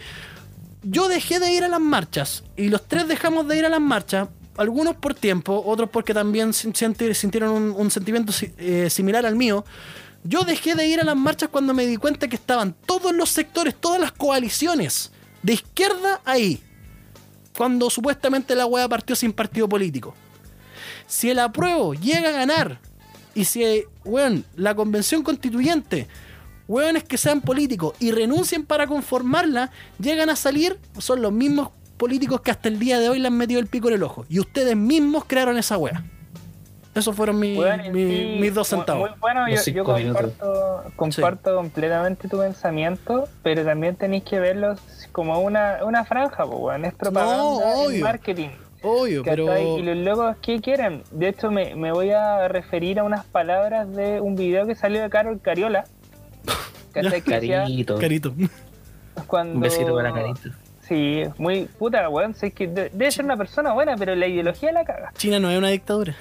yo 0.85 1.07
dejé 1.07 1.39
de 1.39 1.49
ir 1.51 1.63
a 1.63 1.69
las 1.69 1.79
marchas 1.79 2.43
y 2.57 2.67
los 2.67 2.85
tres 2.87 3.07
dejamos 3.07 3.47
de 3.47 3.57
ir 3.57 3.65
a 3.65 3.69
las 3.69 3.79
marchas, 3.79 4.27
algunos 4.57 4.95
por 4.97 5.13
tiempo, 5.13 5.63
otros 5.65 5.89
porque 5.89 6.13
también 6.13 6.51
sintieron 6.53 7.49
un, 7.51 7.71
un 7.71 7.89
sentimiento 7.89 8.33
eh, 8.57 8.89
similar 8.89 9.25
al 9.25 9.35
mío. 9.37 9.63
Yo 10.23 10.43
dejé 10.43 10.75
de 10.75 10.87
ir 10.87 11.01
a 11.01 11.03
las 11.03 11.17
marchas 11.17 11.49
cuando 11.49 11.73
me 11.73 11.85
di 11.85 11.97
cuenta 11.97 12.27
que 12.27 12.35
estaban 12.35 12.73
todos 12.85 13.13
los 13.13 13.29
sectores, 13.29 13.75
todas 13.75 13.99
las 13.99 14.11
coaliciones 14.13 15.11
de 15.41 15.53
izquierda 15.53 16.21
ahí. 16.23 16.61
Cuando 17.57 17.89
supuestamente 17.89 18.55
la 18.55 18.65
hueá 18.65 18.87
partió 18.87 19.15
sin 19.15 19.33
partido 19.33 19.67
político. 19.67 20.15
Si 21.07 21.29
el 21.29 21.39
apruebo 21.39 21.93
llega 21.93 22.29
a 22.29 22.31
ganar 22.31 22.79
y 23.35 23.45
si, 23.45 23.83
weón, 24.05 24.45
la 24.55 24.73
convención 24.73 25.23
constituyente, 25.23 26.07
weones 26.67 27.03
que 27.03 27.17
sean 27.17 27.41
políticos 27.41 27.93
y 27.99 28.11
renuncien 28.11 28.65
para 28.65 28.87
conformarla, 28.87 29.71
llegan 29.99 30.29
a 30.29 30.35
salir, 30.35 30.79
son 30.97 31.21
los 31.21 31.33
mismos 31.33 31.69
políticos 31.97 32.41
que 32.41 32.51
hasta 32.51 32.69
el 32.69 32.79
día 32.79 32.99
de 32.99 33.09
hoy 33.09 33.19
le 33.19 33.27
han 33.27 33.37
metido 33.37 33.59
el 33.59 33.67
pico 33.67 33.89
en 33.89 33.95
el 33.95 34.03
ojo. 34.03 34.25
Y 34.29 34.39
ustedes 34.39 34.75
mismos 34.75 35.25
crearon 35.25 35.57
esa 35.57 35.77
wea. 35.77 36.03
Esos 36.95 37.15
fueron 37.15 37.39
mi- 37.39 37.55
Bueno, 37.55 37.83
mi- 37.91 38.07
sí, 38.07 38.37
mis 38.39 38.53
dos 38.53 38.67
centavos. 38.67 39.09
Muy 39.09 39.19
bueno, 39.19 39.45
yo, 39.49 39.71
yo 39.71 39.83
comparto, 39.83 40.83
comparto 40.95 41.55
completamente 41.55 42.27
tu 42.27 42.37
pensamiento, 42.37 43.27
pero 43.41 43.63
también 43.65 43.95
tenéis 43.95 44.23
que 44.23 44.39
verlos 44.39 44.79
como 45.11 45.39
una, 45.39 45.79
una 45.85 46.05
franja, 46.05 46.45
pues, 46.45 46.59
weón. 46.59 46.85
Es 46.85 46.93
propaganda, 46.93 47.37
No, 47.37 47.89
es 47.89 47.99
marketing. 48.01 48.49
Obvio, 48.83 49.23
pero. 49.23 49.45
¿cachai? 49.47 49.79
Y 49.79 49.81
los 49.81 49.97
locos, 49.97 50.35
¿qué 50.41 50.59
quieren? 50.61 51.03
De 51.11 51.29
hecho, 51.29 51.49
me, 51.49 51.73
me 51.73 51.91
voy 51.91 52.11
a 52.11 52.47
referir 52.47 52.99
a 52.99 53.03
unas 53.03 53.23
palabras 53.25 53.89
de 53.95 54.19
un 54.21 54.35
video 54.35 54.67
que 54.67 54.75
salió 54.75 55.01
de 55.01 55.09
Carol 55.09 55.39
Cariola. 55.41 55.85
¿cachai? 56.93 57.21
Que 57.21 57.31
decía 57.39 57.61
Carito. 57.63 57.97
Carito. 57.97 58.33
cuando... 59.25 59.55
Un 59.55 59.61
besito 59.61 59.95
para 59.95 60.13
Carito. 60.13 60.49
Sí, 60.87 61.23
muy 61.37 61.63
puta, 61.79 62.07
weón. 62.09 62.35
sé 62.35 62.51
que 62.51 62.67
de- 62.67 62.89
debe 62.89 63.09
ser 63.09 63.23
una 63.25 63.37
persona 63.37 63.71
buena, 63.73 63.95
pero 63.97 64.13
la 64.15 64.27
ideología 64.27 64.71
la 64.73 64.83
caga. 64.83 65.11
China 65.17 65.39
no 65.39 65.49
es 65.49 65.57
una 65.57 65.69
dictadura. 65.69 66.15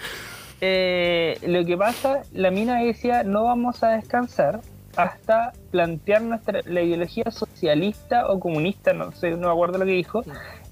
Eh, 0.65 1.39
lo 1.45 1.65
que 1.65 1.77
pasa, 1.77 2.23
la 2.33 2.53
mina 2.53 2.81
decía, 2.81 3.25
no 3.25 3.43
vamos 3.45 3.83
a 3.83 3.89
descansar 3.91 4.61
hasta 4.97 5.53
plantear 5.73 6.23
nuestra 6.23 6.61
la 6.67 6.83
ideología 6.83 7.25
socialista 7.33 8.29
o 8.29 8.39
comunista, 8.39 8.93
no 8.93 9.11
sé, 9.11 9.33
no 9.33 9.49
me 9.49 9.53
acuerdo 9.53 9.79
lo 9.79 9.85
que 9.87 9.91
dijo, 9.93 10.23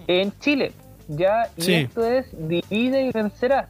en 0.07 0.32
Chile. 0.38 0.70
Ya, 1.09 1.49
y 1.57 1.62
Sí. 1.62 1.74
esto 1.74 2.05
es 2.05 2.26
divide 2.49 3.03
y 3.07 3.11
vencerás. 3.11 3.68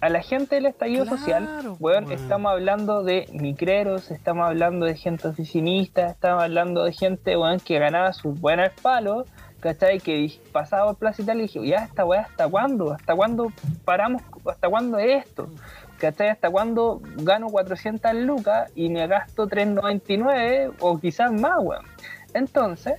A 0.00 0.10
la 0.10 0.22
gente 0.22 0.54
del 0.56 0.66
estallido 0.66 1.04
Claro, 1.04 1.18
social, 1.18 1.48
weón. 1.80 2.12
estamos 2.12 2.52
hablando 2.52 3.02
de 3.02 3.26
micreros, 3.32 4.12
estamos 4.12 4.46
hablando 4.46 4.86
de 4.86 4.94
gente 4.94 5.26
oficinista, 5.26 6.06
estamos 6.10 6.44
hablando 6.44 6.84
de 6.84 6.92
gente 6.92 7.36
weón, 7.36 7.58
que 7.58 7.80
ganaba 7.80 8.12
sus 8.12 8.38
buenos 8.38 8.70
palos, 8.80 9.26
¿cachai? 9.66 9.98
Que 9.98 10.40
pasaba 10.52 10.86
por 10.86 10.96
Plaza 10.96 11.22
Italia 11.22 11.42
y 11.42 11.46
dije, 11.48 11.66
ya, 11.66 11.84
esta 11.84 12.04
weá, 12.04 12.20
¿hasta 12.20 12.48
cuándo? 12.48 12.92
¿Hasta 12.92 13.16
cuándo 13.16 13.52
paramos? 13.84 14.22
¿Hasta 14.48 14.68
cuándo 14.68 14.98
es 14.98 15.26
esto? 15.26 15.48
¿Cachai? 15.98 16.28
¿Hasta 16.28 16.50
cuándo 16.50 17.00
gano 17.16 17.48
400 17.48 18.14
lucas 18.14 18.70
y 18.76 18.90
me 18.90 19.08
gasto 19.08 19.48
3.99 19.48 20.74
o 20.78 21.00
quizás 21.00 21.32
más, 21.32 21.58
weón? 21.58 21.84
Entonces, 22.32 22.94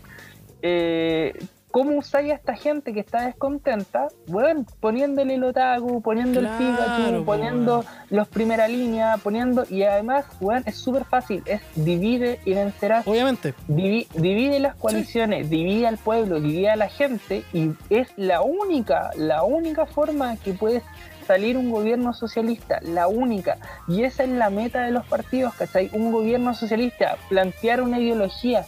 eh, 0.62 1.34
¿cómo 1.78 1.96
usáis 2.00 2.32
a 2.32 2.34
esta 2.34 2.56
gente 2.56 2.92
que 2.92 3.00
está 3.02 3.28
descontenta? 3.28 4.08
Bueno, 4.26 4.66
poniéndole 4.80 5.36
el 5.36 5.44
otaku, 5.44 6.02
poniendo 6.02 6.40
Claro, 6.40 6.58
el 6.58 6.72
Pikachu, 6.72 7.20
po, 7.20 7.26
poniendo 7.26 7.86
los 8.10 8.28
primera 8.30 8.68
línea, 8.68 9.18
poniendo... 9.22 9.64
Y 9.70 9.84
además, 9.84 10.26
weón, 10.42 10.64
es 10.66 10.76
súper 10.76 11.06
fácil, 11.06 11.44
es 11.46 11.62
divide 11.76 12.40
y 12.46 12.56
vencerás. 12.56 13.06
Obviamente. 13.08 13.54
Divi- 13.68 14.08
divide 14.16 14.60
las 14.60 14.74
coaliciones, 14.74 15.52
divide 15.52 15.86
al 15.86 15.98
pueblo, 16.00 16.40
divide 16.42 16.72
a 16.72 16.76
la 16.78 16.90
gente 16.90 17.44
y 17.54 17.70
es 17.92 18.08
la 18.18 18.42
única, 18.42 19.12
la 19.16 19.44
única 19.44 19.86
forma 19.86 20.36
que 20.38 20.54
puede 20.54 20.82
salir 21.28 21.58
un 21.58 21.70
gobierno 21.70 22.12
socialista, 22.14 22.80
la 22.82 23.08
única. 23.08 23.58
Y 23.88 24.04
esa 24.04 24.24
es 24.24 24.30
la 24.30 24.50
meta 24.50 24.82
de 24.82 24.90
los 24.92 25.06
partidos, 25.06 25.54
¿cachai? 25.54 25.92
Un 25.94 26.12
gobierno 26.12 26.56
socialista, 26.56 27.18
plantear 27.30 27.82
una 27.84 28.00
ideología, 28.00 28.66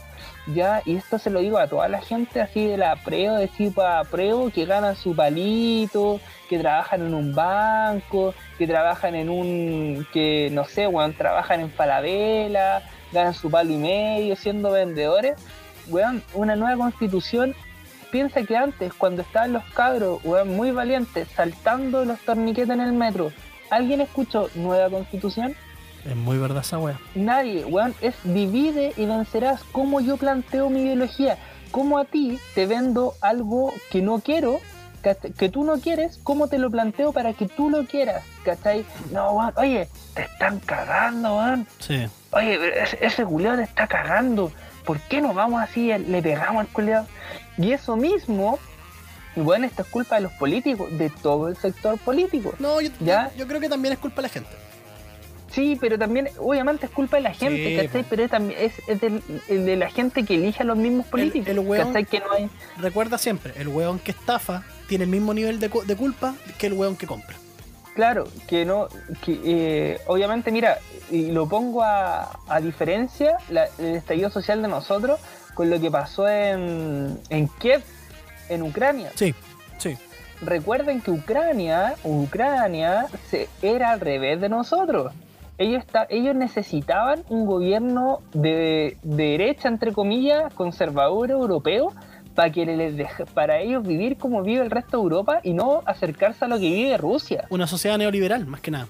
¿ya? 0.54 0.82
Y 0.86 0.96
esto 0.96 1.18
se 1.18 1.30
lo 1.30 1.40
digo 1.40 1.58
a 1.58 1.68
toda 1.68 1.88
la 1.88 2.02
gente 2.02 2.42
así 2.42 2.66
de 2.66 2.78
la 2.78 2.96
preo, 2.96 3.36
de 3.36 3.48
tipo 3.48 3.84
preo, 4.10 4.52
que 4.52 4.66
ganan 4.66 4.96
su 4.96 5.16
palito, 5.16 6.20
que 6.50 6.60
trabajan 6.60 7.06
en 7.06 7.14
un 7.14 7.36
banco, 7.36 8.34
que 8.58 8.68
trabajan 8.68 9.16
en 9.16 9.30
un, 9.30 10.08
que 10.12 10.50
no 10.52 10.66
sé, 10.66 10.88
weón, 10.88 11.14
trabajan 11.14 11.62
en 11.62 11.72
Falabella, 11.72 12.84
ganan 13.12 13.34
su 13.34 13.50
palo 13.50 13.72
y 13.72 13.78
medio 13.78 14.36
siendo 14.36 14.72
vendedores. 14.72 15.36
Weón, 15.88 16.24
una 16.34 16.56
nueva 16.56 16.78
constitución. 16.78 17.56
Piensa 18.12 18.42
que 18.44 18.58
antes, 18.58 18.94
cuando 18.94 19.22
estaban 19.22 19.54
los 19.54 19.64
cabros, 19.76 20.20
weón, 20.24 20.56
muy 20.56 20.72
valientes, 20.72 21.28
saltando 21.30 22.06
los 22.06 22.20
torniquetes 22.22 22.72
en 22.72 22.82
el 22.82 22.94
metro, 22.94 23.32
¿alguien 23.70 24.02
escuchó 24.02 24.50
nueva 24.56 24.90
constitución? 24.90 25.56
Es 26.06 26.16
muy 26.16 26.38
verdad 26.38 26.62
esa 26.62 26.78
wea. 26.78 27.00
Nadie, 27.16 27.66
weón, 27.66 27.94
es 28.02 28.16
divide 28.24 28.94
y 28.96 29.06
vencerás. 29.06 29.64
Cómo 29.72 30.00
yo 30.02 30.18
planteo 30.18 30.70
mi 30.70 30.82
ideología. 30.82 31.38
Cómo 31.72 32.00
a 32.00 32.06
ti 32.06 32.40
te 32.56 32.66
vendo 32.66 33.14
algo 33.22 33.74
que 33.92 34.02
no 34.02 34.20
quiero, 34.20 34.60
que 35.38 35.50
tú 35.50 35.64
no 35.64 35.80
quieres, 35.80 36.20
cómo 36.24 36.48
te 36.48 36.58
lo 36.58 36.70
planteo 36.72 37.14
para 37.14 37.34
que 37.34 37.48
tú 37.48 37.70
lo 37.70 37.86
quieras, 37.86 38.24
¿cachai? 38.44 38.86
No, 39.12 39.32
weón, 39.32 39.54
oye, 39.56 39.88
te 40.14 40.24
están 40.24 40.60
cagando, 40.60 41.38
weón. 41.38 41.68
Sí. 41.80 42.08
Oye, 42.32 42.82
ese, 42.82 42.98
ese 43.02 43.24
culiao 43.26 43.56
te 43.56 43.64
está 43.64 43.88
cagando. 43.88 44.52
¿Por 44.86 45.00
qué 45.02 45.22
no 45.22 45.34
vamos 45.34 45.62
así, 45.62 45.96
le 45.96 46.22
pegamos 46.22 46.62
al 46.62 46.68
culiao? 46.68 47.06
Y 47.58 47.72
eso 47.72 47.96
mismo, 47.96 48.58
y 49.36 49.42
bueno, 49.42 49.68
esto 49.68 49.84
es 49.84 49.88
culpa 49.90 50.16
de 50.16 50.22
los 50.22 50.32
políticos, 50.34 50.90
de 50.98 51.10
todo 51.10 51.48
el 51.50 51.58
sector 51.58 52.00
político. 52.00 52.54
No, 52.58 52.82
yo, 52.82 52.90
¿Ya? 53.00 53.32
yo 53.38 53.48
creo 53.48 53.60
que 53.60 53.70
también 53.70 53.94
es 53.94 54.00
culpa 54.00 54.18
de 54.18 54.22
la 54.24 54.30
gente. 54.30 54.50
Sí, 55.52 55.78
pero 55.82 55.98
también, 55.98 56.30
obviamente, 56.38 56.86
es 56.86 56.92
culpa 56.92 57.18
de 57.18 57.24
la 57.24 57.34
gente, 57.34 57.70
Sí, 57.82 57.88
¿cachai? 57.88 58.06
Pero 58.10 58.24
es, 58.24 58.30
también, 58.32 58.60
es, 58.60 58.74
es 58.88 59.02
del- 59.02 59.24
el 59.48 59.66
de 59.66 59.76
la 59.78 59.90
gente 59.90 60.24
que 60.24 60.36
elige 60.36 60.62
a 60.62 60.66
los 60.66 60.78
mismos 60.78 61.08
políticos. 61.08 61.48
el 61.50 61.60
weón- 61.60 61.88
¿cachai? 61.88 62.06
Que 62.06 62.20
no 62.20 62.32
hay. 62.32 62.50
Recuerda 62.78 63.18
siempre, 63.18 63.54
el 63.58 63.68
weón 63.68 63.98
que 64.00 64.12
estafa 64.12 64.64
tiene 64.88 65.06
el 65.06 65.10
mismo 65.10 65.34
nivel 65.34 65.60
de, 65.60 65.70
de 65.86 65.96
culpa 65.96 66.36
que 66.58 66.68
el 66.68 66.74
weón 66.74 66.96
que 66.96 67.08
compra. 67.08 67.36
Claro, 67.96 68.26
que 68.48 68.64
no. 68.66 68.88
que 69.26 69.40
eh, 69.44 70.00
Obviamente, 70.08 70.52
mira, 70.52 70.78
y 71.12 71.32
lo 71.32 71.50
pongo 71.50 71.84
a, 71.84 72.30
a 72.48 72.62
diferencia 72.62 73.38
la- 73.50 73.68
el 73.80 73.96
estallido 73.96 74.30
social 74.30 74.62
de 74.62 74.68
nosotros 74.68 75.20
con 75.56 75.70
lo 75.70 75.80
que 75.82 75.90
pasó 75.92 76.28
en, 76.30 77.20
en 77.30 77.48
Kiev, 77.60 77.82
en 78.50 78.62
Ucrania. 78.62 79.12
Sí, 79.16 79.34
sí. 79.80 79.98
Recuerden 80.42 81.02
que 81.02 81.12
Ucrania, 81.12 81.96
Ucrania 82.04 83.08
se, 83.30 83.50
era 83.62 83.92
al 83.92 84.00
revés 84.00 84.40
de 84.40 84.48
nosotros. 84.48 85.12
Ellos, 85.60 85.84
está, 85.86 86.08
ellos 86.10 86.36
necesitaban 86.36 87.24
un 87.30 87.46
gobierno 87.46 88.22
de, 88.34 88.98
de 89.04 89.24
derecha, 89.24 89.68
entre 89.68 89.92
comillas, 89.94 90.52
conservador 90.56 91.30
europeo, 91.30 91.94
para 92.34 92.50
que 92.52 92.66
les 92.66 92.96
deje- 92.96 93.26
para 93.34 93.60
ellos 93.60 93.86
vivir 93.86 94.18
como 94.18 94.42
vive 94.42 94.62
el 94.64 94.72
resto 94.72 94.98
de 94.98 95.04
Europa 95.04 95.42
y 95.44 95.54
no 95.54 95.82
acercarse 95.86 96.46
a 96.46 96.48
lo 96.48 96.56
que 96.56 96.70
vive 96.72 96.98
Rusia. 96.98 97.46
Una 97.50 97.68
sociedad 97.68 97.98
neoliberal, 97.98 98.46
más 98.48 98.62
que 98.62 98.72
nada. 98.72 98.88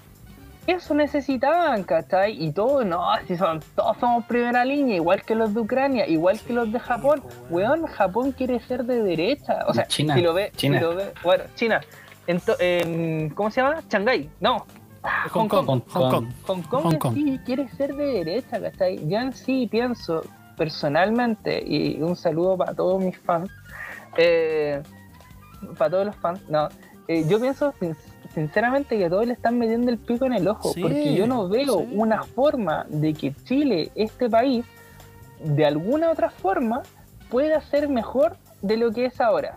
Eso 0.66 0.94
necesitaban, 0.94 1.82
¿cachai? 1.82 2.40
Y 2.40 2.52
todos, 2.52 2.86
no, 2.86 3.02
si 3.26 3.36
son, 3.36 3.60
todos 3.74 3.96
somos 3.98 4.24
primera 4.26 4.64
línea, 4.64 4.94
igual 4.94 5.22
que 5.22 5.34
los 5.34 5.52
de 5.52 5.60
Ucrania, 5.60 6.06
igual 6.06 6.38
que 6.38 6.52
los 6.52 6.70
de 6.70 6.78
Japón. 6.78 7.22
Weón, 7.48 7.86
Japón 7.86 8.30
quiere 8.30 8.60
ser 8.60 8.84
de 8.84 9.02
derecha. 9.02 9.64
O 9.66 9.74
sea, 9.74 9.86
China, 9.86 10.14
si 10.14 10.20
lo 10.20 10.32
ve, 10.34 10.52
China. 10.54 10.78
si 10.78 10.84
lo 10.84 10.94
ve, 10.94 11.12
bueno, 11.24 11.44
China. 11.56 11.80
Ento- 12.28 12.54
en- 12.60 13.30
¿Cómo 13.30 13.50
se 13.50 13.60
llama? 13.62 13.82
Shanghái. 13.90 14.28
No. 14.38 14.64
Ah, 15.02 15.26
Hong 15.30 15.48
Kong. 15.48 15.66
Hong 15.66 15.80
Hong 15.80 16.10
Kong. 16.10 16.10
Kong. 16.46 16.62
Hong 16.70 16.98
Kong, 16.98 17.16
en 17.16 17.24
sí 17.24 17.40
quiere 17.44 17.68
ser 17.70 17.94
de 17.96 18.04
derecha, 18.04 18.60
¿cachai? 18.60 19.08
Yo 19.08 19.18
en 19.18 19.32
sí 19.32 19.66
pienso 19.70 20.22
personalmente, 20.56 21.62
y 21.66 22.02
un 22.02 22.16
saludo 22.16 22.56
para 22.58 22.74
todos 22.74 23.02
mis 23.02 23.18
fans, 23.18 23.50
eh, 24.18 24.82
para 25.78 25.90
todos 25.90 26.06
los 26.06 26.16
fans, 26.16 26.40
no, 26.48 26.68
eh, 27.08 27.24
yo 27.28 27.40
pienso 27.40 27.72
sin- 27.80 27.96
sinceramente 28.34 28.98
que 28.98 29.08
todos 29.08 29.26
le 29.26 29.32
están 29.32 29.58
metiendo 29.58 29.90
el 29.90 29.98
pico 29.98 30.26
en 30.26 30.34
el 30.34 30.46
ojo, 30.48 30.72
Sí, 30.74 30.82
porque 30.82 31.14
yo 31.14 31.26
no 31.26 31.48
veo 31.48 31.78
sí. 31.80 31.88
una 31.92 32.22
forma 32.24 32.84
de 32.88 33.14
que 33.14 33.34
Chile, 33.44 33.90
este 33.94 34.28
país, 34.28 34.66
de 35.42 35.64
alguna 35.64 36.10
otra 36.10 36.28
forma, 36.30 36.82
pueda 37.30 37.60
ser 37.62 37.88
mejor 37.88 38.36
de 38.60 38.76
lo 38.76 38.92
que 38.92 39.06
es 39.06 39.20
ahora. 39.20 39.56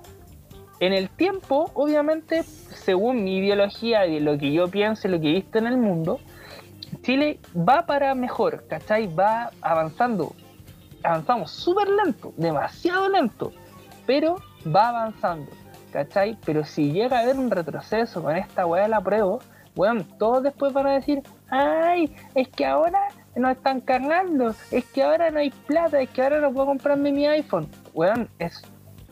En 0.79 0.93
el 0.93 1.09
tiempo, 1.09 1.71
obviamente, 1.75 2.43
según 2.43 3.23
mi 3.23 3.37
ideología 3.37 4.05
y 4.05 4.19
lo 4.19 4.37
que 4.37 4.51
yo 4.51 4.67
pienso 4.67 5.07
y 5.07 5.11
lo 5.11 5.19
que 5.19 5.29
he 5.29 5.33
visto 5.33 5.57
en 5.57 5.67
el 5.67 5.77
mundo, 5.77 6.19
Chile 7.01 7.39
va 7.55 7.85
para 7.85 8.15
mejor, 8.15 8.65
¿cachai? 8.67 9.07
Va 9.07 9.51
avanzando. 9.61 10.33
Avanzamos 11.03 11.51
súper 11.51 11.87
lento, 11.89 12.33
demasiado 12.37 13.09
lento, 13.09 13.51
pero 14.05 14.37
va 14.73 14.89
avanzando, 14.89 15.51
¿cachai? 15.91 16.37
Pero 16.45 16.63
si 16.63 16.91
llega 16.91 17.17
a 17.17 17.21
haber 17.21 17.37
un 17.37 17.51
retroceso 17.51 18.23
con 18.23 18.37
esta 18.37 18.65
weá 18.65 18.83
de 18.83 18.89
la 18.89 19.01
prueba, 19.01 19.39
weón, 19.75 20.07
todos 20.17 20.43
después 20.43 20.71
van 20.71 20.87
a 20.87 20.93
decir, 20.93 21.21
ay, 21.49 22.15
es 22.35 22.47
que 22.49 22.65
ahora 22.65 22.99
no 23.35 23.49
están 23.49 23.81
cargando, 23.81 24.53
es 24.71 24.85
que 24.85 25.03
ahora 25.03 25.29
no 25.31 25.39
hay 25.39 25.49
plata, 25.49 25.99
es 25.99 26.09
que 26.09 26.21
ahora 26.21 26.39
no 26.39 26.53
puedo 26.53 26.67
comprarme 26.67 27.11
mi 27.11 27.25
iPhone. 27.25 27.67
Weón, 27.93 28.29
es 28.39 28.61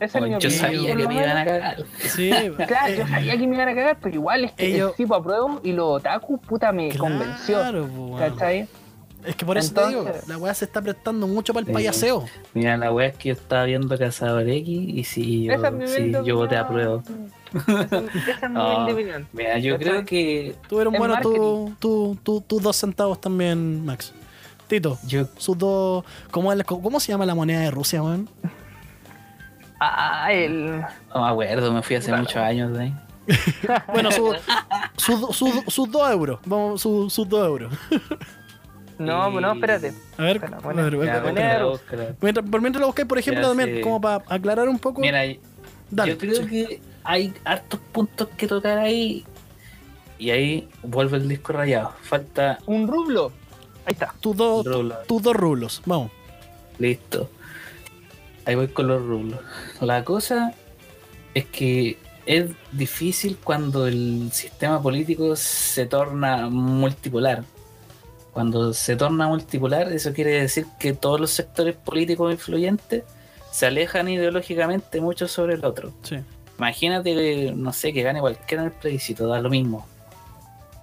Esa 0.01 0.17
es 0.19 0.23
mi 0.25 0.39
Yo 0.39 0.49
sabía 0.49 0.95
que 0.95 1.07
me 1.07 1.13
iban 1.15 1.37
a 1.37 1.45
cagar. 1.45 1.83
Sí, 1.99 2.29
Claro, 2.67 2.93
yo 2.93 3.07
sabía 3.07 3.37
que 3.37 3.47
me 3.47 3.55
iban 3.55 3.69
a 3.69 3.75
cagar, 3.75 3.97
pero 4.01 4.15
igual 4.15 4.43
es 4.45 4.51
que 4.51 4.75
Ellos- 4.75 4.89
el 4.91 4.95
tipo 4.97 5.15
apruebo 5.15 5.61
y 5.63 5.71
los 5.73 5.87
otaku, 5.99 6.39
puta, 6.39 6.71
me 6.71 6.93
convenció. 6.97 7.59
Claro, 7.59 7.87
po, 7.87 8.05
weón. 8.07 8.19
¿Cachai? 8.31 8.67
Es 9.23 9.35
que 9.35 9.45
por 9.45 9.55
eso 9.55 9.71
te 9.75 9.87
digo, 9.87 10.03
la 10.27 10.37
weá 10.39 10.51
se 10.55 10.65
está 10.65 10.81
prestando 10.81 11.27
mucho 11.27 11.53
para 11.53 11.61
el 11.61 11.67
Sí. 11.67 11.73
payaseo. 11.73 12.25
Mira, 12.55 12.75
la 12.77 12.91
wea 12.91 13.09
es 13.09 13.15
que 13.17 13.29
yo 13.29 13.33
estaba 13.33 13.65
viendo 13.65 13.95
Cazador 13.95 14.49
X 14.49 14.67
y 14.67 15.03
si 15.03 15.43
yo, 15.43 15.53
Esa 15.53 15.67
es 15.67 15.73
mi 15.75 15.87
sí, 15.87 15.97
humilde 15.99 16.21
yo 16.25 16.35
voté 16.37 16.57
a 16.57 16.67
prueba. 16.67 17.03
Esa, 17.53 17.91
es 17.91 18.41
mi 18.49 18.55
No. 18.55 18.77
humilde 18.77 18.93
opinión. 18.93 19.27
Mira, 19.31 19.59
yo 19.59 19.77
¿Cachai? 19.77 19.91
creo 19.91 20.05
que 20.05 20.55
Tuvieron 20.67 20.95
En 20.95 20.99
bueno 20.99 21.19
tu- 21.21 21.75
tu- 21.79 22.17
tu- 22.23 22.41
tus 22.41 22.63
dos 22.63 22.75
centavos 22.75 23.21
también, 23.21 23.85
Max. 23.85 24.11
Tito, 24.67 24.97
yo 25.05 25.27
sus 25.37 25.55
dos. 25.55 26.03
¿Cómo, 26.31 26.51
cómo 26.65 26.99
se 26.99 27.11
llama 27.11 27.27
la 27.27 27.35
moneda 27.35 27.59
de 27.59 27.69
Rusia, 27.69 28.01
weón? 28.01 28.27
Ah, 29.83 30.31
el. 30.31 30.81
no 31.13 31.21
me 31.23 31.27
acuerdo, 31.29 31.73
me 31.73 31.81
fui 31.81 31.95
hace 31.95 32.07
Claro. 32.09 32.21
muchos 32.21 32.37
años 32.37 32.71
de 32.77 32.83
ahí. 32.83 32.93
Bueno, 33.93 34.11
sus 34.11 34.37
sus 35.67 35.91
dos 35.91 36.11
euros. 36.11 36.39
Vamos, 36.45 36.81
sus 36.81 37.27
dos 37.27 37.45
euros. 37.47 37.73
No, 38.99 39.31
no, 39.41 39.53
espérate. 39.53 39.93
A 40.15 40.21
ver, 40.21 40.45
a 40.45 40.59
ver, 40.73 41.05
Ya, 41.05 41.21
a. 41.23 42.13
Mientras, 42.21 42.47
por 42.47 42.61
mientras 42.61 42.81
lo 42.81 42.85
busqué, 42.87 43.03
por 43.03 43.17
ejemplo, 43.17 43.47
también, 43.47 43.77
sí. 43.77 43.81
como 43.81 43.99
para 43.99 44.23
aclarar 44.27 44.69
un 44.69 44.77
poco. 44.77 45.01
Mira, 45.01 45.21
dale. 45.89 46.11
yo 46.11 46.17
creo 46.19 46.45
que 46.45 46.79
hay 47.03 47.33
hartos 47.43 47.79
puntos 47.91 48.27
que 48.37 48.45
tocar 48.45 48.77
ahí 48.77 49.25
y 50.19 50.29
ahí 50.29 50.69
vuelve 50.83 51.17
el 51.17 51.27
disco 51.27 51.51
rayado. 51.53 51.93
Falta 52.03 52.59
Un 52.67 52.87
rublo. 52.87 53.31
Ahí 53.85 53.93
está. 53.93 54.13
tus 54.19 54.37
dos, 54.37 54.67
tus 55.07 55.23
dos 55.23 55.35
rublos. 55.35 55.81
Vamos. 55.87 56.11
Listo. 56.77 57.27
Ahí 58.45 58.55
voy 58.55 58.67
con 58.69 58.87
los 58.87 59.01
rublos. 59.01 59.39
La 59.79 60.03
cosa 60.03 60.53
es 61.33 61.45
que 61.45 61.97
es 62.25 62.51
difícil 62.71 63.37
cuando 63.43 63.87
el 63.87 64.29
sistema 64.31 64.81
político 64.81 65.35
se 65.35 65.85
torna 65.85 66.49
multipolar. 66.49 67.43
Cuando 68.33 68.73
se 68.73 68.95
torna 68.95 69.27
multipolar, 69.27 69.91
eso 69.91 70.13
quiere 70.13 70.41
decir 70.41 70.65
que 70.79 70.93
todos 70.93 71.19
los 71.19 71.31
sectores 71.31 71.75
políticos 71.75 72.31
influyentes 72.31 73.03
se 73.51 73.65
alejan 73.65 74.07
ideológicamente 74.07 75.01
mucho 75.01 75.27
sobre 75.27 75.55
el 75.55 75.65
otro. 75.65 75.91
Sí. 76.03 76.17
Imagínate, 76.57 77.13
que, 77.13 77.53
no 77.55 77.73
sé, 77.73 77.91
que 77.91 78.03
gane 78.03 78.21
cualquiera 78.21 78.63
en 78.63 78.69
el 78.69 78.73
plebiscito, 78.73 79.27
da 79.27 79.41
lo 79.41 79.49
mismo. 79.49 79.85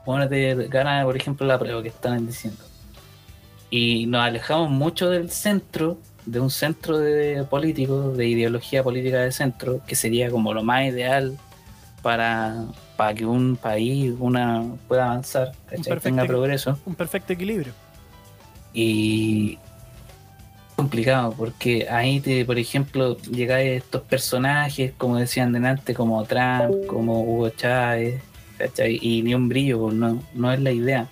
Bueno, 0.04 0.28
te 0.28 0.54
gana, 0.68 1.04
por 1.04 1.16
ejemplo, 1.16 1.46
la 1.46 1.58
prueba 1.58 1.82
que 1.82 1.88
están 1.88 2.26
diciendo. 2.26 2.62
Y 3.70 4.06
nos 4.06 4.22
alejamos 4.22 4.70
mucho 4.70 5.08
del 5.08 5.30
centro, 5.30 5.98
de 6.30 6.40
un 6.40 6.50
centro 6.50 6.98
de 6.98 7.44
político, 7.44 8.12
de 8.12 8.28
ideología 8.28 8.82
política 8.82 9.18
de 9.18 9.32
centro, 9.32 9.80
que 9.86 9.94
sería 9.94 10.30
como 10.30 10.52
lo 10.52 10.62
más 10.62 10.86
ideal 10.86 11.38
para, 12.02 12.66
para 12.96 13.14
que 13.14 13.24
un 13.24 13.56
país 13.56 14.12
una 14.18 14.64
pueda 14.86 15.06
avanzar, 15.06 15.52
tenga 16.02 16.26
progreso. 16.26 16.78
Un 16.84 16.94
perfecto 16.94 17.32
equilibrio. 17.32 17.72
Y 18.74 19.58
complicado 20.76 21.34
porque 21.36 21.88
ahí 21.90 22.20
te, 22.20 22.44
por 22.44 22.58
ejemplo, 22.58 23.16
llegáis 23.22 23.82
estos 23.82 24.02
personajes, 24.02 24.92
como 24.98 25.16
decían 25.16 25.52
delante, 25.52 25.94
como 25.94 26.22
Trump, 26.24 26.86
como 26.86 27.22
Hugo 27.22 27.48
Chávez, 27.50 28.20
¿cachai? 28.58 28.98
Y 29.00 29.22
ni 29.22 29.34
un 29.34 29.48
brillo, 29.48 29.80
pues, 29.80 29.94
no, 29.94 30.22
no 30.34 30.52
es 30.52 30.60
la 30.60 30.70
idea. 30.70 31.08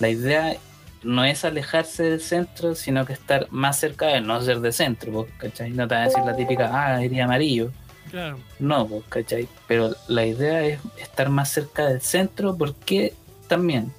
La 0.00 0.08
idea 0.08 0.56
no 1.02 1.24
es 1.24 1.44
alejarse 1.44 2.04
del 2.04 2.20
centro, 2.20 2.74
sino 2.74 3.04
que 3.06 3.12
estar 3.12 3.46
más 3.50 3.78
cerca 3.78 4.06
de 4.06 4.20
no 4.20 4.40
ser 4.42 4.60
de 4.60 4.72
centro, 4.72 5.26
¿cachai? 5.38 5.70
No 5.70 5.86
te 5.86 5.94
va 5.94 6.02
a 6.02 6.04
decir 6.04 6.24
la 6.24 6.36
típica, 6.36 6.70
ah, 6.72 7.04
iría 7.04 7.24
amarillo. 7.24 7.70
Claro. 8.10 8.38
No, 8.58 8.88
¿cachai? 9.08 9.48
Pero 9.66 9.94
la 10.08 10.24
idea 10.24 10.64
es 10.64 10.80
estar 10.98 11.28
más 11.28 11.50
cerca 11.50 11.86
del 11.86 12.00
centro, 12.00 12.56
porque 12.56 13.14
también, 13.48 13.92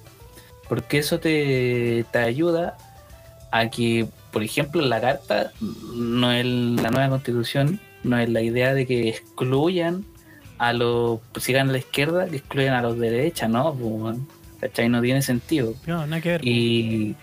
porque 0.68 0.98
eso 0.98 1.20
te, 1.20 2.04
te 2.10 2.18
ayuda 2.18 2.76
a 3.52 3.68
que, 3.68 4.06
por 4.32 4.42
ejemplo, 4.42 4.82
la 4.82 5.00
carta 5.00 5.52
no 5.60 6.32
es 6.32 6.44
la 6.44 6.90
nueva 6.90 7.08
constitución, 7.08 7.80
no 8.02 8.18
es 8.18 8.28
la 8.28 8.42
idea 8.42 8.74
de 8.74 8.86
que 8.86 9.08
excluyan 9.08 10.04
a 10.58 10.72
los, 10.72 11.20
si 11.40 11.52
ganan 11.52 11.72
la 11.72 11.78
izquierda, 11.78 12.26
que 12.26 12.36
excluyan 12.36 12.74
a 12.74 12.82
los 12.82 12.98
de 12.98 13.10
derecha, 13.10 13.48
¿no? 13.48 13.74
Pues, 13.74 14.18
¿cachai? 14.60 14.88
No 14.88 15.00
tiene 15.00 15.22
sentido. 15.22 15.74
No, 15.86 16.06
nada 16.06 16.20
que 16.22 16.28
ver. 16.30 16.46
Y 16.46 17.16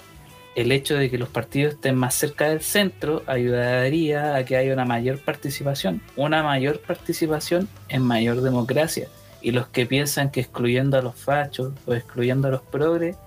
el 0.55 0.71
hecho 0.71 0.95
de 0.95 1.09
que 1.09 1.17
los 1.17 1.29
partidos 1.29 1.75
estén 1.75 1.95
más 1.95 2.15
cerca 2.15 2.49
del 2.49 2.61
centro 2.61 3.21
ayudaría 3.27 4.35
a 4.35 4.43
que 4.43 4.57
haya 4.57 4.73
una 4.73 4.85
mayor 4.85 5.19
participación. 5.19 6.01
Una 6.15 6.41
mayor 6.41 6.79
participación 6.79 7.69
en 7.89 8.01
mayor 8.01 8.41
democracia. 8.41 9.07
Y 9.41 9.51
los 9.51 9.67
que 9.67 9.85
piensan 9.85 10.31
que 10.31 10.39
excluyendo 10.39 10.97
a 10.97 11.01
los 11.01 11.15
fachos 11.15 11.73
o 11.85 11.93
excluyendo 11.93 12.47
a 12.47 12.51
los 12.51 12.61
progres 12.63 13.17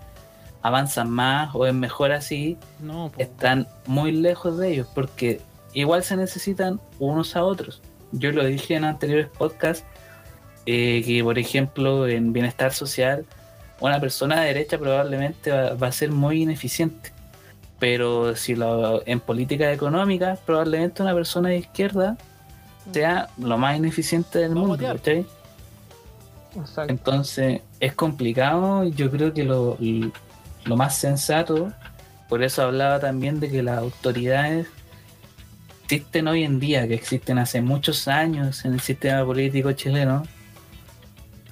avanzan 0.63 1.09
más 1.09 1.55
o 1.55 1.67
es 1.67 1.73
mejor 1.73 2.13
así, 2.13 2.59
No, 2.81 3.13
están 3.17 3.67
muy 3.87 4.13
lejos 4.13 4.59
de 4.59 4.73
ellos 4.73 4.89
porque 4.95 5.41
igual 5.73 6.03
se 6.03 6.17
necesitan 6.17 6.81
unos 6.99 7.37
a 7.37 7.45
otros. 7.45 7.81
Yo 8.13 8.33
lo 8.33 8.45
dije 8.45 8.75
en 8.75 8.85
anteriores 8.85 9.29
podcasts 9.29 9.85
eh, 10.67 11.03
que, 11.07 11.23
por 11.23 11.39
ejemplo, 11.39 12.09
en 12.09 12.33
bienestar 12.33 12.73
social, 12.73 13.25
una 13.81 14.01
persona 14.01 14.41
de 14.41 14.49
derecha 14.49 14.79
probablemente 14.79 15.51
va, 15.51 15.75
va 15.75 15.87
a 15.89 15.93
ser 15.93 16.11
muy 16.13 16.43
ineficiente. 16.43 17.13
Pero 17.79 18.37
si 18.37 18.55
lo, 18.55 19.07
en 19.07 19.21
política 19.21 19.73
económica, 19.73 20.39
probablemente 20.45 21.03
una 21.03 21.15
persona 21.15 21.49
de 21.49 21.59
izquierda 21.59 22.17
sea 22.93 23.29
lo 23.39 23.57
más 23.59 23.77
ineficiente 23.77 24.39
del 24.39 24.55
mundo. 24.55 24.77
¿cachai? 24.77 25.27
Exacto. 26.57 26.93
Entonces 26.93 27.63
es 27.81 27.95
complicado. 27.95 28.85
Yo 28.85 29.11
creo 29.11 29.33
que 29.33 29.45
lo, 29.45 29.79
lo 30.65 30.77
más 30.77 30.97
sensato, 30.97 31.73
por 32.29 32.43
eso 32.43 32.63
hablaba 32.63 33.01
también 33.01 33.41
de 33.41 33.51
que 33.51 33.63
las 33.63 33.79
autoridades 33.79 34.67
existen 35.85 36.29
hoy 36.29 36.45
en 36.45 36.61
día, 36.61 36.87
que 36.87 36.95
existen 36.95 37.39
hace 37.39 37.61
muchos 37.63 38.07
años 38.09 38.65
en 38.65 38.75
el 38.75 38.81
sistema 38.81 39.25
político 39.25 39.73
chileno, 39.73 40.23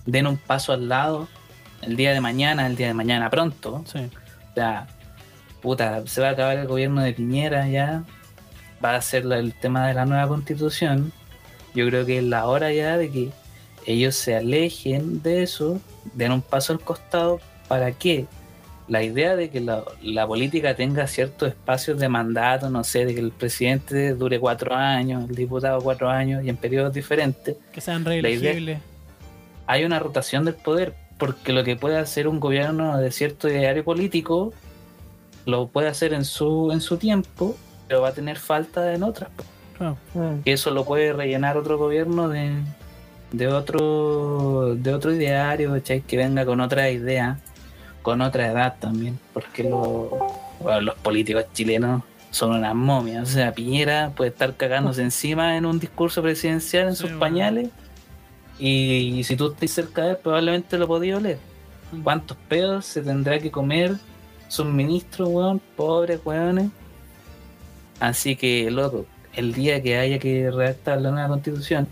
den 0.07 0.27
un 0.27 0.37
paso 0.37 0.73
al 0.73 0.89
lado 0.89 1.27
el 1.83 1.97
día 1.97 2.13
de 2.13 2.21
mañana, 2.21 2.67
el 2.67 2.77
día 2.77 2.89
de 2.89 2.95
mañana 2.95 3.31
pronto. 3.31 3.85
Sí. 3.87 3.99
O 4.51 4.55
sea, 4.55 4.87
puta, 5.63 6.07
se 6.07 6.21
va 6.21 6.29
a 6.29 6.31
acabar 6.33 6.57
el 6.59 6.67
gobierno 6.67 7.03
de 7.03 7.13
Piñera 7.13 7.69
ya, 7.69 8.03
va 8.85 8.95
a 8.97 9.03
ser 9.03 9.25
el 9.33 9.55
tema 9.55 9.87
de 9.89 9.95
la 9.95 10.05
nueva 10.07 10.29
constitución. 10.29 11.13
Yo 11.75 11.87
creo 11.89 12.05
que 12.07 12.19
es 12.19 12.25
la 12.25 12.47
hora 12.47 12.73
ya 12.73 12.97
de 12.97 13.11
que 13.11 13.31
ellos 13.87 14.15
se 14.17 14.37
alejen 14.37 15.23
de 15.23 15.43
eso, 15.43 15.81
den 16.15 16.33
un 16.33 16.43
paso 16.43 16.73
al 16.73 16.81
costado, 16.81 17.41
¿para 17.69 17.93
qué? 17.93 18.27
La 18.89 19.03
idea 19.03 19.37
de 19.37 19.51
que 19.51 19.61
la, 19.61 19.85
la 20.03 20.27
política 20.27 20.75
tenga 20.75 21.07
ciertos 21.07 21.51
espacios 21.51 21.99
de 21.99 22.09
mandato, 22.09 22.71
no 22.71 22.85
sé, 22.85 23.05
de 23.05 23.15
que 23.15 23.21
el 23.21 23.33
presidente 23.33 24.15
dure 24.15 24.41
cuatro 24.41 24.75
años, 24.75 25.29
el 25.29 25.35
diputado 25.37 25.81
cuatro 25.83 26.09
años 26.09 26.43
y 26.43 26.49
en 26.49 26.57
periodos 26.57 26.95
diferentes, 26.95 27.57
Que 27.71 27.81
sean 27.83 28.05
reelegibles. 28.05 28.81
hay 29.67 29.85
una 29.85 29.99
rotación 29.99 30.47
del 30.47 30.55
poder, 30.55 30.95
porque 31.19 31.53
lo 31.53 31.65
que 31.65 31.77
puede 31.77 31.99
hacer 31.99 32.29
un 32.29 32.41
gobierno 32.41 32.97
de 32.99 33.11
cierto 33.11 33.49
ideario 33.49 33.85
político 33.85 34.53
lo 35.47 35.67
puede 35.69 35.89
hacer 35.89 36.13
en 36.13 36.25
su 36.25 36.71
en 36.73 36.81
su 36.81 36.97
tiempo, 36.97 37.57
pero 37.89 38.03
va 38.03 38.09
a 38.09 38.13
tener 38.13 38.39
falta 38.39 38.95
en 38.95 39.03
otras. 39.03 39.31
Mm. 40.15 40.43
Que 40.45 40.53
eso 40.53 40.71
lo 40.71 40.85
puede 40.85 41.13
rellenar 41.13 41.57
otro 41.57 41.79
gobierno 41.79 42.29
de, 42.29 42.53
de 43.33 43.47
otro 43.49 44.75
de 44.75 44.93
otro 44.95 45.13
ideario, 45.15 45.73
¿cachai? 45.73 46.01
que 46.03 46.17
venga 46.17 46.45
con 46.45 46.61
otra 46.61 46.91
idea, 46.91 47.39
con 48.03 48.21
otra 48.21 48.49
edad 48.51 48.77
también, 48.79 49.19
porque 49.33 49.65
lo- 49.65 50.11
bueno, 50.61 50.81
los 50.81 50.95
políticos 50.97 51.45
chilenos 51.53 52.03
son 52.31 52.51
unas 52.53 52.75
momias, 52.75 53.23
o 53.23 53.33
sea, 53.33 53.53
Piñera 53.53 54.11
puede 54.15 54.31
estar 54.31 54.55
cagándose 54.55 55.03
encima 55.03 55.57
en 55.57 55.65
un 55.65 55.79
discurso 55.79 56.21
presidencial 56.23 56.89
en 56.89 56.95
Sí, 56.97 57.03
sus 57.03 57.11
bueno. 57.11 57.21
pañales 57.21 57.69
y, 58.59 59.23
si 59.25 59.37
tú 59.37 59.53
estás 59.53 59.71
cerca 59.71 60.03
de 60.03 60.11
él 60.11 60.17
probablemente 60.23 60.79
lo 60.79 60.87
podías 60.87 61.19
oler. 61.19 61.39
¿Cuántos 62.03 62.37
pedos 62.49 62.85
se 62.85 63.01
tendrá 63.03 63.39
que 63.39 63.51
comer 63.51 63.97
sus 64.49 64.67
ministros, 64.67 65.29
weón? 65.29 65.61
Pobres 65.77 66.21
weones. 66.25 66.71
Así 68.01 68.37
que, 68.37 68.71
loco, 68.71 69.07
el 69.35 69.55
día 69.55 69.83
que 69.83 69.97
haya 69.97 70.19
que 70.19 70.51
redactar 70.51 71.01
la 71.01 71.11
nueva 71.11 71.29
constitución, 71.29 71.89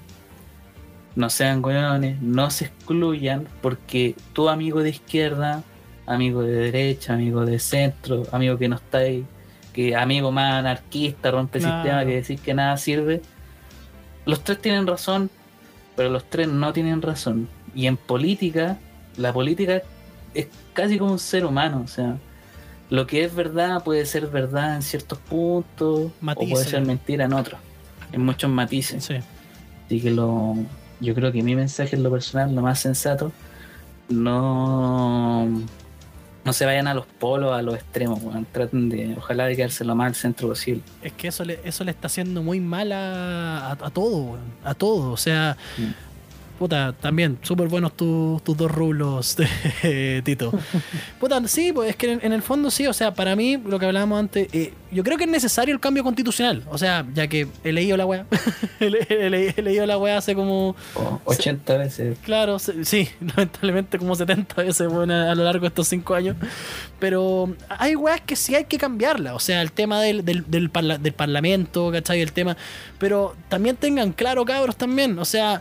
no 1.14 1.30
sean 1.30 1.64
weones, 1.64 2.20
no 2.20 2.50
se 2.50 2.66
excluyan, 2.66 3.48
porque 3.62 4.14
tu 4.32 4.48
amigo 4.48 4.82
de 4.82 4.90
izquierda, 4.90 5.62
amigo 6.04 6.42
de 6.42 6.52
derecha, 6.52 7.14
amigo 7.14 7.44
de 7.46 7.58
centro, 7.58 8.24
amigo 8.32 8.58
que 8.58 8.68
no 8.68 8.76
está 8.76 8.98
ahí, 8.98 9.24
que 9.72 9.96
amigo 9.96 10.30
más 10.30 10.54
anarquista, 10.54 11.30
rompe 11.30 11.58
Claro. 11.58 11.82
sistema, 11.82 12.04
que 12.04 12.14
decir 12.16 12.38
que 12.38 12.54
nada 12.54 12.76
sirve, 12.76 13.22
los 14.26 14.42
tres 14.42 14.60
tienen 14.60 14.86
razón, 14.86 15.30
pero 15.96 16.10
los 16.10 16.24
tres 16.24 16.48
no 16.48 16.72
tienen 16.72 17.02
razón. 17.02 17.48
Y 17.74 17.86
en 17.86 17.96
política, 17.96 18.78
la 19.16 19.32
política 19.32 19.82
es 20.34 20.48
casi 20.74 20.98
como 20.98 21.12
un 21.12 21.18
ser 21.18 21.44
humano, 21.44 21.82
o 21.84 21.88
sea, 21.88 22.18
lo 22.90 23.06
que 23.06 23.24
es 23.24 23.34
verdad 23.34 23.82
puede 23.82 24.06
ser 24.06 24.28
verdad 24.28 24.76
en 24.76 24.82
ciertos 24.82 25.18
puntos, 25.18 26.12
o 26.22 26.34
puede 26.34 26.64
ser 26.64 26.84
mentira 26.84 27.24
en 27.24 27.32
otros, 27.32 27.58
en 28.12 28.24
muchos 28.24 28.50
matices. 28.50 29.04
Sí. 29.04 29.14
Así 29.86 30.00
que 30.00 30.10
lo, 30.10 30.54
yo 31.00 31.14
creo 31.14 31.32
que 31.32 31.42
mi 31.42 31.56
mensaje 31.56 31.96
en 31.96 32.02
lo 32.02 32.10
personal, 32.10 32.54
lo 32.54 32.62
más 32.62 32.78
sensato, 32.78 33.32
no, 34.08 35.48
no 36.46 36.52
se 36.54 36.64
vayan 36.64 36.86
a 36.86 36.94
los 36.94 37.04
polos, 37.06 37.52
a 37.52 37.60
los 37.60 37.74
extremos, 37.74 38.22
weón. 38.22 38.46
Traten 38.50 38.88
de, 38.88 39.14
ojalá 39.18 39.44
de 39.46 39.56
quedarse 39.56 39.84
lo 39.84 39.94
más 39.94 40.06
al 40.06 40.14
centro 40.14 40.48
posible. 40.48 40.82
Es 41.02 41.12
que 41.12 41.28
eso 41.28 41.44
le, 41.44 41.60
eso 41.64 41.84
le 41.84 41.90
está 41.90 42.06
haciendo 42.06 42.42
muy 42.42 42.60
mal 42.60 42.92
a, 42.92 43.68
a, 43.68 43.72
a 43.72 43.90
todo, 43.90 44.16
weón. 44.18 44.40
A 44.64 44.72
todo. 44.74 45.10
O 45.12 45.16
sea, 45.18 45.56
Mm. 45.76 46.05
Puta, 46.58 46.92
también, 47.00 47.38
súper 47.42 47.68
buenos 47.68 47.96
tus 47.96 48.42
tus 48.42 48.56
dos 48.56 48.70
rublos, 48.70 49.36
Tito. 50.24 50.52
Puta, 51.20 51.46
sí, 51.48 51.72
pues 51.72 51.90
es 51.90 51.96
que 51.96 52.12
en, 52.12 52.20
en 52.22 52.32
el 52.32 52.42
fondo 52.42 52.70
sí, 52.70 52.86
o 52.86 52.92
sea, 52.92 53.14
para 53.14 53.36
mí, 53.36 53.56
lo 53.56 53.78
que 53.78 53.86
hablábamos 53.86 54.18
antes, 54.18 54.48
eh, 54.52 54.72
yo 54.90 55.02
creo 55.04 55.18
que 55.18 55.24
es 55.24 55.30
necesario 55.30 55.74
el 55.74 55.80
cambio 55.80 56.02
constitucional. 56.04 56.62
O 56.70 56.78
sea, 56.78 57.04
ya 57.14 57.26
que 57.28 57.46
he 57.64 57.72
leído 57.72 57.96
la 57.96 58.06
weá, 58.06 58.26
he, 58.80 58.90
le- 58.90 59.06
he 59.08 59.30
le- 59.30 59.54
he 59.56 59.62
leído 59.62 59.86
la 59.86 59.98
weá 59.98 60.16
hace 60.18 60.34
como, 60.34 60.76
O 60.94 61.20
80 61.24 61.76
veces. 61.76 62.18
claro, 62.22 62.58
se- 62.58 62.84
sí, 62.84 63.08
lamentablemente 63.20 63.98
como 63.98 64.14
70 64.14 64.62
veces 64.62 64.80
a 64.90 65.34
lo 65.34 65.44
largo 65.44 65.60
de 65.62 65.68
estos 65.68 65.88
5 65.88 66.14
años. 66.14 66.36
Pero 66.98 67.54
hay 67.68 67.94
weas 67.94 68.20
que 68.22 68.36
sí 68.36 68.54
hay 68.54 68.64
que 68.64 68.78
cambiarla. 68.78 69.34
O 69.34 69.40
sea, 69.40 69.60
el 69.62 69.72
tema 69.72 70.00
del, 70.00 70.24
del, 70.24 70.44
del, 70.50 70.70
parla- 70.70 70.98
del 70.98 71.12
parlamento, 71.12 71.90
¿cachai? 71.92 72.20
El 72.22 72.32
tema. 72.32 72.56
Pero 72.98 73.36
también 73.48 73.76
tengan 73.76 74.12
claro, 74.12 74.44
cabros, 74.44 74.76
también. 74.76 75.18
O 75.18 75.24
sea, 75.26 75.60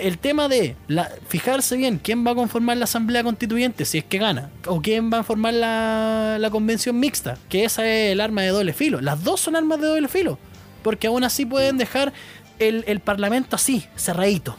el 0.00 0.18
tema 0.18 0.48
de 0.48 0.76
la, 0.86 1.10
fijarse 1.28 1.76
bien 1.76 1.98
quién 2.02 2.26
va 2.26 2.32
a 2.32 2.34
conformar 2.34 2.76
la 2.76 2.84
asamblea 2.84 3.22
constituyente 3.22 3.84
si 3.84 3.98
es 3.98 4.04
que 4.04 4.18
gana. 4.18 4.50
O 4.66 4.80
quién 4.80 5.12
va 5.12 5.20
a 5.20 5.22
formar 5.22 5.54
la, 5.54 6.36
la 6.38 6.50
convención 6.50 6.98
mixta. 6.98 7.38
Que 7.48 7.64
esa 7.64 7.86
es 7.86 8.12
el 8.12 8.20
arma 8.20 8.42
de 8.42 8.48
doble 8.48 8.72
filo. 8.72 9.00
Las 9.00 9.22
dos 9.24 9.40
son 9.40 9.56
armas 9.56 9.80
de 9.80 9.86
doble 9.86 10.08
filo. 10.08 10.38
Porque 10.82 11.06
aún 11.06 11.24
así 11.24 11.44
pueden 11.44 11.78
dejar 11.78 12.12
el, 12.58 12.84
el 12.86 13.00
parlamento 13.00 13.56
así, 13.56 13.84
cerradito. 13.96 14.56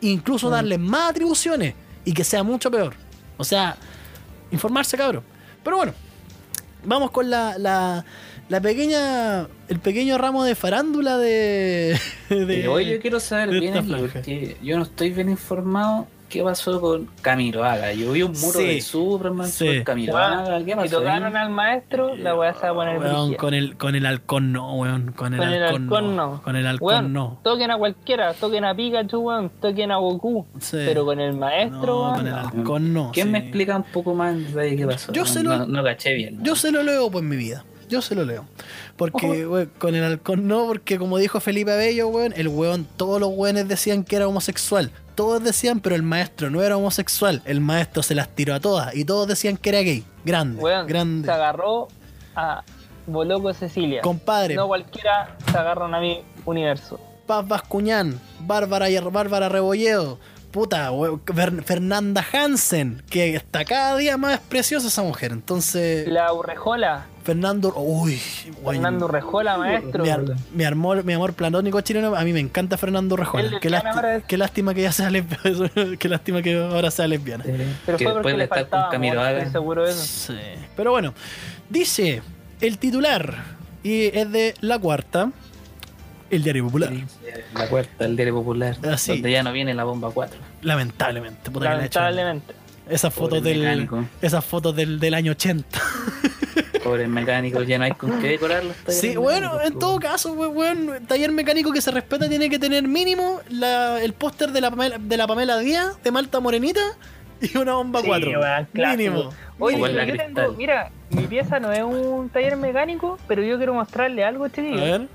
Incluso 0.00 0.50
darle 0.50 0.78
más 0.78 1.10
atribuciones 1.10 1.74
y 2.04 2.12
que 2.12 2.24
sea 2.24 2.42
mucho 2.42 2.70
peor. 2.70 2.94
O 3.36 3.44
sea, 3.44 3.76
informarse, 4.50 4.96
cabrón. 4.96 5.22
Pero 5.62 5.76
bueno, 5.76 5.92
vamos 6.84 7.10
con 7.10 7.28
la, 7.30 7.58
la, 7.58 8.04
la 8.48 8.60
pequeña. 8.60 9.46
El 9.68 9.78
pequeño 9.80 10.16
ramo 10.18 10.44
de 10.44 10.54
farándula 10.54 11.18
de. 11.18 11.98
de- 12.30 12.60
Eh, 12.64 12.68
hoy 12.68 12.86
yo 12.86 13.00
quiero 13.00 13.20
saber 13.20 13.50
de 13.50 13.60
bien 13.60 13.76
aquí, 13.76 13.92
porque 13.98 14.56
yo 14.62 14.76
no 14.76 14.82
estoy 14.84 15.10
bien 15.10 15.28
informado 15.28 16.06
qué 16.30 16.42
pasó 16.42 16.78
con 16.78 17.08
Camilo 17.22 17.64
Haga. 17.64 17.92
Yo 17.94 18.12
vi 18.12 18.22
un 18.22 18.32
muro 18.32 18.58
Sí. 18.58 18.66
de 18.66 18.80
Superman 18.82 19.48
Sí. 19.48 19.64
sobre 19.66 19.82
Camilo 19.84 20.14
Haga. 20.18 20.62
¿Qué 20.62 20.88
tocaron 20.90 21.34
al 21.36 21.48
maestro, 21.50 22.14
la 22.16 22.34
weá 22.36 22.52
se 22.52 22.60
va 22.60 22.68
a 22.70 22.74
poner 22.74 22.98
Weón, 22.98 23.34
con 23.34 23.54
el, 23.54 23.76
con 23.78 23.94
el 23.94 24.04
halcón 24.04 24.52
no, 24.52 24.74
weón. 24.76 25.12
Con 25.12 25.32
el, 25.32 25.40
Con 25.40 25.48
el 25.48 25.62
halcón, 25.64 25.82
halcón 25.84 26.16
no. 26.16 26.26
no. 26.32 26.42
Con 26.42 26.56
el 26.56 26.66
halcón 26.66 26.86
Weón, 26.86 27.12
no. 27.14 27.40
Toquen 27.42 27.70
a 27.70 27.78
cualquiera, 27.78 28.34
toquen 28.34 28.64
a 28.64 28.74
Pikachu, 28.74 29.18
weón, 29.20 29.50
toquen 29.60 29.90
a 29.90 29.96
Goku. 29.96 30.46
Sí. 30.60 30.76
Pero 30.84 31.06
con 31.06 31.18
el 31.18 31.34
maestro, 31.34 31.86
No, 31.86 32.02
weón, 32.02 32.16
con 32.16 32.26
el 32.26 32.32
no. 32.32 32.38
halcón 32.38 32.92
no. 32.92 33.10
¿Quién 33.14 33.30
me 33.30 33.38
explica 33.38 33.76
un 33.76 33.84
poco 33.84 34.14
más 34.14 34.34
en 34.34 34.46
detalle 34.48 34.76
qué 34.76 34.86
pasó? 34.86 35.12
Yo 35.12 35.22
no, 35.22 35.26
se 35.26 35.42
lo- 35.42 35.56
no, 35.58 35.66
no 35.66 35.82
caché 35.84 36.12
bien. 36.12 36.42
Yo 36.42 36.54
se 36.56 36.70
lo 36.72 36.82
leo 36.82 37.10
pues 37.10 37.24
mi 37.24 37.36
vida. 37.36 37.64
Yo 37.88 38.02
se 38.02 38.14
lo 38.14 38.24
leo. 38.24 38.44
Porque, 38.96 39.46
weón, 39.46 39.70
con 39.78 39.94
el 39.94 40.04
halcón 40.04 40.46
no, 40.46 40.66
porque 40.66 40.98
como 40.98 41.18
dijo 41.18 41.40
Felipe 41.40 41.72
Abello, 41.72 42.08
weón, 42.08 42.32
el 42.36 42.48
weón, 42.48 42.86
todos 42.96 43.20
los 43.20 43.30
weones 43.32 43.66
decían 43.68 44.04
que 44.04 44.16
era 44.16 44.28
homosexual. 44.28 44.90
Todos 45.14 45.42
decían, 45.42 45.80
pero 45.80 45.96
el 45.96 46.02
maestro 46.02 46.48
no 46.50 46.62
era 46.62 46.76
homosexual. 46.76 47.42
El 47.44 47.60
maestro 47.60 48.02
se 48.02 48.14
las 48.14 48.28
tiró 48.28 48.54
a 48.54 48.60
todas 48.60 48.94
y 48.94 49.04
todos 49.04 49.26
decían 49.26 49.56
que 49.56 49.70
era 49.70 49.80
gay. 49.80 50.04
Grande, 50.24 50.62
Weón, 50.62 50.86
grande. 50.86 51.26
se 51.26 51.32
agarró 51.32 51.88
a 52.36 52.62
Boloco 53.06 53.52
Cecilia. 53.54 54.02
Compadre, 54.02 54.54
No 54.54 54.66
cualquiera 54.68 55.36
se 55.50 55.56
agarran 55.58 55.94
a 55.94 56.00
mi 56.00 56.22
universo. 56.44 57.00
Paz 57.26 57.46
Bascuñán, 57.48 58.20
Bárbara, 58.40 58.88
y- 58.90 58.98
Bárbara 58.98 59.48
Rebolledo, 59.48 60.18
puta, 60.50 60.90
Fernanda 61.64 62.24
Hansen, 62.32 63.02
que 63.10 63.34
está 63.36 63.64
cada 63.64 63.96
día 63.96 64.16
más 64.16 64.40
preciosa 64.40 64.88
esa 64.88 65.02
mujer. 65.02 65.32
Entonces, 65.32 66.08
La 66.08 66.32
Urrejola, 66.32 67.06
Fernando, 67.24 67.72
uy, 67.76 68.16
Fernando 68.64 69.04
Urrejola, 69.06 69.58
maestro. 69.58 70.02
mi, 70.02 70.10
ar- 70.10 70.36
mi 70.54 70.64
amor, 70.64 71.04
mi 71.04 71.12
amor 71.12 71.34
platónico 71.34 71.80
chileno, 71.82 72.14
a 72.16 72.24
mí 72.24 72.32
me 72.32 72.40
encanta 72.40 72.76
Fernando 72.78 73.14
Él 73.16 73.20
Rejola. 73.20 73.42
le 73.50 73.60
Qué, 73.60 74.36
lástima 74.38 74.72
que 74.74 74.80
ella 74.80 74.92
sea 74.92 75.10
lesbiana, 75.10 75.96
qué 75.98 76.08
lástima 76.08 76.42
que 76.42 76.58
ahora 76.58 76.90
sea 76.90 77.06
lesbiana. 77.06 77.44
Pero 77.84 77.98
que 77.98 78.04
fue 78.04 78.14
porque 78.14 78.28
después 78.28 78.32
de 78.34 78.38
le 78.38 78.48
faltaba 78.48 78.82
con 78.84 78.92
Camilo 78.92 79.20
amor, 79.20 79.38
estoy 79.38 79.52
seguro 79.52 79.84
de 79.84 79.90
eso. 79.90 80.04
Sí. 80.32 80.38
Pero 80.76 80.90
bueno, 80.92 81.12
dice 81.68 82.22
el 82.60 82.78
titular, 82.78 83.34
y 83.82 84.06
es 84.16 84.32
de 84.32 84.54
la 84.60 84.78
cuarta, 84.78 85.30
el 86.30 86.42
diario 86.42 86.64
popular. 86.64 86.92
La 87.54 87.66
cuarta, 87.68 88.04
el 88.04 88.16
diario 88.16 88.34
popular. 88.34 88.76
Así. 88.90 89.12
Donde 89.12 89.30
ya 89.32 89.42
no 89.42 89.52
viene 89.52 89.74
la 89.74 89.84
bomba 89.84 90.10
4. 90.12 90.38
Lamentablemente, 90.62 91.50
puta. 91.50 91.70
Lamentablemente. 91.74 92.54
Esas 92.88 93.12
fotos 93.12 93.42
del, 93.42 93.58
mecánico. 93.58 94.04
esas 94.22 94.44
fotos 94.44 94.74
del, 94.74 94.98
del 94.98 95.12
año 95.14 95.32
80. 95.32 95.78
Pobres 96.84 97.08
mecánicos, 97.08 97.66
ya 97.66 97.76
no 97.78 97.84
hay 97.84 97.92
con 97.92 98.18
qué 98.20 98.28
decorarlos. 98.28 98.74
Sí, 98.86 99.16
bueno, 99.16 99.60
en 99.62 99.78
todo 99.78 99.98
caso, 99.98 100.32
we- 100.32 100.46
weón, 100.46 101.04
taller 101.06 101.30
mecánico 101.32 101.72
que 101.72 101.80
se 101.80 101.90
respeta 101.90 102.28
tiene 102.28 102.48
que 102.48 102.58
tener 102.58 102.86
mínimo 102.86 103.40
la- 103.50 104.02
el 104.02 104.12
póster 104.14 104.52
de 104.52 104.60
la, 104.60 104.70
Pamela, 104.70 104.96
de 104.98 105.16
la 105.16 105.26
Pamela 105.26 105.58
Díaz, 105.58 106.02
de 106.02 106.10
Malta 106.10 106.40
Morenita 106.40 106.80
y 107.42 107.56
una 107.58 107.74
bomba 107.74 108.00
Sí, 108.00 108.06
4. 108.06 108.30
weón, 108.40 108.68
clásico. 108.72 108.96
mínimo. 108.96 109.30
Oye, 109.58 110.06
yo 110.06 110.16
tengo, 110.16 110.52
mira, 110.52 110.90
mi 111.10 111.26
pieza 111.26 111.58
no 111.60 111.72
es 111.72 111.82
un 111.82 112.30
taller 112.30 112.56
mecánico, 112.56 113.18
pero 113.26 113.42
yo 113.42 113.56
quiero 113.58 113.74
mostrarle 113.74 114.24
algo, 114.24 114.44
A 114.44 114.50
chiquillo. 114.50 114.80
ver, 114.80 115.08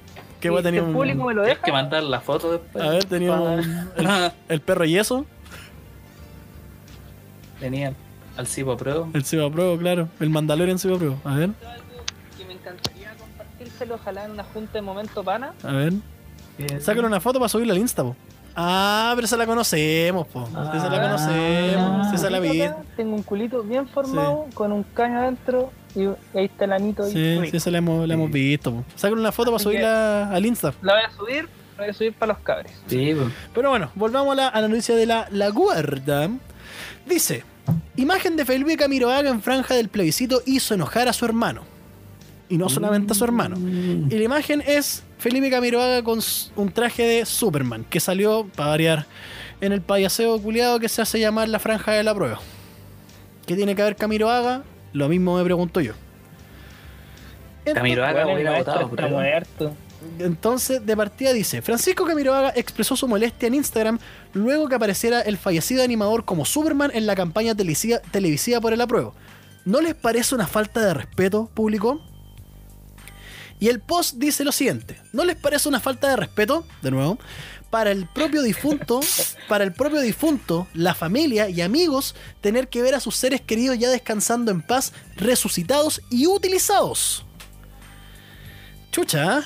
que 0.43 0.49
Si 0.49 0.51
voy 0.51 0.59
a 0.59 0.63
tener 0.63 0.81
el 0.81 0.87
un. 0.89 0.93
público 0.93 1.23
me 1.25 1.33
lo 1.33 1.41
deja. 1.43 1.61
que 1.61 1.71
mandar 1.71 2.03
la 2.03 2.19
foto 2.21 2.51
después. 2.51 2.83
A 2.83 2.89
ver, 2.89 3.05
teníamos 3.05 3.65
el, 3.97 4.31
el 4.49 4.61
perro 4.61 4.85
yeso, 4.85 5.25
Tenía 7.59 7.93
al 8.37 8.47
Cipo 8.47 8.75
Pro. 8.75 9.09
el 9.13 9.23
Ciba 9.23 9.49
Pro, 9.49 9.77
claro, 9.77 10.09
el 10.19 10.29
Mandalorian 10.29 10.79
Ciba 10.79 10.97
Pro. 10.97 11.15
A 11.23 11.35
ver, 11.35 11.51
que 12.37 12.45
me 12.45 12.53
encantaría 12.53 13.13
compartírselo, 13.17 13.95
ojalá 13.95 14.25
en 14.25 14.31
una 14.31 14.43
junta 14.43 14.73
de 14.73 14.81
momento 14.81 15.23
pana. 15.23 15.53
a 15.63 15.71
ver. 15.71 15.93
Sácale 16.81 17.07
una 17.07 17.19
foto 17.19 17.39
para 17.39 17.49
subirla 17.49 17.73
al 17.73 17.79
Insta, 17.79 18.03
po. 18.03 18.15
Ah, 18.55 19.13
pero 19.15 19.25
esa 19.25 19.37
la 19.37 19.45
conocemos, 19.47 20.27
po. 20.27 20.43
esa 20.47 20.89
la 20.89 20.97
Ah, 20.97 21.01
conocemos, 21.01 22.13
esa 22.13 22.29
la 22.29 22.39
vi. 22.39 22.63
Tengo 22.95 23.15
un 23.15 23.23
culito 23.23 23.63
bien 23.63 23.87
formado, 23.87 24.45
con 24.53 24.71
un 24.71 24.83
caño 24.83 25.19
adentro, 25.19 25.71
y 25.95 26.05
ahí 26.37 26.45
está 26.45 26.65
el 26.65 26.73
anito. 26.73 27.03
ahí 27.03 27.11
Sí, 27.11 27.49
sí, 27.51 27.57
esa 27.57 27.71
la 27.71 27.77
hemos, 27.79 28.07
la 28.07 28.13
hemos 28.13 28.31
visto. 28.31 28.83
Sácale 28.95 29.19
una 29.19 29.31
foto 29.31 29.51
para 29.51 29.57
Así 29.57 29.63
subirla 29.65 30.29
al 30.29 30.45
Insta. 30.45 30.73
La 30.81 30.93
voy 30.93 31.03
a 31.03 31.11
subir, 31.11 31.43
la 31.77 31.83
voy 31.83 31.89
a 31.89 31.93
subir 31.93 32.13
para 32.13 32.33
los 32.33 32.41
cabres. 32.41 32.71
Sí, 32.87 33.13
pues. 33.15 33.27
Pero 33.53 33.69
bueno, 33.69 33.91
volvamos 33.95 34.33
a 34.33 34.35
la, 34.35 34.47
a 34.47 34.61
la 34.61 34.67
noticia 34.67 34.95
de 34.95 35.05
la, 35.05 35.27
la 35.31 35.49
guarda. 35.49 36.29
Dice, 37.05 37.43
imagen 37.95 38.35
de 38.35 38.45
Felipe 38.45 38.77
Camiroaga 38.77 39.29
en 39.29 39.41
franja 39.41 39.75
del 39.75 39.89
plebiscito 39.89 40.41
hizo 40.45 40.73
enojar 40.73 41.07
a 41.07 41.13
su 41.13 41.25
hermano. 41.25 41.63
Y 42.49 42.57
no 42.57 42.69
solamente 42.69 43.13
a 43.13 43.15
su 43.15 43.23
hermano. 43.23 43.57
Y 43.57 44.15
la 44.15 44.23
imagen 44.23 44.63
es 44.65 45.03
Felipe 45.17 45.49
Camiroaga 45.49 46.03
con 46.03 46.19
un 46.55 46.71
traje 46.71 47.03
de 47.03 47.25
Superman, 47.25 47.85
que 47.89 47.99
salió, 47.99 48.47
para 48.55 48.69
variar, 48.69 49.05
en 49.61 49.71
el 49.71 49.81
payaseo 49.81 50.39
culiado 50.39 50.79
que 50.79 50.89
se 50.89 51.01
hace 51.01 51.19
llamar 51.19 51.49
la 51.49 51.57
franja 51.57 51.93
de 51.93 52.03
la 52.03 52.13
prueba. 52.13 52.39
¿Qué 53.47 53.55
tiene 53.55 53.75
que 53.75 53.81
ver 53.81 53.95
Camiroaga? 53.95 54.63
Lo 54.93 55.09
mismo 55.09 55.37
me 55.37 55.43
pregunto 55.43 55.81
yo. 55.81 55.93
Camiroaga 57.65 58.27
hubiera 58.27 58.57
votado, 58.57 58.89
está 58.89 59.07
muerto. 59.07 59.75
Entonces, 60.19 60.85
de 60.85 60.97
partida 60.97 61.31
dice, 61.31 61.61
Francisco 61.61 62.05
Camiroaga 62.05 62.51
expresó 62.55 62.95
su 62.95 63.07
molestia 63.07 63.47
en 63.47 63.55
Instagram 63.55 63.99
luego 64.33 64.67
que 64.67 64.75
apareciera 64.75 65.21
el 65.21 65.37
fallecido 65.37 65.83
animador 65.83 66.25
como 66.25 66.45
Superman 66.45 66.91
en 66.93 67.05
la 67.05 67.15
campaña 67.15 67.55
televisiva, 67.55 67.99
televisiva 67.99 68.59
por 68.59 68.73
el 68.73 68.81
apruebo. 68.81 69.15
¿No 69.65 69.81
les 69.81 69.95
parece 69.95 70.35
una 70.35 70.45
falta 70.45 70.85
de 70.85 70.93
respeto, 70.93 71.49
público? 71.53 72.01
Y 73.59 73.69
el 73.69 73.79
post 73.79 74.15
dice 74.17 74.43
lo 74.43 74.51
siguiente, 74.51 74.99
¿no 75.13 75.23
les 75.23 75.37
parece 75.37 75.69
una 75.69 75.79
falta 75.79 76.09
de 76.09 76.17
respeto, 76.17 76.65
de 76.81 76.91
nuevo, 76.91 77.17
para 77.73 77.89
el 77.89 78.05
propio 78.05 78.43
difunto, 78.43 78.99
para 79.49 79.63
el 79.63 79.73
propio 79.73 79.99
difunto, 79.99 80.67
la 80.75 80.93
familia 80.93 81.49
y 81.49 81.59
amigos 81.61 82.13
tener 82.39 82.67
que 82.67 82.83
ver 82.83 82.93
a 82.93 82.99
sus 82.99 83.15
seres 83.15 83.41
queridos 83.41 83.79
ya 83.79 83.89
descansando 83.89 84.51
en 84.51 84.61
paz, 84.61 84.93
resucitados 85.15 85.99
y 86.11 86.27
utilizados? 86.27 87.25
Chucha, 88.91 89.39
¿eh? 89.39 89.43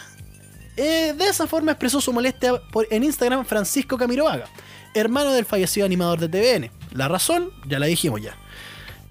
Eh, 0.75 1.13
de 1.17 1.25
esa 1.29 1.47
forma 1.47 1.71
expresó 1.71 2.01
su 2.01 2.11
molestia 2.11 2.61
por- 2.73 2.85
en 2.91 3.05
Instagram 3.05 3.45
Francisco 3.45 3.97
Camiroaga, 3.97 4.49
hermano 4.93 5.31
del 5.31 5.45
fallecido 5.45 5.85
animador 5.85 6.19
de 6.19 6.27
TVN. 6.27 6.69
La 6.91 7.07
razón, 7.07 7.51
ya 7.65 7.79
la 7.79 7.85
dijimos 7.85 8.21
ya. 8.21 8.35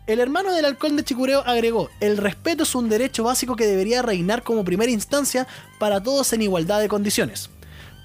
El 0.06 0.20
hermano 0.20 0.52
del 0.52 0.66
halcón 0.66 0.94
de 0.94 1.04
Chicureo 1.04 1.42
agregó, 1.46 1.88
el 2.00 2.18
respeto 2.18 2.64
es 2.64 2.74
un 2.74 2.90
derecho 2.90 3.24
básico 3.24 3.56
que 3.56 3.66
debería 3.66 4.02
reinar 4.02 4.42
como 4.42 4.62
primera 4.62 4.92
instancia 4.92 5.46
para 5.78 6.02
todos 6.02 6.34
en 6.34 6.42
igualdad 6.42 6.80
de 6.80 6.88
condiciones. 6.88 7.48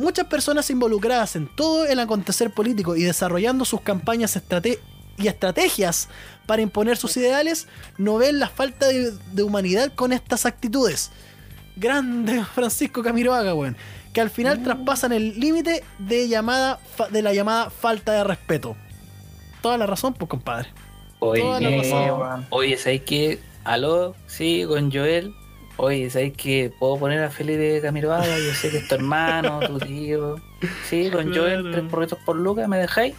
Muchas 0.01 0.25
personas 0.27 0.69
involucradas 0.69 1.35
en 1.35 1.47
todo 1.55 1.85
el 1.85 1.99
acontecer 1.99 2.51
político 2.51 2.95
y 2.95 3.03
desarrollando 3.03 3.65
sus 3.65 3.81
campañas 3.81 4.35
estrate- 4.35 4.79
y 5.17 5.27
estrategias 5.27 6.09
para 6.47 6.61
imponer 6.61 6.97
sus 6.97 7.15
ideales 7.17 7.67
no 7.97 8.17
ven 8.17 8.39
la 8.39 8.49
falta 8.49 8.87
de, 8.87 9.11
de 9.11 9.43
humanidad 9.43 9.91
con 9.93 10.11
estas 10.13 10.45
actitudes. 10.45 11.11
Grande 11.75 12.43
Francisco 12.55 13.03
Camiroaga, 13.03 13.53
weón. 13.53 13.77
que 14.13 14.21
al 14.21 14.29
final 14.29 14.63
traspasan 14.63 15.11
el 15.13 15.39
límite 15.39 15.83
de 15.99 16.27
llamada 16.27 16.79
fa- 16.95 17.07
de 17.07 17.21
la 17.21 17.33
llamada 17.33 17.69
falta 17.69 18.11
de 18.13 18.23
respeto. 18.23 18.75
Toda 19.61 19.77
la 19.77 19.85
razón, 19.85 20.13
pues 20.15 20.27
compadre. 20.29 20.69
Toda 21.19 21.59
la 21.61 21.67
Oye, 21.69 21.77
razón. 21.77 22.47
oye, 22.49 22.77
¿sabes 22.77 23.01
qué? 23.05 23.39
Aló, 23.63 24.15
sí, 24.25 24.65
con 24.67 24.91
Joel. 24.91 25.33
Oye, 25.83 26.11
¿sabes 26.11 26.33
qué? 26.37 26.71
¿Puedo 26.77 26.95
poner 26.97 27.23
a 27.23 27.31
Felipe 27.31 27.81
Camiroaga? 27.81 28.37
Yo 28.37 28.53
sé 28.53 28.69
que 28.69 28.77
es 28.77 28.87
tu 28.87 28.93
hermano, 28.93 29.59
tu 29.61 29.79
tío. 29.79 30.35
Sí, 30.87 31.09
con 31.09 31.33
Joel, 31.33 31.71
tres 31.71 31.85
porritos 31.89 32.19
por 32.23 32.35
Lucas, 32.35 32.67
¿me 32.67 32.77
dejáis? 32.77 33.15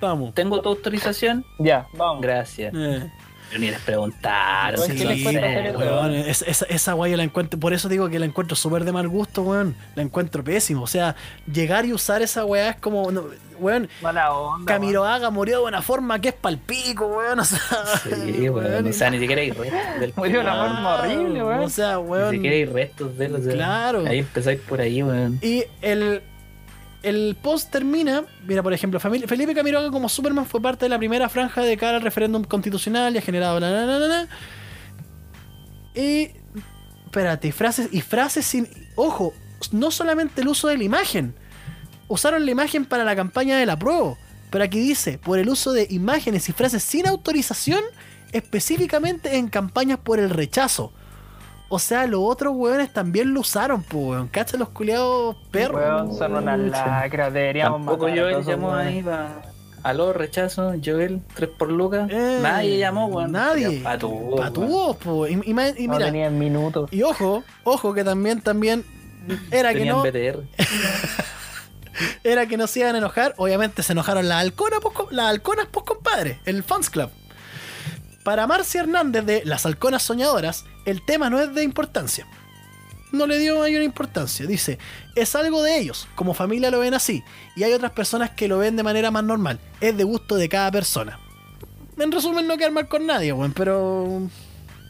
Vamos. 0.00 0.32
¿Tengo 0.32 0.62
tu 0.62 0.70
autorización? 0.70 1.44
Ya, 1.58 1.86
vamos. 1.92 2.22
Gracias. 2.22 2.72
Eh. 2.74 3.12
Ni 3.58 3.70
les 3.70 3.80
preguntaron. 3.80 4.76
Pues, 4.76 4.90
si 4.90 4.96
¿qué 4.98 5.04
lo 5.04 5.10
les 5.10 5.22
cuento 5.22 5.40
sé, 5.40 5.46
hacer 5.46 5.66
eso? 5.66 5.78
weón. 5.78 5.92
Weón, 5.94 6.14
es- 6.14 6.42
esa, 6.42 6.66
esa 6.66 6.92
guay 6.94 7.10
yo 7.12 7.16
la 7.16 7.22
encuentro, 7.22 7.58
por 7.60 7.72
eso 7.72 7.88
digo 7.88 8.08
que 8.08 8.18
la 8.18 8.26
encuentro 8.26 8.56
súper 8.56 8.84
de 8.84 8.92
mal 8.92 9.08
gusto, 9.08 9.42
weón. 9.42 9.74
La 9.94 10.02
encuentro 10.02 10.42
pésimo. 10.44 10.82
O 10.82 10.86
sea, 10.86 11.14
llegar 11.50 11.86
y 11.86 11.92
usar 11.92 12.22
esa 12.22 12.44
weá 12.44 12.70
es 12.70 12.76
como, 12.76 13.10
no, 13.12 13.24
weón, 13.58 13.88
Mala 14.02 14.32
onda. 14.32 14.72
Camiroaga 14.72 15.30
murió 15.30 15.60
de 15.60 15.64
una 15.66 15.80
forma 15.80 16.20
que 16.20 16.28
es 16.30 16.34
palpico, 16.34 17.06
weón. 17.06 17.40
O 17.40 17.44
sea, 17.44 17.58
Sí, 18.02 18.48
weón. 18.50 18.86
O 18.88 18.92
sea, 18.92 19.10
ni 19.10 19.18
siquiera 19.20 19.40
hay 19.42 19.50
restos 19.52 20.00
del 20.00 20.12
Murió 20.16 20.34
de 20.38 20.40
una 20.40 20.52
Claro, 20.52 20.68
forma 20.74 20.94
horrible, 20.96 21.44
weón. 21.44 21.60
O 21.60 21.70
sea, 21.70 21.96
Ni 21.96 22.02
weón. 22.02 22.30
siquiera 22.32 22.56
hay 22.56 22.64
restos 22.64 23.16
de 23.18 23.26
él. 23.26 23.34
o 23.36 23.42
sea, 23.42 23.52
Claro. 23.52 24.04
Ahí 24.06 24.18
empezáis 24.18 24.60
por 24.60 24.80
ahí, 24.80 25.02
weón. 25.02 25.38
Y 25.40 25.64
el, 25.82 26.20
el 27.06 27.36
post 27.40 27.70
termina, 27.70 28.24
mira, 28.48 28.64
por 28.64 28.72
ejemplo, 28.72 28.98
Felipe 28.98 29.54
Camiroaga 29.54 29.92
como 29.92 30.08
Superman 30.08 30.44
fue 30.44 30.60
parte 30.60 30.86
de 30.86 30.88
la 30.88 30.98
primera 30.98 31.28
franja 31.28 31.62
de 31.62 31.76
cara 31.76 31.98
al 31.98 32.02
referéndum 32.02 32.42
constitucional 32.42 33.14
y 33.14 33.18
ha 33.18 33.22
generado 33.22 33.58
bla, 33.58 33.68
bla. 33.70 34.28
Y, 35.94 36.32
espérate, 37.04 37.52
frases 37.52 37.88
y 37.92 38.00
frases 38.00 38.44
sin... 38.44 38.68
Ojo, 38.96 39.32
no 39.70 39.92
solamente 39.92 40.40
el 40.40 40.48
uso 40.48 40.66
de 40.66 40.78
la 40.78 40.82
imagen. 40.82 41.36
Usaron 42.08 42.44
la 42.44 42.50
imagen 42.50 42.84
para 42.84 43.04
la 43.04 43.14
campaña 43.14 43.56
del 43.56 43.70
apruebo. 43.70 44.18
Pero 44.50 44.64
aquí 44.64 44.80
dice, 44.80 45.18
por 45.18 45.38
el 45.38 45.48
uso 45.48 45.72
de 45.72 45.86
imágenes 45.90 46.48
y 46.48 46.52
frases 46.52 46.82
sin 46.82 47.06
autorización, 47.06 47.84
específicamente 48.32 49.36
en 49.36 49.46
campañas 49.46 50.00
por 50.00 50.18
el 50.18 50.30
rechazo. 50.30 50.92
O 51.68 51.78
sea, 51.80 52.06
los 52.06 52.20
otros 52.22 52.54
weones 52.54 52.92
también 52.92 53.34
lo 53.34 53.40
usaron, 53.40 53.82
pues, 53.82 54.04
weón. 54.04 54.28
Cacha 54.28 54.56
los 54.56 54.68
culiados 54.68 55.36
perros. 55.50 55.80
Weón, 55.80 56.16
son 56.16 56.36
unas 56.36 56.58
lacras, 56.60 57.32
deberíamos 57.32 57.78
Tampoco 57.78 58.08
matar 58.08 58.18
Joel 58.20 58.44
llamó 58.44 58.74
ahí 58.74 59.02
para. 59.02 59.42
Aló, 59.82 60.12
rechazo, 60.12 60.74
Joel, 60.84 61.20
3 61.34 61.50
por 61.56 61.70
Lucas. 61.70 62.08
Eh, 62.10 62.38
nadie 62.42 62.78
llamó, 62.78 63.06
weón. 63.06 63.32
Nadie. 63.32 63.80
Patú, 63.80 64.34
Patúos, 64.36 64.96
po. 64.96 65.26
Y, 65.26 65.34
y 65.34 65.50
y 65.50 65.52
No 65.86 65.94
mira, 65.94 66.06
tenían 66.06 66.38
minutos. 66.38 66.88
y 66.92 67.02
ojo, 67.02 67.44
ojo 67.64 67.94
que 67.94 68.02
también, 68.04 68.40
también 68.40 68.84
era 69.50 69.72
que 69.72 69.78
Tenían 69.80 69.96
no, 69.96 70.02
BTR. 70.02 70.42
era 72.24 72.46
que 72.46 72.56
no 72.56 72.66
se 72.66 72.80
iban 72.80 72.94
a 72.94 72.98
enojar. 72.98 73.34
Obviamente 73.38 73.82
se 73.82 73.92
enojaron 73.92 74.28
las 74.28 74.40
halconas, 74.40 74.80
pues, 74.82 74.94
las 75.12 75.26
halconas, 75.30 75.66
pues, 75.70 75.84
compadre, 75.86 76.40
el 76.44 76.62
Fans 76.62 76.90
Club. 76.90 77.10
Para 78.24 78.46
Marcia 78.46 78.80
Hernández 78.80 79.24
de 79.24 79.42
Las 79.44 79.66
Halconas 79.66 80.02
Soñadoras, 80.02 80.64
el 80.86 81.04
tema 81.04 81.28
no 81.30 81.40
es 81.40 81.54
de 81.54 81.62
importancia. 81.62 82.26
No 83.12 83.26
le 83.26 83.38
dio 83.38 83.58
mayor 83.58 83.82
importancia. 83.82 84.46
Dice, 84.46 84.78
es 85.14 85.34
algo 85.36 85.62
de 85.62 85.78
ellos, 85.78 86.08
como 86.16 86.34
familia 86.34 86.70
lo 86.70 86.80
ven 86.80 86.94
así, 86.94 87.22
y 87.54 87.62
hay 87.62 87.72
otras 87.72 87.92
personas 87.92 88.30
que 88.30 88.48
lo 88.48 88.58
ven 88.58 88.76
de 88.76 88.82
manera 88.82 89.10
más 89.10 89.22
normal. 89.24 89.58
Es 89.80 89.96
de 89.96 90.04
gusto 90.04 90.36
de 90.36 90.48
cada 90.48 90.70
persona. 90.72 91.18
En 91.98 92.10
resumen, 92.12 92.46
no 92.46 92.56
quedar 92.56 92.72
mal 92.72 92.88
con 92.88 93.06
nadie, 93.06 93.32
weón, 93.32 93.52
pero... 93.52 94.28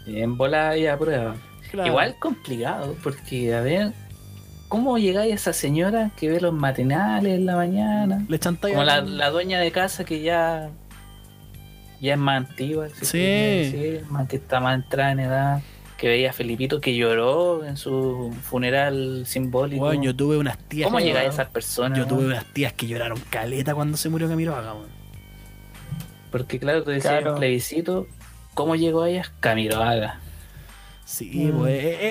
En 0.06 0.36
bola 0.36 0.76
y 0.76 0.86
a 0.86 0.96
prueba. 0.98 1.36
claro. 1.70 1.88
Igual 1.88 2.16
complicado, 2.18 2.96
porque 3.02 3.54
a 3.54 3.60
ver, 3.60 3.92
¿cómo 4.68 4.98
llegáis 4.98 5.32
a 5.32 5.34
esa 5.34 5.52
señora 5.52 6.10
que 6.16 6.28
ve 6.30 6.40
los 6.40 6.52
matinales 6.54 7.34
en 7.38 7.46
la 7.46 7.56
mañana? 7.56 8.24
Le 8.28 8.38
chantáis 8.38 8.74
Como 8.74 8.84
la, 8.84 9.02
la 9.02 9.30
dueña 9.30 9.60
de 9.60 9.70
casa 9.72 10.04
que 10.04 10.22
ya 10.22 10.70
ya 12.00 12.12
es 12.14 12.18
más 12.18 12.36
antigua, 12.48 12.88
si 12.90 13.04
Sí. 13.06 13.18
decir, 13.18 14.04
más 14.10 14.28
que 14.28 14.36
está 14.36 14.60
más 14.60 14.74
entrada 14.76 15.12
en 15.12 15.20
edad, 15.20 15.62
que 15.96 16.08
veía 16.08 16.30
a 16.30 16.32
Felipito 16.32 16.80
que 16.80 16.94
lloró 16.94 17.64
en 17.64 17.76
su 17.76 18.34
funeral 18.42 19.24
simbólico. 19.26 19.84
Weón, 19.84 20.02
yo 20.02 20.14
tuve 20.14 20.36
unas 20.36 20.58
tías. 20.58 20.86
¿Cómo 20.86 20.98
que- 20.98 21.04
llegáis 21.04 21.28
a 21.30 21.32
esas 21.32 21.48
personas? 21.48 21.98
Yo 21.98 22.06
tuve 22.06 22.26
unas 22.26 22.44
tías 22.44 22.72
que 22.74 22.86
lloraron 22.86 23.18
caleta 23.30 23.74
cuando 23.74 23.96
se 23.96 24.08
murió 24.08 24.28
Camiroaga, 24.28 24.74
weón. 24.74 24.88
Porque 26.30 26.58
claro, 26.58 26.82
tú 26.82 26.90
decías 26.90 27.20
Claro. 27.20 27.36
plebiscito, 27.36 28.06
¿cómo 28.54 28.76
llegó 28.76 29.02
a 29.02 29.10
ellas? 29.10 29.32
Camiroaga. 29.40 30.20
Sí, 31.04 31.30
Mm. 31.52 31.60
weón. 31.62 31.68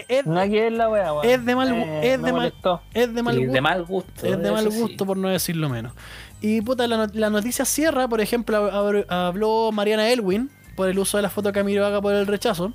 Es, 0.07 0.25
No 0.25 0.39
hay 0.39 0.49
que 0.49 0.61
ver 0.61 0.71
la 0.71 0.89
wea. 0.89 1.11
Es 1.23 1.45
de 1.45 1.55
mal 1.55 1.71
Eh, 1.73 2.13
es 2.13 2.21
de 2.23 2.31
mal- 2.31 2.53
es 2.93 3.13
de 3.13 3.21
mal 3.21 3.35
gusto. 3.37 3.53
de 3.53 3.61
mal 3.61 3.83
gusto. 3.83 4.25
es 4.27 4.39
de 4.41 4.51
mal 4.51 4.71
sí. 4.71 4.79
gusto, 4.79 5.05
por 5.05 5.17
no 5.17 5.27
decirlo 5.29 5.69
menos. 5.69 5.93
Y 6.41 6.61
puta, 6.61 6.87
la, 6.87 7.07
la 7.13 7.29
noticia 7.29 7.65
cierra, 7.65 8.07
por 8.07 8.21
ejemplo, 8.21 8.71
hab- 8.71 9.05
habló 9.09 9.71
Mariana 9.71 10.09
Elwin 10.09 10.49
por 10.75 10.89
el 10.89 10.97
uso 10.97 11.17
de 11.17 11.23
la 11.23 11.29
foto 11.29 11.49
de 11.49 11.53
Camiroaga 11.53 12.01
por 12.01 12.13
el 12.13 12.25
rechazo. 12.25 12.73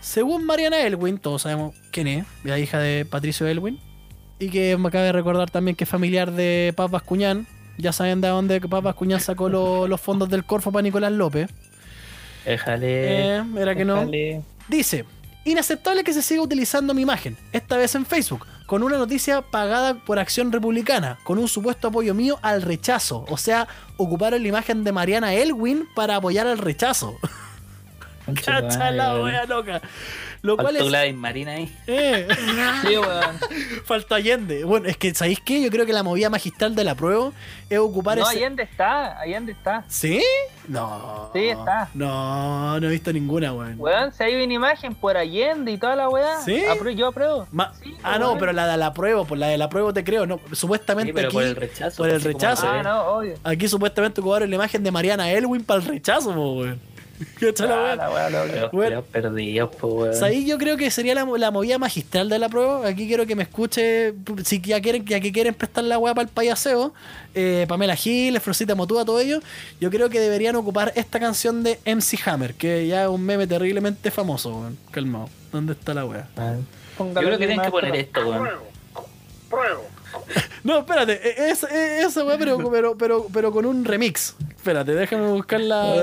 Según 0.00 0.44
Mariana 0.46 0.80
Elwin, 0.80 1.18
todos 1.18 1.42
sabemos 1.42 1.74
quién 1.90 2.06
es, 2.06 2.24
la 2.44 2.58
hija 2.58 2.78
de 2.78 3.04
Patricio 3.04 3.46
Elwin, 3.46 3.78
y 4.38 4.48
que 4.50 4.76
me 4.78 4.88
acaba 4.88 5.04
de 5.04 5.12
recordar 5.12 5.50
también 5.50 5.76
que 5.76 5.84
es 5.84 5.90
familiar 5.90 6.32
de 6.32 6.72
Paz 6.76 6.90
Bascuñán. 6.90 7.46
Ya 7.76 7.92
saben 7.92 8.20
de 8.20 8.28
dónde 8.28 8.60
Paz 8.62 8.82
Bascuñán 8.82 9.20
sacó 9.20 9.48
lo- 9.48 9.86
los 9.86 10.00
fondos 10.00 10.28
del 10.30 10.44
Corfo 10.44 10.72
para 10.72 10.82
Nicolás 10.82 11.12
López. 11.12 11.50
Déjale. 12.44 13.36
Eh, 13.38 13.44
era 13.58 13.74
que 13.74 13.84
no. 13.84 14.08
Dice, 14.68 15.04
inaceptable 15.44 16.04
que 16.04 16.12
se 16.14 16.22
siga 16.22 16.42
utilizando 16.42 16.94
mi 16.94 17.02
imagen, 17.02 17.36
esta 17.52 17.76
vez 17.76 17.94
en 17.94 18.06
Facebook, 18.06 18.46
con 18.66 18.82
una 18.82 18.96
noticia 18.96 19.42
pagada 19.42 19.94
por 19.94 20.18
Acción 20.18 20.50
Republicana, 20.52 21.18
con 21.24 21.38
un 21.38 21.48
supuesto 21.48 21.88
apoyo 21.88 22.14
mío 22.14 22.38
al 22.42 22.62
rechazo. 22.62 23.26
O 23.28 23.36
sea, 23.36 23.68
ocuparon 23.98 24.40
la 24.42 24.48
imagen 24.48 24.84
de 24.84 24.92
Mariana 24.92 25.34
Elwin 25.34 25.86
para 25.94 26.16
apoyar 26.16 26.46
al 26.46 26.58
rechazo. 26.58 27.16
Cacha 28.34 28.90
la 28.90 29.20
wea 29.22 29.44
loca. 29.46 29.80
Lo 30.42 30.56
cual 30.56 30.74
es... 30.76 30.84
Gladys 30.84 31.14
Marina 31.14 31.52
ahí. 31.52 31.70
Eh, 31.86 32.26
Sí, 32.86 32.96
weón. 32.96 33.38
falta 33.84 34.14
Allende. 34.14 34.64
Bueno, 34.64 34.88
es 34.88 34.96
que, 34.96 35.12
¿sabéis 35.14 35.38
qué? 35.44 35.62
Yo 35.62 35.70
creo 35.70 35.84
que 35.84 35.92
la 35.92 36.02
movida 36.02 36.30
magistral 36.30 36.74
de 36.74 36.82
la 36.84 36.94
prueba 36.94 37.30
es 37.68 37.78
ocupar 37.78 38.16
No, 38.16 38.24
ese... 38.28 38.38
Allende 38.38 38.62
está, 38.62 39.18
Allende 39.20 39.52
está. 39.52 39.84
¿Sí? 39.88 40.22
No. 40.66 41.30
Sí, 41.34 41.48
está. 41.48 41.90
No, 41.94 42.80
no 42.80 42.86
he 42.86 42.90
visto 42.90 43.12
ninguna, 43.12 43.52
weón. 43.52 43.74
Weón, 43.78 44.12
si 44.12 44.22
hay 44.22 44.42
una 44.42 44.52
imagen 44.54 44.94
por 44.94 45.16
Allende 45.16 45.72
y 45.72 45.78
toda 45.78 45.94
la 45.96 46.08
weá. 46.08 46.40
¿Sí? 46.40 46.62
Apro- 46.68 46.90
yo 46.94 47.08
apruebo. 47.08 47.46
Ma- 47.50 47.72
Sí, 47.82 47.94
ah, 48.02 48.16
pues, 48.16 48.20
no, 48.20 48.38
pero 48.38 48.52
la 48.52 48.66
de 48.66 48.76
la 48.78 48.92
prueba, 48.94 49.24
por 49.24 49.36
la 49.38 49.48
de 49.48 49.58
la 49.58 49.68
prueba 49.68 49.92
te 49.92 50.04
creo, 50.04 50.26
no, 50.26 50.40
supuestamente 50.52 51.10
Sí, 51.10 51.14
pero 51.14 51.28
aquí, 51.28 51.34
por 51.34 51.42
el 51.44 51.56
rechazo. 51.56 51.96
por 51.98 52.08
el 52.08 52.20
rechazo. 52.22 52.66
Ah, 52.68 52.82
no, 52.82 53.02
obvio. 53.02 53.34
aquí 53.44 53.68
supuestamente 53.68 54.20
ocuparon 54.20 54.48
la 54.48 54.56
imagen 54.56 54.82
de 54.82 54.90
Mariana 54.90 55.30
Elwin 55.30 55.62
para 55.64 55.80
el 55.80 55.86
rechazo, 55.86 56.32
po, 56.34 56.52
weón. 56.54 56.80
¿Cachai 57.40 57.68
la 57.68 57.92
Ah, 57.92 58.10
weá? 58.10 58.30
la 58.30 58.68
weá 58.72 59.02
perdidos, 59.02 59.70
pues. 59.78 60.22
Ahí 60.22 60.46
yo 60.46 60.56
creo 60.58 60.76
que 60.76 60.90
sería 60.90 61.14
la, 61.14 61.24
la 61.24 61.50
movida 61.50 61.78
magistral 61.78 62.28
de 62.28 62.38
la 62.38 62.48
prueba. 62.48 62.86
Aquí 62.88 63.06
quiero 63.06 63.26
que 63.26 63.36
me 63.36 63.42
escuche, 63.42 64.14
si 64.44 64.60
ya 64.60 64.80
quieren, 64.80 65.04
ya 65.04 65.20
que 65.20 65.30
quieren 65.32 65.54
prestar 65.54 65.84
la 65.84 65.98
weá 65.98 66.14
para 66.14 66.26
el 66.28 66.32
payaseo, 66.32 66.94
eh, 67.34 67.66
Pamela 67.68 67.94
Gil, 67.96 68.40
Frosita 68.40 68.74
Motúa, 68.74 69.04
todo 69.04 69.20
ello, 69.20 69.40
yo 69.80 69.90
creo 69.90 70.08
que 70.08 70.18
deberían 70.20 70.56
ocupar 70.56 70.92
esta 70.96 71.20
canción 71.20 71.62
de 71.62 71.78
MC 71.84 72.18
Hammer, 72.26 72.54
que 72.54 72.86
ya 72.86 73.02
es 73.04 73.08
un 73.08 73.22
meme 73.24 73.46
terriblemente 73.46 74.10
famoso, 74.10 74.50
weón. 74.56 74.78
Calmado. 74.90 75.28
¿Dónde 75.52 75.72
está 75.74 75.92
la 75.94 76.04
weá? 76.06 76.28
Ah. 76.36 76.54
Yo 76.98 77.12
creo 77.12 77.38
que 77.38 77.46
tienen 77.46 77.60
que 77.62 77.70
poner 77.70 77.96
esto. 77.96 78.20
weón. 78.28 78.48
No, 80.62 80.80
espérate, 80.80 81.12
e- 81.26 81.50
esa, 81.50 81.68
e- 81.74 82.02
esa 82.02 82.22
weá, 82.22 82.36
pero, 82.36 82.58
pero, 82.70 82.94
pero, 82.96 83.26
pero 83.32 83.50
con 83.50 83.64
un 83.64 83.82
remix. 83.84 84.36
Espérate, 84.56 84.92
déjame 84.94 85.26
buscar 85.28 85.58
la. 85.60 85.94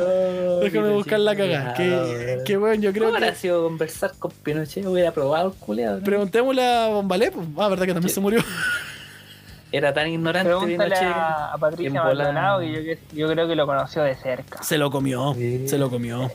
Déjame 0.64 0.90
buscar 0.90 1.20
la 1.20 1.36
cagada. 1.36 1.74
Que, 1.76 2.42
que 2.44 2.58
weón, 2.58 2.82
yo 2.82 2.92
creo 2.92 3.06
¿Cómo 3.06 3.18
habrá 3.18 3.30
que. 3.34 3.38
sido 3.38 3.64
conversar 3.64 4.14
con 4.18 4.32
Pinochet? 4.32 4.84
Hubiera 4.88 5.12
probado 5.12 5.50
el 5.50 5.54
culeado. 5.54 6.00
¿no? 6.00 6.04
Preguntémosle 6.04 6.66
a 6.66 6.88
Bombalé, 6.88 7.30
pues. 7.32 7.46
Ah, 7.56 7.68
verdad 7.68 7.86
que 7.86 7.94
también 7.94 8.12
se 8.14 8.20
murió. 8.20 8.44
Era 9.72 9.94
tan 9.94 10.08
ignorante 10.08 10.50
Pregúntale 10.50 10.96
Pinochet. 10.96 11.08
a, 11.16 11.54
a 11.54 11.58
Patricia 11.58 12.02
Maldonado, 12.04 12.60
que 12.62 12.72
yo, 12.72 12.80
que- 12.82 13.00
yo 13.14 13.28
creo 13.28 13.48
que 13.48 13.56
lo 13.56 13.66
conoció 13.68 14.02
de 14.04 14.16
cerca. 14.16 14.64
Se 14.64 14.78
lo 14.78 14.90
comió. 14.90 15.34
Sí. 15.36 15.68
Se 15.68 15.78
lo 15.78 15.90
comió. 15.90 16.32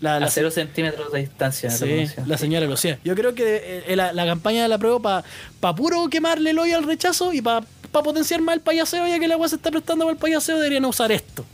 La, 0.00 0.18
la, 0.18 0.26
A 0.26 0.30
cero 0.30 0.50
centímetros 0.50 1.12
de 1.12 1.20
distancia. 1.20 1.70
sí, 1.70 2.06
la 2.26 2.38
señora 2.38 2.66
lo 2.66 2.74
hacía. 2.74 2.98
Yo 3.04 3.14
creo 3.14 3.34
que 3.34 3.84
eh, 3.86 3.96
la, 3.96 4.12
la 4.12 4.24
campaña 4.24 4.62
de 4.62 4.68
la 4.68 4.78
prueba 4.78 4.98
para 5.00 5.24
pa 5.60 5.74
puro 5.74 6.08
quemarle 6.08 6.50
el 6.50 6.58
hoyo 6.58 6.78
al 6.78 6.84
rechazo 6.84 7.32
y 7.32 7.42
para 7.42 7.66
potenciar 7.90 8.40
más 8.40 8.54
el 8.54 8.62
payaseo, 8.62 9.06
ya 9.06 9.18
que 9.18 9.26
el 9.26 9.32
agua 9.32 9.48
se 9.48 9.56
está 9.56 9.70
prestando 9.70 10.06
para 10.06 10.14
el 10.14 10.18
payaseo, 10.18 10.56
deberían 10.56 10.84
usar 10.86 11.12
esto. 11.12 11.44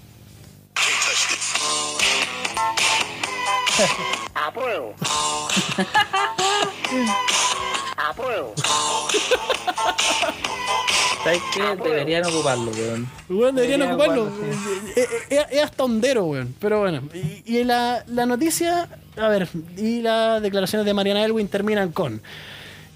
Apruebo. 4.35 4.94
Apruebo. 7.97 8.55
¿Sabes 11.24 11.40
qué? 11.55 11.77
Deberían 11.82 12.24
ocuparlo, 12.27 12.70
weón. 12.70 13.09
Weón, 13.28 13.55
deberían 13.56 13.81
Debería 13.81 13.94
ocuparlo. 13.94 14.23
ocuparlo, 14.24 14.55
Eh, 14.97 15.06
eh, 15.31 15.36
eh, 15.36 15.47
Es 15.51 15.62
hasta 15.62 15.85
hondero, 15.85 16.24
weón. 16.27 16.55
Pero 16.60 16.81
bueno. 16.81 17.02
Y, 17.14 17.59
y 17.59 17.64
la, 17.64 18.05
la 18.06 18.27
noticia, 18.27 18.89
a 19.16 19.28
ver, 19.28 19.48
y 19.77 20.02
las 20.02 20.40
declaraciones 20.43 20.86
de 20.86 20.94
Mariana 20.94 21.24
Elwin 21.24 21.48
terminan 21.48 21.90
con. 21.93 22.23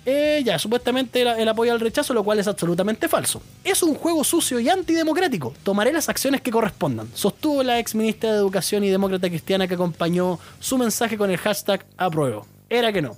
Eh, 0.07 0.43
ya, 0.45 0.59
supuestamente 0.59 1.21
el, 1.23 1.29
el 1.29 1.49
apoyo 1.49 1.73
al 1.73 1.81
rechazo, 1.81 2.15
lo 2.15 2.25
cual 2.25 2.39
es 2.39 2.47
absolutamente 2.49 3.07
falso. 3.09 3.43
Es 3.65 3.83
un 3.83 3.95
juego 3.95 4.25
sucio 4.25 4.59
y 4.61 4.69
antidemocrático. 4.69 5.53
Tomaré 5.63 5.93
las 5.93 6.09
acciones 6.09 6.41
que 6.41 6.51
correspondan, 6.51 7.09
sostuvo 7.15 7.63
la 7.63 7.79
ex 7.79 7.95
ministra 7.95 8.31
de 8.33 8.37
Educación 8.39 8.83
y 8.85 8.89
demócrata 8.91 9.29
cristiana 9.29 9.67
que 9.69 9.75
acompañó 9.75 10.39
su 10.59 10.79
mensaje 10.79 11.19
con 11.19 11.31
el 11.31 11.37
hashtag 11.37 11.85
apruebo. 11.99 12.47
Era 12.71 12.93
que 12.93 13.03
no. 13.03 13.17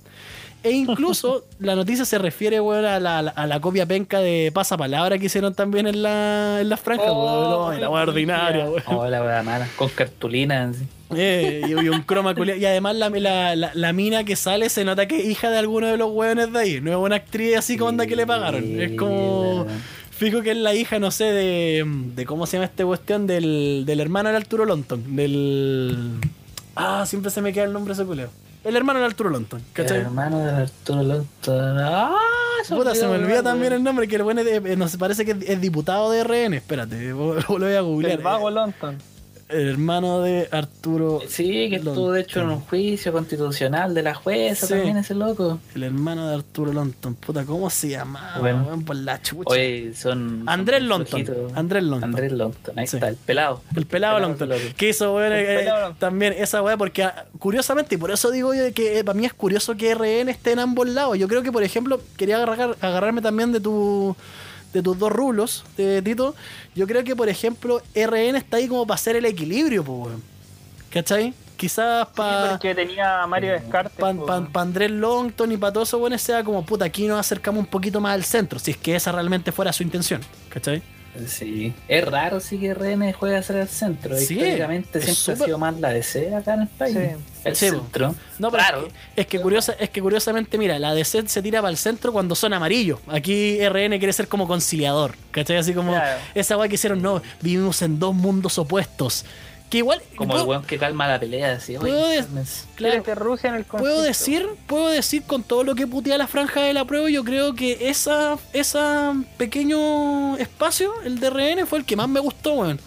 E 0.63 0.71
incluso 0.71 1.45
la 1.59 1.75
noticia 1.75 2.05
se 2.05 2.17
refiere, 2.17 2.59
weón, 2.61 2.85
a 2.85 2.99
la, 2.99 3.19
a 3.19 3.47
la 3.47 3.59
copia 3.59 3.85
penca 3.85 4.19
de 4.19 4.51
pasapalabra 4.53 5.17
que 5.19 5.25
hicieron 5.25 5.53
también 5.53 5.87
en 5.87 6.01
la, 6.01 6.59
en 6.61 6.69
la 6.69 6.77
franja, 6.77 7.03
Oh, 7.07 7.67
weón. 7.67 7.75
No, 7.75 7.79
la 7.81 7.89
weá 7.89 8.03
ordinaria, 8.03 8.65
weón. 8.65 8.83
Oh, 8.87 9.07
la 9.07 9.43
mala. 9.43 9.67
Con 9.75 9.89
cartulina. 9.89 10.69
así. 10.69 10.85
Eh, 11.15 11.61
y, 11.67 11.71
y 11.71 11.89
un 11.89 12.01
croma 12.01 12.33
Y 12.57 12.65
además 12.65 12.95
la, 12.95 13.09
la, 13.09 13.55
la, 13.55 13.71
la 13.73 13.93
mina 13.93 14.23
que 14.23 14.35
sale 14.35 14.69
se 14.69 14.83
nota 14.83 15.07
que 15.07 15.19
es 15.19 15.25
hija 15.25 15.49
de 15.51 15.59
alguno 15.59 15.87
de 15.87 15.97
los 15.97 16.09
weones 16.11 16.51
de 16.51 16.59
ahí. 16.59 16.81
No 16.81 16.91
es 16.91 16.97
una 16.97 17.17
actriz 17.17 17.57
así 17.57 17.77
como 17.77 17.89
onda 17.89 18.07
que 18.07 18.15
le 18.15 18.25
pagaron. 18.25 18.81
Es 18.81 18.93
como. 18.97 19.67
Fijo 20.11 20.41
que 20.41 20.51
es 20.51 20.57
la 20.57 20.73
hija, 20.73 20.99
no 20.99 21.11
sé, 21.11 21.25
de. 21.25 21.83
de 22.15 22.25
¿Cómo 22.25 22.45
se 22.45 22.57
llama 22.57 22.65
esta 22.65 22.85
cuestión? 22.85 23.27
Del, 23.27 23.83
del 23.85 23.99
hermano 23.99 24.29
del 24.29 24.37
Arturo 24.37 24.65
Lonton. 24.65 25.15
Del. 25.15 26.19
Ah, 26.75 27.03
siempre 27.05 27.29
se 27.31 27.41
me 27.41 27.51
queda 27.53 27.65
el 27.65 27.73
nombre 27.73 27.93
de 27.93 28.01
ese 28.01 28.07
culeo. 28.07 28.29
El 28.63 28.75
hermano 28.77 28.99
del 28.99 29.09
Arturo 29.09 29.29
Lonton, 29.29 29.59
El 29.59 29.65
¿cachai? 29.73 29.97
hermano 29.99 30.39
de 30.39 30.51
Arturo 30.51 31.03
Lonton. 31.03 31.77
¡Ah! 31.79 32.15
Puta, 32.69 32.95
se 32.95 33.01
me 33.01 33.07
olvidó, 33.11 33.25
olvida 33.25 33.43
también 33.43 33.73
el 33.73 33.83
nombre, 33.83 34.07
que 34.07 34.15
el 34.15 34.23
bueno 34.23 34.39
es 34.41 34.45
de- 34.63 34.71
eh, 34.73 34.75
no 34.77 34.87
se 34.87 34.97
parece 34.97 35.25
que 35.25 35.31
es, 35.31 35.37
es 35.41 35.59
diputado 35.59 36.09
de 36.11 36.23
RN. 36.23 36.53
Espérate, 36.55 37.09
lo 37.09 37.35
voy 37.45 37.73
a 37.73 37.81
googlear. 37.81 38.17
El 38.19 38.23
vago 38.23 38.49
Lonton. 38.49 38.97
El 39.53 39.69
hermano 39.69 40.21
de 40.21 40.47
Arturo. 40.51 41.21
Sí, 41.27 41.69
que 41.69 41.75
estuvo 41.77 42.11
de 42.11 42.21
hecho 42.21 42.41
en 42.41 42.49
un 42.49 42.59
juicio 42.61 43.11
constitucional 43.11 43.93
de 43.93 44.01
la 44.03 44.13
jueza 44.15 44.67
Sí. 44.67 44.73
también 44.73 44.97
ese 44.97 45.13
loco. 45.15 45.59
El 45.75 45.83
hermano 45.83 46.27
de 46.27 46.35
Arturo 46.35 46.73
Lonton. 46.73 47.15
Puta, 47.15 47.45
¿cómo 47.45 47.69
se 47.69 47.89
llamaba? 47.89 48.39
Bueno. 48.39 48.63
weón? 48.67 48.83
por 48.83 48.95
la 48.95 49.21
chucha. 49.21 49.49
Oye, 49.49 49.93
son. 49.95 50.43
Andrés 50.47 50.79
son 50.79 50.89
Lonton. 50.89 51.25
Andrés 51.55 51.83
Lonton. 51.83 52.03
Andrés 52.09 52.31
Lonton, 52.31 52.79
ahí 52.79 52.87
Sí. 52.87 52.97
está, 52.97 53.09
el 53.09 53.15
pelado. 53.15 53.61
El 53.75 53.85
pelado 53.85 54.19
Lonton. 54.19 54.49
loco. 54.49 54.61
Que 54.75 54.89
hizo, 54.89 55.13
weón, 55.15 55.33
eh, 55.33 55.45
pelado 55.59 55.79
Lonton. 55.81 55.99
también 55.99 56.33
esa 56.37 56.61
weá, 56.61 56.75
porque 56.77 57.03
ah, 57.03 57.25
curiosamente, 57.39 57.95
y 57.95 57.97
por 57.97 58.11
eso 58.11 58.31
digo 58.31 58.53
yo 58.53 58.73
que 58.73 58.99
eh, 58.99 59.03
para 59.03 59.17
mí 59.17 59.25
es 59.25 59.33
curioso 59.33 59.75
que 59.77 59.93
RN 59.93 60.29
esté 60.31 60.51
en 60.53 60.59
ambos 60.59 60.87
lados. 60.87 61.17
Yo 61.17 61.27
creo 61.27 61.43
que, 61.43 61.51
por 61.51 61.63
ejemplo, 61.63 62.01
quería 62.17 62.37
agarrar- 62.37 62.75
agarrarme 62.81 63.21
también 63.21 63.51
de 63.51 63.59
tu 63.59 64.15
de 64.73 64.81
tus 64.81 64.97
dos 64.97 65.11
rulos, 65.11 65.63
de 65.77 66.01
Tito. 66.01 66.35
Yo 66.75 66.87
creo 66.87 67.03
que, 67.03 67.15
por 67.15 67.29
ejemplo, 67.29 67.81
RN 67.95 68.35
está 68.35 68.57
ahí 68.57 68.67
como 68.67 68.85
para 68.85 68.95
hacer 68.95 69.15
el 69.15 69.25
equilibrio, 69.25 69.83
weón. 69.83 70.21
¿Cachai? 70.89 71.33
Quizás 71.55 72.07
Sí, 72.07 72.13
para 72.17 72.49
porque 72.51 72.75
tenía 72.75 73.25
Mario 73.27 73.53
Descartes. 73.53 73.97
para. 73.97 74.49
Andrés 74.55 74.91
Longton 74.91 75.51
y 75.51 75.57
para 75.57 75.71
todos 75.71 75.87
esos 75.89 75.99
buenos 75.99 76.21
sea 76.21 76.43
como 76.43 76.65
puta, 76.65 76.85
aquí 76.85 77.07
nos 77.07 77.19
acercamos 77.19 77.59
un 77.59 77.67
poquito 77.67 78.01
más 78.01 78.13
al 78.13 78.23
centro, 78.23 78.59
si 78.59 78.71
es 78.71 78.77
que 78.77 78.95
esa 78.95 79.11
realmente 79.11 79.51
fuera 79.51 79.71
su 79.71 79.83
intención, 79.83 80.21
¿cachai? 80.49 80.81
Sí. 81.27 81.73
Es 81.87 82.05
raro 82.05 82.39
sí 82.39 82.57
que 82.59 82.73
RN 82.73 83.13
juega 83.13 83.39
hacia 83.39 83.61
el 83.61 83.67
centro. 83.67 84.17
Sí, 84.17 84.33
Históricamente 84.35 85.01
siempre 85.01 85.43
ha 85.43 85.45
sido 85.47 85.57
más 85.57 85.79
la 85.79 85.89
DC 85.89 86.35
acá 86.35 86.55
en 86.55 86.61
el 86.61 86.67
país. 86.67 86.95
Sí. 86.97 87.23
El 87.45 87.55
Sí, 87.55 87.69
centro. 87.69 88.15
No, 88.39 88.49
pero 88.51 88.63
Raro. 88.63 88.87
es 88.87 88.93
que, 88.93 89.21
es 89.21 89.27
que 89.27 89.39
curiosa, 89.41 89.73
es 89.79 89.89
que 89.89 90.01
curiosamente, 90.01 90.57
mira, 90.57 90.79
la 90.79 90.93
DC 90.93 91.27
se 91.27 91.41
tira 91.41 91.61
para 91.61 91.71
el 91.71 91.77
centro 91.77 92.11
cuando 92.13 92.35
son 92.35 92.53
amarillos. 92.53 92.99
Aquí 93.07 93.59
RN 93.67 93.97
quiere 93.99 94.13
ser 94.13 94.27
como 94.27 94.47
conciliador, 94.47 95.15
¿cachai? 95.31 95.57
Así 95.57 95.73
como 95.73 95.91
Claro. 95.91 96.19
esa 96.33 96.57
weá 96.57 96.67
que 96.69 96.75
hicieron, 96.75 97.01
no, 97.01 97.21
vivimos 97.41 97.81
en 97.81 97.99
dos 97.99 98.15
mundos 98.15 98.57
opuestos. 98.57 99.25
Que 99.73 99.79
igual, 99.79 100.03
Como 100.15 100.33
puedo, 100.33 100.43
el 100.43 100.49
weón 100.49 100.63
que 100.65 100.77
calma 100.77 101.07
la 101.07 101.19
pelea. 101.19 101.53
Así, 101.53 101.75
puedo 101.79 102.05
cálmense. 102.15 102.65
claro, 102.75 103.03
en 103.43 103.55
el 103.55 103.65
puedo 103.65 104.03
decir, 104.03 104.47
puedo 104.67 104.89
decir 104.89 105.23
con 105.23 105.41
todo 105.41 105.63
lo 105.63 105.73
que 105.73 105.87
putea 105.87 106.15
la 106.19 106.27
franja 106.27 106.61
de 106.61 106.73
la 106.73 106.85
prueba, 106.85 107.09
yo 107.09 107.23
creo 107.23 107.55
que 107.55 107.89
esa, 107.89 108.37
esa 108.53 109.15
pequeño 109.37 110.37
espacio, 110.37 110.93
el 111.05 111.17
de 111.17 111.31
RN, 111.31 111.65
fue 111.65 111.79
el 111.79 111.85
que 111.85 111.95
más 111.95 112.07
me 112.07 112.19
gustó, 112.19 112.53
weón. 112.53 112.79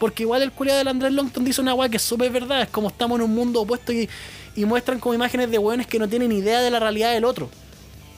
Porque 0.00 0.24
igual 0.24 0.42
el 0.42 0.50
culiado 0.50 0.78
del 0.78 0.88
Andrés 0.88 1.12
Longton 1.12 1.44
dice 1.44 1.60
una 1.60 1.72
weá 1.72 1.88
que 1.88 1.98
es 1.98 2.02
súper 2.02 2.32
verdad, 2.32 2.62
es 2.62 2.68
como 2.68 2.88
estamos 2.88 3.16
en 3.20 3.26
un 3.26 3.32
mundo 3.32 3.60
opuesto 3.60 3.92
y, 3.92 4.10
y 4.56 4.64
muestran 4.64 4.98
como 4.98 5.14
imágenes 5.14 5.52
de 5.52 5.58
weones 5.58 5.86
que 5.86 6.00
no 6.00 6.08
tienen 6.08 6.32
idea 6.32 6.62
de 6.62 6.70
la 6.72 6.80
realidad 6.80 7.12
del 7.12 7.26
otro. 7.26 7.48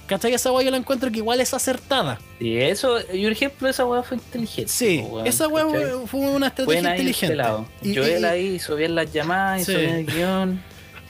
¿Cachai? 0.06 0.32
Esa 0.34 0.52
weá 0.52 0.64
yo 0.64 0.70
la 0.70 0.76
encuentro 0.76 1.10
que 1.10 1.18
igual 1.18 1.40
es 1.40 1.52
acertada. 1.52 2.18
Y 2.38 2.58
eso, 2.58 2.98
y 3.12 3.22
por 3.24 3.32
ejemplo, 3.32 3.68
esa 3.68 3.84
weá 3.84 4.02
fue 4.04 4.18
inteligente. 4.18 4.70
Sí, 4.70 5.04
weón, 5.08 5.26
esa 5.26 5.48
weá 5.48 5.64
¿cachai? 5.66 6.06
fue 6.06 6.20
una 6.20 6.46
estrategia 6.48 6.64
Buena 6.64 6.90
este 6.90 7.02
inteligente. 7.02 7.36
lado. 7.36 7.66
Y- 7.82 7.96
Joel 7.96 8.22
y- 8.22 8.24
ahí 8.24 8.46
hizo 8.54 8.76
bien 8.76 8.94
las 8.94 9.12
llamadas, 9.12 9.64
Sí. 9.64 9.72
hizo 9.72 9.80
bien 9.80 9.94
el 9.94 10.06
guion. 10.06 10.62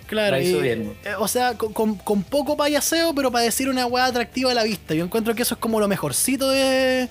Claro, 0.06 0.40
y- 0.40 0.54
bien. 0.62 0.94
eh, 1.04 1.14
o 1.18 1.26
sea, 1.28 1.54
con, 1.58 1.96
con- 1.96 2.22
poco 2.22 2.56
payaseo, 2.56 3.12
pero 3.14 3.30
para 3.32 3.44
decir 3.44 3.68
una 3.68 3.86
weá 3.86 4.06
atractiva 4.06 4.52
a 4.52 4.54
la 4.54 4.62
vista. 4.62 4.94
Yo 4.94 5.04
encuentro 5.04 5.34
que 5.34 5.42
eso 5.42 5.54
es 5.54 5.60
como 5.60 5.78
lo 5.80 5.88
mejorcito 5.88 6.48
de, 6.48 7.08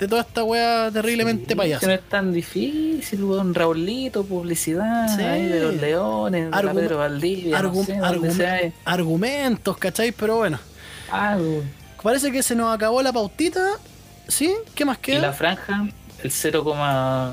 de 0.00 0.08
toda 0.08 0.22
esta 0.22 0.42
weá 0.42 0.90
terriblemente 0.90 1.48
Que 1.48 1.56
payasa. 1.56 1.86
no 1.86 1.92
es 1.92 2.00
tan 2.08 2.32
difícil, 2.32 3.22
weón. 3.22 3.54
Raulito, 3.54 4.24
publicidad, 4.24 5.14
Sí. 5.14 5.22
ahí 5.22 5.46
de 5.48 5.60
los 5.60 5.74
leones, 5.74 6.50
de 6.50 6.56
Argu- 6.56 6.74
Pedro 6.74 6.96
Valdivia, 6.98 7.60
no 7.60 7.72
Argu- 7.74 8.30
sé, 8.30 8.32
sea. 8.34 8.72
argumentos, 8.86 9.76
¿cachai? 9.76 10.10
Pero 10.12 10.38
bueno, 10.38 10.58
Parece 12.02 12.32
que 12.32 12.42
se 12.42 12.54
nos 12.54 12.74
acabó 12.74 13.02
la 13.02 13.12
pautita. 13.12 13.78
¿Sí? 14.28 14.54
¿Qué 14.74 14.84
más 14.84 14.98
Y 14.98 15.02
queda? 15.02 15.20
la 15.22 15.32
franja, 15.32 15.88
el 16.22 16.30
0, 16.30 16.74
ah, 16.76 17.32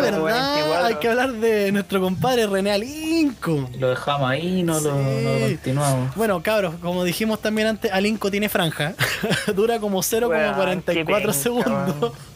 pero 0.00 0.24
verdad. 0.24 0.54
24. 0.54 0.86
Hay 0.86 0.94
que 0.96 1.08
hablar 1.08 1.32
de 1.32 1.72
nuestro 1.72 2.00
compadre 2.00 2.46
René 2.46 2.72
Alinco. 2.72 3.68
lo 3.78 3.90
dejamos 3.90 4.30
ahí, 4.30 4.62
no, 4.62 4.80
lo, 4.80 4.94
no 4.94 5.38
lo 5.38 5.40
continuamos. 5.40 6.14
Bueno, 6.16 6.42
cabros, 6.42 6.74
como 6.80 7.04
dijimos 7.04 7.40
también 7.40 7.68
antes, 7.68 7.92
Alinco 7.92 8.30
tiene 8.30 8.48
franja. 8.48 8.94
Dura 9.54 9.78
como 9.78 10.00
0,44 10.00 11.06
Weón, 11.06 11.22
qué 11.26 11.32
segundos. 11.32 12.12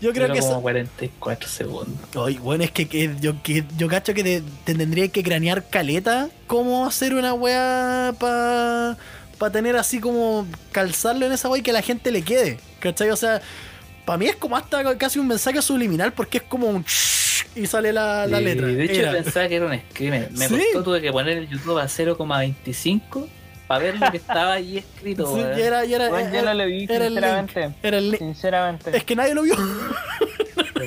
Yo 0.00 0.12
creo 0.12 0.32
que 0.32 0.40
como 0.40 0.52
eso. 0.52 0.60
44 0.62 1.48
segundos. 1.48 2.26
Ay, 2.26 2.38
bueno, 2.38 2.64
es 2.64 2.70
que, 2.70 2.86
que 2.86 3.16
yo, 3.20 3.42
que 3.42 3.64
yo 3.78 3.88
cacho 3.88 4.12
que 4.12 4.22
te, 4.22 4.42
te 4.64 4.74
tendría 4.74 5.08
que 5.08 5.22
cranear 5.22 5.68
caleta 5.68 6.28
cómo 6.46 6.84
hacer 6.86 7.14
una 7.14 7.32
weá 7.32 8.14
para 8.18 8.98
pa 9.36 9.50
tener 9.50 9.76
así 9.76 10.00
como 10.00 10.46
calzarlo 10.72 11.26
en 11.26 11.32
esa 11.32 11.48
weá 11.48 11.60
y 11.60 11.62
que 11.62 11.70
a 11.70 11.74
la 11.74 11.82
gente 11.82 12.10
le 12.10 12.22
quede. 12.22 12.58
¿Cachai? 12.80 13.10
O 13.10 13.16
sea, 13.16 13.40
para 14.04 14.18
mí 14.18 14.26
es 14.26 14.36
como 14.36 14.56
hasta 14.56 14.96
casi 14.96 15.18
un 15.18 15.26
mensaje 15.28 15.60
subliminal 15.62 16.12
porque 16.12 16.38
es 16.38 16.44
como 16.44 16.68
un 16.68 16.84
y 17.56 17.66
sale 17.66 17.92
la, 17.92 18.26
la 18.26 18.40
Y, 18.40 18.44
letra. 18.44 18.66
De 18.66 18.84
hecho, 18.84 19.00
Era. 19.00 19.12
pensaba 19.12 19.46
que 19.48 19.56
era 19.56 19.66
un 19.66 19.78
screamer. 19.90 20.30
Me 20.32 20.48
Sí. 20.48 20.54
costó, 20.56 20.82
tuve 20.82 21.00
que 21.00 21.12
poner 21.12 21.38
el 21.38 21.48
YouTube 21.48 21.78
a 21.78 21.86
0,25 21.88 23.28
para 23.68 23.84
ver 23.84 23.98
lo 23.98 24.10
que 24.10 24.16
estaba 24.16 24.54
ahí 24.54 24.78
escrito. 24.78 25.32
Sí, 25.34 25.40
era, 25.40 25.84
y 25.84 25.94
era, 25.94 26.10
Weón, 26.10 26.32
yo 26.32 26.38
era- 26.40 26.52
no 26.52 26.54
lo 26.62 26.66
vi, 26.66 26.78
link. 26.86 26.90
sinceramente. 26.90 27.70
Era 27.82 27.98
el 27.98 28.10
link. 28.10 28.18
Sinceramente. 28.18 28.96
Es 28.96 29.04
que 29.04 29.16
nadie 29.16 29.34
lo 29.34 29.42
vio. 29.42 29.54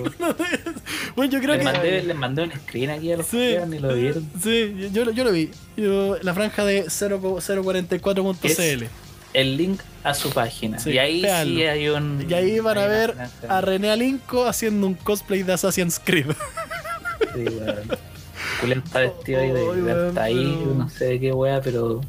bueno, 1.15 1.31
yo 1.31 1.39
creo 1.39 1.55
Les 1.55 1.59
que. 1.59 1.63
mandé, 1.71 2.03
les 2.03 2.15
mandé 2.15 2.43
un 2.43 2.51
screen 2.51 2.89
aquí 2.91 3.11
a 3.11 3.17
los 3.17 3.25
Sí. 3.27 3.37
que 3.37 3.63
ni 3.67 3.79
lo 3.79 3.93
vieron. 3.93 4.29
Sí, 4.41 4.89
yo, 4.93 5.09
yo 5.11 5.23
lo 5.23 5.31
vi. 5.31 5.49
Yo- 5.75 6.17
la 6.21 6.33
franja 6.33 6.63
de 6.65 6.85
0 6.89 7.19
044.cl. 7.39 8.85
El 9.33 9.57
link 9.57 9.81
a 10.03 10.13
su 10.13 10.31
página. 10.31 10.79
Sí, 10.79 10.91
y 10.91 10.97
ahí 10.97 11.21
véanlo. 11.21 11.55
sí 11.55 11.63
hay 11.63 11.89
un. 11.89 12.25
Y 12.27 12.33
ahí 12.33 12.59
van 12.59 12.77
a 12.77 12.87
ver 12.87 13.15
a 13.47 13.61
René 13.61 13.91
Alinco 13.91 14.45
haciendo 14.47 14.87
un 14.87 14.93
cosplay 14.95 15.43
de 15.43 15.53
Assassin's 15.53 15.99
Creed. 16.03 16.27
Sí, 17.35 17.43
weón. 17.43 18.83
Está 18.85 18.99
vestido 19.01 19.39
ahí 19.41 19.51
de, 19.51 19.91
hasta 20.07 20.23
ahí, 20.23 20.63
no 20.75 20.89
sé 20.89 21.05
de 21.05 21.19
qué 21.19 21.31
wea, 21.33 21.61
pero. 21.61 22.01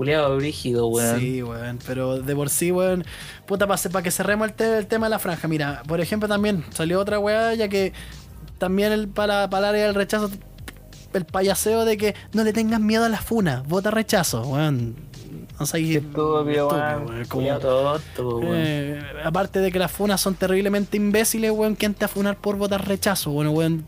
Juliado 0.00 0.34
brígido, 0.36 0.86
weón. 0.86 1.20
Sí, 1.20 1.42
weón, 1.42 1.78
pero 1.86 2.22
de 2.22 2.34
por 2.34 2.48
sí, 2.48 2.72
weón. 2.72 3.04
Puta, 3.46 3.66
para 3.66 4.02
que 4.02 4.10
cerremos 4.10 4.48
el, 4.48 4.54
te- 4.54 4.78
el 4.78 4.86
tema 4.86 5.04
de 5.04 5.10
la 5.10 5.18
franja. 5.18 5.46
Mira, 5.46 5.82
por 5.86 6.00
ejemplo, 6.00 6.26
también 6.26 6.64
salió 6.70 6.98
otra 6.98 7.18
weá, 7.18 7.52
ya 7.54 7.68
que 7.68 7.92
también 8.56 8.92
el, 8.92 9.08
para, 9.08 9.50
para 9.50 9.68
el 9.68 9.74
área 9.74 9.84
del 9.84 9.94
rechazo, 9.94 10.30
el 11.12 11.26
payaseo 11.26 11.84
de 11.84 11.98
que 11.98 12.14
no 12.32 12.44
le 12.44 12.54
tengas 12.54 12.80
miedo 12.80 13.04
a 13.04 13.10
la 13.10 13.20
funa, 13.20 13.62
vota 13.68 13.90
rechazo, 13.90 14.40
weón. 14.48 14.96
No 15.60 15.66
sé, 15.66 15.78
Qué 15.82 15.96
estúpido, 15.98 16.68
weón. 16.68 17.24
como- 17.28 17.58
tonto, 17.58 18.38
weón. 18.38 18.52
Eh, 18.56 18.98
aparte 19.22 19.58
de 19.60 19.70
que 19.70 19.78
las 19.78 19.92
funas 19.92 20.18
son 20.18 20.34
terriblemente 20.34 20.96
imbéciles, 20.96 21.50
weón, 21.50 21.74
¿quién 21.74 21.92
te 21.92 22.00
va 22.00 22.06
a 22.06 22.08
funar 22.08 22.36
por 22.36 22.56
votar 22.56 22.88
rechazo? 22.88 23.30
Bueno, 23.30 23.50
weón, 23.50 23.84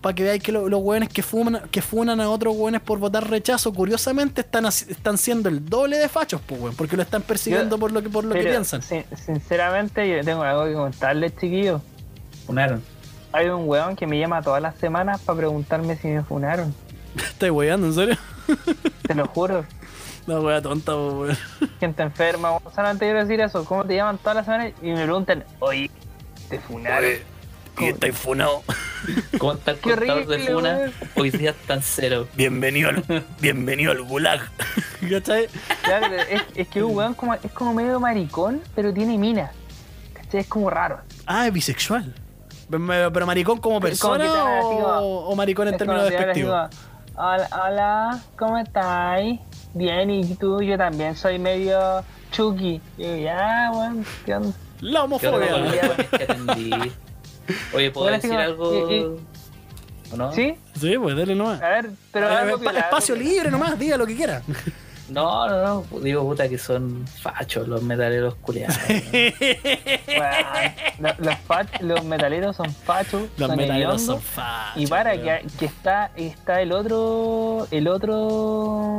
para 0.00 0.14
que 0.14 0.22
veáis 0.22 0.42
que 0.42 0.50
lo- 0.50 0.66
los 0.70 0.80
weones 0.82 1.10
que 1.10 1.22
funan, 1.22 1.68
que 1.70 1.82
funan 1.82 2.22
a 2.22 2.30
otros 2.30 2.56
weones 2.56 2.80
por 2.80 2.98
votar 2.98 3.28
rechazo, 3.28 3.70
curiosamente 3.74 4.40
están, 4.40 4.64
están 4.64 5.18
siendo 5.18 5.50
el 5.50 5.64
doble 5.68 5.98
de 5.98 6.08
fachos, 6.08 6.40
pues, 6.46 6.58
weón, 6.58 6.74
porque 6.74 6.96
lo 6.96 7.02
están 7.02 7.20
persiguiendo 7.20 7.76
Yo- 7.76 7.80
por 7.80 7.92
lo 7.92 8.02
que, 8.02 8.08
por 8.08 8.24
lo 8.24 8.34
que 8.34 8.40
piensan. 8.42 8.80
sin- 8.80 9.04
sinceramente, 9.26 10.08
yo 10.08 10.24
tengo 10.24 10.42
algo 10.42 10.64
que 10.64 10.72
contarles, 10.72 11.36
chiquillos. 11.36 11.82
Funaron. 12.46 12.82
Hay 13.32 13.48
un 13.50 13.68
weón 13.68 13.94
que 13.94 14.06
me 14.06 14.18
llama 14.18 14.40
todas 14.40 14.62
las 14.62 14.74
semanas 14.76 15.20
para 15.20 15.36
preguntarme 15.36 15.96
si 15.96 16.08
me 16.08 16.22
funaron. 16.22 16.74
¿Estás 17.16 17.50
weando, 17.50 17.88
en 17.88 17.92
serio? 17.94 18.16
Te 19.06 19.14
lo 19.14 19.26
juro. 19.26 19.66
La 20.26 20.40
wea 20.40 20.62
tonta, 20.62 20.96
weón. 20.96 21.36
Gente 21.80 22.02
enferma. 22.02 22.52
O 22.52 22.70
sea, 22.74 22.88
antes 22.88 23.06
quiero 23.06 23.20
decir 23.20 23.40
eso. 23.40 23.64
¿Cómo 23.64 23.84
te 23.84 23.94
llaman 23.94 24.18
todas 24.18 24.36
las 24.36 24.46
semanas? 24.46 24.72
Y 24.82 24.90
me 24.90 25.02
preguntan, 25.04 25.44
oye, 25.60 25.90
¿te 26.48 26.58
funaron? 26.58 27.10
Y 27.78 27.84
estáis 27.86 28.16
funado. 28.16 28.62
¿Cómo 29.38 29.52
está 29.54 29.72
el 29.72 29.80
contador 29.80 30.26
de 30.26 30.34
horrible, 30.34 30.54
Funa? 30.54 30.76
weón. 30.76 30.92
Hoy 31.16 31.30
día 31.30 31.50
está 31.50 31.74
en 31.74 31.82
cero. 31.82 32.28
Bienvenido 32.34 32.90
al, 32.90 33.24
bienvenido 33.40 33.92
al 33.92 34.02
gulag. 34.02 34.40
¿Cachai? 35.10 35.48
Ya, 35.86 36.00
pero 36.00 36.14
es, 36.22 36.42
es 36.54 36.68
que 36.68 36.82
un 36.82 36.96
weón 36.96 37.14
como, 37.14 37.34
es 37.34 37.52
como 37.52 37.74
medio 37.74 37.98
maricón, 38.00 38.62
pero 38.74 38.94
tiene 38.94 39.18
mina. 39.18 39.50
¿Cachai? 40.14 40.40
Es 40.40 40.46
como 40.46 40.70
raro. 40.70 41.00
Ah, 41.26 41.48
es 41.48 41.52
bisexual. 41.52 42.14
Pero, 42.70 43.12
pero 43.12 43.26
maricón 43.26 43.58
como 43.58 43.80
persona 43.80 44.24
o, 44.62 45.34
maricón 45.36 45.68
en 45.68 45.76
términos 45.76 46.08
despectivos. 46.08 46.70
Hola, 47.16 47.48
hola, 47.52 48.20
¿cómo 48.36 48.58
estáis? 48.58 49.40
Bien, 49.74 50.08
¿y 50.10 50.34
tú? 50.36 50.62
Yo 50.62 50.78
también 50.78 51.16
soy 51.16 51.38
medio 51.38 52.02
chucky. 52.30 52.80
Y 52.96 53.02
yo, 53.02 53.16
ya, 53.16 53.70
weón, 53.74 54.04
¿qué 54.24 54.34
onda? 54.36 54.52
La 54.80 55.06
¿Qué 55.20 55.28
onda 55.28 55.46
con 55.48 55.62
los 55.62 55.72
homofobia. 55.72 56.88
Oye, 57.74 57.90
¿puedo 57.90 58.06
decir 58.10 58.30
como, 58.30 58.40
algo? 58.42 58.90
y- 58.90 58.94
y- 58.94 59.04
¿O 60.12 60.16
no? 60.16 60.32
¿Sí? 60.32 60.54
Sí, 60.80 60.96
pues 60.98 61.16
dale 61.16 61.34
nomás. 61.34 61.60
A 61.62 61.68
ver, 61.68 61.90
pero 62.12 62.28
Eh, 62.30 62.54
piola, 62.60 62.80
espacio 62.80 63.16
libre 63.16 63.50
nomás, 63.50 63.78
diga 63.78 63.96
lo 63.96 64.06
que 64.06 64.16
quiera. 64.16 64.42
No, 65.06 65.46
no, 65.46 65.84
no. 65.92 66.00
Digo, 66.00 66.22
puta, 66.22 66.48
que 66.48 66.56
son 66.56 67.06
fachos 67.06 67.68
los 67.68 67.82
metaleros 67.82 68.36
culiados. 68.36 68.74
Los, 70.98 71.34
fach- 71.46 71.80
los 71.80 72.02
metaleros 72.04 72.56
son 72.56 72.72
fachos, 72.72 73.28
Los 73.36 73.48
son 73.48 73.56
metaleros 73.58 74.00
son 74.00 74.18
fachos. 74.20 74.82
Y 74.82 74.86
para 74.86 75.12
que, 75.20 75.44
que 75.58 75.66
está, 75.66 76.10
está 76.16 76.62
el 76.62 76.72
otro. 76.72 77.66
El 77.70 77.86
otro. 77.88 78.98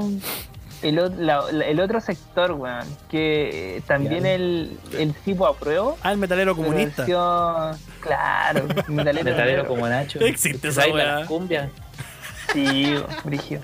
El, 0.88 0.96
la- 1.26 1.44
la- 1.52 1.66
el 1.66 1.80
otro 1.80 2.00
sector, 2.00 2.52
weón. 2.52 2.86
Que 3.10 3.82
también 3.88 4.24
Ya. 4.24 4.34
el, 4.36 4.78
el 4.98 5.14
tipo 5.14 5.48
apruebo. 5.48 5.98
Ah, 6.04 6.12
el 6.12 6.18
metalero 6.18 6.56
comunista. 6.56 7.04
versión- 7.06 7.78
Claro, 8.00 8.66
metalero. 8.88 9.26
Metalero 9.26 9.66
como 9.68 9.88
Nacho. 9.90 10.20
Existe 10.20 10.68
esa 10.68 10.82
¿Sabes 10.82 10.94
weá. 10.96 11.20
las 11.20 11.28
cumbias? 11.28 11.70
Sí, 12.54 12.94
brigio. 13.24 13.62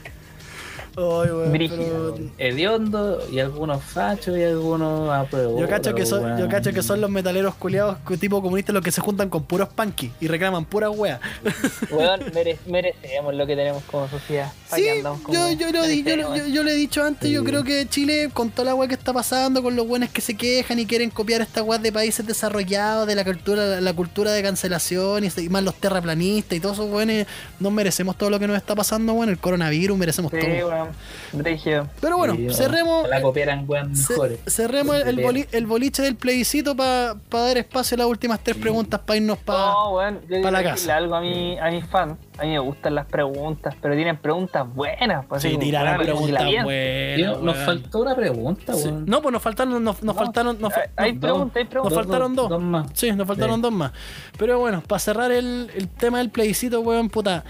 Ay, 0.98 1.04
weón, 1.32 1.52
Brígido. 1.52 2.16
pero- 2.16 2.30
Hediondo 2.38 3.20
y 3.32 3.40
algunos 3.40 3.82
fachos 3.84 4.38
y 4.38 4.44
algunos 4.44 5.10
apruebo. 5.10 5.60
Yo 5.60 5.68
cacho, 5.70 5.96
que 5.96 6.06
son, 6.06 6.38
yo 6.38 6.48
cacho 6.50 6.74
que 6.74 6.84
son 6.84 7.00
los 7.02 7.10
metaleros 7.10 7.56
culiados 7.56 7.98
tipo 8.20 8.42
comunistas 8.42 8.74
los 8.74 8.84
que 8.84 8.92
se 8.92 9.00
juntan 9.02 9.30
con 9.30 9.44
puros 9.44 9.70
punky 9.70 10.12
y 10.20 10.28
reclaman 10.28 10.66
puras 10.66 10.92
weas. 10.96 11.20
Weón, 11.92 12.20
mere- 12.34 12.60
merecemos 12.68 13.34
lo 13.34 13.48
que 13.48 13.56
tenemos 13.56 13.84
como 13.90 14.08
sociedad. 14.10 14.52
¿Pa' 14.70 14.76
Sí, 14.78 14.84
como 15.24 15.34
yo, 15.34 15.52
yo, 15.54 15.72
lo 15.72 15.84
di- 15.84 16.04
yo, 16.04 16.46
yo, 16.48 16.64
le 16.64 16.72
he 16.72 16.76
dicho 16.76 17.04
antes, 17.04 17.30
yo 17.30 17.44
creo 17.44 17.64
que 17.64 17.88
Chile, 17.88 18.30
con 18.34 18.50
toda 18.52 18.66
la 18.68 18.76
wea 18.76 18.88
que 18.88 18.94
está 18.96 19.14
pasando, 19.14 19.64
con 19.64 19.76
los 19.76 19.88
buenos 19.88 20.10
que 20.10 20.22
se 20.22 20.36
quejan 20.36 20.80
y 20.80 20.86
quieren 20.86 21.10
copiar 21.10 21.42
estas 21.42 21.64
weas 21.64 21.82
de 21.82 21.92
países 21.92 22.26
desarrollados, 22.26 23.08
de 23.08 23.16
la 23.16 23.24
cultura, 23.24 23.80
la 23.82 23.94
cultura 23.94 24.32
de 24.32 24.44
cancelación 24.44 25.24
y, 25.24 25.30
y 25.42 25.50
más 25.50 25.64
los 25.64 25.76
terraplanistas 25.76 26.58
y 26.58 26.60
todos 26.62 26.76
esos 26.78 26.90
buenos, 26.90 27.26
no 27.60 27.72
merecemos 27.72 28.18
todo 28.18 28.30
lo 28.30 28.40
que 28.40 28.48
nos 28.48 28.58
está 28.58 28.76
pasando, 28.76 29.14
bueno, 29.14 29.32
el 29.32 29.38
coronavirus, 29.40 29.98
merecemos 29.98 30.32
Sí, 30.32 30.38
todo. 30.40 30.81
Weón. 30.84 30.96
Brigio. 31.34 31.88
Pero 32.00 32.18
bueno, 32.18 32.36
Sí, 32.36 32.50
cerremos, 32.54 33.08
La 33.08 33.22
copiaran 33.22 33.66
weón 33.68 33.92
mejores. 33.92 34.40
cerremos 34.48 34.96
el, 34.98 35.08
el 35.20 35.26
boli- 35.26 35.48
el 35.52 35.66
boliche 35.66 36.02
del 36.02 36.16
plebiscito 36.16 36.76
para 36.76 37.16
dar 37.32 37.58
espacio 37.58 37.96
a 37.96 38.00
las 38.00 38.08
últimas 38.08 38.40
tres 38.44 38.58
preguntas 38.58 39.00
para 39.00 39.18
irnos 39.18 39.38
para... 39.40 39.60
No, 39.60 39.92
weón, 39.96 40.22
yo 40.22 40.28
quiero 40.28 40.44
pa' 40.44 40.52
la 40.52 40.58
decirle 40.60 40.82
casa. 40.82 40.96
algo 40.98 41.16
a, 41.16 41.22
mi, 41.22 41.58
a 41.60 41.70
mis 41.72 41.86
fans. 41.88 42.18
A 42.38 42.44
mí 42.44 42.50
me 42.52 42.60
gustan 42.60 42.96
las 42.96 43.06
preguntas, 43.06 43.76
pero 43.82 43.94
tienen 43.96 44.18
preguntas 44.18 44.66
buenas. 44.74 45.26
Pues, 45.28 45.42
Sí, 45.44 45.50
así 45.50 45.56
como, 45.56 45.66
tiraron 45.66 45.94
weón, 45.94 46.04
preguntas 46.06 46.64
buenas. 46.64 47.42
Nos 47.42 47.58
faltó 47.58 48.00
una 48.00 48.16
pregunta, 48.16 48.74
Sí. 48.74 48.88
weón. 48.88 49.06
No, 49.06 49.22
pues 49.22 49.34
nos 49.34 49.42
faltaron, 49.42 49.72
nos, 49.84 50.02
nos 50.02 50.04
No, 50.04 50.14
faltaron, 50.14 50.60
nos, 50.60 50.74
fa- 50.74 50.82
Hay 50.98 51.12
dos, 51.14 51.22
preguntas, 51.22 51.56
hay 51.58 51.64
nos 51.64 51.70
preguntas. 51.72 51.98
faltaron 51.98 52.36
dos. 52.36 52.50
Dos 52.50 52.62
más. 52.62 52.88
Sí, 52.94 53.12
nos 53.12 53.28
faltaron 53.28 53.56
Sí. 53.58 53.62
dos 53.62 53.72
más. 53.72 53.92
Pero 54.38 54.60
bueno, 54.60 54.82
para 54.88 55.00
cerrar 55.00 55.32
el, 55.32 55.70
el 55.76 55.88
tema 55.88 56.18
del 56.18 56.30
plebiscito, 56.30 56.82
weón, 56.82 57.10
puta. 57.10 57.44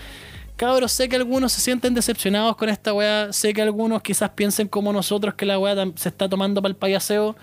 Cabros, 0.62 0.92
sé 0.92 1.10
que 1.10 1.16
algunos 1.16 1.52
se 1.54 1.60
sienten 1.60 1.96
decepcionados 1.96 2.56
con 2.56 2.70
esta 2.70 2.94
weá. 2.94 3.34
Sé 3.34 3.52
que 3.52 3.64
algunos 3.64 4.04
quizás 4.04 4.30
piensen 4.30 4.68
como 4.68 4.94
nosotros 4.94 5.34
que 5.34 5.44
la 5.48 5.58
weá 5.58 5.74
se 5.96 6.08
está 6.10 6.30
tomando 6.30 6.62
para 6.62 6.70
el 6.70 6.76
payaseo. 6.76 7.36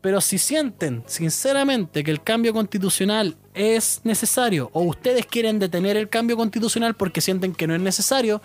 Pero 0.00 0.22
si 0.22 0.38
sienten, 0.38 1.02
sinceramente, 1.06 2.02
que 2.02 2.10
el 2.10 2.22
cambio 2.22 2.54
constitucional 2.54 3.36
es 3.52 4.00
necesario, 4.04 4.70
o 4.72 4.82
ustedes 4.84 5.26
quieren 5.26 5.58
detener 5.58 5.98
el 5.98 6.08
cambio 6.08 6.38
constitucional 6.38 6.94
porque 6.94 7.20
sienten 7.20 7.54
que 7.54 7.66
no 7.66 7.74
es 7.74 7.80
necesario, 7.82 8.40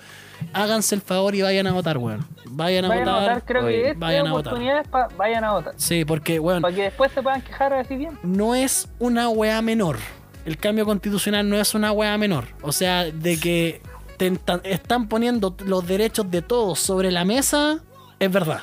háganse 0.52 0.94
el 0.96 1.02
favor 1.02 1.34
y 1.34 1.42
vayan 1.44 1.68
a 1.68 1.72
votar, 1.72 1.98
weón. 1.98 2.28
Vayan 2.48 2.84
a 2.84 2.88
Vayan 2.90 3.08
a 3.08 3.12
votar. 3.14 3.30
votar, 3.30 3.46
creo 3.46 3.66
Oye, 3.66 3.82
que 3.82 3.88
esta 3.92 4.00
vayan 4.00 4.28
a 4.28 4.32
votar. 4.34 4.54
oportunidad 4.54 4.82
es 4.82 4.88
para 4.90 5.08
vayan 5.16 5.44
a 5.46 5.52
votar. 5.54 5.74
Sí, 5.78 6.04
porque, 6.04 6.38
weón, 6.38 6.62
Para 6.62 6.76
que 6.76 6.82
después 6.84 7.14
se 7.14 7.22
puedan 7.24 7.42
quejar 7.44 7.72
así 7.74 7.96
bien. 7.96 8.18
no 8.24 8.56
es 8.56 8.90
una 9.00 9.30
weá 9.30 9.62
menor. 9.62 10.00
El 10.44 10.58
cambio 10.58 10.86
constitucional 10.86 11.48
no 11.48 11.56
es 11.58 11.74
una 11.76 11.94
weá 11.94 12.18
menor. 12.18 12.46
O 12.62 12.72
sea, 12.74 13.06
de 13.06 13.40
que 13.40 13.82
están 14.28 15.08
poniendo 15.08 15.56
los 15.66 15.88
derechos 15.88 16.30
de 16.30 16.42
todos 16.42 16.80
sobre 16.80 17.12
la 17.12 17.26
mesa, 17.26 17.80
es 18.20 18.32
verdad. 18.32 18.62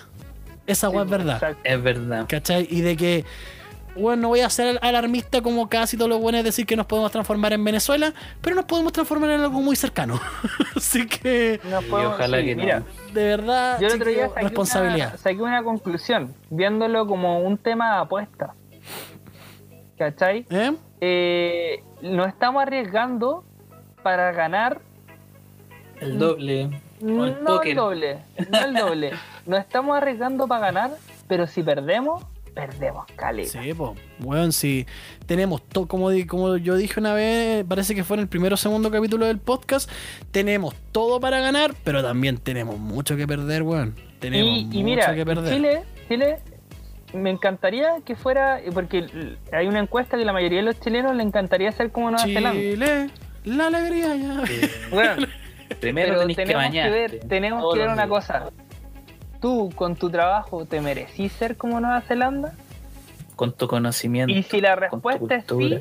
Esa 0.66 0.88
weá 0.90 1.04
es 1.04 1.10
verdad. 1.10 1.56
Es 1.64 1.82
verdad. 1.82 2.26
¿Cachai? 2.28 2.66
Y 2.70 2.82
de 2.82 2.96
que, 2.96 3.24
bueno, 3.96 4.22
no 4.22 4.28
voy 4.28 4.40
a 4.40 4.50
ser 4.50 4.78
alarmista 4.82 5.40
como 5.40 5.68
casi 5.68 5.96
todos 5.96 6.10
los 6.10 6.20
buenos 6.20 6.44
decir 6.44 6.66
que 6.66 6.76
nos 6.76 6.84
podemos 6.86 7.10
transformar 7.10 7.54
en 7.54 7.64
Venezuela, 7.64 8.12
pero 8.42 8.54
nos 8.54 8.66
podemos 8.66 8.92
transformar 8.92 9.30
en 9.30 9.40
algo 9.40 9.60
muy 9.60 9.76
cercano. 9.76 10.20
Así 10.76 11.06
que, 11.06 11.58
No 11.64 11.80
Y 11.80 11.84
podemos- 11.86 12.14
ojalá 12.14 12.38
sí, 12.38 12.44
que 12.44 12.54
no. 12.56 12.62
mira, 12.64 12.82
de 13.14 13.24
verdad, 13.24 13.80
Yo 13.80 13.86
el 13.88 13.94
otro 13.94 14.10
día 14.10 14.28
saqué 14.28 14.40
responsabilidad. 14.42 15.08
Una, 15.08 15.16
saqué 15.18 15.42
una 15.42 15.62
conclusión, 15.62 16.34
viéndolo 16.50 17.06
como 17.06 17.40
un 17.40 17.56
tema 17.56 17.94
de 17.94 18.00
apuesta. 18.02 18.54
¿Cachai? 19.96 20.46
¿Eh? 20.50 20.72
Eh, 21.00 21.82
nos 22.02 22.28
estamos 22.28 22.62
arriesgando 22.62 23.44
para 24.02 24.32
ganar 24.32 24.80
El 26.00 26.18
doble. 26.18 26.70
O 27.02 27.24
el 27.24 27.36
no 27.42 27.56
póker. 27.56 27.68
el 27.70 27.76
doble, 27.76 28.18
no 28.50 28.64
el 28.64 28.74
doble. 28.74 29.10
Nos 29.46 29.60
estamos 29.60 29.96
arriesgando 29.96 30.46
para 30.48 30.66
ganar, 30.66 30.90
pero 31.28 31.46
si 31.46 31.62
perdemos, 31.62 32.24
perdemos 32.54 33.06
caleta. 33.16 33.62
Sí, 33.62 33.72
pues, 33.74 33.92
weón, 34.20 34.52
si 34.52 34.84
tenemos 35.26 35.62
todo, 35.62 35.86
como, 35.86 36.10
di- 36.10 36.26
como 36.26 36.56
yo 36.56 36.76
dije 36.76 36.98
una 36.98 37.14
vez, 37.14 37.64
parece 37.68 37.94
que 37.94 38.02
fue 38.04 38.16
en 38.16 38.22
el 38.22 38.28
primero 38.28 38.54
o 38.54 38.56
segundo 38.56 38.90
capítulo 38.90 39.26
del 39.26 39.38
podcast, 39.38 39.88
tenemos 40.32 40.74
todo 40.92 41.20
para 41.20 41.40
ganar, 41.40 41.74
pero 41.84 42.02
también 42.02 42.38
tenemos 42.38 42.78
mucho 42.78 43.16
que 43.16 43.26
perder, 43.26 43.62
weón. 43.62 43.94
Tenemos 44.18 44.58
Y, 44.58 44.64
mucho 44.64 44.78
y 44.78 44.82
mira, 44.82 45.14
que 45.14 45.24
perder. 45.24 45.54
Chile, 45.54 45.82
Chile, 46.08 46.38
me 47.14 47.30
encantaría 47.30 47.90
que 48.04 48.16
fuera, 48.16 48.60
porque 48.74 49.06
hay 49.52 49.66
una 49.68 49.78
encuesta 49.78 50.18
que 50.18 50.24
la 50.24 50.32
mayoría 50.32 50.58
de 50.58 50.64
los 50.64 50.80
chilenos 50.80 51.14
le 51.14 51.22
encantaría 51.22 51.70
ser 51.72 51.92
como 51.92 52.10
Nueva 52.10 52.24
Zelanda. 52.26 52.60
Chile, 52.60 53.10
la 53.44 53.66
alegría 53.68 54.16
ya. 54.16 54.42
Bueno, 54.90 55.26
Primero 55.76 56.18
tenés 56.20 56.36
que 56.36 56.44
tenemos 56.44 56.62
que, 56.62 56.68
bañarte. 56.68 56.90
ver, 56.90 57.20
tenemos 57.28 57.60
Todos 57.62 57.74
que 57.74 57.80
ver 57.80 57.88
una 57.88 58.06
días. 58.06 58.08
cosa. 58.08 58.50
Tú, 59.40 59.70
con 59.74 59.94
tu 59.96 60.10
trabajo, 60.10 60.64
¿te 60.66 60.80
merecís 60.80 61.32
ser 61.32 61.56
como 61.56 61.78
Nueva 61.80 62.00
Zelanda? 62.00 62.54
Con 63.36 63.52
tu 63.52 63.68
conocimiento. 63.68 64.34
Y 64.34 64.42
si 64.42 64.60
la 64.60 64.74
respuesta 64.74 65.36
es 65.36 65.44
sí, 65.48 65.78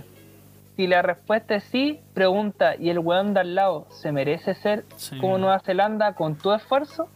si 0.76 0.86
la 0.86 1.02
respuesta 1.02 1.56
es 1.56 1.64
sí, 1.64 2.00
pregunta, 2.14 2.76
¿y 2.78 2.90
el 2.92 3.00
weón 3.00 3.34
de 3.34 3.40
al 3.40 3.56
lado 3.56 3.88
se 3.90 4.12
merece 4.12 4.54
ser 4.54 4.86
Sí. 4.96 5.18
como 5.18 5.40
Nueva 5.40 5.60
Zelanda 5.62 6.14
con 6.14 6.36
tu 6.36 6.54
esfuerzo? 6.54 7.08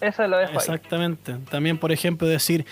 Eso 0.00 0.26
lo 0.26 0.36
dejo 0.38 0.50
ahí. 0.50 0.56
Exactamente. 0.56 1.36
También, 1.50 1.78
por 1.78 1.92
ejemplo, 1.92 2.26
decir, 2.26 2.66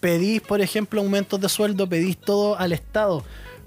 pedís, 0.00 0.40
por 0.42 0.60
ejemplo, 0.60 1.00
aumentos 1.00 1.40
de 1.40 1.48
sueldo, 1.48 1.88
pedís 1.88 2.18
todo 2.18 2.58
al 2.58 2.72
Estado, 2.72 3.22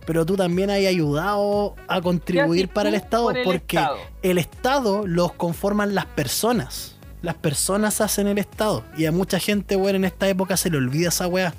pero 0.06 0.26
tú 0.26 0.36
también 0.36 0.70
has 0.70 0.78
ayudado 0.78 1.76
a 1.88 2.02
contribuir 2.02 2.70
para 2.70 2.90
el 2.90 2.96
Estado 2.96 3.24
por 3.26 3.38
el 3.38 3.44
porque 3.44 3.78
Estado? 3.78 3.98
el 4.22 4.38
Estado 4.38 5.08
los 5.08 5.34
conforman 5.34 5.96
las 5.96 6.06
personas. 6.06 6.96
Las 7.22 7.36
personas 7.36 8.00
hacen 8.02 8.28
el 8.28 8.38
Estado. 8.38 8.84
Y 8.98 9.06
a 9.06 9.12
mucha 9.12 9.40
gente, 9.40 9.76
weón, 9.76 9.98
en 9.98 10.06
esta 10.06 10.28
época 10.30 10.56
se 10.58 10.70
le 10.70 10.78
olvida 10.78 11.10
esa 11.10 11.28
weá. 11.28 11.54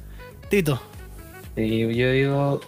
Tito. 0.48 0.80
Sí, 1.54 1.80
yo 1.94 2.10
digo, 2.12 2.60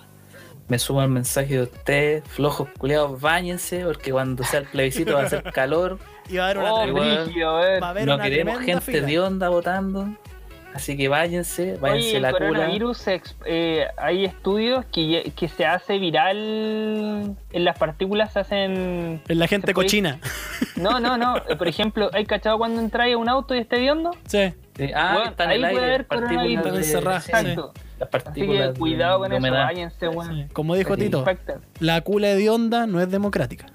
me 0.68 0.78
sumo 0.78 1.00
al 1.00 1.08
mensaje 1.08 1.54
de 1.54 1.62
ustedes, 1.62 2.24
flojos 2.28 2.68
culiados, 2.78 3.20
bañense, 3.20 3.84
porque 3.84 4.12
cuando 4.12 4.44
sea 4.44 4.60
el 4.60 4.66
plebiscito 4.66 5.14
va 5.14 5.22
a 5.22 5.26
hacer 5.26 5.42
calor. 5.54 5.98
Y 6.28 6.36
va 6.36 6.44
a 6.44 6.50
haber 6.50 6.58
una, 6.58 6.72
Oh, 6.74 6.82
tremenda- 6.82 7.80
va 7.80 7.86
a 7.86 7.90
haber 7.90 8.06
no 8.06 8.14
una 8.14 8.24
queremos 8.24 8.60
gente 8.60 8.80
fila. 8.82 9.06
de 9.06 9.20
onda 9.20 9.48
votando. 9.48 10.08
Así 10.74 10.96
que 10.96 11.08
váyanse, 11.08 11.76
váyanse 11.80 12.08
Oye, 12.08 12.16
el 12.16 12.22
la 12.22 12.32
cura. 12.32 12.48
coronavirus, 12.48 13.02
eh, 13.44 13.86
hay 13.98 14.24
estudios 14.24 14.84
que, 14.86 15.32
que 15.36 15.48
se 15.48 15.66
hace 15.66 15.98
viral, 15.98 17.36
en 17.52 17.64
las 17.64 17.78
partículas 17.78 18.32
se 18.32 18.40
hacen... 18.40 19.20
En 19.28 19.38
la 19.38 19.46
gente 19.48 19.66
Se 19.68 19.74
puede- 19.74 19.86
cochina. 19.86 20.18
No, 20.76 20.98
no, 21.00 21.16
no. 21.18 21.34
Por 21.58 21.68
ejemplo, 21.68 22.10
¿hay 22.12 22.24
cachado 22.24 22.58
cuando 22.58 22.80
entráis 22.80 23.14
a 23.14 23.18
un 23.18 23.28
auto 23.28 23.54
y 23.54 23.58
esté 23.58 23.78
viendo? 23.80 24.10
Sí. 24.26 24.52
Sí, 24.76 24.90
Ah, 24.94 25.12
Weón, 25.16 25.28
está 25.28 25.44
en 25.44 25.50
ahí 25.50 25.56
el 25.56 25.60
puede 25.62 25.74
aire. 25.74 25.86
haber 25.94 26.06
partículas 26.06 26.36
coronavirus. 26.38 26.64
Están 26.66 26.72
de- 26.72 26.78
encerradas, 26.78 27.24
sí. 27.24 27.32
Las 27.32 28.08
Así 28.14 28.24
partículas 28.24 28.72
que 28.72 28.78
cuidado 28.80 29.18
con 29.18 29.32
eso, 29.32 29.50
váyanse, 29.52 30.08
weón. 30.08 30.34
Sí. 30.34 30.46
Como 30.54 30.74
dijo. 30.74 30.96
Tito, 30.96 31.24
la 31.80 32.00
cula 32.00 32.28
de 32.34 32.50
onda 32.50 32.86
no 32.86 33.00
es 33.00 33.10
democrática. 33.10 33.66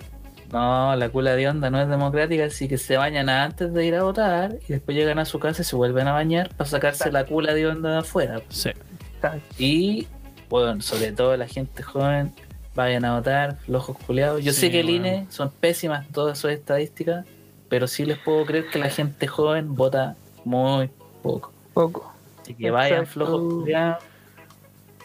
No, 0.51 0.95
la 0.95 1.09
cula 1.09 1.35
de 1.35 1.47
onda 1.49 1.69
no 1.69 1.81
es 1.81 1.89
democrática, 1.89 2.45
así 2.45 2.67
que 2.67 2.77
se 2.77 2.95
bañan 2.95 3.27
antes 3.29 3.73
de 3.73 3.85
ir 3.85 3.95
a 3.95 4.03
votar 4.03 4.55
y 4.67 4.73
después 4.73 4.95
llegan 4.95 5.19
a 5.19 5.25
su 5.25 5.39
casa 5.39 5.61
y 5.61 5.65
se 5.65 5.75
vuelven 5.75 6.07
a 6.07 6.13
bañar 6.13 6.49
para 6.55 6.69
sacarse 6.69 7.11
la 7.11 7.25
cula 7.25 7.53
de 7.53 7.67
onda 7.67 7.91
de 7.91 7.97
afuera. 7.97 8.41
Sí. 8.49 8.69
Exacto. 9.15 9.55
Y, 9.57 10.07
bueno, 10.49 10.81
sobre 10.81 11.11
todo 11.11 11.35
la 11.35 11.47
gente 11.47 11.83
joven, 11.83 12.33
Vayan 12.77 13.05
a 13.05 13.15
votar, 13.15 13.57
flojos 13.65 13.97
culiados. 14.05 14.43
Yo 14.43 14.53
Sí, 14.53 14.59
sé 14.59 14.71
que 14.71 14.81
el. 14.81 14.91
INE 14.91 15.25
son 15.29 15.49
pésimas 15.49 16.07
todas 16.09 16.37
sus 16.37 16.51
estadísticas, 16.51 17.25
pero 17.69 17.87
sí 17.87 18.05
les 18.05 18.19
puedo 18.19 18.45
creer 18.45 18.69
que 18.69 18.77
la 18.77 18.89
gente 18.91 19.25
joven 19.25 19.73
vota 19.73 20.15
muy 20.45 20.87
poco. 21.23 21.51
Poco. 21.73 22.13
Así 22.39 22.53
que 22.53 22.69
vayan 22.69 22.99
Exacto. 22.99 23.13
flojos 23.13 23.53
culiados, 23.55 24.03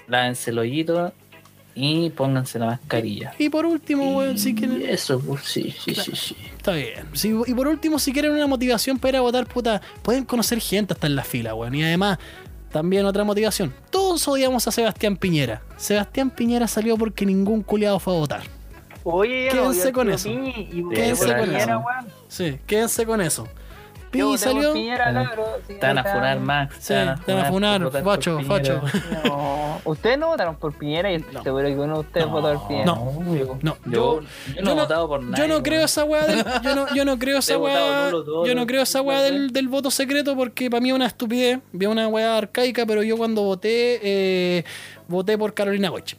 lávense 0.06 0.50
el 0.50 0.58
hoyito 0.58 1.14
y 1.74 2.10
pónganse 2.10 2.58
la 2.58 2.66
mascarilla. 2.66 3.34
Y 3.38 3.48
por 3.48 3.66
último, 3.66 4.16
weón, 4.16 4.38
si 4.38 4.50
Y 4.50 4.54
quieren. 4.54 4.82
Eso, 4.82 5.20
pues 5.20 5.44
sí, 5.44 5.74
sí, 5.84 5.94
sí, 5.94 6.12
sí. 6.14 6.36
Está 6.56 6.72
bien. 6.72 7.06
Sí, 7.12 7.34
y 7.46 7.54
por 7.54 7.68
último, 7.68 7.98
si 7.98 8.12
quieren 8.12 8.32
una 8.32 8.46
motivación 8.46 8.98
para 8.98 9.10
ir 9.10 9.16
a 9.16 9.20
votar, 9.20 9.46
puta, 9.46 9.80
pueden 10.02 10.24
conocer 10.24 10.60
gente 10.60 10.92
hasta 10.94 11.06
en 11.06 11.16
la 11.16 11.24
fila, 11.24 11.54
weón. 11.54 11.74
Y 11.74 11.82
además, 11.82 12.18
también 12.70 13.04
otra 13.04 13.24
motivación. 13.24 13.72
Todos 13.90 14.26
odiamos 14.28 14.66
a 14.66 14.72
Sebastián 14.72 15.16
Piñera. 15.16 15.62
Sebastián 15.76 16.30
Piñera 16.30 16.66
salió 16.68 16.96
porque 16.96 17.26
ningún 17.26 17.62
culiado 17.62 17.98
fue 17.98 18.14
a 18.14 18.18
votar. 18.18 18.42
Oye, 19.04 19.46
ya 19.46 19.52
Quédense 19.52 19.92
con 19.92 20.10
eso. 20.10 20.28
Y 20.28 20.84
Quédense 20.94 21.36
con 21.36 21.54
eso. 21.54 21.82
Sí, 22.28 22.58
quédense 22.66 23.04
con 23.06 23.20
eso. 23.20 23.48
Yo 24.18 24.28
por 24.30 24.38
salió. 24.38 24.72
Piñera, 24.72 25.12
cabro, 25.12 25.46
sí, 25.66 25.74
Te 25.80 25.86
van 25.86 25.98
a 25.98 26.04
funar. 26.04 26.40
Max. 26.40 26.76
Sí, 26.80 26.94
te 27.26 27.32
van 27.34 27.44
a 27.46 27.48
funar, 27.48 27.82
por 27.90 28.02
facho. 28.02 28.40
No, 29.24 29.80
ustedes 29.84 30.18
no 30.18 30.28
votaron 30.28 30.56
por 30.56 30.72
Piñera 30.74 31.10
y 31.10 31.16
estoy 31.16 31.34
No. 31.34 31.42
seguro 31.42 31.66
que 31.68 31.74
uno 31.74 31.94
de 31.94 32.00
ustedes 32.00 32.26
No, 32.26 32.32
votó 32.32 32.52
por 32.58 32.68
Piñera. 32.68 32.84
No. 32.86 33.12
No, 33.62 33.76
yo, 33.86 34.20
no 34.62 34.70
he 34.70 34.74
votado 34.74 35.08
por 35.08 35.22
nadie. 35.22 35.42
Yo 35.42 35.48
no 35.54 35.62
creo 35.62 35.84
esa 35.84 36.04
weá 36.04 36.26
del, 36.26 36.44
yo 36.62 36.74
no, 36.74 36.94
yo 36.94 37.04
no 37.04 37.18
creo 37.18 37.38
esa 37.38 37.58
weá, 37.58 38.10
yo 38.10 38.54
no 38.54 38.66
creo 38.66 38.82
esa 38.82 39.00
weá 39.02 39.22
del, 39.22 39.52
del 39.52 39.68
voto 39.68 39.90
secreto 39.90 40.36
porque 40.36 40.70
para 40.70 40.80
mí 40.80 40.90
es 40.90 40.94
una 40.94 41.06
estupidez, 41.06 41.60
vi 41.72 41.86
una 41.86 42.08
weá 42.08 42.36
arcaica, 42.38 42.84
pero 42.86 43.02
yo 43.02 43.16
cuando 43.16 43.42
voté 43.42 44.00
eh, 44.02 44.64
voté 45.08 45.38
por 45.38 45.54
Carolina 45.54 45.88
Goich. 45.88 46.16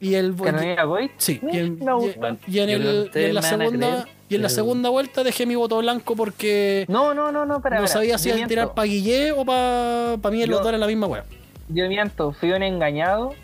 Y 0.00 0.14
el 0.14 0.34
Carolina 0.34 0.82
Goy. 0.82 1.10
sí, 1.16 1.40
y 1.52 1.58
en, 1.58 1.78
Me 1.78 1.92
gusta. 1.92 2.36
y- 2.48 2.58
en 2.58 2.70
el- 2.70 3.10
y 3.14 3.18
en 3.20 3.34
la 3.34 3.42
segunda 3.42 4.02
creer, 4.02 4.16
y 4.32 4.36
en 4.36 4.42
la 4.42 4.48
segunda 4.48 4.88
vuelta 4.88 5.22
dejé 5.22 5.46
mi 5.46 5.54
voto 5.54 5.78
blanco 5.78 6.16
porque 6.16 6.84
No, 6.88 7.14
no, 7.14 7.30
no, 7.32 7.44
no, 7.46 7.56
espera, 7.56 7.80
no 7.80 7.86
sabía 7.86 8.18
si 8.18 8.30
iba 8.30 8.44
a 8.44 8.48
tirar 8.48 8.74
para 8.74 8.86
Guillé 8.86 9.32
o 9.32 9.44
para 9.44 10.16
pa 10.20 10.30
mí 10.30 10.38
los 10.40 10.48
Yo- 10.48 10.58
dos 10.58 10.68
era 10.68 10.78
la 10.78 10.86
misma 10.86 11.06
weá. 11.06 11.24
Yo 11.68 11.88
miento, 11.88 12.32
fui 12.32 12.52
un 12.52 12.62
engañado. 12.62 13.34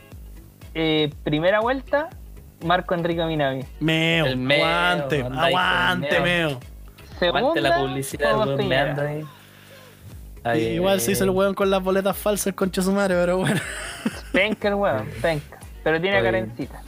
Eh, 0.75 1.11
primera 1.25 1.61
vuelta, 1.61 2.09
Marco 2.65 2.95
Enrique 2.95 3.25
Minami. 3.25 3.65
Meo, 3.81 4.27
El 4.27 4.37
meo, 4.37 4.65
aguante, 4.67 5.17
ahí 5.37 5.53
aguante, 5.55 6.17
el 6.17 6.23
meo. 6.23 6.61
Segunda, 7.19 7.39
Aguante 7.39 7.61
la 7.61 7.77
publicidad, 7.79 9.01
ahí. 9.01 9.25
Ahí, 10.45 10.63
Igual 10.75 11.01
se 11.01 11.13
hizo 11.13 11.25
el 11.25 11.31
eh, 11.31 11.33
weón 11.33 11.55
con 11.55 11.69
las 11.71 11.83
boletas 11.83 12.17
falsas 12.17 12.55
concha 12.55 12.81
su 12.81 12.93
madre, 12.93 13.15
pero 13.17 13.39
bueno. 13.39 13.61
Penca 14.33 14.69
el 14.69 14.75
weón, 14.75 15.09
penca. 15.21 15.59
Pero 15.83 16.01
tiene 16.01 16.23
carencita. 16.23 16.83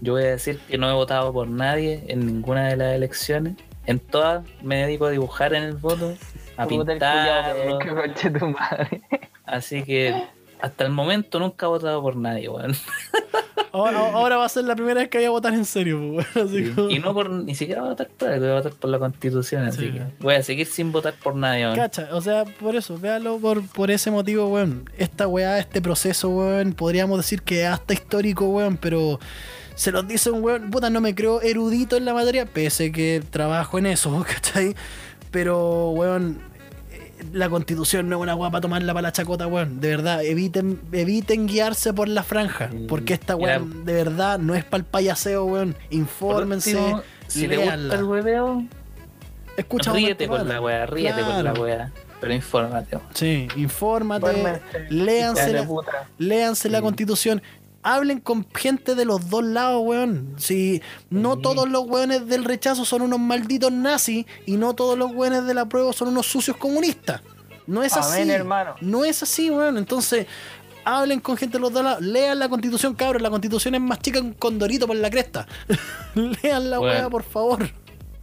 Yo 0.00 0.14
voy 0.14 0.22
a 0.24 0.30
decir 0.30 0.58
que 0.68 0.78
no 0.78 0.88
he 0.90 0.92
votado 0.94 1.32
por 1.32 1.48
nadie 1.48 2.04
en 2.08 2.26
ninguna 2.26 2.68
de 2.68 2.76
las 2.76 2.94
elecciones. 2.94 3.56
En 3.86 3.98
todas 3.98 4.44
me 4.62 4.76
dedico 4.82 5.06
a 5.06 5.10
dibujar 5.10 5.54
en 5.54 5.62
el 5.62 5.74
voto, 5.74 6.14
a 6.56 6.66
madre. 8.46 9.02
Así 9.44 9.82
que 9.82 10.14
hasta 10.60 10.84
el 10.84 10.90
momento 10.90 11.38
nunca 11.38 11.66
he 11.66 11.68
votado 11.68 12.02
por 12.02 12.16
nadie, 12.16 12.48
weón. 12.48 12.74
Ahora, 13.70 13.98
ahora 14.12 14.36
va 14.38 14.46
a 14.46 14.48
ser 14.48 14.64
la 14.64 14.74
primera 14.74 15.00
vez 15.00 15.08
que 15.10 15.18
voy 15.18 15.26
a 15.26 15.30
votar 15.30 15.52
en 15.52 15.64
serio, 15.66 16.00
pues, 16.14 16.26
weón, 16.34 16.48
así 16.48 16.70
como- 16.70 16.90
Y 16.90 16.98
no 16.98 17.12
por 17.14 17.30
ni 17.30 17.54
siquiera 17.54 17.82
voy 17.82 17.88
a 17.88 17.92
votar 17.92 18.08
por 18.08 18.28
algo, 18.28 18.40
voy 18.40 18.50
a 18.50 18.54
votar 18.54 18.72
por 18.72 18.90
la 18.90 18.98
constitución, 18.98 19.64
así 19.66 19.86
Sí. 19.86 19.92
que 19.92 20.02
voy 20.20 20.34
a 20.34 20.42
seguir 20.42 20.66
sin 20.66 20.90
votar 20.90 21.14
por 21.22 21.36
nadie, 21.36 21.64
weón. 21.64 21.76
Cacha, 21.76 22.08
o 22.12 22.20
sea, 22.20 22.44
por 22.44 22.74
eso, 22.76 22.98
véalo 22.98 23.38
por, 23.38 23.64
por 23.68 23.90
ese 23.90 24.10
motivo, 24.10 24.48
weón. 24.48 24.88
Esta 24.96 25.28
weá, 25.28 25.58
este 25.58 25.80
proceso, 25.82 26.28
weón, 26.30 26.72
podríamos 26.72 27.18
decir 27.18 27.42
que 27.42 27.62
es 27.62 27.68
hasta 27.68 27.92
histórico, 27.92 28.46
weón, 28.48 28.78
pero 28.78 29.20
se 29.78 29.92
los 29.92 30.06
dice 30.08 30.30
un 30.32 30.42
weón, 30.42 30.70
puta, 30.70 30.90
no 30.90 31.00
me 31.00 31.14
creo 31.14 31.40
erudito 31.40 31.96
en 31.96 32.04
la 32.04 32.12
materia, 32.14 32.46
pese 32.46 32.90
que 32.90 33.22
trabajo 33.30 33.78
en 33.78 33.86
eso, 33.86 34.24
¿cachai? 34.28 34.74
Pero, 35.30 35.90
weón, 35.90 36.40
eh, 36.90 37.12
la 37.32 37.48
constitución 37.48 38.08
no 38.08 38.16
es 38.16 38.22
una 38.22 38.34
weá 38.34 38.50
para 38.50 38.60
tomarla 38.62 38.92
para 38.92 39.02
la 39.08 39.12
chacota, 39.12 39.46
weón. 39.46 39.80
De 39.80 39.88
verdad, 39.88 40.24
eviten, 40.24 40.80
eviten 40.92 41.46
guiarse 41.46 41.92
por 41.92 42.08
la 42.08 42.22
franja, 42.24 42.70
Sí. 42.70 42.86
porque 42.88 43.14
esta 43.14 43.36
Mira. 43.36 43.60
de 43.60 43.92
verdad, 43.92 44.38
no 44.40 44.54
es 44.56 44.64
para 44.64 44.78
el 44.80 44.84
payaseo, 44.84 45.44
weón. 45.44 45.76
Infórmense, 45.90 46.76
último, 46.76 47.02
si 47.28 47.46
te 47.46 47.56
gusta 47.58 47.74
el 47.74 48.04
hueveo, 48.04 48.64
escucha 49.56 49.92
ríete 49.92 50.26
con 50.26 50.48
la 50.48 50.60
weá, 50.60 50.86
ríete 50.86 51.20
con 51.20 51.44
la 51.44 51.52
weá. 51.52 51.92
Pero 52.20 52.34
infórmate. 52.34 52.96
weón. 52.96 53.08
Sí, 53.14 53.46
infórmate, 53.54 54.60
léanse 54.90 55.52
la, 55.52 55.68
léanse 56.18 56.68
la 56.68 56.78
Sí. 56.78 56.82
constitución. 56.82 57.42
Hablen 57.94 58.20
con 58.20 58.46
gente 58.54 58.94
de 58.94 59.04
los 59.04 59.30
dos 59.30 59.42
lados, 59.44 59.80
weón. 59.84 60.34
Si 60.36 60.82
no 61.10 61.36
Sí. 61.36 61.42
todos 61.42 61.68
los 61.68 61.86
weones 61.86 62.26
del 62.26 62.44
rechazo 62.44 62.84
son 62.84 63.02
unos 63.02 63.18
malditos 63.18 63.72
nazis 63.72 64.26
y 64.46 64.56
no 64.56 64.74
todos 64.74 64.98
los 64.98 65.12
weones 65.14 65.44
de 65.46 65.54
la 65.54 65.66
prueba 65.66 65.92
son 65.92 66.08
unos 66.08 66.26
sucios 66.26 66.56
comunistas. 66.56 67.22
No 67.66 67.82
es 67.82 67.96
así. 67.96 68.22
Amén, 68.22 68.30
hermano. 68.30 68.74
No 68.80 69.04
es 69.04 69.22
así, 69.22 69.50
weón. 69.50 69.78
Entonces, 69.78 70.26
hablen 70.84 71.20
con 71.20 71.36
gente 71.36 71.58
de 71.58 71.60
los 71.60 71.72
dos 71.72 71.82
lados. 71.84 72.00
Lean 72.02 72.38
la 72.38 72.48
constitución, 72.48 72.94
cabros. 72.94 73.20
La 73.22 73.30
constitución 73.30 73.74
es 73.74 73.80
más 73.80 73.98
chica 74.00 74.20
que 74.20 74.26
un 74.26 74.34
condorito 74.34 74.86
por 74.86 74.96
la 74.96 75.10
cresta. 75.10 75.46
Lean 76.14 76.70
la 76.70 76.78
Bueno. 76.78 76.92
weá, 76.94 77.10
por 77.10 77.22
favor. 77.22 77.70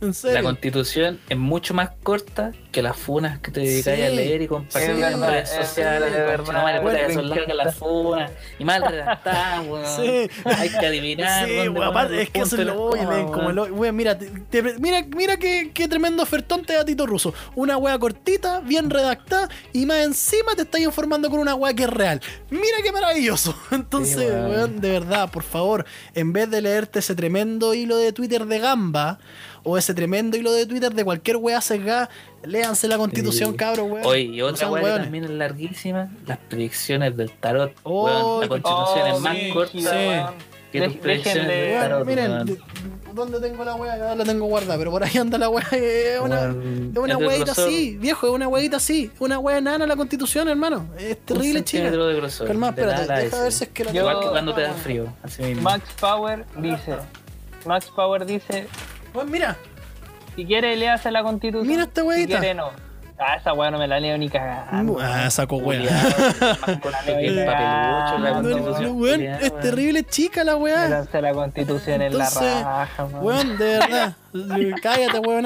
En 0.02 0.10
La 0.10 0.14
serio. 0.14 0.44
constitución 0.44 1.20
es 1.30 1.38
mucho 1.38 1.74
más 1.74 1.90
corta 2.04 2.52
que 2.72 2.82
las 2.82 2.98
funas 2.98 3.40
que 3.40 3.50
te 3.52 3.62
dedicas 3.62 3.96
Sí. 3.96 4.02
a 4.02 4.10
leer 4.10 4.42
y 4.42 4.48
compartir 4.48 4.82
Es 4.82 4.90
en 4.90 5.00
verdad, 5.02 5.30
redes 5.30 5.52
es 5.54 5.68
sociales. 5.68 6.12
verdad, 6.12 6.36
concha 6.46 6.62
madre, 6.62 6.80
bueno, 6.82 7.00
puta, 7.00 7.14
son 7.14 7.30
largas 7.30 7.56
las 7.56 7.76
funas 7.76 8.32
y 8.60 8.66
mal 8.66 8.82
redactadas, 8.92 9.66
weón. 9.66 9.86
Sí. 9.96 10.30
Hay 10.44 10.70
que 10.70 10.86
adivinar. 10.86 11.48
Sí, 11.48 11.56
dónde 11.56 11.84
aparte, 11.86 12.22
es 12.24 12.30
que 12.30 12.40
eso 12.42 12.58
es 12.58 12.66
lo 12.66 12.90
ven, 12.92 13.28
como 13.32 13.48
hoy- 13.62 13.72
weón, 13.72 13.96
mira, 13.96 14.18
te- 14.20 14.30
te- 14.50 14.62
mira, 14.80 15.02
mira 15.16 15.38
qué, 15.38 15.72
qué 15.74 15.88
tremendo 15.88 16.22
ofertón 16.24 16.66
te 16.66 16.74
da 16.74 16.84
Tito 16.84 17.06
Russo. 17.06 17.34
Una 17.56 17.78
wea 17.78 17.98
cortita, 17.98 18.60
bien 18.60 18.90
redactada, 18.90 19.48
y 19.72 19.86
más 19.86 20.00
encima 20.00 20.56
te 20.56 20.64
estás 20.64 20.82
informando 20.82 21.30
con 21.30 21.40
una 21.40 21.56
wea 21.56 21.74
que 21.74 21.84
es 21.84 21.90
real. 21.90 22.22
Mira 22.50 22.78
qué 22.84 22.92
maravilloso. 22.92 23.56
Entonces, 23.72 24.16
Sí, 24.18 24.26
weón, 24.26 24.82
de 24.82 24.90
verdad, 24.92 25.32
por 25.32 25.44
favor, 25.44 25.86
en 26.14 26.34
vez 26.34 26.50
de 26.52 26.62
leerte 26.62 27.00
ese 27.00 27.16
tremendo 27.16 27.74
hilo 27.74 27.96
de 27.98 28.12
Twitter 28.12 28.46
de 28.46 28.60
Gamba, 28.60 29.20
o 29.66 29.78
ese 29.78 29.94
tremendo 29.94 30.38
hilo 30.38 30.54
de 30.54 30.66
Twitter 30.66 30.94
de 30.94 31.04
cualquier 31.04 31.38
wea 31.38 31.60
sesgada, 31.60 32.10
léanse 32.44 32.88
la 32.88 32.98
constitución, 32.98 33.52
Sí. 33.52 33.58
cabros, 33.58 33.90
weón. 33.92 34.06
Oye, 34.06 34.22
y 34.22 34.42
otra 34.42 34.72
weá 34.72 34.98
también 35.02 35.24
es 35.26 35.32
larguísima, 35.32 36.10
las 36.26 36.38
predicciones 36.38 37.18
del 37.18 37.32
tarot. 37.32 37.74
Oh, 37.84 38.06
weón. 38.06 38.42
La 38.42 38.48
constitución 38.48 39.02
Oh, 39.12 39.16
es 39.16 39.22
más 39.22 39.38
sí, 39.38 39.50
corta 39.52 39.72
sí. 39.74 40.46
que 40.72 40.82
tus 40.82 40.96
predicciones 40.98 41.48
del 41.48 41.70
Weón, 41.72 41.82
tarot. 41.82 42.08
miren, 42.08 42.32
weón. 42.32 42.46
de- 42.46 42.60
¿dónde 43.14 43.40
tengo 43.40 43.64
la 43.64 43.76
wea? 43.76 43.98
Ya 43.98 44.14
la 44.14 44.24
tengo 44.26 44.46
guardada, 44.46 44.78
pero 44.78 44.92
por 44.92 45.02
ahí 45.04 45.18
anda 45.18 45.38
la 45.38 45.48
wea. 45.50 45.66
Es 45.72 46.20
una, 46.20 46.42
es 46.52 46.98
una 46.98 47.52
así, 47.52 47.98
viejo, 47.98 48.28
es 48.28 48.34
una 48.34 48.48
weita 48.50 48.78
así. 48.78 49.10
Una 49.20 49.40
wea 49.40 49.58
enana 49.58 49.88
la 49.88 49.96
constitución, 49.96 50.48
hermano. 50.50 50.86
Es 51.00 51.18
terrible, 51.26 51.62
de 51.64 52.14
grosor. 52.16 52.46
Calma, 52.48 52.72
de 52.74 52.82
espérate, 52.82 53.14
a 53.14 53.18
deja 53.20 53.42
ver 53.42 53.52
si 53.52 53.64
es 53.64 53.70
que 53.72 53.84
la 53.86 53.92
Yo- 53.94 54.02
Igual 54.02 54.20
que 54.20 54.28
cuando 54.28 54.54
te 54.54 54.62
da 54.62 54.74
frío. 54.74 55.14
Así 55.24 55.42
mismo. 55.44 55.62
Max 55.64 55.84
Power 56.00 56.46
dice. 56.58 56.96
Max 57.66 57.90
Power 57.96 58.26
dice. 58.26 58.68
Weón, 59.16 59.32
mira, 59.32 59.56
Si 60.36 60.46
quiere, 60.46 60.76
léase 60.76 61.10
la 61.12 61.24
constitución. 61.24 61.68
Mira 61.68 61.84
esta 61.84 62.02
Si 62.02 62.08
weita. 62.08 62.40
quiere, 62.40 62.54
no. 62.54 62.70
Ah, 63.18 63.38
esa 63.38 63.54
weá 63.54 63.72
no 63.72 63.80
me 63.80 63.88
la 63.88 63.98
leo 63.98 64.18
ni 64.18 64.28
cagando. 64.28 64.98
ah, 65.02 65.30
saco 65.32 65.58
culiao, 65.64 65.90
es 69.42 69.60
terrible 69.62 70.04
chica 70.04 70.44
la 70.44 70.58
weá. 70.58 70.90
Léase 70.90 71.22
la 71.22 71.32
constitución 71.34 72.02
en 72.02 72.18
la 72.18 72.26
Entonces, 72.28 72.64
raja, 72.64 73.06
weón. 73.06 73.24
Weón, 73.26 73.58
de 73.58 73.66
verdad. 73.80 74.14
Cállate, 74.82 75.20
weón. 75.20 75.44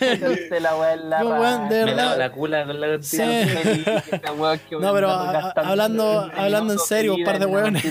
Léase 0.00 0.60
la 0.60 0.76
weá 0.76 0.92
en 0.94 1.10
la 1.10 1.18
No, 1.20 1.28
weón, 1.30 1.68
de 1.68 1.80
raja. 1.84 1.86
Me 1.86 1.94
verdad. 1.96 2.18
la 2.18 2.30
cula 2.30 2.64
con 2.66 2.80
la 2.80 3.02
Sí. 3.02 3.18
constitución. 3.18 4.40
Weá 4.40 4.58
que 4.58 4.76
No, 4.76 4.92
pero 4.92 5.10
a- 5.10 5.50
hablando- 5.56 6.20
20 6.28 6.40
hablando 6.40 6.72
en 6.74 6.78
serio, 6.78 7.14
un 7.16 7.24
par 7.24 7.38
de 7.40 7.46
weones. 7.46 7.84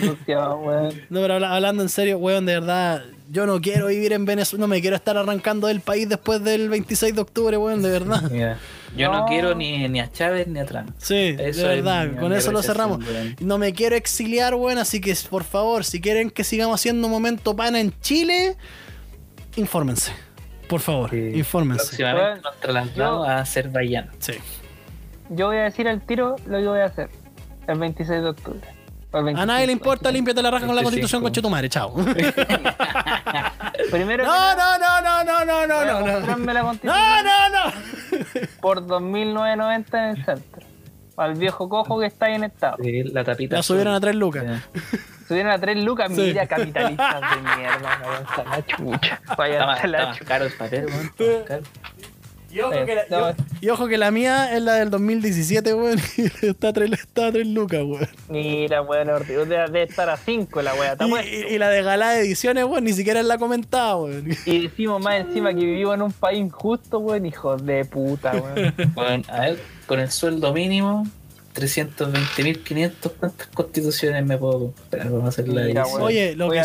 No, 1.10 1.22
pero 1.22 1.34
habla- 1.34 1.54
hablando 1.56 1.84
en 1.84 1.90
serio, 1.90 2.18
weón, 2.20 2.46
de 2.46 2.54
verdad, 2.54 3.02
yo 3.30 3.46
no 3.46 3.62
quiero 3.62 3.88
vivir 3.88 4.12
en 4.14 4.26
Venezuela, 4.26 4.62
no 4.62 4.68
me 4.68 4.82
quiero 4.82 4.96
estar 4.96 5.16
arrancando 5.18 5.68
del 5.68 5.82
país 5.82 6.10
después 6.10 6.44
del 6.44 6.68
26 6.70 7.14
de 7.16 7.22
octubre, 7.22 7.58
weón, 7.58 7.82
de 7.82 7.90
verdad. 7.90 8.22
Yo 8.98 9.12
no 9.12 9.20
No. 9.20 9.26
quiero 9.28 9.54
ni, 9.54 9.88
ni 9.88 10.00
a 10.00 10.12
Chávez 10.12 10.48
ni 10.48 10.58
a 10.60 10.66
Trump. 10.66 10.90
Sí, 10.98 11.36
Eso 11.38 11.38
de 11.38 11.50
es 11.50 11.58
verdad, 11.62 12.08
mi- 12.08 12.18
con 12.18 12.32
mi 12.32 12.38
eso 12.38 12.52
lo 12.52 12.64
cerramos. 12.64 13.00
No 13.40 13.60
me 13.60 13.72
quiero 13.74 13.96
exiliar, 13.96 14.56
weón, 14.56 14.80
así 14.80 15.00
que 15.00 15.16
por 15.30 15.44
favor, 15.44 15.86
si 15.86 16.02
quieren 16.02 16.32
que 16.32 16.44
sigamos 16.44 16.74
haciendo 16.82 17.08
momento 17.08 17.56
pana 17.56 17.80
en 17.80 17.94
Chile, 18.02 18.58
infórmense. 19.58 20.12
Por 20.68 20.80
favor, 20.82 21.12
Sí. 21.12 21.32
infórmense. 21.36 21.86
Próximamente 21.86 22.42
nos 22.42 22.60
trasladamos 22.60 22.96
yo- 22.96 23.24
a 23.26 23.38
Azerbaiyán. 23.42 24.10
Sí. 24.18 24.34
Yo 25.30 25.48
voy 25.48 25.58
a 25.58 25.64
decir 25.66 25.88
al 25.88 26.02
tiro 26.02 26.36
lo 26.48 26.58
que 26.60 26.66
voy 26.68 26.80
a 26.80 26.86
hacer 26.86 27.10
el 27.68 27.78
26 27.78 28.22
de 28.24 28.30
octubre. 28.30 28.62
A 29.12 29.22
nadie 29.22 29.32
le 29.66 29.68
25, 29.68 29.72
importa, 29.72 30.12
límpiate 30.12 30.42
la 30.44 30.52
raja 30.52 30.66
con 30.68 30.76
la 30.76 30.82
25. 30.82 30.90
constitución, 30.92 31.22
con 31.24 31.32
Chetumare, 31.32 31.68
chao. 31.70 31.94
No, 33.90 33.98
Primero 33.98 34.24
no, 34.26 34.56
no, 34.56 34.78
no, 34.80 35.02
no, 35.02 35.24
no, 35.24 35.46
no, 35.46 35.66
no, 35.66 35.86
no. 35.86 36.06
constitución 36.06 36.44
No, 36.84 37.24
no, 37.24 37.50
no. 37.50 37.72
por 38.62 38.86
2.990 38.86 39.86
en 39.94 40.18
el 40.18 40.26
centro. 40.26 40.62
Al 41.18 41.34
viejo 41.36 41.68
cojo 41.68 42.00
que 42.00 42.06
está 42.06 42.28
ahí 42.28 42.36
en 42.36 42.46
estado. 42.46 42.78
Sí, 42.82 43.04
la 43.04 43.24
tapita. 43.26 43.58
La 43.58 43.64
subieron 43.64 43.94
a 43.94 43.98
azul. 43.98 44.02
3 44.08 44.16
lucas. 44.16 44.46
Sí. 44.74 44.98
Subieron 45.28 45.52
a 45.52 45.60
3 45.60 45.84
lucas, 45.84 46.12
Sí. 46.16 46.22
mira, 46.22 46.48
capitalistas 46.48 47.22
de 47.22 47.58
mierda. 47.58 48.00
Váyanse 48.00 48.42
a 48.42 48.44
la 48.46 48.66
chucha. 48.66 49.22
A 49.28 49.88
la 49.88 50.12
chucha. 50.14 50.26
caro 50.26 50.46
el 50.46 50.52
Y 52.52 52.60
ojo, 52.62 52.74
Eh, 52.74 52.86
que 52.86 52.96
la, 52.96 53.04
no. 53.10 53.30
y- 53.32 53.66
y 53.66 53.70
ojo 53.70 53.88
que 53.88 53.98
la 53.98 54.10
mía 54.12 54.56
es 54.56 54.62
la 54.64 54.74
del 54.76 54.90
2017, 54.90 55.74
weón. 55.74 56.00
y 56.18 56.48
Está 56.48 56.70
a 56.70 56.74
3, 56.74 56.92
está 56.94 57.28
a 57.28 57.32
3 57.32 57.48
lucas, 57.48 57.82
weón. 57.86 58.08
Mira, 58.30 58.82
weón, 58.82 59.08
debe, 59.28 59.84
estar 59.84 60.10
a 60.10 60.18
5 60.18 60.62
la 60.62 60.74
weá. 60.74 60.94
está 60.94 61.06
Y, 61.08 61.12
y- 61.12 61.56
y 61.56 61.58
la 61.58 61.70
de 61.70 61.84
Galá 61.84 62.20
Ediciones, 62.20 62.64
weón, 62.66 62.84
ni 62.86 62.94
siquiera 62.94 63.22
la 63.24 63.38
comentaba, 63.38 63.98
weón. 63.98 64.26
Y 64.46 64.64
decimos 64.64 65.02
más 65.04 65.16
encima 65.22 65.50
que 65.54 65.60
vivimos 65.60 65.96
en 65.96 66.02
un 66.04 66.12
país 66.12 66.40
injusto, 66.40 67.00
weón, 67.00 67.26
hijos 67.26 67.66
de 67.66 67.86
puta, 67.86 68.32
weón. 68.34 68.74
Bueno, 68.96 69.24
a 69.30 69.40
ver, 69.42 69.60
con 69.86 70.00
el 70.00 70.10
sueldo 70.12 70.54
mínimo, 70.54 71.06
320.500, 71.60 73.12
¿cuántas 73.20 73.48
constituciones 73.48 74.26
me 74.26 74.38
puedo 74.38 74.74
comprar? 74.74 75.10
Vamos 75.10 75.26
a 75.26 75.28
hacer 75.30 75.48
la 75.48 75.64
Mira, 75.64 75.82
edición. 75.84 76.02
Oye, 76.02 76.36
lo 76.36 76.48
Voy 76.48 76.58
que 76.58 76.64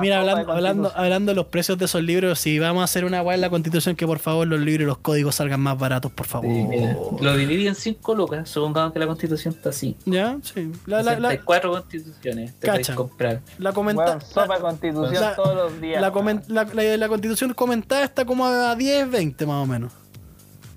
mira, 0.00 0.20
hablando, 0.20 0.52
hablando, 0.52 0.92
hablando 0.94 1.32
de 1.32 1.36
los 1.36 1.46
precios 1.46 1.78
de 1.78 1.84
esos 1.86 2.02
libros, 2.02 2.38
si 2.38 2.58
vamos 2.58 2.80
a 2.82 2.84
hacer 2.84 3.04
una 3.04 3.22
weá 3.22 3.34
en 3.34 3.40
la 3.40 3.50
constitución, 3.50 3.96
que 3.96 4.06
por 4.06 4.18
favor 4.18 4.46
los 4.46 4.60
libros 4.60 4.82
y 4.82 4.86
los 4.86 4.98
códigos 4.98 5.34
salgan 5.36 5.60
más 5.60 5.78
baratos, 5.78 6.12
por 6.12 6.26
favor. 6.26 6.46
Sí, 6.46 6.62
mira, 6.64 6.96
lo 7.20 7.36
dividí 7.36 7.66
en 7.66 7.74
5 7.74 8.14
lucas, 8.14 8.48
supongamos 8.48 8.92
que 8.92 8.98
la 8.98 9.06
constitución 9.06 9.54
está 9.54 9.70
así. 9.70 9.96
¿Ya? 10.04 10.38
Sí. 10.42 10.70
La, 10.86 10.98
la, 11.02 11.18
la, 11.18 11.30
64 11.30 11.70
constituciones 11.70 12.54
te 12.58 12.94
comprar. 12.94 13.40
la 13.58 13.72
comenta- 13.72 14.18
de 14.18 14.60
constitución 14.60 15.20
la- 15.22 15.36
todos 15.36 15.54
los 15.54 15.80
días. 15.80 16.00
la- 16.00 16.64
la 16.96 17.08
constitución 17.08 17.52
comentada 17.54 18.04
está 18.04 18.24
como 18.24 18.46
a 18.46 18.74
10, 18.76 19.10
20 19.10 19.46
más 19.46 19.62
o 19.62 19.66
menos. 19.66 19.92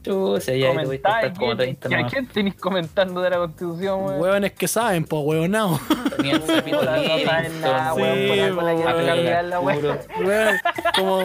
Yo, 0.10 0.40
si 0.41 0.52
allá 0.52 0.60
te 0.60 0.73
voy 0.73 0.77
a 0.77 0.84
Comentáis, 0.84 1.03
comprar 1.03 1.34
como 1.34 1.45
¿quién- 1.45 1.57
30 1.57 1.88
¿y 1.90 1.94
a 1.94 1.98
nomás. 1.98 2.11
quién 2.14 2.27
tenéis 2.27 2.56
comentando 2.56 3.22
de 3.22 3.30
la 3.30 3.38
constitución, 3.38 4.03
weón? 4.06 4.19
Hueones 4.22 4.52
que 4.53 4.68
saben, 4.68 5.06
po, 5.06 5.19
sapito 6.48 6.81
weón, 10.23 10.60
como 10.95 11.19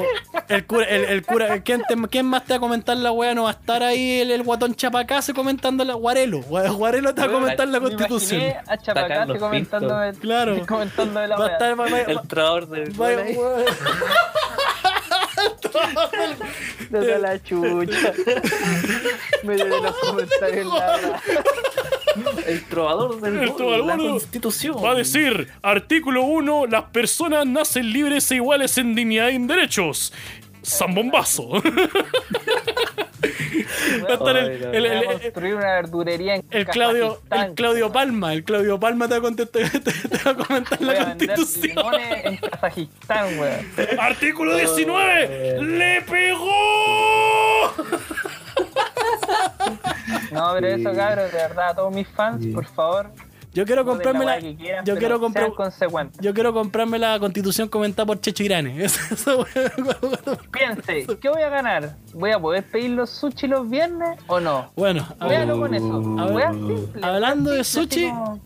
el 0.49 0.67
cura, 0.67 0.85
el, 0.87 1.05
el 1.07 1.23
cura, 1.25 1.61
¿quién, 1.63 1.83
te- 1.89 1.97
quién 2.11 2.27
más 2.27 2.45
te 2.45 2.53
va 2.53 2.57
a 2.59 2.61
comentar 2.61 2.97
la 2.97 3.11
weá? 3.13 3.35
No 3.35 3.45
va 3.45 3.51
a 3.51 3.53
estar 3.53 3.83
ahí 3.83 4.21
el, 4.21 4.31
el 4.31 4.43
guatón 4.43 4.75
chapacase 4.75 5.33
comentando 5.33 5.85
la 5.85 5.95
Guarelo. 5.95 6.41
Gua- 6.43 6.71
Guarelo 6.77 7.15
te 7.15 7.23
va 7.23 7.29
a 7.29 7.31
comentar 7.33 7.67
la 7.69 7.81
constitución. 7.81 8.43
a 8.67 8.77
Chapacase 8.77 9.39
comentando 9.39 9.99
Claro. 10.21 10.67
comentando 10.67 11.21
de 11.21 11.29
la 11.29 11.37
Va 11.37 11.47
a 11.47 11.49
estar, 11.53 11.81
va, 11.81 11.87
va- 11.89 12.01
El 12.01 12.21
trovador 12.29 12.69
del 12.69 12.93
Desde 16.91 17.19
la 17.19 17.43
chucha. 17.43 18.13
Me 19.43 19.57
de 19.57 19.65
los 19.65 19.97
comentarios 19.99 20.73
nada. 20.73 21.23
El 22.47 22.65
trovador 22.67 23.21
del 23.21 23.39
El 23.39 23.57
trovador 23.57 23.87
la 23.87 23.97
constitución. 23.97 24.77
Va 24.83 24.93
a 24.93 24.95
decir, 24.95 25.49
artículo 25.63 26.23
1, 26.23 26.67
las 26.67 26.85
personas 26.85 27.47
nacen 27.47 27.93
libres 27.93 28.31
e 28.31 28.37
iguales 28.37 28.79
en 28.79 28.95
dignidad 28.95 29.31
y 29.31 29.37
en 29.37 29.47
derechos. 29.47 30.13
Zambombazo. 30.65 31.49
Va 34.05 34.09
a 34.11 34.15
estar 34.15 34.37
el, 34.37 34.75
el- 34.75 34.87
el- 34.87 35.55
una 35.55 35.75
verdurería 35.75 36.35
en 36.37 36.45
el 36.51 36.67
Claudio, 36.67 37.09
Kazajistán. 37.15 37.49
el 37.51 37.55
Claudio 37.55 37.93
Palma, 37.93 38.33
el 38.35 38.45
Claudio 38.45 38.79
Palma 38.81 39.09
te 39.09 39.19
va 39.19 39.29
a, 39.29 39.31
contestar- 39.31 39.71
te- 39.83 40.09
te 40.09 40.19
va 40.25 40.31
a 40.33 40.35
comentar 40.47 40.79
Voy 40.79 40.87
la 40.89 40.93
a 41.03 41.05
constitución. 41.07 41.63
limones 41.77 42.25
en 42.27 42.37
Kazajistán, 42.39 43.39
weón. 43.39 43.67
Artículo 43.99 44.57
19, 44.57 45.63
¡le 45.63 46.01
pegó! 46.03 47.73
No, 50.33 50.51
pero 50.55 50.67
eso, 50.69 50.93
cabros, 50.95 51.31
de 51.33 51.39
verdad, 51.39 51.69
a 51.71 51.75
todos 51.75 51.95
mis 51.95 52.09
fans, 52.09 52.45
por 52.53 52.67
favor, 52.67 53.11
Yo 53.55 53.65
quiero 53.65 53.83
la 53.83 53.91
comprarme 53.91 54.25
la, 54.25 54.41
yo 54.83 54.97
quiero 54.97 55.21
comprar, 55.21 55.53
yo 56.21 56.35
quiero 56.35 56.53
comprarme 56.53 56.99
la 56.99 57.19
constitución 57.21 57.69
comentada 57.69 58.05
por 58.07 58.21
Checho 58.21 58.43
Irane. 58.43 58.75
Piense, 60.53 61.07
¿qué 61.21 61.29
voy 61.29 61.43
a 61.43 61.49
ganar? 61.49 61.95
¿Voy 62.13 62.33
a 62.33 62.39
poder 62.41 62.65
pedir 62.65 62.91
los 62.91 63.11
sushi 63.11 63.47
los 63.47 63.71
viernes 63.71 64.19
o 64.27 64.41
no? 64.41 64.73
bueno, 64.75 65.07
Véalo 65.21 65.59
con 65.59 65.73
eso. 65.73 66.03
Simple, 66.03 67.01
hablando 67.07 67.53
de 67.53 67.63
sushi, 67.65 68.09
como- 68.09 68.41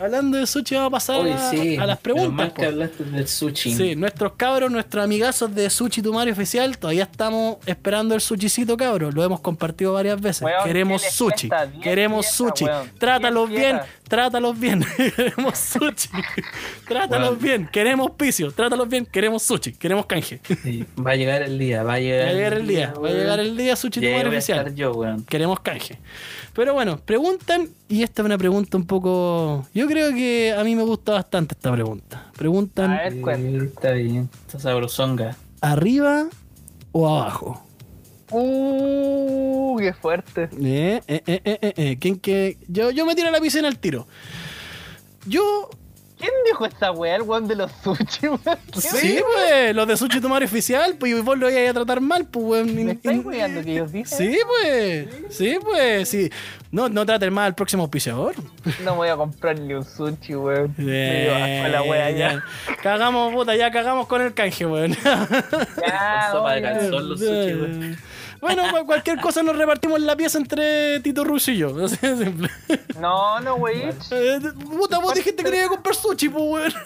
hablando 0.00 0.38
de 0.38 0.46
sushi 0.46 0.74
vamos 0.74 0.88
a 0.88 0.90
pasar 0.90 1.20
Oye, 1.20 1.32
a, 1.32 1.50
sí, 1.50 1.76
a 1.76 1.86
las 1.86 1.98
preguntas. 1.98 2.32
mal 2.32 2.52
que 2.52 2.66
hablaste 2.66 3.04
del 3.04 3.28
sushi. 3.28 3.74
Sí, 3.74 3.96
nuestros 3.96 4.32
cabros, 4.32 4.70
nuestros 4.70 5.04
amigazos 5.04 5.54
de 5.54 5.68
Sushi 5.70 6.02
Tumari 6.02 6.30
Oficial, 6.30 6.76
todavía 6.78 7.04
estamos 7.04 7.56
esperando 7.66 8.14
el 8.14 8.20
sushicito, 8.20 8.76
cabros. 8.76 9.14
Lo 9.14 9.22
hemos 9.24 9.40
compartido 9.40 9.92
varias 9.92 10.20
veces. 10.20 10.42
Weón, 10.42 10.64
Queremos 10.64 11.02
¿qué 11.02 11.06
les 11.08 11.14
sushi. 11.14 11.48
Queremos 11.82 12.26
sushi. 12.26 12.64
weón. 12.64 12.90
Trátalos 12.98 13.48
bien, 13.50 13.80
trátalos 14.08 14.58
bien. 14.58 14.84
Queremos 15.16 15.58
sushi. 15.58 16.08
Trátalos 16.88 17.28
Weón. 17.30 17.38
bien. 17.42 17.68
Queremos 17.72 18.10
piso. 18.12 18.50
Trátalos 18.52 18.88
bien. 18.88 19.06
Queremos 19.06 19.42
sushi. 19.42 19.72
Queremos 19.72 20.06
canje. 20.06 20.40
Sí, 20.62 20.84
Va 21.04 21.12
a 21.12 21.16
llegar 21.16 21.42
el 21.42 21.58
día, 21.58 21.82
va 21.82 21.92
a 21.94 21.96
Va 21.96 22.00
llegar, 22.00 22.28
a 22.28 22.32
llegar 22.32 22.52
el 22.54 22.66
día. 22.66 22.92
Va 22.94 23.08
a 23.08 23.12
llegar 23.12 23.40
el 23.40 23.56
día 23.56 23.76
Sushi 23.76 24.00
Y 24.00 24.06
ahí 24.06 24.10
Tumari 24.12 24.28
voy 24.28 24.34
a 24.36 24.38
Oficial. 24.38 24.74
yo. 24.74 25.02
Queremos 25.28 25.60
canje. 25.60 25.98
Pero 26.54 26.74
bueno, 26.74 26.98
preguntan, 26.98 27.68
y 27.88 28.02
esta 28.02 28.22
es 28.22 28.26
una 28.26 28.36
pregunta 28.36 28.76
un 28.76 28.84
poco. 28.86 29.66
Yo 29.72 29.86
creo 29.86 30.12
que 30.12 30.52
a 30.56 30.64
mí 30.64 30.74
me 30.74 30.82
gusta 30.82 31.12
bastante 31.12 31.54
esta 31.54 31.70
pregunta. 31.72 32.30
Preguntan: 32.36 32.90
A 32.90 33.08
ver, 33.08 33.14
Está 33.62 33.92
bien, 33.92 34.28
está 34.46 34.58
sabrosonga. 34.58 35.36
¿arriba 35.60 36.26
o 36.92 37.08
abajo? 37.08 37.62
Uh, 38.32 39.76
qué 39.78 39.92
fuerte. 39.92 40.48
Eh, 40.60 41.00
eh, 41.06 41.22
eh, 41.26 41.40
eh, 41.44 41.58
eh, 41.62 41.72
eh. 41.76 41.96
¿Quién 42.00 42.18
que.? 42.18 42.58
Yo, 42.68 42.90
yo 42.90 43.06
me 43.06 43.14
tiro 43.14 43.30
la 43.30 43.40
piscina 43.40 43.68
al 43.68 43.78
tiro. 43.78 44.06
Yo. 45.26 45.70
¿Quién 46.20 46.32
dijo 46.44 46.66
esta 46.66 46.92
weá? 46.92 47.16
El 47.16 47.22
weón 47.22 47.48
de 47.48 47.56
los 47.56 47.72
sushi, 47.82 48.28
weón. 48.28 48.40
¿Qué 48.74 48.80
Sí, 48.80 49.20
pues, 49.34 49.74
los 49.74 49.88
de 49.88 49.96
Sushi 49.96 50.20
Tomar 50.20 50.42
Oficial, 50.44 50.96
pues, 50.98 51.12
y 51.12 51.20
vos 51.20 51.38
lo 51.38 51.50
ibas 51.50 51.70
a 51.70 51.72
tratar 51.72 52.02
mal, 52.02 52.26
pues, 52.26 52.44
weón. 52.44 52.84
¿Me 52.84 52.92
estáis 52.92 53.24
weando 53.24 53.62
que 53.62 53.72
ellos 53.72 53.90
dicen? 53.90 54.18
Sí, 54.18 54.38
pues, 54.46 55.08
sí, 55.30 55.58
pues, 55.62 56.08
sí. 56.08 56.30
No, 56.70 56.88
no 56.90 57.06
traten 57.06 57.32
mal 57.32 57.46
al 57.46 57.54
próximo 57.54 57.84
auspiciador. 57.84 58.34
No 58.84 58.96
voy 58.96 59.08
a 59.08 59.16
comprar 59.16 59.58
ni 59.58 59.72
un 59.72 59.84
sushi, 59.84 60.34
weón. 60.34 60.70
Asco 60.72 61.68
la 61.68 61.82
weá 61.82 62.10
ya. 62.10 62.44
Cagamos, 62.82 63.32
puta, 63.32 63.56
ya 63.56 63.70
cagamos 63.70 64.06
con 64.06 64.20
el 64.20 64.34
canje, 64.34 64.66
weón. 64.66 64.94
Ya, 65.02 66.28
sopa 66.32 66.52
de 66.52 66.62
calzón 66.62 67.08
los 67.08 67.18
sushi, 67.18 67.54
weón. 67.54 67.98
Bueno, 68.40 68.62
cualquier 68.86 69.20
cosa 69.20 69.42
nos 69.42 69.56
repartimos 69.56 70.00
la 70.00 70.16
pieza 70.16 70.38
entre 70.38 71.00
Tito 71.00 71.24
Russo 71.24 71.50
y 71.50 71.58
yo. 71.58 71.84
Así 71.84 71.96
de 72.00 72.24
simple. 72.24 72.50
No, 72.98 73.40
no, 73.40 73.56
wey. 73.56 73.90
Eh, 74.10 74.40
puta, 74.70 74.98
vos 74.98 75.14
dijiste 75.14 75.42
que 75.42 75.50
querías 75.50 75.68
comprar 75.68 75.94
sushi, 75.94 76.28
pues, 76.28 76.44
weón. 76.44 76.72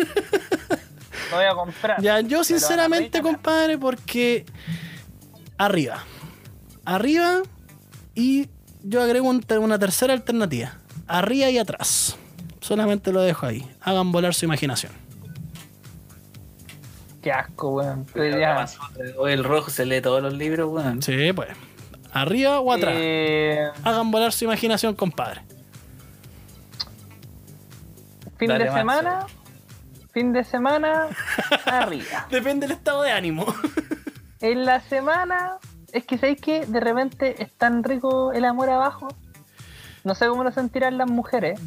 No 1.30 1.36
voy 1.36 1.46
a 1.46 1.54
comprar. 1.54 2.02
Ya, 2.02 2.20
yo 2.20 2.44
sinceramente, 2.44 3.18
a 3.18 3.22
compadre, 3.22 3.78
porque 3.78 4.44
arriba. 5.56 6.04
Arriba 6.84 7.40
y 8.14 8.48
yo 8.82 9.00
agrego 9.00 9.28
una 9.28 9.78
tercera 9.78 10.12
alternativa. 10.12 10.74
Arriba 11.06 11.48
y 11.50 11.58
atrás. 11.58 12.16
Solamente 12.60 13.12
lo 13.12 13.22
dejo 13.22 13.46
ahí. 13.46 13.68
Hagan 13.80 14.12
volar 14.12 14.34
su 14.34 14.44
imaginación. 14.44 14.92
Qué 17.24 17.32
asco, 17.32 17.70
weón. 17.70 18.06
Ya. 18.14 18.66
El 19.26 19.44
rojo 19.44 19.70
se 19.70 19.86
lee 19.86 20.02
todos 20.02 20.22
los 20.22 20.34
libros, 20.34 20.70
weón. 20.70 21.00
Sí, 21.00 21.32
pues. 21.32 21.48
Arriba 22.12 22.60
o 22.60 22.70
atrás. 22.70 22.92
Eh, 22.98 23.66
Hagan 23.82 24.10
volar 24.10 24.30
su 24.30 24.44
imaginación, 24.44 24.94
compadre. 24.94 25.40
fin 28.36 28.48
Dale, 28.48 28.64
de 28.66 28.72
semana. 28.72 29.26
Fin 30.12 30.34
de 30.34 30.44
semana. 30.44 31.06
arriba. 31.64 32.26
Depende 32.28 32.66
del 32.66 32.76
estado 32.76 33.00
de 33.00 33.12
ánimo. 33.12 33.46
En 34.42 34.66
la 34.66 34.80
semana. 34.80 35.56
Es 35.94 36.04
que 36.04 36.18
sabéis 36.18 36.42
que 36.42 36.66
de 36.66 36.78
repente 36.78 37.42
es 37.42 37.54
tan 37.54 37.82
rico 37.82 38.32
el 38.32 38.44
amor 38.44 38.68
abajo. 38.68 39.08
No 40.02 40.14
sé 40.14 40.28
cómo 40.28 40.44
lo 40.44 40.52
sentirán 40.52 40.98
las 40.98 41.08
mujeres. 41.08 41.58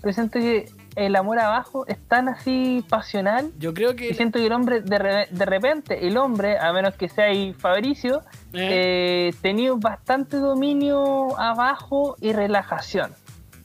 Pero 0.00 0.12
siento 0.12 0.38
que 0.38 0.70
el 0.96 1.16
amor 1.16 1.38
abajo 1.38 1.84
es 1.86 1.98
tan 2.08 2.28
así 2.28 2.84
pasional. 2.88 3.50
Yo 3.58 3.72
creo 3.74 3.92
Y 3.92 3.96
que. 3.96 4.14
siento 4.14 4.38
que 4.38 4.46
el 4.46 4.52
hombre, 4.52 4.80
de, 4.82 4.98
re- 4.98 5.28
de 5.30 5.44
repente, 5.46 6.06
el 6.06 6.16
hombre, 6.18 6.58
a 6.58 6.72
menos 6.72 6.94
que 6.94 7.08
sea 7.08 7.26
ahí 7.26 7.52
Fabricio, 7.54 8.22
Eh. 8.52 9.28
eh, 9.30 9.34
tenía 9.42 9.72
bastante 9.76 10.36
dominio 10.36 11.38
abajo 11.38 12.16
y 12.20 12.32
relajación. 12.32 13.12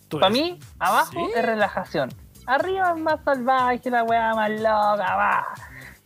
Para 0.09 0.29
mí, 0.29 0.59
abajo 0.79 1.11
¿Sí? 1.11 1.31
es 1.35 1.45
relajación. 1.45 2.09
Arriba 2.47 2.93
es 2.95 3.01
más 3.01 3.19
salvaje, 3.25 3.89
la 3.89 4.03
weá 4.03 4.33
más 4.35 4.49
loca, 4.51 5.15
va. 5.15 5.45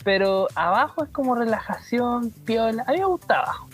Pero 0.04 0.48
abajo 0.56 1.04
es 1.04 1.10
como 1.12 1.36
relajación, 1.36 2.32
piola. 2.46 2.84
A 2.88 2.92
mí 2.94 3.00
me 3.00 3.06
gusta 3.06 3.40
abajo. 3.40 3.69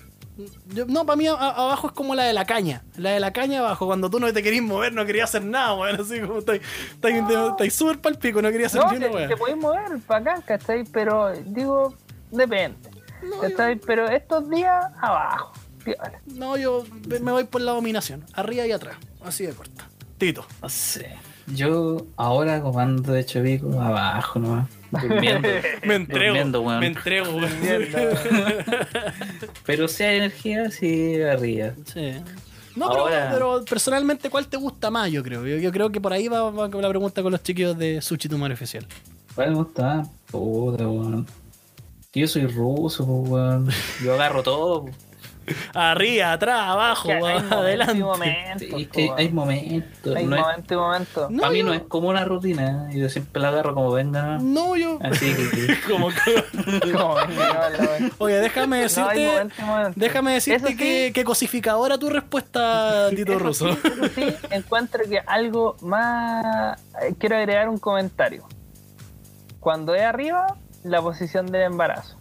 Yo- 0.67 0.85
no, 0.87 1.05
para 1.05 1.15
mí 1.15 1.27
a- 1.27 1.33
abajo 1.33 1.87
es 1.87 1.93
como 1.93 2.13
la 2.15 2.23
de 2.23 2.33
la 2.33 2.45
caña. 2.45 2.83
La 2.97 3.11
de 3.11 3.19
la 3.19 3.31
caña 3.31 3.59
abajo, 3.59 3.85
cuando 3.85 4.09
tú 4.09 4.19
no 4.19 4.31
te 4.33 4.43
querías 4.43 4.63
mover, 4.63 4.91
no 4.93 5.05
querías 5.05 5.29
hacer 5.29 5.43
nada, 5.45 5.73
weón. 5.75 5.99
Así 6.01 6.19
como 6.19 6.39
estáis 6.39 6.61
estáis 7.01 7.73
súper 7.73 7.99
palpico, 7.99 8.41
no 8.41 8.51
querías 8.51 8.73
hacer 8.75 8.85
No, 8.85 8.91
ni 8.91 8.97
una 9.05 9.15
weón. 9.15 9.29
te 9.29 9.37
podéis 9.37 9.57
mover 9.57 9.99
para 10.05 10.33
acá, 10.33 10.41
¿cachai? 10.45 10.83
Pero 10.85 11.31
digo, 11.45 11.93
depende. 12.31 12.77
¿cachai? 13.41 13.77
Pero 13.77 14.07
estos 14.09 14.49
días, 14.49 14.85
abajo, 15.01 15.53
piola. 15.83 16.19
No, 16.25 16.57
yo 16.57 16.83
me 17.21 17.31
voy 17.31 17.45
por 17.45 17.61
la 17.61 17.71
dominación. 17.71 18.25
Arriba 18.33 18.65
y 18.67 18.71
atrás. 18.71 18.97
Así 19.23 19.45
de 19.45 19.53
corta. 19.53 19.87
Tito. 20.17 20.45
No 20.61 20.69
sé. 20.69 21.15
Yo 21.47 22.07
ahora 22.15 22.61
comando 22.61 23.13
de 23.13 23.19
hecho 23.21 23.41
pico 23.43 23.79
abajo 23.79 24.39
nomás. 24.39 24.67
Durmiendo. 24.91 25.47
Me 25.83 25.95
entrego. 25.95 26.27
Durmiendo, 26.33 26.61
weón. 26.61 26.79
Me 26.79 26.87
entrego, 26.87 27.35
weón. 27.35 27.51
Pero 29.65 29.87
si 29.87 30.03
hay 30.03 30.17
energía, 30.17 30.71
sí 30.71 31.21
arriba. 31.21 31.71
Sí. 31.93 32.13
No, 32.75 32.89
pero, 32.89 33.01
Ahora- 33.03 33.29
pero 33.31 33.65
personalmente, 33.65 34.29
¿cuál 34.29 34.47
te 34.47 34.57
gusta 34.57 34.91
más? 34.91 35.09
Yo 35.09 35.23
creo. 35.23 35.45
Yo, 35.47 35.57
yo 35.57 35.71
creo 35.71 35.91
que 35.91 36.01
por 36.01 36.11
ahí 36.11 36.27
va, 36.27 36.49
va 36.51 36.67
la 36.67 36.89
pregunta 36.89 37.23
con 37.23 37.31
los 37.31 37.41
chiquillos 37.41 37.77
de 37.77 38.01
Sushi 38.01 38.27
Tumare 38.27 38.53
Oficial. 38.53 38.85
¿Cuál 39.33 39.51
me 39.51 39.55
gusta? 39.55 39.83
más? 39.97 40.09
Puta, 40.29 40.87
weón. 40.87 41.25
Yo 42.13 42.27
soy 42.27 42.47
ruso, 42.47 43.05
pues, 43.05 43.29
weón. 43.29 43.69
Yo 44.03 44.13
agarro 44.13 44.43
todo. 44.43 44.85
Arriba, 45.73 46.31
atrás, 46.33 46.61
abajo, 46.69 47.07
Que 47.07 47.13
hay 47.13 47.19
momentos 47.21 47.51
adelante. 47.51 47.93
momentos, 48.03 48.59
Sí, 48.59 48.67
po, 48.67 48.77
es 48.77 48.87
que 48.87 49.11
hay 49.15 49.29
momentos. 49.29 50.15
Hay 50.15 50.25
no 50.25 50.35
es- 50.35 50.41
momento 50.41 50.73
y 50.73 50.77
momento. 50.77 51.27
No, 51.29 51.41
para 51.41 51.51
mí 51.53 51.59
yo- 51.59 51.65
no 51.65 51.73
es 51.73 51.81
como 51.83 52.09
una 52.09 52.25
rutina. 52.25 52.89
Yo 52.91 53.09
siempre 53.09 53.41
la 53.41 53.49
agarro 53.49 53.73
como 53.75 53.91
venga. 53.91 54.37
No, 54.41 54.75
yo. 54.75 54.97
Así 55.01 55.33
que. 55.33 55.49
que- 55.49 55.75
Como 55.91 56.09
que- 56.09 56.91
Como 56.91 57.15
no. 57.19 58.09
Oye, 58.19 58.35
déjame 58.35 58.67
No, 58.67 58.73
hay 58.75 58.81
decirte. 58.81 59.27
momento. 59.65 59.93
Déjame 59.95 60.33
decirte 60.33 60.67
sí, 60.69 60.77
que, 60.77 61.11
que 61.13 61.23
cosificadora 61.23 61.97
tu 61.97 62.09
respuesta, 62.09 63.09
Tito 63.09 63.37
Russo. 63.39 63.73
sí, 63.75 63.79
sí, 64.15 64.35
encuentro 64.51 65.03
que 65.09 65.19
algo 65.25 65.75
más. 65.81 66.81
eh, 67.01 67.13
Quiero 67.19 67.37
agregar 67.37 67.69
un 67.69 67.77
comentario. 67.77 68.47
Cuando 69.59 69.95
es 69.95 70.03
arriba, 70.03 70.55
la 70.83 71.01
posición 71.01 71.47
del 71.47 71.63
embarazo. 71.63 72.17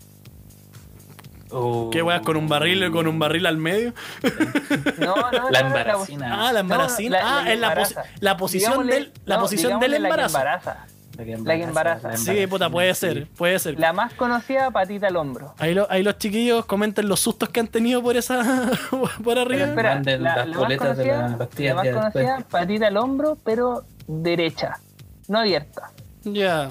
Oh. 1.51 1.91
¿Qué 1.91 2.03
weas 2.03 2.23
con 2.23 2.37
un 2.37 2.49
barril 2.49 2.91
con 2.91 3.07
un 3.07 3.19
barril 3.19 3.47
al 3.47 3.59
medio? 3.59 3.93
No, 4.99 5.15
no, 5.31 5.51
La 5.51 5.61
no, 5.63 5.67
embaracina. 5.69 6.49
Ah, 6.49 6.53
la 6.53 6.61
embaracina. 6.61 7.21
No, 7.21 7.25
la- 7.27 7.39
ah, 7.39 7.43
la 7.45 7.53
es 7.53 7.61
la, 7.61 7.69
posi- 7.69 7.89
embaraza. 7.91 8.03
la 8.21 8.37
posición 8.37 8.73
Digámosle- 8.73 8.91
del 8.91 9.13
la 9.27 9.37
no, 9.37 9.43
posición 9.43 9.81
del 9.81 9.93
digámosle 9.93 9.99
la 10.01 10.09
que 10.17 10.23
embarazo. 10.23 10.39
embaraza. 10.39 10.87
La 11.17 11.25
que 11.25 11.37
La 11.37 11.57
que 11.57 11.63
embaraza. 11.63 12.17
Sí, 12.17 12.47
puta, 12.49 12.69
puede 12.71 12.93
ser, 12.95 13.29
puede 13.37 13.57
ser. 13.61 13.79
La 13.79 13.93
más 13.93 14.15
conocida, 14.15 14.71
patita 14.73 15.07
al 15.07 15.17
hombro. 15.17 15.55
Ahí, 15.59 15.73
lo- 15.75 15.87
ahí 15.91 16.03
los 16.03 16.19
chiquillos 16.19 16.65
comenten 16.65 17.09
los 17.09 17.21
sustos 17.21 17.49
que 17.51 17.61
han 17.61 17.69
tenido 17.69 18.03
por 18.03 18.17
esa 18.17 18.69
por 19.23 19.39
arriba. 19.39 19.67
Espera, 19.67 20.01
la, 20.03 20.17
las 20.19 20.49
la 20.49 20.57
más 20.59 20.77
conocida, 20.77 21.29
la 21.29 21.39
pastilla 21.39 21.75
la 21.75 21.83
más 21.85 21.89
conocida, 22.13 22.39
patita 22.51 22.87
al 22.89 22.97
hombro, 22.97 23.39
pero 23.45 23.85
derecha, 24.09 24.81
no 25.29 25.39
abierta. 25.39 25.93
Ya. 26.25 26.71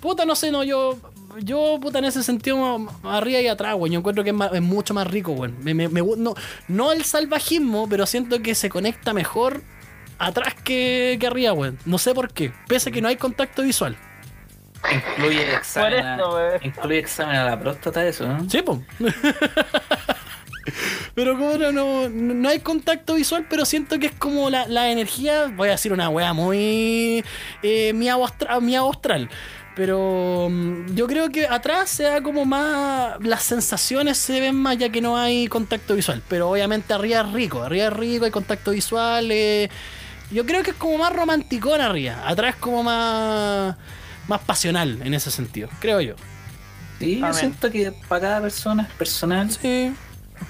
Puta, 0.00 0.24
no 0.24 0.34
sé, 0.34 0.50
no, 0.50 0.64
yo. 0.64 0.96
Yo, 1.38 1.78
puta, 1.80 1.98
en 2.00 2.04
ese 2.06 2.22
sentido, 2.22 2.88
arriba 3.04 3.40
y 3.40 3.46
atrás, 3.48 3.74
güey. 3.76 3.92
Yo 3.92 3.98
encuentro 3.98 4.24
que 4.24 4.30
es, 4.30 4.36
más- 4.36 4.52
es 4.52 4.62
mucho 4.62 4.94
más 4.94 5.06
rico, 5.06 5.32
güey. 5.32 5.52
Me, 5.62 5.74
me- 5.74 5.88
me 5.88 6.02
no, 6.16 6.34
no 6.68 6.92
el 6.92 7.04
salvajismo, 7.04 7.88
pero 7.88 8.06
siento 8.06 8.40
que 8.42 8.54
se 8.54 8.68
conecta 8.70 9.12
mejor 9.12 9.62
atrás 10.18 10.54
que, 10.64 11.16
que 11.20 11.26
arriba, 11.26 11.52
güey. 11.52 11.72
No 11.84 11.98
sé 11.98 12.14
por 12.14 12.32
qué. 12.32 12.52
Pese 12.68 12.90
a 12.90 12.92
que 12.92 13.00
no 13.00 13.08
hay 13.08 13.16
contacto 13.16 13.62
visual. 13.62 13.96
Incluye 14.92 15.54
examen, 15.54 16.06
a, 16.06 16.16
weón. 16.28 16.60
incluye 16.62 16.98
examen 16.98 17.36
a 17.36 17.44
la 17.44 17.60
próstata, 17.60 18.06
eso, 18.06 18.26
¿no? 18.26 18.48
Sí, 18.48 18.62
po. 18.62 18.82
Pero 21.14 21.36
como 21.36 21.56
no, 21.56 21.72
no, 21.72 22.08
no 22.08 22.48
hay 22.48 22.60
contacto 22.60 23.14
visual, 23.14 23.46
pero 23.50 23.64
siento 23.64 23.98
que 23.98 24.06
es 24.06 24.12
como 24.12 24.50
la, 24.50 24.68
la 24.68 24.90
energía, 24.92 25.46
voy 25.56 25.68
a 25.68 25.72
decir 25.72 25.92
una 25.92 26.08
wea 26.08 26.32
muy 26.32 27.24
eh, 27.62 27.92
miau 27.94 28.22
austral. 28.22 29.28
Pero 29.76 30.48
mm, 30.50 30.94
yo 30.94 31.06
creo 31.06 31.30
que 31.30 31.46
atrás 31.46 31.90
se 31.90 32.04
da 32.04 32.22
como 32.22 32.44
más. 32.44 33.16
Las 33.20 33.42
sensaciones 33.42 34.18
se 34.18 34.40
ven 34.40 34.56
más 34.56 34.76
ya 34.78 34.90
que 34.90 35.00
no 35.00 35.16
hay 35.16 35.46
contacto 35.46 35.94
visual. 35.94 36.22
Pero 36.28 36.50
obviamente 36.50 36.92
arriba 36.92 37.20
es 37.20 37.32
rico. 37.32 37.62
Arriba 37.62 37.86
es 37.86 37.92
rico, 37.92 38.24
hay 38.24 38.30
contacto 38.30 38.72
visual. 38.72 39.30
eh, 39.30 39.68
yo 40.30 40.46
creo 40.46 40.62
que 40.62 40.70
es 40.70 40.76
como 40.76 40.98
más 40.98 41.12
romanticón 41.12 41.80
arriba. 41.80 42.22
Atrás 42.26 42.54
es 42.54 42.60
como 42.60 42.82
más. 42.82 43.76
Más 44.28 44.40
pasional 44.42 45.00
en 45.02 45.12
ese 45.14 45.30
sentido, 45.30 45.68
creo 45.80 46.00
yo. 46.00 46.14
Sí, 47.00 47.18
yo 47.18 47.32
siento 47.32 47.70
que 47.70 47.92
para 48.08 48.20
cada 48.20 48.40
persona 48.42 48.84
es 48.84 48.90
personal. 48.90 49.50
Sí, 49.50 49.92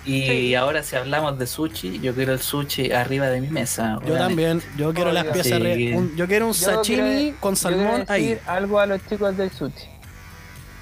Y 0.05 0.23
Sí. 0.23 0.55
ahora 0.55 0.83
si 0.83 0.97
hablamos 0.97 1.39
de 1.39 1.47
sushi, 1.47 2.01
yo 2.01 2.15
quiero 2.15 2.33
el 2.33 2.41
sushi 2.41 2.91
arriba 2.93 3.27
de 3.29 3.41
mi 3.41 3.49
mesa. 3.49 3.99
Yo 4.07 4.15
obviamente. 4.15 4.19
también, 4.25 4.63
yo 4.77 4.95
quiero 4.95 5.13
las 5.13 5.25
piezas. 5.27 5.61
Sí. 5.63 5.93
un- 5.93 6.17
yo 6.17 6.27
quiero 6.27 6.47
un 6.47 6.53
Yo 6.53 6.59
sashimi 6.59 6.97
quiero- 7.03 7.37
con 7.41 7.55
yo 7.55 7.69
quiero 7.69 7.83
salmón 7.91 8.05
ahí. 8.09 8.23
decir 8.23 8.41
algo 8.47 8.81
a 8.81 8.87
los 8.87 9.07
chicos 9.07 9.37
del 9.37 9.51
sushi. 9.51 9.89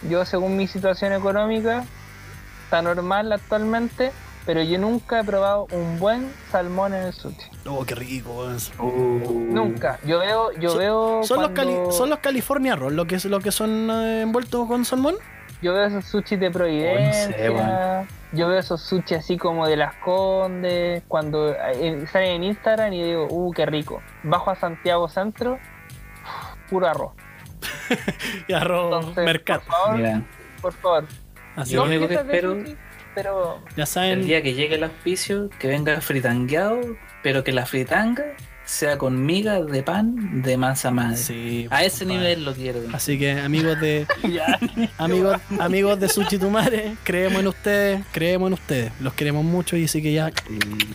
Yo, 0.08 0.24
según 0.24 0.56
mi 0.56 0.66
situación 0.68 1.12
económica, 1.12 1.84
está 2.64 2.80
normal 2.82 3.32
actualmente, 3.32 4.12
pero 4.46 4.62
yo 4.62 4.78
nunca 4.78 5.20
he 5.20 5.24
probado 5.24 5.66
un 5.72 5.98
buen 5.98 6.30
salmón 6.52 6.94
en 6.94 7.02
el 7.02 7.12
sushi. 7.12 7.50
Oh, 7.66 7.84
qué 7.84 7.94
rico. 7.96 8.30
weón. 8.32 8.56
Uh, 8.78 9.52
Nunca. 9.52 9.98
Yo 10.06 10.20
veo, 10.20 10.52
yo 10.60 10.70
Son- 10.70 10.78
veo 10.78 11.20
Son, 11.24 11.42
los 11.42 11.50
cali- 11.50 11.76
son 11.90 12.10
los 12.10 12.20
California 12.20 12.76
Roll, 12.76 12.94
lo 12.94 13.06
que, 13.06 13.16
es- 13.16 13.24
lo 13.24 13.40
que 13.40 13.50
son 13.50 13.90
eh, 13.90 14.22
envueltos 14.22 14.68
con 14.68 14.84
salmón. 14.84 15.16
Yo 15.60 15.74
veo 15.74 15.86
esos 15.86 16.04
sushi 16.04 16.36
de 16.36 16.50
Providencia. 16.52 17.26
sé, 17.36 17.50
weón. 17.50 18.06
Yo 18.32 18.48
veo 18.48 18.58
esos 18.58 18.80
sushi 18.82 19.14
así 19.14 19.36
como 19.36 19.66
de 19.66 19.76
las 19.76 19.94
Condes. 19.96 21.02
Cuando 21.08 21.50
eh, 21.54 22.06
salen 22.10 22.32
en 22.36 22.44
Instagram 22.44 22.92
y 22.92 23.02
digo, 23.02 23.26
uh, 23.30 23.52
qué 23.52 23.66
rico. 23.66 24.02
Bajo 24.22 24.50
a 24.50 24.56
Santiago 24.56 25.08
Centro, 25.08 25.58
puro 26.68 26.86
arroz. 26.88 27.12
Y 28.48 28.52
arroz 28.52 28.84
Entonces, 29.04 29.24
mercat. 29.24 29.62
por 29.64 29.72
favor, 29.74 29.96
Mira, 29.96 30.22
por 30.60 30.72
favor. 30.74 31.04
Así 31.56 31.72
Yo 31.74 31.80
Dos 31.80 31.88
que 31.88 31.94
lo 31.94 32.04
único 32.04 32.08
que 32.08 32.08
piezas 32.08 32.26
de 32.26 32.34
espero- 32.34 32.54
sushi, 32.60 32.76
pero 33.14 33.58
ya 33.76 33.82
el 33.82 33.86
saben. 33.86 34.22
día 34.22 34.42
que 34.42 34.54
llegue 34.54 34.74
el 34.76 34.84
auspicio, 34.84 35.48
que 35.58 35.68
venga 35.68 36.00
fritangueado, 36.00 36.80
pero 37.22 37.42
que 37.42 37.52
la 37.52 37.66
fritanga 37.66 38.24
sea 38.70 38.98
con 38.98 39.24
migas 39.24 39.66
de 39.66 39.82
pan 39.82 40.42
de 40.42 40.58
masa 40.58 40.90
madre. 40.90 41.16
Sí, 41.16 41.66
A 41.70 41.84
ese 41.84 42.04
compadre. 42.04 42.20
nivel 42.20 42.44
lo 42.44 42.52
quiero. 42.54 42.80
Así 42.92 43.18
que 43.18 43.32
amigos 43.40 43.80
de 43.80 44.06
ya. 44.30 44.58
amigos 44.98 45.40
amigos 45.58 45.98
de 45.98 46.06
Sushi 46.10 46.36
Tumare, 46.36 46.94
creemos 47.02 47.40
en 47.40 47.46
ustedes, 47.46 48.04
creemos 48.12 48.48
en 48.48 48.52
ustedes. 48.52 48.92
Los 49.00 49.14
queremos 49.14 49.42
mucho 49.42 49.74
y 49.74 49.86
así 49.86 50.02
que 50.02 50.12
ya 50.12 50.30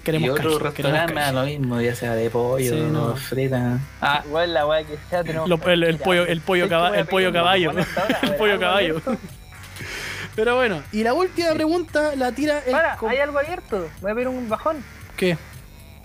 Queremos 0.04 0.28
y 0.28 0.30
otro 0.30 0.52
cash, 0.52 0.62
restaurante 0.62 1.14
queremos 1.14 1.16
me 1.16 1.22
cash. 1.22 1.34
lo 1.34 1.46
mismo, 1.46 1.82
ya 1.82 1.96
sea 1.96 2.14
de 2.14 2.30
pollo, 2.30 2.72
Sí, 2.74 2.80
no. 2.80 3.08
no. 3.10 3.16
frita. 3.16 3.80
Ah, 4.02 4.22
Igual 4.24 4.54
la 4.54 4.68
weá 4.68 4.84
que 4.86 4.96
sea, 5.10 5.24
tenemos 5.24 5.50
Lo- 5.50 5.60
que 5.60 5.74
el, 5.74 5.84
el 5.84 5.98
pollo 5.98 6.28
el 6.28 6.42
pollo 6.42 6.70
caba- 6.70 6.96
el 6.96 7.06
pollo 7.08 7.32
pedir 7.32 7.42
un 7.42 7.44
caballo. 7.46 7.72
hasta 7.80 8.02
ahora, 8.02 8.18
a 8.22 8.26
el 8.26 8.30
ver, 8.30 8.38
pollo 8.38 8.52
¿algo 8.54 8.62
caballo. 8.66 9.02
Pero 10.36 10.56
bueno, 10.56 10.82
y 10.92 11.04
la 11.04 11.14
última 11.14 11.52
pregunta 11.54 12.16
la 12.16 12.32
tira 12.32 12.60
el 12.66 12.72
Para, 12.72 12.98
hay 13.10 13.18
algo 13.18 13.40
abierto. 13.40 13.90
Voy 14.02 14.12
a 14.12 14.16
pedir 14.16 14.28
un 14.28 14.48
bajón. 14.50 14.78
¿Qué? 15.18 15.38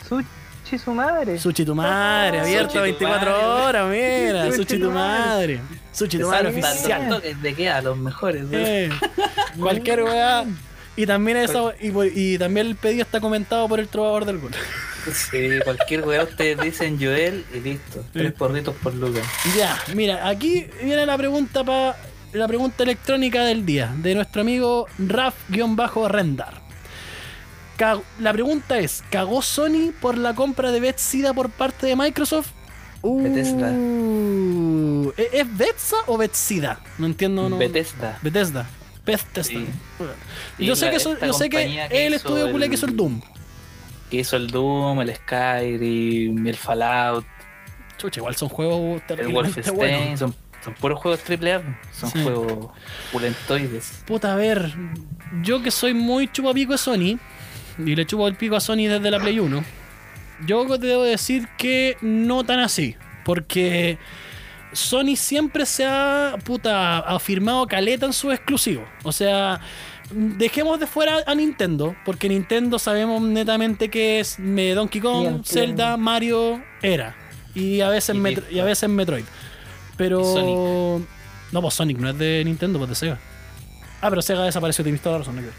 Sushi 0.09 0.27
su 0.77 0.91
madre. 0.93 1.39
Sushi 1.39 1.65
tu 1.65 1.75
madre, 1.75 2.41
abierto 2.41 2.71
Sushi 2.73 2.79
tu 2.79 2.83
24 3.05 3.31
madre. 3.31 3.47
horas, 3.47 3.89
mira, 3.89 4.45
Sushi 4.51 4.57
Sushi 4.57 4.79
tu 4.79 4.85
tu 4.87 4.91
madre. 4.91 5.61
Sushi 5.93 6.19
tu 6.19 6.29
madre 6.29 6.49
oficial. 6.49 7.23
de 7.41 7.55
que 7.55 7.71
a 7.71 7.81
los 7.81 7.97
mejores. 7.97 8.43
¿no? 8.43 8.51
Eh, 8.59 8.91
cualquier 9.59 10.03
weá. 10.03 10.45
Y 10.97 11.07
también 11.07 11.37
esa, 11.37 11.61
y, 11.81 11.93
y 12.15 12.39
también 12.39 12.67
el 12.67 12.75
pedido 12.75 13.03
está 13.03 13.21
comentado 13.21 13.69
por 13.69 13.79
el 13.79 13.87
trovador 13.87 14.25
del 14.25 14.39
gol. 14.39 14.51
Sí, 15.15 15.51
cualquier 15.65 16.03
weá 16.05 16.25
ustedes 16.25 16.61
dicen 16.61 16.99
Joel 17.01 17.45
y 17.55 17.61
listo. 17.61 18.05
Tres 18.13 18.33
porritos 18.33 18.75
por 18.83 18.93
Lucas. 18.95 19.25
Ya, 19.57 19.79
mira, 19.95 20.29
aquí 20.29 20.67
viene 20.83 21.07
la 21.07 21.17
pregunta 21.17 21.63
para 21.63 21.97
la 22.33 22.49
pregunta 22.49 22.83
electrónica 22.83 23.45
del 23.45 23.65
día 23.65 23.93
de 23.97 24.15
nuestro 24.17 24.43
amigo 24.43 24.87
Raf-Rendar. 24.99 26.68
La 28.19 28.33
pregunta 28.33 28.79
es: 28.79 29.05
¿cagó 29.11 29.43
Sony 29.43 29.93
por 30.01 30.19
la 30.19 30.35
compra 30.35 30.71
de 30.73 30.81
Bethesda 30.81 31.33
por 31.33 31.49
parte 31.51 31.87
de 31.87 31.97
Microsoft? 31.97 32.51
Uh, 33.03 33.23
Bethesda. 33.23 33.71
¿Es 35.17 35.33
¿Es 35.33 35.57
Bethesda 35.57 35.99
o 36.07 36.17
Bethesda? 36.19 36.81
No 36.99 37.07
entiendo. 37.07 37.49
No. 37.49 37.57
Bethesda. 37.59 38.19
Bethesda. 38.23 38.69
Bethesda. 39.07 39.45
Sí. 39.45 39.67
Yo 40.59 40.77
sé 40.77 40.91
que, 40.91 40.99
yo 40.99 41.33
sé 41.33 41.49
que 41.49 41.57
compañía 41.57 41.85
es 41.87 41.91
que 41.91 42.07
el 42.07 42.15
hizo 42.15 42.17
estudio 42.29 42.51
culé 42.53 42.65
el- 42.67 42.71
que 42.71 42.75
hizo 42.77 42.87
el 42.87 42.97
Doom. 42.97 43.21
Que 44.11 44.17
hizo 44.19 44.37
el 44.37 44.49
Doom, 44.49 45.01
el 45.03 45.15
Skyrim, 45.15 46.47
el 46.47 46.57
Fallout, 46.57 47.25
Chucha, 47.97 48.21
igual 48.21 48.37
son 48.37 48.49
juegos 48.49 49.03
el 49.09 49.29
Wolfenstein. 49.33 49.77
buenos. 49.77 50.19
Son, 50.19 50.35
son 50.65 50.75
puros 50.75 50.99
juegos 51.01 51.21
AAA. 51.21 51.63
Son 51.93 52.11
Sí. 52.11 52.23
juegos 52.23 52.71
pulentoides. 53.13 54.03
Puta, 54.07 54.33
a 54.33 54.37
ver, 54.37 54.73
yo 55.43 55.63
que 55.63 55.71
soy 55.71 55.95
muy 55.95 56.29
chupapico 56.31 56.73
de 56.73 56.79
Sony, 56.79 57.19
y 57.79 57.95
le 57.95 58.07
chupo 58.07 58.27
el 58.29 58.35
pico 58.37 58.57
a 58.57 58.61
Sony 58.61 58.87
desde 58.89 59.11
la 59.11 59.19
Play 59.21 59.39
1, 59.39 59.65
yo 60.47 60.79
te 60.79 60.87
debo 60.87 61.03
decir 61.03 61.49
que 61.57 61.97
no 62.01 62.45
tan 62.45 62.61
así, 62.61 62.97
porque 63.25 63.99
Sony 64.73 65.17
siempre 65.17 65.67
se 65.67 65.85
ha, 65.87 66.37
puta, 66.45 66.99
afirmado 66.99 67.67
caleta 67.67 68.07
en 68.07 68.13
sus 68.13 68.33
exclusivos. 68.35 68.85
O 69.03 69.13
sea, 69.13 69.61
dejemos 70.11 70.79
de 70.79 70.87
fuera 70.87 71.19
a 71.27 71.35
Nintendo, 71.35 71.97
porque 72.05 72.29
Nintendo 72.29 72.79
sabemos 72.79 73.21
netamente 73.23 73.89
que 73.89 74.21
es 74.21 74.37
Donkey 74.39 75.01
Kong, 75.01 75.23
Bien. 75.29 75.45
Zelda, 75.45 75.97
Mario, 75.97 76.63
era. 76.83 77.17
Y 77.55 77.81
a 77.81 77.89
veces, 77.89 78.15
Y 78.15 78.19
Metro- 78.19 78.43
listo. 78.43 78.57
y 78.57 78.61
a 78.61 78.65
veces 78.65 78.89
Metroid. 78.89 79.25
Pero... 79.97 80.23
Sonic. 80.23 81.09
No, 81.51 81.63
pues 81.63 81.75
Sonic 81.75 81.99
no 81.99 82.11
es 82.11 82.19
de 82.19 82.43
Nintendo, 82.45 82.79
pues 82.79 82.91
de 82.91 82.95
Sega. 82.95 83.19
Ah, 84.01 84.11
pero 84.11 84.23
Sega 84.23 84.45
desapareció, 84.45 84.85
te 84.85 84.93
toda 84.99 85.15
la 85.15 85.19
razón. 85.21 85.37
no 85.37 85.43
creo. 85.43 85.55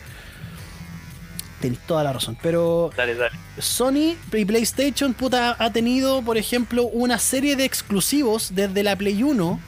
Tenéis 1.59 1.79
toda 1.85 2.03
la 2.03 2.13
razón. 2.13 2.37
Pero 2.41 2.91
Dale, 2.95 3.15
dale. 3.15 3.35
Sony 3.57 4.15
y 4.33 4.45
PlayStation, 4.45 5.13
puta, 5.13 5.55
ha 5.59 5.71
tenido, 5.71 6.21
por 6.21 6.37
ejemplo, 6.37 6.85
una 6.85 7.19
serie 7.19 7.55
de 7.55 7.65
exclusivos 7.65 8.53
desde 8.55 8.83
la 8.83 8.95
Play 8.95 9.23
1 9.23 9.59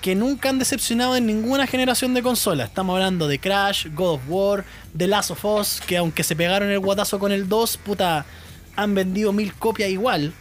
que 0.00 0.14
nunca 0.14 0.48
han 0.48 0.58
decepcionado 0.58 1.16
en 1.16 1.26
ninguna 1.26 1.66
generación 1.66 2.14
de 2.14 2.22
consolas. 2.22 2.68
Estamos 2.68 2.94
hablando 2.94 3.26
de 3.26 3.38
Crash, 3.38 3.88
God 3.94 4.14
of 4.14 4.20
War, 4.28 4.64
The 4.96 5.08
Last 5.08 5.30
of 5.32 5.44
Us, 5.44 5.80
que 5.86 5.96
aunque 5.96 6.22
se 6.22 6.36
pegaron 6.36 6.70
el 6.70 6.78
guatazo 6.78 7.18
con 7.18 7.32
el 7.32 7.48
2, 7.48 7.78
puta, 7.78 8.24
han 8.76 8.94
vendido 8.94 9.32
mil 9.32 9.52
copias 9.54 9.90
igual. 9.90 10.32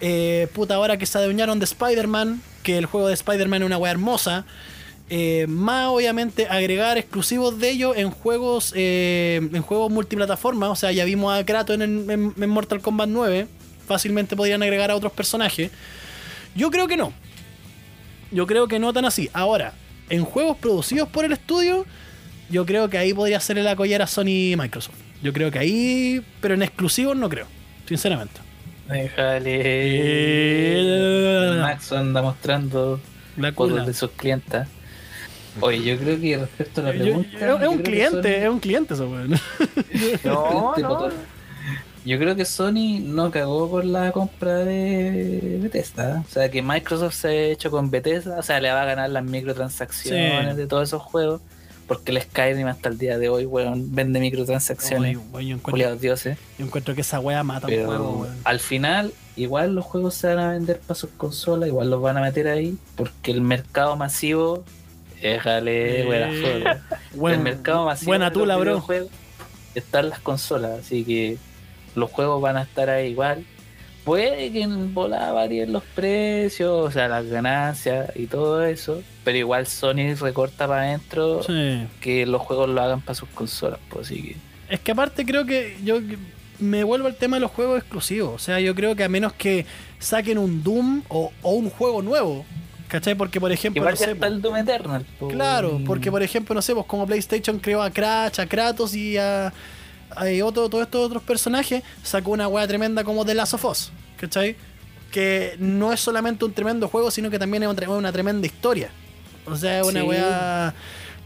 Eh, 0.00 0.48
puta, 0.54 0.74
ahora 0.74 0.96
que 0.96 1.06
se 1.06 1.18
adueñaron 1.18 1.58
de 1.60 1.66
Spider-Man, 1.66 2.42
que 2.62 2.78
el 2.78 2.86
juego 2.86 3.08
de 3.08 3.14
Spider-Man 3.14 3.62
es 3.62 3.66
una 3.66 3.78
wea 3.78 3.92
hermosa. 3.92 4.44
Eh, 5.12 5.46
más 5.48 5.88
obviamente 5.88 6.46
agregar 6.48 6.96
exclusivos 6.96 7.58
de 7.58 7.70
ellos 7.70 7.96
en 7.96 8.10
juegos 8.12 8.72
eh, 8.76 9.40
en 9.52 9.60
juegos 9.62 9.90
multiplataforma. 9.90 10.70
O 10.70 10.76
sea, 10.76 10.92
ya 10.92 11.04
vimos 11.04 11.34
a 11.36 11.44
Kratos 11.44 11.74
en, 11.80 12.08
en- 12.08 12.32
en 12.40 12.48
Mortal 12.50 12.80
Kombat 12.80 13.08
9. 13.08 13.48
Fácilmente 13.88 14.36
podrían 14.36 14.62
agregar 14.62 14.90
a 14.92 14.96
otros 14.96 15.12
personajes. 15.12 15.72
Yo 16.54 16.70
creo 16.70 16.86
que 16.86 16.96
no. 16.96 17.12
Yo 18.30 18.46
creo 18.46 18.68
que 18.68 18.78
no 18.78 18.92
tan 18.92 19.04
así. 19.04 19.28
Ahora, 19.32 19.72
en 20.08 20.24
juegos 20.24 20.56
producidos 20.58 21.08
por 21.08 21.24
el 21.24 21.32
estudio, 21.32 21.84
yo 22.48 22.64
creo 22.64 22.88
que 22.88 22.96
ahí 22.98 23.12
podría 23.12 23.40
ser 23.40 23.56
la 23.58 23.74
collera 23.74 24.06
Sony 24.06 24.52
y 24.52 24.56
Microsoft. 24.56 24.94
Yo 25.22 25.32
creo 25.32 25.50
que 25.50 25.58
ahí, 25.58 26.24
pero 26.40 26.54
en 26.54 26.62
exclusivos 26.62 27.16
no 27.16 27.28
creo, 27.28 27.46
sinceramente. 27.88 28.40
Déjale. 30.70 31.60
Max 31.60 31.92
anda 31.92 32.22
mostrando 32.22 33.00
La 33.36 33.50
de 33.84 33.94
sus 33.94 34.10
clientas. 34.12 34.68
Oye, 35.60 35.82
yo 35.82 35.98
creo 35.98 36.20
que 36.20 36.36
respecto 36.38 36.80
a 36.80 36.84
la 36.84 36.90
pregunta. 36.92 37.28
yo- 37.32 37.38
yo 37.40 37.58
es 37.58 37.68
un 37.68 37.78
cliente, 37.82 38.22
Sony- 38.38 38.42
es 38.44 38.48
un 38.48 38.60
cliente 38.60 38.94
eso, 38.94 39.08
weón. 39.08 39.30
No, 40.24 40.74
no. 40.76 41.08
Yo 42.04 42.18
creo 42.18 42.34
que 42.34 42.44
Sony 42.46 42.98
no 43.02 43.30
cagó 43.30 43.68
por 43.68 43.84
la 43.84 44.10
compra 44.12 44.58
de 44.58 45.58
Bethesda. 45.62 46.24
O 46.26 46.30
sea, 46.32 46.50
que 46.50 46.62
Microsoft 46.62 47.14
se 47.14 47.28
ha 47.28 47.32
hecho 47.48 47.70
con 47.70 47.90
Bethesda. 47.90 48.38
O 48.38 48.42
sea, 48.42 48.58
le 48.60 48.70
va 48.72 48.82
a 48.82 48.86
ganar 48.86 49.10
las 49.10 49.22
microtransacciones 49.24 50.50
Sí. 50.52 50.56
de 50.56 50.66
todos 50.66 50.88
esos 50.88 51.02
juegos. 51.02 51.42
Porque 51.86 52.12
el 52.12 52.22
Skyrim 52.22 52.68
hasta 52.68 52.88
el 52.88 52.96
día 52.98 53.18
de 53.18 53.28
hoy, 53.28 53.44
weón, 53.46 53.94
vende 53.94 54.20
microtransacciones. 54.20 55.16
Oye, 55.16 55.26
weón, 55.32 55.42
yo, 55.46 55.54
encuentro, 55.56 55.70
Culiados 55.72 56.00
dioses. 56.00 56.38
yo 56.58 56.64
encuentro 56.64 56.94
que 56.94 57.00
esa 57.02 57.18
wea 57.20 57.42
mata 57.42 57.66
un 57.66 57.72
Pero 57.72 57.86
juego, 57.86 58.10
weón. 58.22 58.36
al 58.44 58.60
final, 58.60 59.12
igual 59.36 59.74
los 59.74 59.84
juegos 59.84 60.14
se 60.14 60.28
van 60.28 60.38
a 60.38 60.50
vender 60.52 60.78
para 60.78 60.94
sus 60.98 61.10
consolas. 61.10 61.68
Igual 61.68 61.90
los 61.90 62.00
van 62.00 62.16
a 62.16 62.20
meter 62.22 62.46
ahí. 62.48 62.78
Porque 62.96 63.32
el 63.32 63.40
mercado 63.42 63.96
masivo. 63.96 64.64
Déjale, 65.20 66.00
Eh, 66.00 66.04
buena 66.04 66.28
foto. 66.30 66.98
Buen- 67.14 67.34
el 67.36 67.40
mercado 67.40 67.84
masivo 67.86 68.10
buena 68.10 68.32
tula, 68.32 68.56
bro. 68.56 68.84
están 69.74 70.08
las 70.10 70.20
consolas, 70.20 70.80
así 70.80 71.04
que 71.04 71.36
los 71.94 72.10
juegos 72.10 72.40
van 72.40 72.56
a 72.56 72.62
estar 72.62 72.88
ahí 72.90 73.10
igual. 73.10 73.44
Puede 74.04 74.50
que 74.50 74.62
en 74.62 74.94
volada 74.94 75.30
varíen 75.32 75.72
los 75.72 75.82
precios, 75.94 76.70
o 76.70 76.90
sea, 76.90 77.06
las 77.06 77.26
ganancias 77.26 78.10
y 78.16 78.26
todo 78.26 78.64
eso, 78.64 79.02
pero 79.24 79.36
igual 79.36 79.66
Sony 79.66 80.14
recorta 80.18 80.66
para 80.66 80.82
adentro 80.82 81.42
Sí. 81.42 81.86
que 82.00 82.24
los 82.26 82.40
juegos 82.40 82.70
lo 82.70 82.80
hagan 82.80 83.02
para 83.02 83.14
sus 83.14 83.28
consolas, 83.28 83.78
pues 83.90 84.06
así 84.06 84.22
que. 84.22 84.36
Es 84.74 84.80
que 84.80 84.92
aparte 84.92 85.26
creo 85.26 85.44
que 85.44 85.76
yo 85.84 86.00
me 86.58 86.82
vuelvo 86.82 87.08
al 87.08 87.16
tema 87.16 87.36
de 87.36 87.40
los 87.40 87.50
juegos 87.50 87.78
exclusivos. 87.80 88.34
O 88.34 88.38
sea, 88.38 88.58
yo 88.60 88.74
creo 88.74 88.96
que 88.96 89.04
a 89.04 89.08
menos 89.08 89.32
que 89.34 89.66
saquen 89.98 90.38
un 90.38 90.62
Doom 90.62 91.02
o, 91.08 91.30
o 91.42 91.52
un 91.52 91.68
juego 91.70 92.00
nuevo. 92.02 92.44
¿Cachai? 92.90 93.14
Porque, 93.14 93.40
por 93.40 93.52
ejemplo, 93.52 93.80
Igual 93.80 93.94
no 93.94 93.96
sé, 93.98 94.10
está 94.10 94.26
el 94.26 94.42
Doom 94.42 94.56
Eternal. 94.56 95.06
Claro, 95.30 95.80
porque 95.86 96.10
por 96.10 96.22
ejemplo, 96.22 96.54
no 96.54 96.60
sé, 96.62 96.74
pues 96.74 96.86
como 96.86 97.06
PlayStation 97.06 97.58
creó 97.60 97.82
a 97.82 97.90
Crash, 97.90 98.40
a 98.40 98.46
Kratos 98.46 98.94
y 98.96 99.16
a, 99.16 99.46
a 100.10 100.24
otro, 100.44 100.68
todos 100.68 100.82
estos 100.84 101.06
otros 101.06 101.22
personajes, 101.22 101.84
sacó 102.02 102.32
una 102.32 102.48
weá 102.48 102.66
tremenda 102.66 103.04
como 103.04 103.24
The 103.24 103.34
Last 103.34 103.54
of 103.54 103.64
Us, 103.64 103.92
¿cachai? 104.18 104.56
Que 105.12 105.54
no 105.60 105.92
es 105.92 106.00
solamente 106.00 106.44
un 106.44 106.52
tremendo 106.52 106.88
juego, 106.88 107.10
sino 107.12 107.30
que 107.30 107.38
también 107.38 107.62
es 107.62 107.88
una 107.88 108.10
tremenda 108.10 108.46
historia. 108.46 108.90
O 109.46 109.56
sea, 109.56 109.80
es 109.80 109.86
una 109.86 110.74
Sí. 110.74 110.76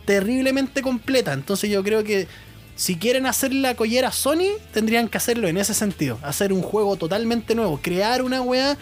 terriblemente 0.05 0.83
completa. 0.83 1.33
Entonces 1.33 1.71
yo 1.71 1.83
creo 1.83 2.05
que 2.05 2.29
si 2.77 2.97
quieren 2.97 3.25
hacer 3.27 3.55
la 3.55 3.75
collera 3.75 4.13
Sony, 4.13 4.53
tendrían 4.73 5.09
que 5.09 5.17
hacerlo 5.17 5.49
en 5.49 5.57
ese 5.57 5.73
sentido. 5.75 6.19
Hacer 6.23 6.53
un 6.53 6.61
juego 6.61 6.97
totalmente 6.97 7.55
nuevo. 7.55 7.79
Crear 7.83 8.23
una 8.23 8.43
weá 8.43 8.77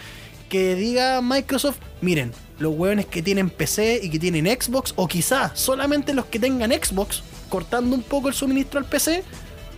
que 0.49 0.75
diga 0.75 1.21
Microsoft, 1.21 1.77
miren, 2.01 2.31
los 2.59 2.73
weones 2.75 3.05
que 3.05 3.21
tienen 3.21 3.49
PC 3.49 3.99
y 4.03 4.09
que 4.09 4.19
tienen 4.19 4.45
Xbox, 4.45 4.93
o 4.95 5.07
quizás 5.07 5.59
solamente 5.59 6.13
los 6.13 6.25
que 6.25 6.39
tengan 6.39 6.71
Xbox, 6.71 7.23
cortando 7.49 7.95
un 7.95 8.03
poco 8.03 8.27
el 8.29 8.33
suministro 8.33 8.79
al 8.79 8.85
PC, 8.85 9.23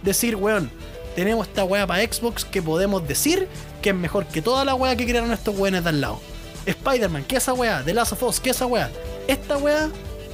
decir, 0.03 0.35
weón, 0.35 0.69
tenemos 1.15 1.47
esta 1.47 1.63
weá 1.63 1.87
para 1.87 2.03
Xbox 2.03 2.43
que 2.45 2.61
podemos 2.61 3.07
decir 3.07 3.47
que 3.81 3.89
es 3.89 3.95
mejor 3.95 4.25
que 4.25 4.41
toda 4.41 4.65
la 4.65 4.75
weá 4.75 4.95
que 4.95 5.05
crearon 5.05 5.31
estos 5.31 5.57
weones 5.57 5.83
de 5.83 5.89
al 5.89 6.01
lado. 6.01 6.19
Spider-Man, 6.65 7.23
¿qué 7.27 7.37
es 7.37 7.43
esa 7.43 7.53
weá? 7.53 7.83
The 7.83 7.93
Last 7.93 8.13
of 8.13 8.23
Us, 8.23 8.39
¿qué 8.39 8.49
es 8.49 8.57
esa 8.57 8.65
weá? 8.65 8.89
Esta 9.27 9.57
weá 9.57 9.89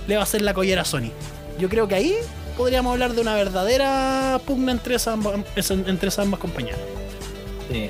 le 0.07 0.15
va 0.15 0.21
a 0.21 0.23
hacer 0.23 0.41
la 0.41 0.53
collera 0.53 0.81
a 0.81 0.85
Sony. 0.85 1.11
Yo 1.59 1.69
creo 1.69 1.87
que 1.87 1.95
ahí 1.95 2.15
podríamos 2.57 2.91
hablar 2.91 3.13
de 3.13 3.21
una 3.21 3.35
verdadera 3.35 4.39
pugna 4.45 4.71
entre 4.71 4.95
esas 4.95 5.13
ambas, 5.13 5.35
entre 5.69 6.07
esas 6.07 6.19
ambas 6.19 6.39
compañías. 6.39 6.77
Sí. 7.69 7.89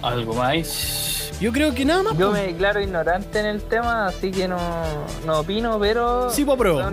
Algo 0.00 0.34
más. 0.34 1.21
Yo 1.40 1.52
creo 1.52 1.74
que 1.74 1.84
nada 1.84 2.02
más. 2.02 2.16
Yo 2.16 2.30
pues. 2.30 2.42
me 2.42 2.52
declaro 2.52 2.80
ignorante 2.80 3.40
en 3.40 3.46
el 3.46 3.62
tema, 3.62 4.06
así 4.06 4.30
que 4.30 4.48
no, 4.48 4.58
no 5.26 5.40
opino, 5.40 5.78
pero. 5.78 6.30
Sí, 6.30 6.44
pues, 6.44 6.58
pruebo. 6.58 6.90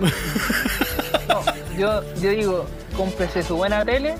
No, 1.28 1.42
yo, 1.78 2.02
yo 2.20 2.30
digo, 2.30 2.66
cómprese 2.96 3.42
su 3.44 3.56
buena 3.56 3.84
tele 3.84 4.16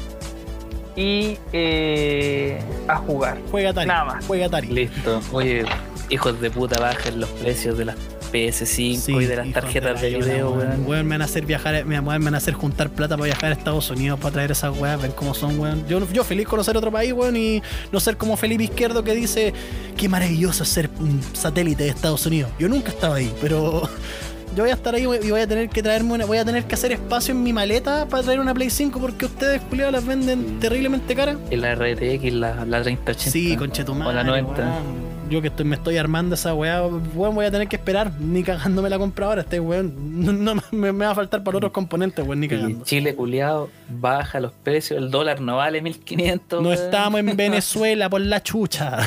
y 0.95 1.39
eh, 1.53 2.63
a 2.87 2.97
jugar. 2.97 3.39
Juega 3.51 3.71
Atari. 3.71 3.89
Nada 3.89 4.05
más. 4.05 4.27
Juega 4.27 4.47
Atari. 4.47 4.69
Listo. 4.69 5.21
Oye, 5.33 5.65
hijos 6.09 6.41
de 6.41 6.51
puta, 6.51 6.79
bajen 6.81 7.21
los 7.21 7.29
precios 7.31 7.77
de 7.79 7.87
las 7.87 7.97
PS5 8.31 9.23
y 9.23 9.27
de 9.27 9.37
las 9.37 9.53
tarjetas 9.53 10.01
de, 10.01 10.11
la 10.11 10.19
video, 10.19 10.51
weón. 10.53 10.87
Weón, 10.87 11.07
me 11.07 11.15
van 11.15 11.23
a 11.23 11.25
hacer 11.25 11.47
viajar, 11.47 11.85
me 11.85 12.01
van 12.01 12.35
a 12.35 12.39
hacer 12.39 12.55
juntar 12.55 12.91
plata 12.91 13.17
para 13.17 13.27
viajar 13.27 13.51
a 13.51 13.55
Estados 13.55 13.91
Unidos 13.91 14.19
para 14.21 14.33
traer 14.33 14.51
esas 14.51 14.77
weas, 14.77 15.01
ven 15.01 15.13
cómo 15.13 15.35
son, 15.35 15.59
weón. 15.59 15.87
Yo, 15.89 16.01
yo 16.13 16.25
feliz 16.25 16.47
conocer 16.47 16.77
otro 16.77 16.91
país, 16.91 17.13
weón, 17.13 17.37
y 17.37 17.63
no 17.93 18.01
ser 18.01 18.17
como 18.17 18.37
Felipe 18.37 18.65
Izquierdo 18.65 19.03
que 19.05 19.15
dice 19.15 19.53
qué 19.97 20.09
maravilloso 20.09 20.65
ser 20.65 20.91
un 20.99 21.21
satélite 21.33 21.85
de 21.85 21.91
Estados 21.91 22.25
Unidos. 22.27 22.51
Yo 22.59 22.69
nunca 22.69 22.91
estaba 22.91 23.17
ahí, 23.17 23.33
pero 23.41 23.83
yo 24.57 24.63
voy 24.63 24.71
a 24.71 24.75
estar 24.75 24.95
ahí 24.95 25.03
y 25.03 25.31
voy 25.31 25.41
a 25.41 25.47
tener 25.47 25.69
que 25.69 25.83
traerme 25.83 26.13
una, 26.13 26.25
voy 26.27 26.39
a 26.39 26.45
tener 26.45 26.65
que 26.65 26.75
hacer 26.75 26.93
espacio 26.93 27.33
en 27.33 27.43
mi 27.43 27.53
maleta 27.53 28.07
para 28.07 28.23
traer 28.23 28.41
una 28.41 28.55
Play 28.55 28.71
5 28.71 29.01
porque 29.01 29.27
ustedes, 29.27 29.61
culiados, 29.63 29.93
las 29.93 30.07
venden 30.07 30.59
terriblemente 30.61 31.15
caras. 31.15 31.37
Y 31.51 31.57
la 31.57 31.75
RTX, 31.75 32.33
la, 32.33 32.65
la 32.65 32.83
3080. 32.83 33.31
Sí, 33.31 33.57
conchetumare. 33.57 34.11
O 34.11 34.13
la 34.13 34.25
90. 34.25 34.63
weón. 34.63 35.10
Yo 35.31 35.41
que 35.41 35.49
estoy, 35.49 35.65
me 35.65 35.77
estoy 35.77 35.97
armando 35.97 36.35
esa 36.35 36.53
weá, 36.55 36.85
weón, 36.85 37.35
voy 37.37 37.47
a 37.47 37.51
tener 37.53 37.69
que 37.69 37.77
esperar. 37.77 38.13
Ni 38.19 38.43
cagándome 38.43 38.91
la 38.91 38.99
compra 38.99 39.27
ahora, 39.27 39.43
este 39.43 39.61
weón. 39.61 39.95
No, 40.21 40.33
no, 40.33 40.63
me, 40.73 40.93
me 40.93 41.05
va 41.07 41.13
a 41.13 41.15
faltar 41.15 41.43
para 41.45 41.57
otros 41.57 41.73
componentes, 41.73 42.25
weón, 42.27 42.41
ni 42.41 42.47
Y 42.47 42.49
cagando. 42.49 42.85
Chile 42.85 43.15
culiado 43.15 43.71
baja 43.89 44.41
los 44.41 44.53
precios, 44.53 44.99
el 44.99 45.11
dólar 45.11 45.41
no 45.41 45.57
vale 45.57 45.81
1500. 45.83 46.61
No 46.63 46.69
weón. 46.71 46.83
estamos 46.83 47.21
en 47.21 47.37
Venezuela 47.37 48.11
por 48.11 48.21
la 48.21 48.43
chucha. 48.43 48.99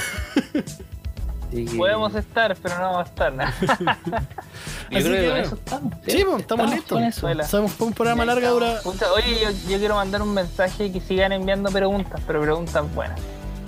Podemos 1.77 2.15
estar, 2.15 2.55
pero 2.63 2.75
no 2.79 2.81
vamos 2.81 2.99
a 2.99 3.09
estar. 3.09 3.33
Yo 4.89 4.97
Así 4.97 5.07
creo 5.07 5.13
que, 5.13 5.33
que 5.33 5.39
eso 5.41 5.55
estamos. 5.55 5.93
Sí, 6.07 6.23
pues, 6.25 6.39
estamos 6.41 6.71
listos. 6.71 6.97
con 6.97 7.03
eso. 7.03 7.27
Hola. 7.27 7.43
Sabemos 7.43 7.73
fue 7.73 7.87
un 7.87 7.93
programa 7.93 8.25
larga 8.25 8.49
dura. 8.49 8.79
Oye, 8.85 9.39
yo, 9.43 9.49
yo 9.69 9.77
quiero 9.77 9.95
mandar 9.95 10.21
un 10.21 10.33
mensaje 10.33 10.91
que 10.91 10.99
sigan 10.99 11.31
enviando 11.31 11.69
preguntas, 11.69 12.21
pero 12.25 12.41
preguntas 12.41 12.83
buenas. 12.95 13.19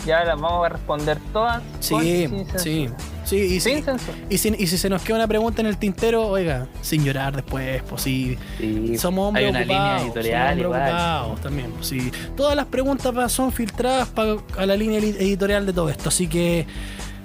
Ya 0.06 0.23
las 0.23 0.40
vamos 0.40 0.65
a 0.65 0.69
responder 0.69 1.18
todas. 1.34 1.61
con 1.90 2.03
Sí, 2.03 2.27
sin 2.27 2.38
censura. 2.45 2.60
sí. 2.60 2.90
Sí, 3.26 3.38
y 3.38 3.49
si, 3.60 3.72
Sin 3.72 3.84
censura. 3.84 4.18
y, 4.30 4.38
si, 4.38 4.49
y 4.56 4.68
si 4.68 4.77
se 4.77 4.88
nos 4.88 5.02
queda 5.02 5.15
una 5.18 5.27
pregunta 5.27 5.60
en 5.60 5.65
el 5.68 5.77
tintero, 5.80 6.27
oiga, 6.27 6.68
sin 6.82 7.03
llorar 7.03 7.36
después, 7.36 7.82
pues 7.90 8.03
sí. 8.03 8.38
Sí, 8.60 8.98
Somos 8.99 9.30
hombres 9.30 9.45
hay 9.45 9.49
una 9.49 9.60
ocupados, 9.61 9.84
línea 9.84 9.98
somos 9.99 10.15
editorial 10.15 10.48
hombres 10.49 10.64
igual. 10.65 10.82
ocupados 10.90 11.41
también. 11.41 11.72
pues 11.72 11.88
sí. 11.88 12.11
Todas 12.38 12.56
las 12.56 12.65
preguntas 12.68 13.32
son 13.32 13.52
filtradas 13.52 14.10
pa- 14.10 14.38
a 14.57 14.65
la 14.68 14.76
línea 14.76 14.99
edi- 14.99 15.15
editorial 15.18 15.65
de 15.65 15.73
todo 15.73 15.90
esto, 15.90 16.10
así 16.10 16.27
que 16.27 16.68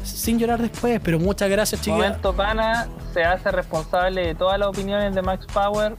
sin 0.02 0.38
llorar 0.38 0.62
después, 0.62 0.98
pero 1.04 1.18
muchas 1.18 1.50
gracias, 1.50 1.82
chicas. 1.82 1.98
Momento 1.98 2.32
Pana 2.34 2.88
se 3.12 3.22
hace 3.22 3.50
responsable 3.50 4.26
de 4.28 4.34
todas 4.34 4.58
las 4.58 4.68
opiniones 4.68 5.14
de 5.14 5.20
Max 5.20 5.44
Power. 5.52 5.96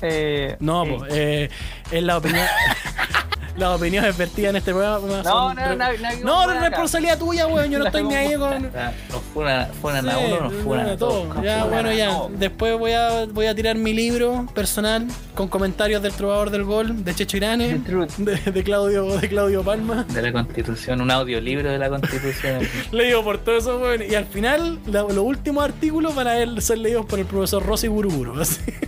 Eh, 0.00 0.56
No, 0.60 0.84
sí. 0.86 0.94
pues, 0.98 1.12
eh, 1.14 1.50
es 1.90 2.02
la 2.02 2.16
opinión. 2.16 2.46
Las 3.56 3.70
opiniones 3.70 4.16
vertidas 4.16 4.50
en 4.50 4.56
este 4.56 4.72
programa. 4.72 5.22
No, 5.22 5.54
no, 5.54 5.54
no, 5.54 5.76
no, 5.76 5.76
No, 5.76 6.46
no, 6.46 6.46
no 6.46 6.52
es 6.54 6.60
responsabilidad 6.60 7.18
tuya, 7.18 7.46
weón. 7.46 7.70
Yo 7.70 7.78
no 7.78 7.86
estoy 7.86 8.04
ni 8.04 8.14
ahí 8.14 8.34
con. 8.34 8.62
Nos 8.62 9.22
funan 9.32 10.08
a 10.08 10.18
uno, 10.18 10.40
nos 10.40 10.54
funan 10.62 10.88
a 10.90 10.96
todos. 10.96 11.28
todo. 11.28 11.42
Ya, 11.42 11.64
bueno, 11.64 11.92
ya. 11.92 12.10
Después 12.30 12.78
voy 12.78 12.92
a, 12.92 13.26
voy 13.26 13.46
a 13.46 13.54
tirar 13.54 13.76
mi 13.76 13.94
libro 13.94 14.46
personal 14.54 15.06
con 15.34 15.48
comentarios 15.48 16.02
del 16.02 16.12
trovador 16.12 16.50
del 16.50 16.64
gol 16.64 17.04
de 17.04 17.14
Checho 17.14 17.36
Irane, 17.36 17.78
de, 17.78 18.64
Claudio, 18.64 19.18
de 19.18 19.28
Claudio 19.28 19.62
Palma. 19.62 20.04
De 20.04 20.22
la 20.22 20.32
constitución, 20.32 21.00
un 21.00 21.10
audiolibro 21.10 21.70
de 21.70 21.78
la 21.78 21.88
constitución. 21.88 22.60
Leído 22.92 23.24
por 23.24 23.38
todo 23.38 23.56
eso, 23.56 23.78
weón. 23.78 24.02
Y 24.08 24.14
al 24.14 24.26
final, 24.26 24.80
los 24.86 25.16
últimos 25.16 25.64
artículos 25.64 26.14
van 26.14 26.28
a 26.28 26.60
ser 26.60 26.78
leídos 26.78 27.06
por 27.06 27.18
el 27.18 27.26
profesor 27.26 27.64
Rossi 27.64 27.88
Buruburu. 27.88 28.34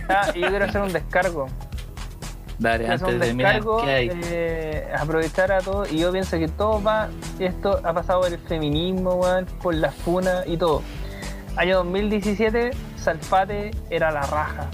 Ah, 0.09 0.31
y 0.35 0.41
yo 0.41 0.49
quiero 0.49 0.65
hacer 0.65 0.81
un 0.81 0.93
descargo. 0.93 1.47
Dale, 2.59 2.87
hacer 2.89 3.07
un 3.07 3.13
antes 3.13 3.27
de 3.29 3.33
mirar, 3.33 3.53
descargo, 3.55 3.81
¿qué 3.83 3.91
hay? 3.91 4.09
eh, 4.25 4.93
aprovechar 4.97 5.51
a 5.51 5.59
todo. 5.61 5.85
Y 5.89 5.99
yo 5.99 6.11
pienso 6.11 6.37
que 6.37 6.49
todo 6.49 6.83
va, 6.83 7.09
esto 7.39 7.79
ha 7.83 7.93
pasado 7.93 8.21
por 8.21 8.33
el 8.33 8.39
feminismo, 8.39 9.15
weón, 9.15 9.45
por 9.61 9.73
la 9.73 9.91
funa 9.91 10.43
y 10.45 10.57
todo. 10.57 10.81
Año 11.55 11.77
2017, 11.77 12.71
Salfate 12.97 13.71
era 13.89 14.11
la 14.11 14.21
raja. 14.23 14.67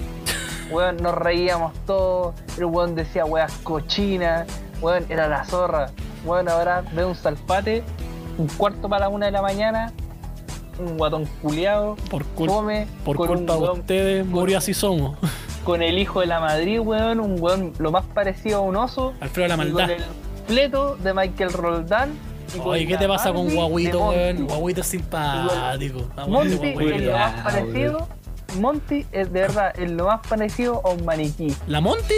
Weón, 0.71 0.97
nos 0.97 1.13
reíamos 1.13 1.73
todos. 1.85 2.33
El 2.57 2.65
weón 2.65 2.95
decía 2.95 3.25
weas 3.25 3.53
cochinas. 3.59 4.47
Weón, 4.81 5.05
era 5.09 5.27
la 5.27 5.45
zorra. 5.45 5.91
Weón, 6.25 6.49
ahora 6.49 6.83
veo 6.93 7.09
un 7.09 7.15
Salfate, 7.15 7.83
un 8.37 8.47
cuarto 8.47 8.89
para 8.89 9.01
la 9.01 9.09
una 9.09 9.27
de 9.27 9.31
la 9.31 9.43
mañana. 9.43 9.93
Un 10.79 10.97
guatón 10.97 11.25
culiado. 11.41 11.95
Por, 12.09 12.23
cul- 12.35 12.47
Come 12.47 12.87
por 13.05 13.17
con 13.17 13.27
culpa 13.27 13.53
de 13.55 13.69
ustedes, 13.71 14.25
murió 14.25 14.57
así 14.57 14.73
somos. 14.73 15.17
con 15.63 15.81
el 15.81 15.97
hijo 15.97 16.19
de 16.19 16.27
la 16.27 16.39
Madrid, 16.39 16.79
weón, 16.79 17.19
un 17.19 17.37
weón 17.41 17.73
lo 17.79 17.91
más 17.91 18.05
parecido 18.05 18.57
a 18.57 18.61
un 18.61 18.75
oso. 18.75 19.13
Alfredo 19.19 19.47
la 19.49 19.53
y 19.55 19.57
maldad. 19.57 19.81
con 19.83 19.89
el 19.91 20.03
pleto 20.47 20.95
de 20.97 21.13
Michael 21.13 21.53
Roldán. 21.53 22.13
y 22.53 22.57
con 22.59 22.67
Oye, 22.67 22.85
¿qué 22.85 22.93
la 22.93 22.99
te 22.99 23.07
pasa 23.07 23.33
con 23.33 23.53
Guaguito, 23.53 24.11
de 24.11 24.33
weón? 24.33 24.47
Guaguito 24.47 24.81
es 24.81 24.87
simpático. 24.87 26.03
Monty 26.27 26.53
es 26.53 26.61
lo 26.61 26.71
más 26.71 27.33
Cuidado, 27.33 27.43
parecido. 27.43 28.07
Monty 28.59 29.05
es 29.11 29.33
de 29.33 29.41
verdad 29.41 29.73
es 29.79 29.91
lo 29.91 30.05
más 30.05 30.19
parecido 30.27 30.81
a 30.85 30.89
un 30.91 31.03
maniquí. 31.03 31.55
¿La 31.67 31.81
Monty? 31.81 32.13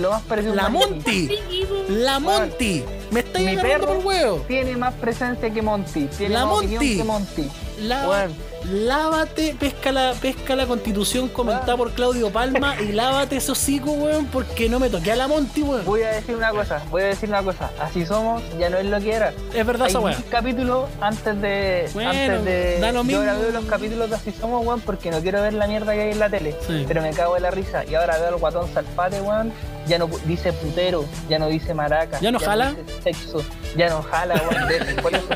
Lo 0.00 0.10
más 0.10 0.22
parecido 0.22 0.52
a 0.52 0.54
un 0.54 0.56
¡La 0.56 0.68
maniquí. 0.68 1.28
Monty! 1.28 1.92
¡La 1.94 2.18
Monty! 2.20 2.84
¡Me 3.10 3.20
estáis 3.20 3.46
Mi 3.46 3.56
perro 3.56 3.86
por 3.86 4.04
huevo! 4.06 4.44
Tiene 4.46 4.76
más 4.76 4.94
presencia 4.94 5.50
que 5.50 5.62
Monty. 5.62 6.06
Tiene 6.06 6.34
La 6.34 6.44
más 6.44 6.54
Monty. 6.56 6.76
opinión 6.76 6.96
que 6.98 7.04
Monty. 7.04 7.50
Lava-. 7.80 8.28
Lávate, 8.70 9.54
pesca 9.58 9.92
la, 9.92 10.12
pesca 10.20 10.56
la 10.56 10.66
constitución 10.66 11.28
comentada 11.28 11.76
por 11.76 11.92
Claudio 11.92 12.30
Palma 12.30 12.74
y 12.80 12.92
lávate 12.92 13.36
ese 13.36 13.52
hocico, 13.52 13.92
weón, 13.92 14.26
porque 14.26 14.68
no 14.68 14.78
me 14.80 14.90
toqué 14.90 15.12
a 15.12 15.16
la 15.16 15.28
Monty, 15.28 15.62
weón. 15.62 15.84
Voy 15.84 16.02
a 16.02 16.08
decir 16.10 16.34
una 16.36 16.50
cosa, 16.50 16.82
voy 16.90 17.02
a 17.02 17.06
decir 17.06 17.28
una 17.28 17.42
cosa. 17.42 17.70
Así 17.80 18.04
somos, 18.04 18.42
ya 18.58 18.68
no 18.68 18.76
es 18.78 18.86
lo 18.86 19.00
que 19.00 19.12
era. 19.12 19.32
Es 19.54 19.64
verdad 19.64 19.86
Hay 19.86 20.12
esa 20.12 20.22
capítulos 20.28 20.88
antes 21.00 21.40
de. 21.40 21.88
Bueno, 21.94 22.10
antes 22.10 22.44
de. 22.44 22.78
da 22.80 22.88
lo 22.92 22.98
yo 22.98 23.04
mismo. 23.04 23.22
grabé 23.22 23.52
los 23.52 23.64
capítulos 23.66 24.10
de 24.10 24.16
Así 24.16 24.32
Somos, 24.32 24.66
weón, 24.66 24.80
porque 24.80 25.10
no 25.10 25.20
quiero 25.20 25.40
ver 25.40 25.54
la 25.54 25.66
mierda 25.68 25.94
que 25.94 26.00
hay 26.02 26.10
en 26.10 26.18
la 26.18 26.28
tele. 26.28 26.54
Sí. 26.66 26.84
Pero 26.86 27.00
me 27.00 27.10
cago 27.12 27.36
en 27.36 27.44
la 27.44 27.50
risa. 27.52 27.84
Y 27.84 27.94
ahora 27.94 28.18
veo 28.18 28.28
al 28.28 28.36
guatón 28.36 28.68
salpate, 28.74 29.20
weón. 29.20 29.52
Ya 29.86 29.98
no 29.98 30.10
dice 30.26 30.52
putero, 30.52 31.04
ya 31.28 31.38
no 31.38 31.46
dice 31.46 31.72
maraca. 31.74 32.18
¿Ya 32.20 32.30
no 32.32 32.38
jala? 32.40 32.72
dice 32.72 33.02
sexo, 33.02 33.42
ya 33.76 33.88
no 33.88 34.02
jala, 34.02 34.34
weón. 34.50 34.68
de- 34.68 34.94
por 35.02 35.14
eso. 35.14 35.26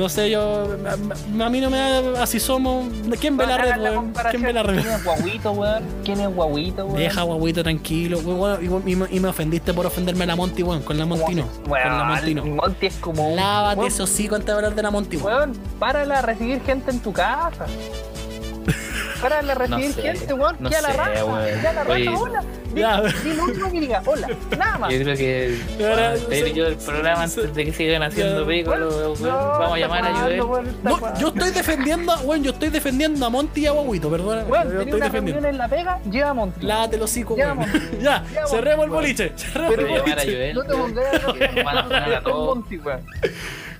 No 0.00 0.08
sé, 0.08 0.30
yo. 0.30 0.66
A, 0.86 1.44
a 1.44 1.50
mí 1.50 1.60
no 1.60 1.68
me 1.68 1.76
da. 1.76 2.22
Así 2.22 2.40
somos. 2.40 2.86
¿Quién 3.20 3.36
ve 3.36 3.46
la 3.46 3.58
red, 3.58 3.78
weón? 3.82 4.14
¿Quién 4.30 4.42
ve 4.42 4.52
la 4.54 4.62
red? 4.62 4.80
¿Quién 4.80 4.94
es 4.94 5.04
guaguito, 5.04 5.52
weón? 5.52 5.84
¿Quién 6.04 6.20
es 6.20 6.34
guaguito, 6.34 6.86
weón? 6.86 6.96
Deja, 6.96 7.22
guaguito, 7.22 7.62
tranquilo. 7.62 8.18
weón, 8.20 8.82
y, 8.86 8.92
y 8.92 8.96
me- 8.96 9.08
y 9.10 9.20
me 9.20 9.28
ofendiste 9.28 9.74
por 9.74 9.84
ofenderme 9.84 10.24
a 10.24 10.28
la 10.28 10.36
Monty, 10.36 10.62
weón. 10.62 10.82
Con 10.82 10.96
la 10.96 11.04
Monty 11.04 11.34
no. 11.34 11.42
Weón, 11.66 11.82
Con 11.88 11.98
la 11.98 12.04
Monty 12.04 12.34
no. 12.34 12.44
Monty 12.46 12.86
es 12.86 12.96
como 12.96 13.28
un. 13.28 13.36
Lávate 13.36 13.80
weón, 13.80 13.92
ese 13.92 14.02
hocico 14.02 14.36
antes 14.36 14.46
de 14.46 14.52
hablar 14.52 14.74
de 14.74 14.82
la 14.82 14.90
Monty, 14.90 15.16
weón. 15.18 15.36
Weón, 15.50 15.52
párala 15.78 16.20
a 16.20 16.22
recibir 16.22 16.62
gente 16.62 16.90
en 16.92 17.00
tu 17.00 17.12
casa. 17.12 17.66
Párala 19.20 19.52
a 19.52 19.54
recibir 19.54 19.92
sé, 19.92 20.00
gente, 20.02 20.32
weón. 20.32 20.56
no 20.60 20.70
que 20.70 20.76
a 20.76 20.80
la 20.80 20.88
weón. 21.24 21.60
Que 21.60 21.66
a 21.68 21.72
la 21.74 21.82
Oye. 21.82 22.04
raja, 22.06 22.18
hola. 22.18 22.42
Ya. 22.74 23.02
di 23.02 23.32
lo 23.34 23.44
único 23.44 23.70
que 23.72 23.80
diga, 23.80 24.02
hola. 24.06 24.28
Nada 24.58 24.78
más. 24.78 24.92
Yo 24.92 25.02
creo 25.02 25.16
que 25.16 25.58
Ahora, 25.80 26.14
bueno, 26.28 26.46
yo 26.48 26.66
el 26.66 26.76
programa 26.76 27.22
antes 27.24 27.54
de 27.54 27.64
que 27.64 27.72
sigan 27.72 28.02
haciendo 28.02 28.46
pico, 28.46 28.74
lo- 28.76 29.14
vamos 29.20 29.74
a 29.74 29.78
llamar 29.78 30.04
a 30.06 30.14
Joel. 30.14 30.38
No, 30.82 31.18
yo 31.18 31.28
estoy 31.28 31.50
defendiendo, 31.50 32.14
weón, 32.24 32.42
yo 32.44 32.52
estoy 32.52 32.68
defendiendo 32.70 33.24
a 33.26 33.30
Monty 33.30 33.62
y 33.62 33.66
a 33.66 33.72
Guaguito, 33.72 34.10
perdona. 34.10 34.42
Weón, 34.44 34.72
yo 34.72 34.80
estoy 34.80 34.92
una 34.94 35.04
defendiendo. 35.06 35.48
en 35.48 35.58
la 35.58 35.68
pega, 35.68 35.98
lleva 36.10 36.30
a 36.30 36.34
Monty. 36.34 36.66
Lávate 36.66 36.96
los 36.98 37.10
hocico, 37.10 37.36
Ya. 37.36 37.56
Ya, 38.00 38.24
cerremos 38.46 38.84
el 38.84 38.90
boliche. 38.90 39.32
Cerremos 39.36 39.74
Pero 39.76 39.86
el 39.88 40.00
boliche. 40.02 40.24
Joel. 40.36 40.54
No 40.54 40.62
te 40.64 40.74
pongas 40.74 41.82
con 41.84 42.22
todos. 42.24 42.56
Monty, 42.56 42.78
weón. 42.78 43.00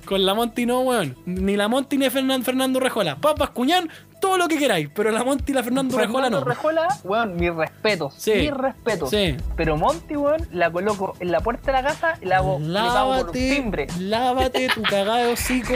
Con 0.05 0.25
la 0.25 0.33
Monty 0.33 0.65
no, 0.65 0.81
weón. 0.81 1.15
Ni 1.25 1.55
la 1.55 1.67
Monty 1.67 1.97
ni 1.97 2.07
Fernan- 2.09 2.43
Fernando 2.43 2.79
Rejola. 2.79 3.15
Papas, 3.17 3.49
cuñán, 3.51 3.89
todo 4.21 4.37
lo 4.37 4.47
que 4.47 4.57
queráis. 4.57 4.87
Pero 4.93 5.11
la 5.11 5.23
Monty 5.25 5.51
y 5.51 5.55
la 5.55 5.63
Fernando 5.63 5.97
Rejola 5.97 6.29
no. 6.29 6.43
Rejola, 6.45 6.87
weón, 7.03 7.35
mis 7.35 7.53
respetos. 7.53 8.13
Sí. 8.17 8.31
Mis 8.35 8.51
respetos. 8.53 9.09
Sí. 9.09 9.35
Pero 9.57 9.75
Monty, 9.75 10.15
weón, 10.15 10.47
la 10.53 10.71
coloco 10.71 11.15
en 11.19 11.31
la 11.31 11.41
puerta 11.41 11.71
de 11.73 11.81
la 11.81 11.83
casa 11.83 12.17
y 12.21 12.25
la 12.25 12.37
hago, 12.37 12.59
le 12.59 12.73
pago 12.73 12.93
por 12.93 13.09
un 13.09 13.17
Lávate, 13.25 13.31
timbre. 13.55 13.87
lávate 13.99 14.69
tu 14.69 14.81
cagada 14.83 15.17
de 15.17 15.33
hocico. 15.33 15.73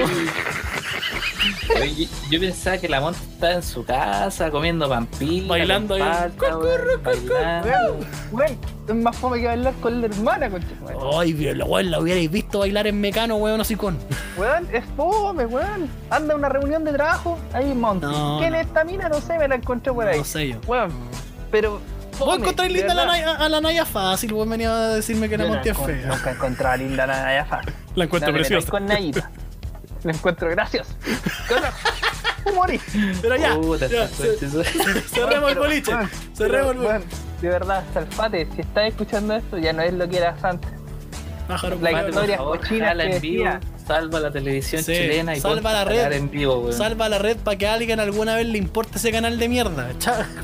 Yo, 1.98 2.06
yo 2.32 2.40
pensaba 2.40 2.78
que 2.78 2.88
la 2.90 3.02
monta 3.02 3.20
estaba 3.20 3.54
en 3.54 3.64
su 3.64 3.84
casa 3.86 4.50
comiendo 4.52 4.88
pampilla, 4.90 5.48
Bailando 5.48 5.96
ahí. 5.96 6.02
es 8.88 8.96
más 8.96 9.16
fome 9.18 9.40
que 9.42 9.48
bailar 9.48 9.74
con 9.82 10.02
la 10.02 10.08
hermana, 10.08 10.50
concha. 10.50 10.68
Ay, 11.20 11.34
bien, 11.34 11.58
la 11.58 11.66
weón, 11.66 11.92
la 11.92 12.00
hubierais 12.00 12.30
visto 12.32 12.60
bailar 12.60 12.88
en 12.88 13.00
mecano, 13.02 13.36
weón, 13.38 13.60
así 13.62 13.76
con. 13.76 13.98
Weón, 14.38 14.68
es 14.72 14.84
fome, 14.96 15.46
weón. 15.46 15.90
Anda 16.10 16.34
a 16.34 16.38
una 16.38 16.50
reunión 16.50 16.84
de 16.84 16.94
trabajo, 16.94 17.38
ahí 17.54 17.74
Monty. 17.74 18.06
No, 18.06 18.38
¿Quién 18.40 18.52
no. 18.52 18.60
es 18.60 18.66
esta 18.68 18.84
mina? 18.84 19.10
No 19.10 19.20
sé, 19.22 19.38
me 19.38 19.48
la 19.48 19.56
encontré 19.56 19.92
por 19.94 20.08
ahí. 20.08 20.18
No 20.18 20.24
sé 20.24 20.50
yo. 20.50 20.58
Weón, 20.68 20.92
pero. 21.52 21.80
Vos 22.20 22.40
de 22.56 22.70
linda 22.70 22.94
a 22.94 22.96
la. 22.96 23.06
Naya, 23.08 23.34
a 23.36 23.50
la 23.50 23.60
Naya 23.62 23.86
fácil, 23.86 24.34
vos 24.34 24.48
venía 24.48 24.72
a 24.74 24.88
decirme 24.96 25.28
que 25.28 25.36
es 25.36 25.42
encon- 25.42 25.86
fea. 25.86 26.08
Nunca 26.08 26.30
he 26.30 26.34
encontrado 26.34 26.78
linda 26.78 27.04
a 27.04 27.08
la 27.08 27.22
Naya 27.24 27.46
fácil. 27.46 27.74
La 27.96 28.04
encuentro 28.06 28.32
No 28.32 28.38
preciosa. 28.38 28.72
con 28.72 28.86
Nayita. 28.86 29.30
La 30.06 30.12
encuentro 30.14 30.50
graciosa. 30.50 30.94
¿Qué 31.48 31.54
onda? 31.56 31.74
Humorista. 32.46 32.92
Pero 33.24 33.36
ya, 33.38 33.56
Puta, 33.56 33.88
ya, 33.88 34.08
cerremos 35.08 35.52
el 35.52 35.58
boliche. 35.58 35.92
Cerremos 36.36 36.72
el 36.76 36.78
boliche. 36.78 37.06
De 37.42 37.50
verdad, 37.50 37.84
Salfate, 37.92 38.48
si 38.56 38.62
estás 38.62 38.88
escuchando 38.90 39.36
esto, 39.36 39.58
ya 39.58 39.74
no 39.74 39.82
es 39.82 39.94
lo 39.94 40.08
que 40.08 40.18
eras 40.18 40.44
antes. 40.44 40.70
Pájaro, 41.48 41.78
La 41.82 41.92
historia- 42.08 42.38
jala 42.38 43.04
que 43.08 43.14
decía. 43.16 43.60
Salva 43.88 44.20
la 44.20 44.32
televisión 44.32 44.84
Sí, 44.84 44.94
chilena 44.94 45.36
y 45.36 45.40
salva 45.42 45.72
la 45.74 45.86
red. 45.86 45.98
jalar 45.98 46.14
en 46.14 46.32
vivo, 46.32 46.60
weón. 46.60 46.74
Salva 46.74 47.08
la 47.10 47.20
red 47.20 47.38
para 47.38 47.58
que 47.58 47.68
a 47.68 47.74
alguien 47.74 48.00
alguna 48.00 48.36
vez 48.36 48.48
le 48.48 48.58
importe 48.58 48.98
ese 48.98 49.12
canal 49.12 49.38
de 49.38 49.48
mierda. 49.50 49.90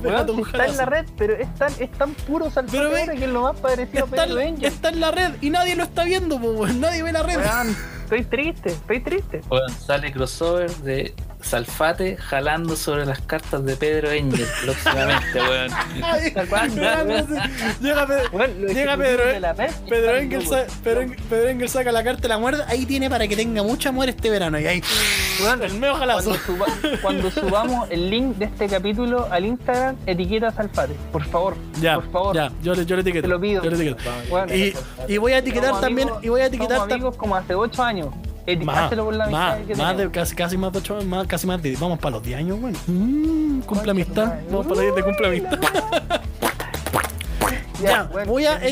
Weón, 0.03 0.39
está 0.45 0.65
en 0.65 0.77
la 0.77 0.85
red, 0.85 1.05
pero 1.17 1.33
es 1.35 1.53
tan, 1.55 1.73
es 1.79 1.91
tan 1.93 2.13
puro 2.13 2.45
ahora 2.55 3.13
que 3.13 3.23
es 3.25 3.29
lo 3.29 3.41
más 3.43 3.59
parecido 3.59 4.03
a 4.05 4.07
Está, 4.07 4.25
Pedro 4.25 4.39
en- 4.39 4.47
Angel. 4.55 4.65
está 4.65 4.89
en 4.89 4.99
la 4.99 5.11
red 5.11 5.31
y 5.41 5.49
nadie 5.49 5.75
lo 5.75 5.83
está 5.83 6.03
viendo, 6.03 6.35
weón. 6.37 6.79
nadie 6.79 7.03
ve 7.03 7.11
la 7.11 7.23
red. 7.23 7.37
Weón, 7.37 7.75
estoy 8.03 8.23
triste, 8.25 8.69
estoy 8.69 8.99
triste. 8.99 9.41
Weón, 9.49 9.71
sale 9.71 10.11
crossover 10.11 10.69
de 10.77 11.13
Salfate 11.41 12.17
jalando 12.17 12.75
sobre 12.75 13.03
las 13.07 13.19
cartas 13.21 13.65
de 13.65 13.75
Pedro 13.75 14.11
Engel 14.11 14.45
próximamente, 14.63 15.39
weón. 15.41 15.71
Llega, 17.81 18.05
Pedro, 18.05 18.47
los 18.59 18.71
llega 18.73 18.97
Pedro, 18.97 19.23
Pedro, 19.89 20.17
Engel- 20.19 21.17
Pedro 21.29 21.47
Engel 21.49 21.69
saca 21.69 21.91
la 21.91 22.03
carta 22.03 22.21
de 22.23 22.27
la 22.27 22.37
muerte. 22.37 22.63
Ahí 22.67 22.85
tiene 22.85 23.09
para 23.09 23.27
que 23.31 23.37
tenga 23.37 23.63
mucho 23.63 23.87
amor 23.89 24.09
este 24.09 24.29
verano. 24.29 24.59
Y 24.59 24.67
ahí, 24.67 24.83
Weón, 25.41 25.63
el 25.63 25.73
medio 25.75 25.95
jalazo. 25.95 26.31
Cuando, 26.31 26.45
suba- 26.45 26.99
cuando 27.01 27.31
subamos 27.31 27.89
el 27.89 28.09
link 28.09 28.35
de 28.35 28.45
este 28.45 28.67
capítulo 28.67 29.27
al 29.31 29.45
Instagram, 29.45 29.95
etiqueta 30.05 30.49
a 30.49 30.51
Salfate, 30.51 30.93
por 31.13 31.23
favor. 31.25 31.55
Ya, 31.79 31.95
por 31.95 32.11
favor. 32.11 32.35
ya, 32.35 32.51
yo 32.61 32.75
le, 32.75 32.85
yo 32.85 32.95
le 32.95 33.01
etiqueto. 33.03 33.23
Te 33.23 33.27
lo 33.29 33.39
pido. 33.39 33.63
Yo 33.63 33.69
le 33.71 33.75
etiqueto. 33.77 34.09
Weón, 34.29 34.49
Y, 34.53 34.73
y 35.07 35.17
voy 35.17 35.31
a 35.31 35.37
etiquetar 35.37 35.79
también, 35.79 36.09
amigos- 36.09 36.23
y 36.25 36.29
voy 36.29 36.41
a 36.41 36.45
etiquetar 36.47 36.77
somos 36.79 36.91
amigos 36.91 37.15
como 37.17 37.35
hace 37.37 37.55
8 37.55 37.83
años. 37.83 38.07
más, 38.65 38.93
por 38.93 39.13
la 39.15 39.29
más, 39.29 39.59
que 39.65 39.75
más 39.75 39.95
de 39.97 40.11
casi, 40.11 40.35
casi 40.35 40.57
más 40.57 40.73
de 40.73 40.79
ocho, 40.79 40.99
más, 41.05 41.25
casi 41.27 41.47
más 41.47 41.61
de, 41.61 41.75
vamos 41.79 41.99
para 41.99 42.15
los 42.15 42.23
10 42.23 42.37
años, 42.39 42.59
bueno. 42.59 42.77
Mm, 42.87 43.61
cumple 43.61 43.91
amistad, 43.91 44.33
vamos 44.49 44.65
para 44.67 44.81
los 44.81 44.93
10 44.93 44.95
de 44.95 45.03
cumple 45.03 45.27
amistad. 45.27 45.59
Ya, 47.83 48.03
voy 48.25 48.45
a 48.45 48.59
que 48.59 48.71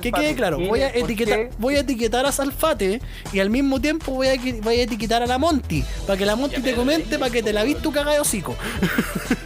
que 0.00 0.12
quede 0.12 0.34
claro, 0.34 0.58
voy 0.58 0.80
a 0.82 0.88
etiquetar, 0.88 1.50
voy 1.58 1.76
a 1.76 1.80
etiquetar 1.80 2.26
a 2.26 2.32
Salfate 2.32 3.00
y 3.32 3.40
al 3.40 3.50
mismo 3.50 3.80
tiempo 3.80 4.12
voy 4.12 4.28
a, 4.28 4.38
que- 4.38 4.60
voy 4.60 4.80
a 4.80 4.82
etiquetar 4.84 5.22
a 5.22 5.26
la 5.26 5.38
Monty, 5.38 5.84
para 6.06 6.18
que 6.18 6.26
la 6.26 6.36
Monty 6.36 6.60
te 6.60 6.74
comente, 6.74 7.18
para 7.18 7.30
que 7.30 7.42
te 7.42 7.52
la 7.52 7.62
viste 7.64 7.82
tu 7.82 7.92
cagada 7.92 8.14
de 8.14 8.20
hocico. 8.20 8.56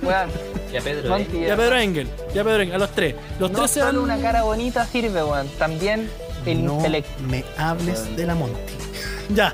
Weón, 0.03 0.31
Ya 0.73 0.81
Pedro 0.81 1.09
Monty, 1.09 1.37
Engel. 1.37 1.49
Ya 1.49 1.57
Pedro 1.57 1.77
Engel, 1.79 2.09
ya 2.35 2.45
Pedro 2.45 2.63
Engel, 2.63 2.75
a 2.75 2.79
los 2.79 2.91
tres. 2.93 3.15
Los 3.39 3.51
no 3.51 3.59
tres 3.59 3.71
se 3.71 3.81
solo 3.81 4.03
van- 4.03 4.11
una 4.11 4.19
cara 4.23 4.43
bonita 4.43 4.87
sirve, 4.87 5.23
weón. 5.25 5.49
También 5.59 6.09
el 6.45 6.65
no 6.65 6.77
intelecto. 6.77 7.11
me 7.29 7.45
hables 7.57 8.17
de 8.17 8.27
la 8.27 8.35
Monty. 8.35 8.57
Ya, 9.35 9.53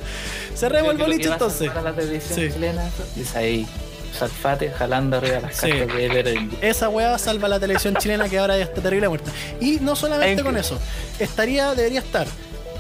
cerremos 0.55 0.91
el 0.93 0.99
boliche 0.99 1.29
entonces. 1.31 1.71
Sí. 2.35 2.51
es 3.21 3.35
ahí. 3.37 3.67
Salfate 4.17 4.71
jalando 4.71 5.17
arriba 5.17 5.41
las 5.41 5.57
Sí. 5.57 5.71
cartas 5.71 5.97
de 5.97 6.09
Pedro 6.09 6.29
Engel. 6.31 6.59
Esa 6.61 6.89
weá 6.89 7.19
salva 7.19 7.49
la 7.49 7.59
televisión 7.59 7.97
chilena 7.97 8.29
que 8.29 8.39
ahora 8.39 8.57
ya 8.59 8.65
está 8.65 8.81
terrible 8.83 9.09
muerta. 9.09 9.31
Y 9.61 9.79
no 9.81 9.97
solamente 9.97 10.41
En- 10.41 10.47
con 10.47 10.57
eso, 10.57 10.79
estaría, 11.19 11.75
debería 11.75 12.01
estar 12.01 12.27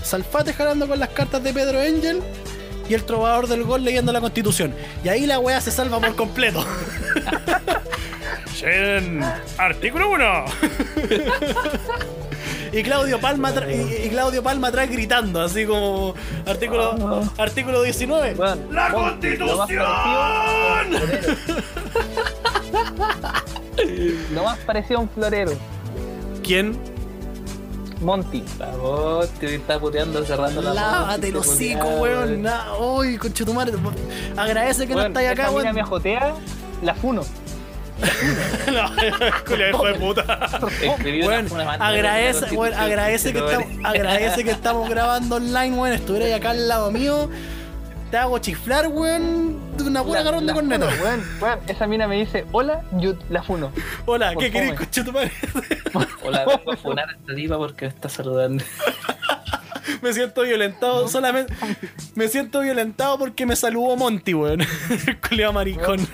Salfate 0.02 0.52
jalando 0.52 0.86
con 0.88 0.98
las 0.98 1.10
cartas 1.10 1.42
de 1.44 1.52
Pedro 1.54 1.80
Angel 1.80 2.20
y 2.88 2.94
el 2.94 3.04
trovador 3.04 3.46
del 3.46 3.62
gol 3.62 3.84
leyendo 3.84 4.12
la 4.12 4.20
constitución. 4.20 4.74
Y 5.04 5.08
ahí 5.08 5.26
la 5.26 5.38
weá 5.38 5.60
se 5.60 5.70
salva 5.70 6.00
por 6.00 6.14
completo. 6.16 6.66
Artículo 9.58 10.10
1. 10.10 10.44
Y 12.72 12.82
Claudio 12.82 13.20
Palma 13.20 13.52
y, 13.68 14.06
y 14.06 14.08
Claudio 14.08 14.42
Palma 14.42 14.68
atrás 14.68 14.90
gritando, 14.90 15.42
así 15.42 15.66
como 15.66 16.14
artículo 16.46 17.22
artículo 17.36 17.82
19. 17.82 18.34
Weón, 18.34 18.60
¡La 18.70 18.90
constitución! 18.90 19.58
Lo 24.34 24.44
más 24.44 24.58
parecido 24.60 25.00
a 25.00 25.02
un 25.02 25.08
florero. 25.10 25.52
¿Quién? 26.42 26.78
Monty. 28.00 28.42
La 28.58 28.70
voz 28.70 29.28
te 29.38 29.54
está 29.54 29.78
puteando 29.78 30.24
cerrando 30.24 30.60
la 30.62 30.74
Lávate 30.74 31.28
el 31.28 31.36
hocico, 31.36 31.86
weón. 32.00 32.44
Uy, 32.80 33.16
conchetumare. 33.18 33.72
Agradece 34.36 34.86
que 34.86 34.94
no 34.94 35.00
Weón, 35.00 35.12
estáis 35.12 35.28
acá, 35.30 35.50
weón. 35.50 35.74
me 35.74 35.80
ajotea, 35.82 36.34
la 36.82 36.94
funo. 36.94 37.22
No, 38.72 38.90
culia, 39.46 39.70
hijo 39.70 39.84
de 39.86 39.94
puta. 39.94 40.48
Weón, 41.06 41.46
agradece, 41.80 43.32
que 43.32 43.38
estamos, 43.38 43.66
agradece 43.84 44.44
que 44.44 44.50
estamos 44.50 44.88
grabando 44.88 45.36
online, 45.36 45.76
weón. 45.76 45.92
Estuvierais 45.92 46.34
acá 46.34 46.50
al 46.50 46.68
lado 46.68 46.90
mío. 46.90 47.28
Te 48.10 48.18
hago 48.18 48.38
chiflar, 48.38 48.88
weón, 48.88 49.76
de 49.76 49.84
una 49.84 50.02
buena 50.02 50.18
La- 50.22 50.30
garrón 50.30 50.46
de 50.46 50.52
corneta. 50.52 50.86
weón, 51.02 51.22
weón. 51.40 51.58
Esa 51.66 51.86
mina 51.86 52.06
me 52.06 52.16
dice, 52.16 52.44
hola, 52.52 52.82
yo 52.92 53.14
la 53.30 53.42
funo. 53.42 53.72
Hola, 54.04 54.34
¿qué 54.38 54.50
querés, 54.50 54.68
fome. 54.70 54.78
conchetumare? 54.78 55.32
Hola, 56.22 56.44
vengo 56.46 56.72
a 56.72 56.76
funar 56.76 57.08
a 57.08 57.12
esta 57.12 57.34
tipa 57.34 57.56
porque 57.58 57.86
me 57.86 57.88
está 57.90 58.08
saludando. 58.08 58.62
Me 60.00 60.12
siento 60.12 60.42
violentado, 60.42 61.08
solamente. 61.08 61.54
Me 62.14 62.28
siento 62.28 62.60
violentado 62.60 63.18
porque 63.18 63.46
me 63.46 63.56
saludó 63.56 63.96
Monty, 63.96 64.34
weón. 64.34 64.60
Culeado 65.28 65.52
maricón. 65.52 66.06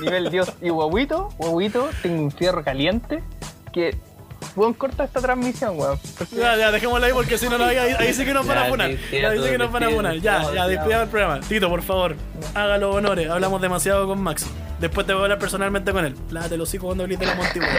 Nivel 0.00 0.30
Dios. 0.30 0.52
Y 0.62 0.68
guaguito, 0.70 1.28
guaguito, 1.38 1.90
tengo 2.02 2.22
un 2.22 2.30
fierro 2.30 2.62
caliente 2.64 3.22
que. 3.72 3.96
Weón, 4.54 4.74
corta 4.74 5.04
esta 5.04 5.20
transmisión, 5.20 5.78
weón. 5.78 5.98
Ya, 6.32 6.56
ya, 6.56 6.70
dejémosla 6.70 7.06
ahí 7.08 7.12
porque 7.12 7.36
si 7.36 7.48
no, 7.48 7.58
no, 7.58 7.64
ahí, 7.64 7.76
ahí 7.76 8.14
sí 8.14 8.24
que 8.24 8.32
nos 8.32 8.46
van 8.46 8.58
a 8.58 8.64
funar. 8.66 8.88
ahí 8.88 8.98
sí 9.42 9.50
que 9.50 9.58
nos 9.58 9.72
van 9.72 9.82
a 9.84 9.90
funar. 9.90 10.16
Ya, 10.16 10.52
ya, 10.54 10.66
despidamos 10.66 11.04
el 11.04 11.08
programa. 11.10 11.40
Tito, 11.40 11.68
por 11.68 11.82
favor, 11.82 12.16
haga 12.54 12.78
los 12.78 12.94
honores. 12.94 13.28
Hablamos 13.28 13.60
demasiado 13.60 14.06
con 14.06 14.20
Max. 14.22 14.46
Después 14.80 15.06
te 15.06 15.14
voy 15.14 15.20
a 15.20 15.24
hablar 15.24 15.38
personalmente 15.38 15.90
con 15.92 16.04
él. 16.04 16.14
Lávate 16.30 16.56
los 16.56 16.68
hocico 16.68 16.86
cuando 16.86 17.04
hables 17.04 17.18
de 17.18 17.26
la 17.26 17.34
Monty, 17.34 17.60
weón. 17.60 17.72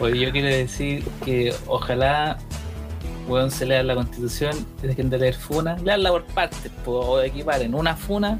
Oye, 0.00 0.20
yo 0.20 0.32
quiero 0.32 0.48
decir 0.48 1.04
que 1.24 1.54
ojalá 1.66 2.38
weón 3.28 3.50
se 3.50 3.66
lea 3.66 3.82
la 3.82 3.94
constitución 3.94 4.66
dejen 4.82 5.10
de 5.10 5.18
leer 5.18 5.34
funa. 5.34 5.76
Leanla 5.82 6.10
por 6.10 6.24
partes, 6.26 6.70
o 6.84 7.20
equiparen 7.20 7.74
una 7.74 7.96
funa, 7.96 8.38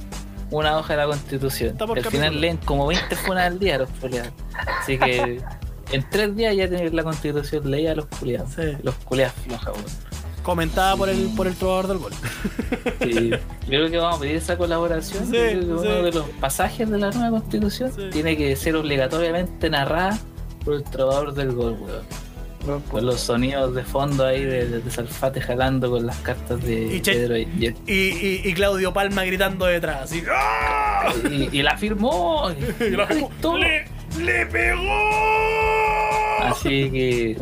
una 0.51 0.79
hoja 0.79 0.95
de 0.95 0.99
la 0.99 1.07
constitución. 1.07 1.77
Al 1.81 2.05
final 2.05 2.41
leen 2.41 2.57
como 2.59 2.87
20 2.87 3.17
funas 3.17 3.47
al 3.47 3.59
día 3.59 3.79
los 3.79 3.91
culiados. 4.01 4.33
Así 4.81 4.99
que 4.99 5.41
en 5.93 6.11
tres 6.11 6.37
días 6.37 6.57
ya 6.57 6.69
tienen 6.69 6.95
la 6.95 7.05
constitución 7.05 7.71
leída 7.71 7.95
los 7.95 8.07
culiados. 8.07 8.53
Sí. 8.55 8.77
Los 8.83 8.95
culiados 8.97 9.35
flojas, 9.45 9.75
weón. 9.75 10.17
Comentada 10.43 10.97
por 10.97 11.09
el, 11.09 11.29
por 11.37 11.49
el 11.49 11.57
trovador 11.57 11.89
del 11.89 11.99
gol. 11.99 12.13
Sí. 13.03 13.31
Yo 13.31 13.39
creo 13.67 13.91
que 13.91 13.99
vamos 13.99 14.19
a 14.19 14.21
pedir 14.21 14.37
esa 14.37 14.57
colaboración. 14.57 15.27
Sí, 15.27 15.33
que 15.33 15.59
uno 15.59 15.81
de 15.81 16.13
los 16.13 16.29
pasajes 16.41 16.89
de 16.89 16.99
la 16.99 17.11
nueva 17.11 17.41
constitución 17.41 17.91
tiene 18.13 18.37
que 18.37 18.55
ser 18.55 18.77
obligatoriamente 18.77 19.69
narrada 19.69 20.17
por 20.65 20.75
el 20.75 20.85
trovador 20.85 21.35
del 21.35 21.53
gol, 21.53 21.77
weón. 21.81 22.26
Con 22.91 23.07
los 23.07 23.21
sonidos 23.21 23.75
de 23.75 23.85
fondo 23.85 24.25
ahí 24.27 24.45
de, 24.45 24.67
de, 24.69 24.81
de 24.81 24.91
Salfate 24.91 25.41
jalando 25.41 25.91
con 25.91 26.05
las 26.07 26.17
cartas 26.19 26.63
de 26.63 26.97
Y 26.97 27.01
Che- 27.01 27.13
Pedro 27.15 27.37
y, 27.37 27.43
y- 27.43 27.75
Y, 27.87 27.93
y, 27.95 28.41
y 28.45 28.55
Claudio 28.55 28.93
Palma 28.93 29.25
gritando 29.25 29.67
detrás, 29.67 30.03
así. 30.03 30.23
¡Ah! 30.31 31.13
y- 31.31 31.49
y 31.59 31.63
la 31.63 31.77
firmó. 31.77 32.51
la-. 32.81 33.09
¡Le, 33.59 33.85
¡Le 34.25 34.47
pegó! 34.47 35.11
Así 36.41 36.91
que 36.91 37.37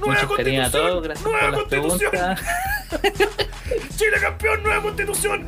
Nueva 0.00 0.14
muchos 0.22 0.36
cariños 0.36 0.68
a 0.68 0.70
todos, 0.70 1.02
constitución, 1.02 1.02
gracias 1.02 1.24
nueva 1.24 1.40
por 1.40 1.50
las 1.50 1.60
constitución. 1.60 2.10
preguntas. 2.10 3.96
Chile 3.96 4.16
campeón, 4.20 4.62
nueva 4.62 4.82
constitución. 4.82 5.46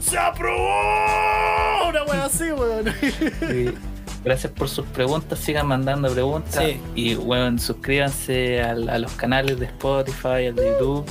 ¡Se 0.00 0.18
aprobó! 0.18 1.88
Una 1.88 2.02
wea 2.04 2.24
así, 2.24 2.44
weón. 2.52 2.94
Gracias 4.24 4.52
por 4.52 4.68
sus 4.68 4.86
preguntas, 4.86 5.38
sigan 5.38 5.66
mandando 5.66 6.10
preguntas 6.10 6.64
Sí. 6.64 6.80
y 6.94 7.14
bueno, 7.14 7.58
suscríbanse 7.58 8.62
al- 8.62 8.88
a, 8.88 8.98
los 8.98 9.12
canales 9.12 9.58
de 9.58 9.66
Spotify, 9.66 10.46
al 10.48 10.54
de 10.56 10.68
YouTube. 10.72 11.04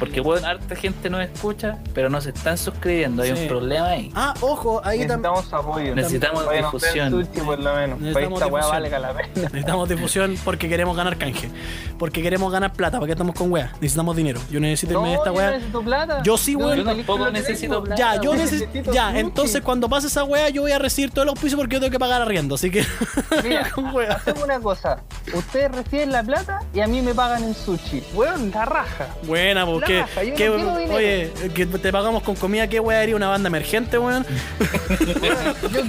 Porque 0.00 0.20
bueno, 0.20 0.46
harta 0.48 0.74
gente 0.74 1.08
nos 1.10 1.20
escucha, 1.22 1.78
pero 1.94 2.08
no 2.10 2.20
se 2.20 2.30
están 2.30 2.58
suscribiendo, 2.58 3.22
hay 3.22 3.36
Sí. 3.36 3.42
un 3.42 3.48
problema 3.48 3.86
ahí. 3.88 4.10
Ah, 4.16 4.34
ojo, 4.40 4.80
ahí 4.84 5.06
también. 5.06 5.20
Necesitamos 5.32 5.52
apoyo. 5.52 5.94
Necesitamos 5.94 6.50
difusión. 6.50 7.14
hacer 7.14 7.26
sushi 7.26 7.40
por 7.46 7.58
lo 7.60 7.74
menos. 7.74 7.98
Para 7.98 8.26
Necesitamos 8.26 8.40
esta 8.40 8.46
weá 8.52 8.62
difusión. 8.64 8.82
valga 8.82 8.98
la 8.98 9.12
pena. 9.14 9.28
Necesitamos 9.34 9.88
difusión 9.88 10.36
porque 10.44 10.68
queremos 10.68 10.96
ganar 10.96 11.16
canje. 11.18 11.50
Porque 11.98 12.22
queremos 12.22 12.50
ganar 12.50 12.72
plata. 12.72 12.98
¿Para 12.98 13.06
qué 13.06 13.12
estamos 13.12 13.34
con 13.36 13.52
weas? 13.52 13.70
Necesitamos 13.74 14.16
dinero. 14.16 14.40
Yo 14.50 14.58
necesito 14.58 14.94
irme 14.94 15.08
de 15.10 15.14
esta 15.16 15.26
yo 15.26 15.32
wea. 15.34 15.50
necesito 15.52 15.82
plata. 15.82 16.22
Yo 16.22 16.38
sí, 16.38 16.56
weón. 16.56 16.78
Yo 16.78 16.84
tampoco 16.84 17.30
necesito 17.30 17.84
plata. 17.84 17.96
Ya, 18.00 18.20
yo 18.22 18.34
necesito. 18.34 18.92
Ya, 18.92 19.08
sushi. 19.08 19.18
entonces 19.20 19.60
cuando 19.60 19.88
pase 19.88 20.06
esa 20.06 20.24
wea, 20.24 20.48
yo 20.48 20.62
voy 20.62 20.72
a 20.72 20.78
recibir 20.78 21.10
todo 21.10 21.24
el 21.24 21.28
auspicio 21.28 21.58
porque 21.58 21.74
yo 21.76 21.80
tengo 21.80 21.92
que 21.92 21.98
pagar 21.98 22.22
arriendo. 22.22 22.54
Así 22.54 22.70
que. 22.70 22.84
Mira, 23.44 23.70
hacemos 24.16 24.42
una 24.44 24.58
cosa. 24.60 25.00
Ustedes 25.34 25.70
reciben 25.72 26.10
la 26.10 26.22
plata 26.22 26.60
y 26.72 26.80
a 26.80 26.86
mí 26.86 27.02
me 27.02 27.14
pagan 27.14 27.44
en 27.44 27.54
sushi. 27.54 28.02
Weón, 28.14 28.50
la 28.50 28.64
raja. 28.64 29.08
Buena, 29.26 29.66
porque. 29.66 29.89
Yo 29.98 30.34
que- 30.36 30.48
oye, 30.90 31.30
que 31.54 31.66
te 31.66 31.92
pagamos 31.92 32.22
con 32.22 32.34
comida, 32.36 32.66
¿qué 32.68 32.80
wea 32.80 33.00
haría 33.00 33.16
una 33.16 33.28
banda 33.28 33.48
emergente, 33.48 33.98
weón? 33.98 34.24
Yo 34.58 35.14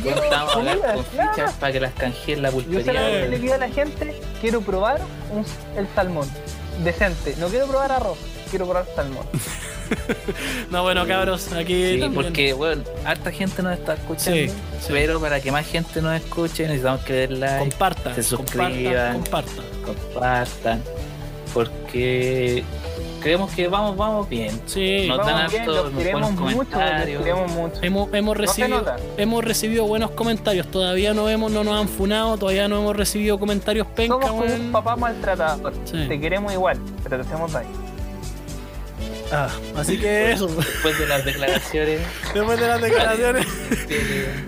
quiero 0.01 0.23
Estamos 0.23 0.55
hablando 0.55 0.81
comida, 0.81 0.93
con 0.95 1.03
claro. 1.05 1.31
fichas 1.33 1.53
para 1.53 1.73
que 1.73 1.79
las 1.79 1.93
canjeen 1.93 2.41
la 2.41 2.49
Yo 2.49 2.55
pulpería. 2.55 2.85
solamente 2.85 3.27
le 3.29 3.37
pido 3.37 3.53
a 3.53 3.57
la 3.57 3.69
gente, 3.69 4.15
quiero 4.41 4.61
probar 4.61 5.01
un- 5.31 5.45
el 5.77 5.87
salmón. 5.95 6.27
Decente. 6.83 7.35
No 7.37 7.47
quiero 7.47 7.67
probar 7.67 7.91
arroz, 7.91 8.17
quiero 8.49 8.65
probar 8.65 8.85
salmón. 8.95 9.25
No, 10.71 10.83
bueno, 10.83 11.05
cabros, 11.05 11.51
aquí. 11.51 11.95
Sí, 11.95 11.99
también. 11.99 12.13
porque, 12.13 12.53
bueno, 12.53 12.81
harta 13.03 13.29
gente 13.29 13.61
nos 13.61 13.77
está 13.77 13.95
escuchando. 13.95 14.39
Sí, 14.39 14.47
sí. 14.47 14.87
Pero 14.87 15.19
para 15.19 15.41
que 15.41 15.51
más 15.51 15.67
gente 15.67 16.01
nos 16.01 16.15
escuche, 16.15 16.63
necesitamos 16.63 17.01
que 17.01 17.11
den 17.11 17.41
like, 17.41 17.59
Compartan, 17.59 18.15
se 18.23 18.35
compartan, 18.37 18.71
suscriban. 18.71 19.13
compartan. 19.15 19.65
compartan. 19.85 20.83
Porque 21.53 22.63
creemos 23.21 23.51
que 23.51 23.67
vamos, 23.67 23.95
vamos 23.95 24.27
bien. 24.29 24.59
Sí, 24.65 25.05
Nos 25.07 25.17
dan 25.19 25.27
Vamos 25.27 25.51
bien, 25.51 25.61
hartos 25.63 25.75
los 25.75 25.93
queremos 25.93 26.21
buenos 26.21 26.31
mucho, 26.31 26.45
los 26.45 26.63
comentarios. 26.65 27.23
queremos 27.23 27.51
mucho. 27.51 27.75
Hemos, 27.81 28.13
hemos, 28.13 28.35
No 28.35 28.41
recibido, 28.41 28.77
nota. 28.79 28.95
hemos 29.17 29.43
recibido 29.45 29.85
buenos 29.85 30.11
comentarios. 30.11 30.67
Todavía 30.67 31.13
no 31.13 31.29
hemos, 31.29 31.51
no 31.51 31.63
nos 31.63 31.79
han 31.79 31.87
funado, 31.87 32.37
todavía 32.37 32.67
no 32.67 32.79
hemos 32.79 32.95
recibido 32.95 33.39
comentarios 33.39 33.87
penca, 33.87 34.13
Somos 34.15 34.29
como 34.29 34.43
un 34.43 34.71
papá 34.71 34.95
maltratador. 34.95 35.73
Sí. 35.85 36.05
Te 36.07 36.19
queremos 36.19 36.51
igual, 36.53 36.77
pero 37.03 37.17
te 37.17 37.27
hacemos 37.27 37.51
daño. 37.51 37.69
Ah, 39.33 39.47
así 39.77 39.97
que 39.97 40.31
eso. 40.33 40.47
Después 40.47 40.99
de 40.99 41.07
las 41.07 41.23
declaraciones, 41.23 42.01
Después 42.33 42.59
de 42.59 42.67
las 42.67 42.81
declaraciones. 42.81 43.47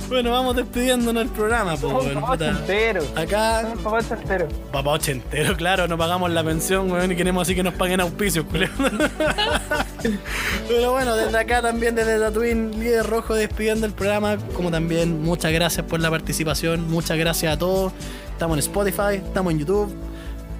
bueno, 0.10 0.32
vamos 0.32 0.56
despidiéndonos 0.58 1.24
del 1.24 1.32
programa, 1.34 1.78
pues, 1.78 1.94
weón, 1.94 2.14
papá 2.16 2.28
puta. 2.34 2.54
soltero. 2.54 3.04
Acá, 3.16 3.62
Somos 3.62 3.80
papá 3.82 4.02
soltero. 4.02 4.48
papá 4.72 4.90
ochentero, 4.92 5.56
claro, 5.56 5.88
no 5.88 5.98
pagamos 5.98 6.32
la 6.32 6.44
pensión, 6.44 6.92
weón, 6.92 7.12
y 7.12 7.16
queremos 7.16 7.44
así 7.44 7.56
que 7.56 7.64
nos 7.64 7.74
paguen 7.76 8.02
auspicios, 8.02 8.46
culero. 8.46 8.74
Pero 10.68 10.92
bueno, 10.92 11.16
desde 11.16 11.38
acá 11.38 11.62
también, 11.62 11.96
desde 11.96 12.20
Tatooine, 12.20 12.72
líder 12.80 13.06
rojo, 13.06 13.34
despidiendo 13.36 13.86
el 13.86 13.94
programa. 13.94 14.38
Como 14.54 14.70
también, 14.70 15.22
muchas 15.24 15.52
gracias 15.54 15.86
por 15.86 16.00
la 16.02 16.10
participación, 16.10 16.90
muchas 16.90 17.18
gracias 17.18 17.54
a 17.54 17.58
todos. 17.58 17.94
Estamos 18.32 18.56
en 18.58 18.60
Spotify, 18.60 19.16
estamos 19.26 19.54
en 19.54 19.60
YouTube. 19.60 19.96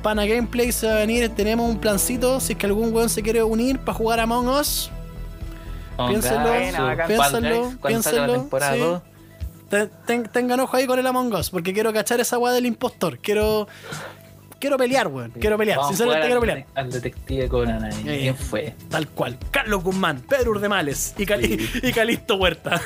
Pana 0.04 0.26
Gameplay 0.26 0.72
se 0.72 0.86
va 0.88 0.94
a 0.94 0.98
venir, 0.98 1.28
tenemos 1.34 1.68
un 1.70 1.80
plancito. 1.80 2.40
Si 2.40 2.54
es 2.54 2.60
que 2.60 2.66
algún 2.68 2.94
weón 2.94 3.10
se 3.10 3.24
quiere 3.24 3.42
unir 3.42 3.80
para 3.80 3.98
jugar 3.98 4.20
a 4.20 4.24
Among 4.24 4.48
Us, 4.50 4.92
temporada 8.42 8.74
sí. 8.74 8.80
2. 8.80 9.02
Te- 9.70 9.88
ten- 10.06 10.24
tengan 10.32 10.60
ojo 10.60 10.78
ahí 10.78 10.86
con 10.86 11.00
el 11.00 11.08
Among 11.08 11.34
Us, 11.34 11.50
porque 11.50 11.74
quiero 11.74 11.92
cachar 11.94 12.20
esa 12.20 12.38
weá 12.38 12.54
del 12.54 12.66
impostor. 12.66 13.18
Quiero. 13.20 13.68
Quiero 14.64 14.78
pelear, 14.78 15.08
weón. 15.10 15.32
Quiero 15.32 15.58
pelear. 15.58 15.76
Vamos 15.80 15.90
Sinceramente 15.90 16.26
quiero 16.28 16.40
pelear. 16.40 16.66
al, 16.74 16.90
detective 16.90 17.50
Conan 17.50 17.84
ahí. 17.84 17.94
Eh. 18.08 18.20
¿Quién 18.22 18.38
fue? 18.38 18.74
Tal 18.90 19.10
cual. 19.10 19.38
Carlos 19.52 19.84
Guzmán, 19.84 20.22
Pedro 20.22 20.52
Urdemales 20.52 21.14
y, 21.18 21.26
Cali- 21.26 21.70
y 21.84 21.92
Calisto 21.92 22.36
Huerta. 22.36 22.82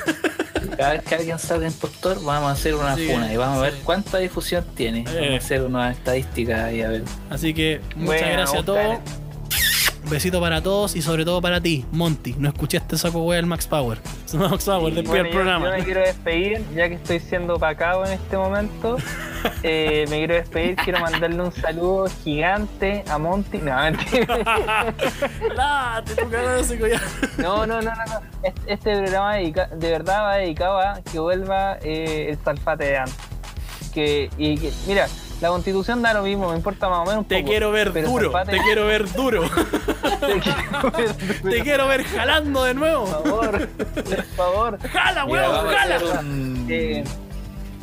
Cada 0.76 0.94
vez 0.94 1.02
que 1.04 1.14
alguien 1.14 1.38
salga 1.38 1.68
impostor, 1.68 2.16
vamos 2.24 2.48
a 2.48 2.52
hacer 2.54 2.74
una 2.74 2.96
Sí, 2.96 3.06
funa 3.06 3.32
y 3.32 3.36
vamos 3.36 3.58
a 3.58 3.62
ver 3.62 3.74
cuánta 3.84 4.18
difusión 4.18 4.64
tiene. 4.74 5.04
Vamos 5.04 5.20
Eh. 5.22 5.34
a 5.34 5.38
hacer 5.38 5.62
unas 5.62 5.96
estadísticas 5.96 6.72
y 6.72 6.82
a 6.82 6.88
ver. 6.88 7.04
Así 7.30 7.54
que 7.54 7.80
muchas 7.94 8.28
gracias 8.28 8.60
a 8.60 8.64
todos. 8.64 8.98
Un 10.02 10.10
besito 10.10 10.40
para 10.40 10.60
todos 10.60 10.96
y 10.96 11.02
sobre 11.02 11.24
todo 11.24 11.40
para 11.40 11.60
ti, 11.60 11.84
Monty. 11.92 12.34
No 12.38 12.48
escuché 12.48 12.78
este 12.78 12.98
saco 12.98 13.22
weá 13.22 13.36
del 13.36 13.46
Max 13.46 13.68
Power. 13.68 13.98
Max 14.34 14.64
Power, 14.66 14.92
despide 14.92 15.08
Bueno, 15.08 15.24
el 15.28 15.34
programa. 15.34 15.66
yo 15.66 15.72
me 15.72 15.84
quiero 15.84 16.00
despedir, 16.00 16.64
ya 16.74 16.88
que 16.88 16.94
estoy 16.96 17.20
siendo 17.20 17.58
pacado 17.58 18.04
en 18.06 18.12
este 18.12 18.36
momento. 18.36 18.96
Eh, 19.62 20.04
me 20.10 20.16
quiero 20.18 20.34
despedir, 20.34 20.74
quiero 20.74 20.98
mandarle 20.98 21.40
un 21.40 21.52
saludo 21.52 22.06
gigante 22.24 23.04
a 23.08 23.18
Monty. 23.18 23.58
No, 23.58 23.76
mentira. 23.76 24.36
No, 27.38 27.66
no, 27.66 27.80
no, 27.80 27.82
no. 27.82 28.04
no. 28.04 28.20
Este, 28.42 28.72
este 28.72 28.96
programa 28.98 29.34
dedica- 29.36 29.68
de 29.68 29.90
verdad 29.90 30.22
va 30.24 30.34
dedicado 30.36 30.78
a 30.80 31.00
que 31.02 31.18
vuelva 31.20 31.78
eh, 31.82 32.30
el 32.30 32.38
salfate 32.44 32.84
de 32.84 32.96
antes. 32.98 33.16
Que, 33.94 34.28
y 34.36 34.58
que, 34.58 34.72
mira, 34.86 35.06
la 35.40 35.48
constitución 35.48 36.02
da 36.02 36.12
lo 36.14 36.22
mismo, 36.22 36.50
me 36.50 36.56
importa 36.56 36.88
más 36.88 36.98
o 37.00 37.04
menos 37.04 37.18
un 37.22 37.24
Te 37.26 37.36
poco, 37.38 37.48
quiero 37.50 37.70
ver 37.70 37.92
duro, 37.92 38.32
te 38.44 38.58
quiero 38.60 38.86
ver 38.86 39.06
duro. 39.08 39.42
te 39.42 39.42
quiero 39.44 39.46
ver 39.46 39.82
duro. 39.84 39.87
Te 41.42 41.62
quiero 41.62 41.86
ver 41.88 42.04
jalando 42.04 42.64
de 42.64 42.74
nuevo. 42.74 43.04
Por 43.04 43.22
favor, 43.24 43.68
por 43.68 44.24
favor. 44.36 44.78
Jala, 44.90 45.24
weón, 45.24 45.66
a 45.66 45.70
jala. 45.70 46.20
un, 46.20 46.66
Eh, 46.68 47.04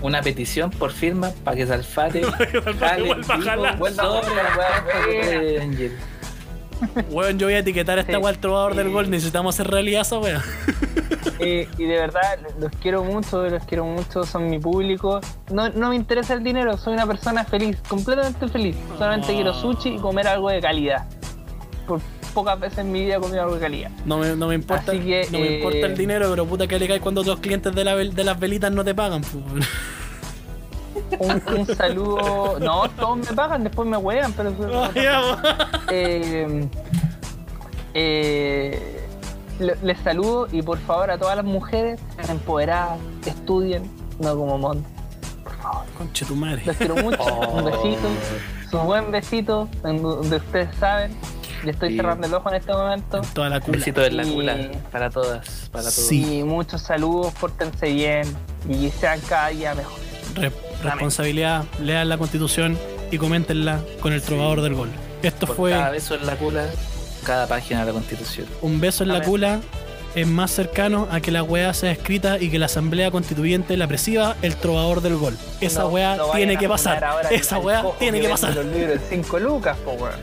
una 0.01 0.21
petición 0.21 0.69
por 0.71 0.91
firma 0.91 1.31
para 1.43 1.57
que 1.57 1.65
Salfate 1.67 2.21
vuelva 3.05 3.35
a 3.35 3.41
jalar. 3.41 3.79
Weón. 3.79 3.95
Weón, 7.09 7.39
yo 7.39 7.47
voy 7.47 7.53
a 7.55 7.59
etiquetar 7.59 7.97
a 7.97 8.01
esta 8.01 8.17
Sí. 8.19 8.25
al 8.25 8.37
trovador 8.39 8.75
del 8.75 8.89
gol. 8.89 9.09
Necesitamos 9.09 9.55
hacer 9.55 9.71
realidad 9.71 10.01
esa 10.01 10.19
weá. 10.19 10.41
Eh, 11.39 11.67
y 11.77 11.83
de 11.83 11.99
verdad, 11.99 12.39
los 12.59 12.71
quiero 12.81 13.03
mucho, 13.03 13.43
los 13.49 13.63
quiero 13.65 13.83
mucho, 13.83 14.23
son 14.23 14.49
mi 14.49 14.57
público. 14.57 15.19
No, 15.51 15.67
no 15.67 15.89
me 15.89 15.95
interesa 15.97 16.33
el 16.33 16.43
dinero, 16.43 16.77
soy 16.77 16.93
una 16.93 17.05
persona 17.05 17.43
feliz, 17.43 17.77
completamente 17.89 18.47
feliz. 18.47 18.77
Solamente 18.97 19.33
quiero 19.33 19.53
sushi 19.53 19.95
y 19.95 19.99
comer 19.99 20.29
algo 20.29 20.49
de 20.49 20.61
calidad. 20.61 21.05
Por 21.87 21.99
pocas 22.33 22.59
veces 22.59 22.79
en 22.79 22.91
mi 22.91 23.01
vida 23.05 23.15
he 23.15 23.19
comido 23.19 23.41
algo 23.43 23.55
de 23.55 23.61
calidad. 23.61 23.91
No 24.05 24.17
me, 24.17 24.35
no 24.35 24.47
me 24.47 24.55
importa, 24.55 24.91
Así 24.91 24.99
que, 24.99 25.27
no 25.31 25.39
me 25.39 25.47
eh, 25.47 25.55
importa 25.57 25.85
el 25.87 25.95
dinero, 25.97 26.27
pero 26.29 26.45
puta 26.45 26.67
que 26.67 26.77
le 26.79 26.87
cae 26.87 26.99
cuando 26.99 27.23
los 27.23 27.39
clientes 27.39 27.73
de, 27.73 27.83
la 27.83 27.95
vel- 27.95 28.11
de 28.13 28.23
las 28.23 28.39
velitas 28.39 28.71
no 28.71 28.83
te 28.83 28.93
pagan. 28.95 29.21
pues. 29.21 29.67
Un, 31.19 31.41
un 31.59 31.65
saludo. 31.75 32.57
No, 32.59 32.89
todos 32.91 33.17
me 33.17 33.33
pagan, 33.35 33.63
después 33.63 33.87
me 33.87 33.97
huean, 33.97 34.33
pero. 34.33 34.51
Weón. 34.51 34.89
Eh, 35.91 36.67
eh, 37.93 39.07
le- 39.59 39.77
les 39.83 39.99
saludo 39.99 40.47
y 40.51 40.61
por 40.61 40.77
favor 40.79 41.11
a 41.11 41.17
todas 41.17 41.35
las 41.35 41.45
mujeres 41.45 41.99
empoderadas, 42.27 42.99
estudien, 43.25 43.83
no 44.19 44.35
como 44.35 44.57
Mon. 44.57 44.83
Conche 45.97 46.25
tu 46.25 46.35
madre. 46.35 46.61
Los 46.65 46.75
quiero 46.77 46.95
mucho, 46.97 47.17
Oh. 47.23 47.57
un 47.59 47.65
besito, 47.65 48.07
su 48.69 48.77
buen 48.79 49.11
besito, 49.11 49.69
donde 49.81 50.35
ustedes 50.37 50.69
saben. 50.79 51.11
Le 51.65 51.71
estoy 51.71 51.95
cerrando 51.95 52.27
el 52.27 52.33
ojo 52.33 52.49
en 52.49 52.55
este 52.55 52.71
momento. 52.71 53.21
Toda 53.33 53.49
la 53.49 53.59
cula. 53.59 53.77
besito 53.79 54.05
en 54.05 54.17
la 54.17 54.23
Y- 54.23 54.33
cula 54.33 54.57
para 54.91 55.09
todas, 55.09 55.69
para 55.71 55.83
todos. 55.83 55.93
Sí. 55.95 56.39
Y 56.39 56.43
muchos 56.43 56.81
saludos, 56.81 57.33
pórtense 57.39 57.91
bien 57.91 58.27
y 58.69 58.89
sean 58.91 59.19
cada 59.21 59.49
día 59.49 59.73
mejor. 59.73 59.99
Re- 60.35 60.51
responsabilidad, 60.83 61.63
lean 61.81 62.07
la 62.09 62.17
constitución 62.17 62.77
y 63.11 63.17
coméntenla 63.17 63.79
con 64.01 64.13
el 64.13 64.21
trovador 64.21 64.61
del 64.61 64.75
gol. 64.75 64.89
Esto 65.23 65.47
Por 65.47 65.55
fue 65.55 65.71
cada 65.71 65.89
beso 65.89 66.15
en 66.15 66.25
la 66.25 66.35
cula, 66.35 66.65
cada 67.23 67.47
página 67.47 67.79
de 67.81 67.87
la 67.87 67.93
Constitución. 67.93 68.45
un 68.61 68.79
beso 68.79 69.03
en 69.03 69.09
la 69.09 69.21
cula. 69.21 69.59
Es 70.13 70.25
más 70.27 70.49
cercano 70.51 71.09
a 71.11 71.19
que 71.19 71.29
la 71.29 71.43
weá 71.43 71.73
sea 71.73 71.91
escrita 71.91 72.39
y 72.39 72.49
que 72.49 72.57
la 72.57 72.67
asamblea 72.67 73.11
constituyente 73.11 73.75
la 73.75 73.85
presiva 73.85 74.37
el 74.43 74.55
trovador 74.55 75.01
del 75.01 75.17
gol. 75.17 75.37
Esa 75.59 75.81
No- 75.81 75.87
weá 75.89 76.15
no 76.15 76.27
tiene 76.29 76.55
que 76.57 76.69
pasar. 76.69 77.03
Esa 77.31 77.57
weá 77.59 77.83
tiene 77.99 78.21
que 78.21 78.29
pasar. 78.29 78.55
Los 78.55 78.65
libros 78.67 78.93
de 78.93 78.99
5 79.09 79.39
lucas, 79.39 79.75
po, 79.83 79.91
weón. 79.91 80.15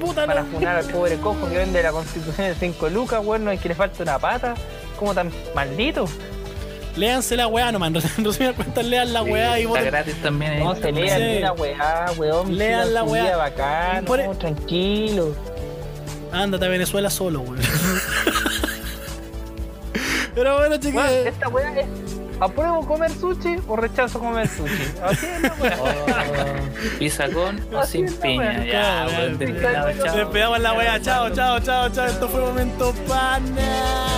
Puta 0.00 0.26
Para 0.26 0.42
la- 0.42 0.46
funar 0.50 0.76
al 0.76 0.84
pobre 0.86 1.16
cojo 1.18 1.48
que 1.48 1.56
vende 1.58 1.82
la 1.82 1.92
constitución 1.92 2.48
de 2.48 2.54
5 2.54 2.88
lucas, 2.88 3.20
weón, 3.24 3.44
no 3.44 3.50
es 3.52 3.60
que 3.60 3.68
le 3.68 3.74
falta 3.74 4.02
una 4.02 4.18
pata. 4.18 4.54
¿Cómo 4.98 5.14
tan 5.14 5.30
maldito? 5.54 6.06
Léanse 6.96 7.36
la 7.36 7.46
weá 7.46 7.70
nomás. 7.70 7.92
En 8.18 8.24
resumidas 8.24 8.56
cuentas, 8.56 8.84
lean 8.84 9.12
la 9.12 9.22
weá 9.22 9.56
y 9.58 9.62
Está 9.62 9.68
voten. 9.70 9.84
gratis 9.86 10.14
también 10.22 10.52
en 10.54 10.64
No 10.64 10.74
se 10.74 10.90
lean 10.90 11.20
Sí. 11.20 11.38
la 11.40 11.52
weá, 11.52 12.06
weón. 12.16 12.56
Lean 12.58 12.92
la 12.94 13.04
weá. 13.04 13.36
bacán, 13.36 14.04
Por- 14.04 14.24
no, 14.24 14.34
tranquilo. 14.36 15.34
Ándate 16.32 16.64
a 16.64 16.68
Venezuela 16.68 17.08
solo, 17.08 17.40
weón. 17.40 17.60
Pero 20.34 20.56
bueno, 20.58 20.76
chiquillos. 20.76 21.04
esta 21.26 21.48
weá 21.48 21.80
es. 21.80 21.86
¿Apruebo 22.40 22.86
comer 22.86 23.10
sushi 23.10 23.56
o 23.66 23.76
rechazo 23.76 24.20
comer 24.20 24.46
sushi? 24.48 24.92
Así 25.02 25.26
es 25.26 25.42
la 25.42 25.54
weá. 25.54 25.78
Oh, 25.80 26.98
pizza 26.98 27.28
con 27.30 27.60
o 27.74 27.78
Así 27.78 28.06
sin 28.06 28.16
piña. 28.18 28.64
Ya, 28.64 29.06
weón, 29.08 29.38
chao. 29.38 30.16
Despedamos 30.16 30.60
la 30.60 30.72
weá. 30.72 31.00
Chao, 31.00 31.30
chao, 31.30 31.58
chao, 31.60 31.88
chao. 31.90 32.06
Esto 32.06 32.28
fue 32.28 32.40
Momento 32.40 32.94
Pana. 33.08 34.08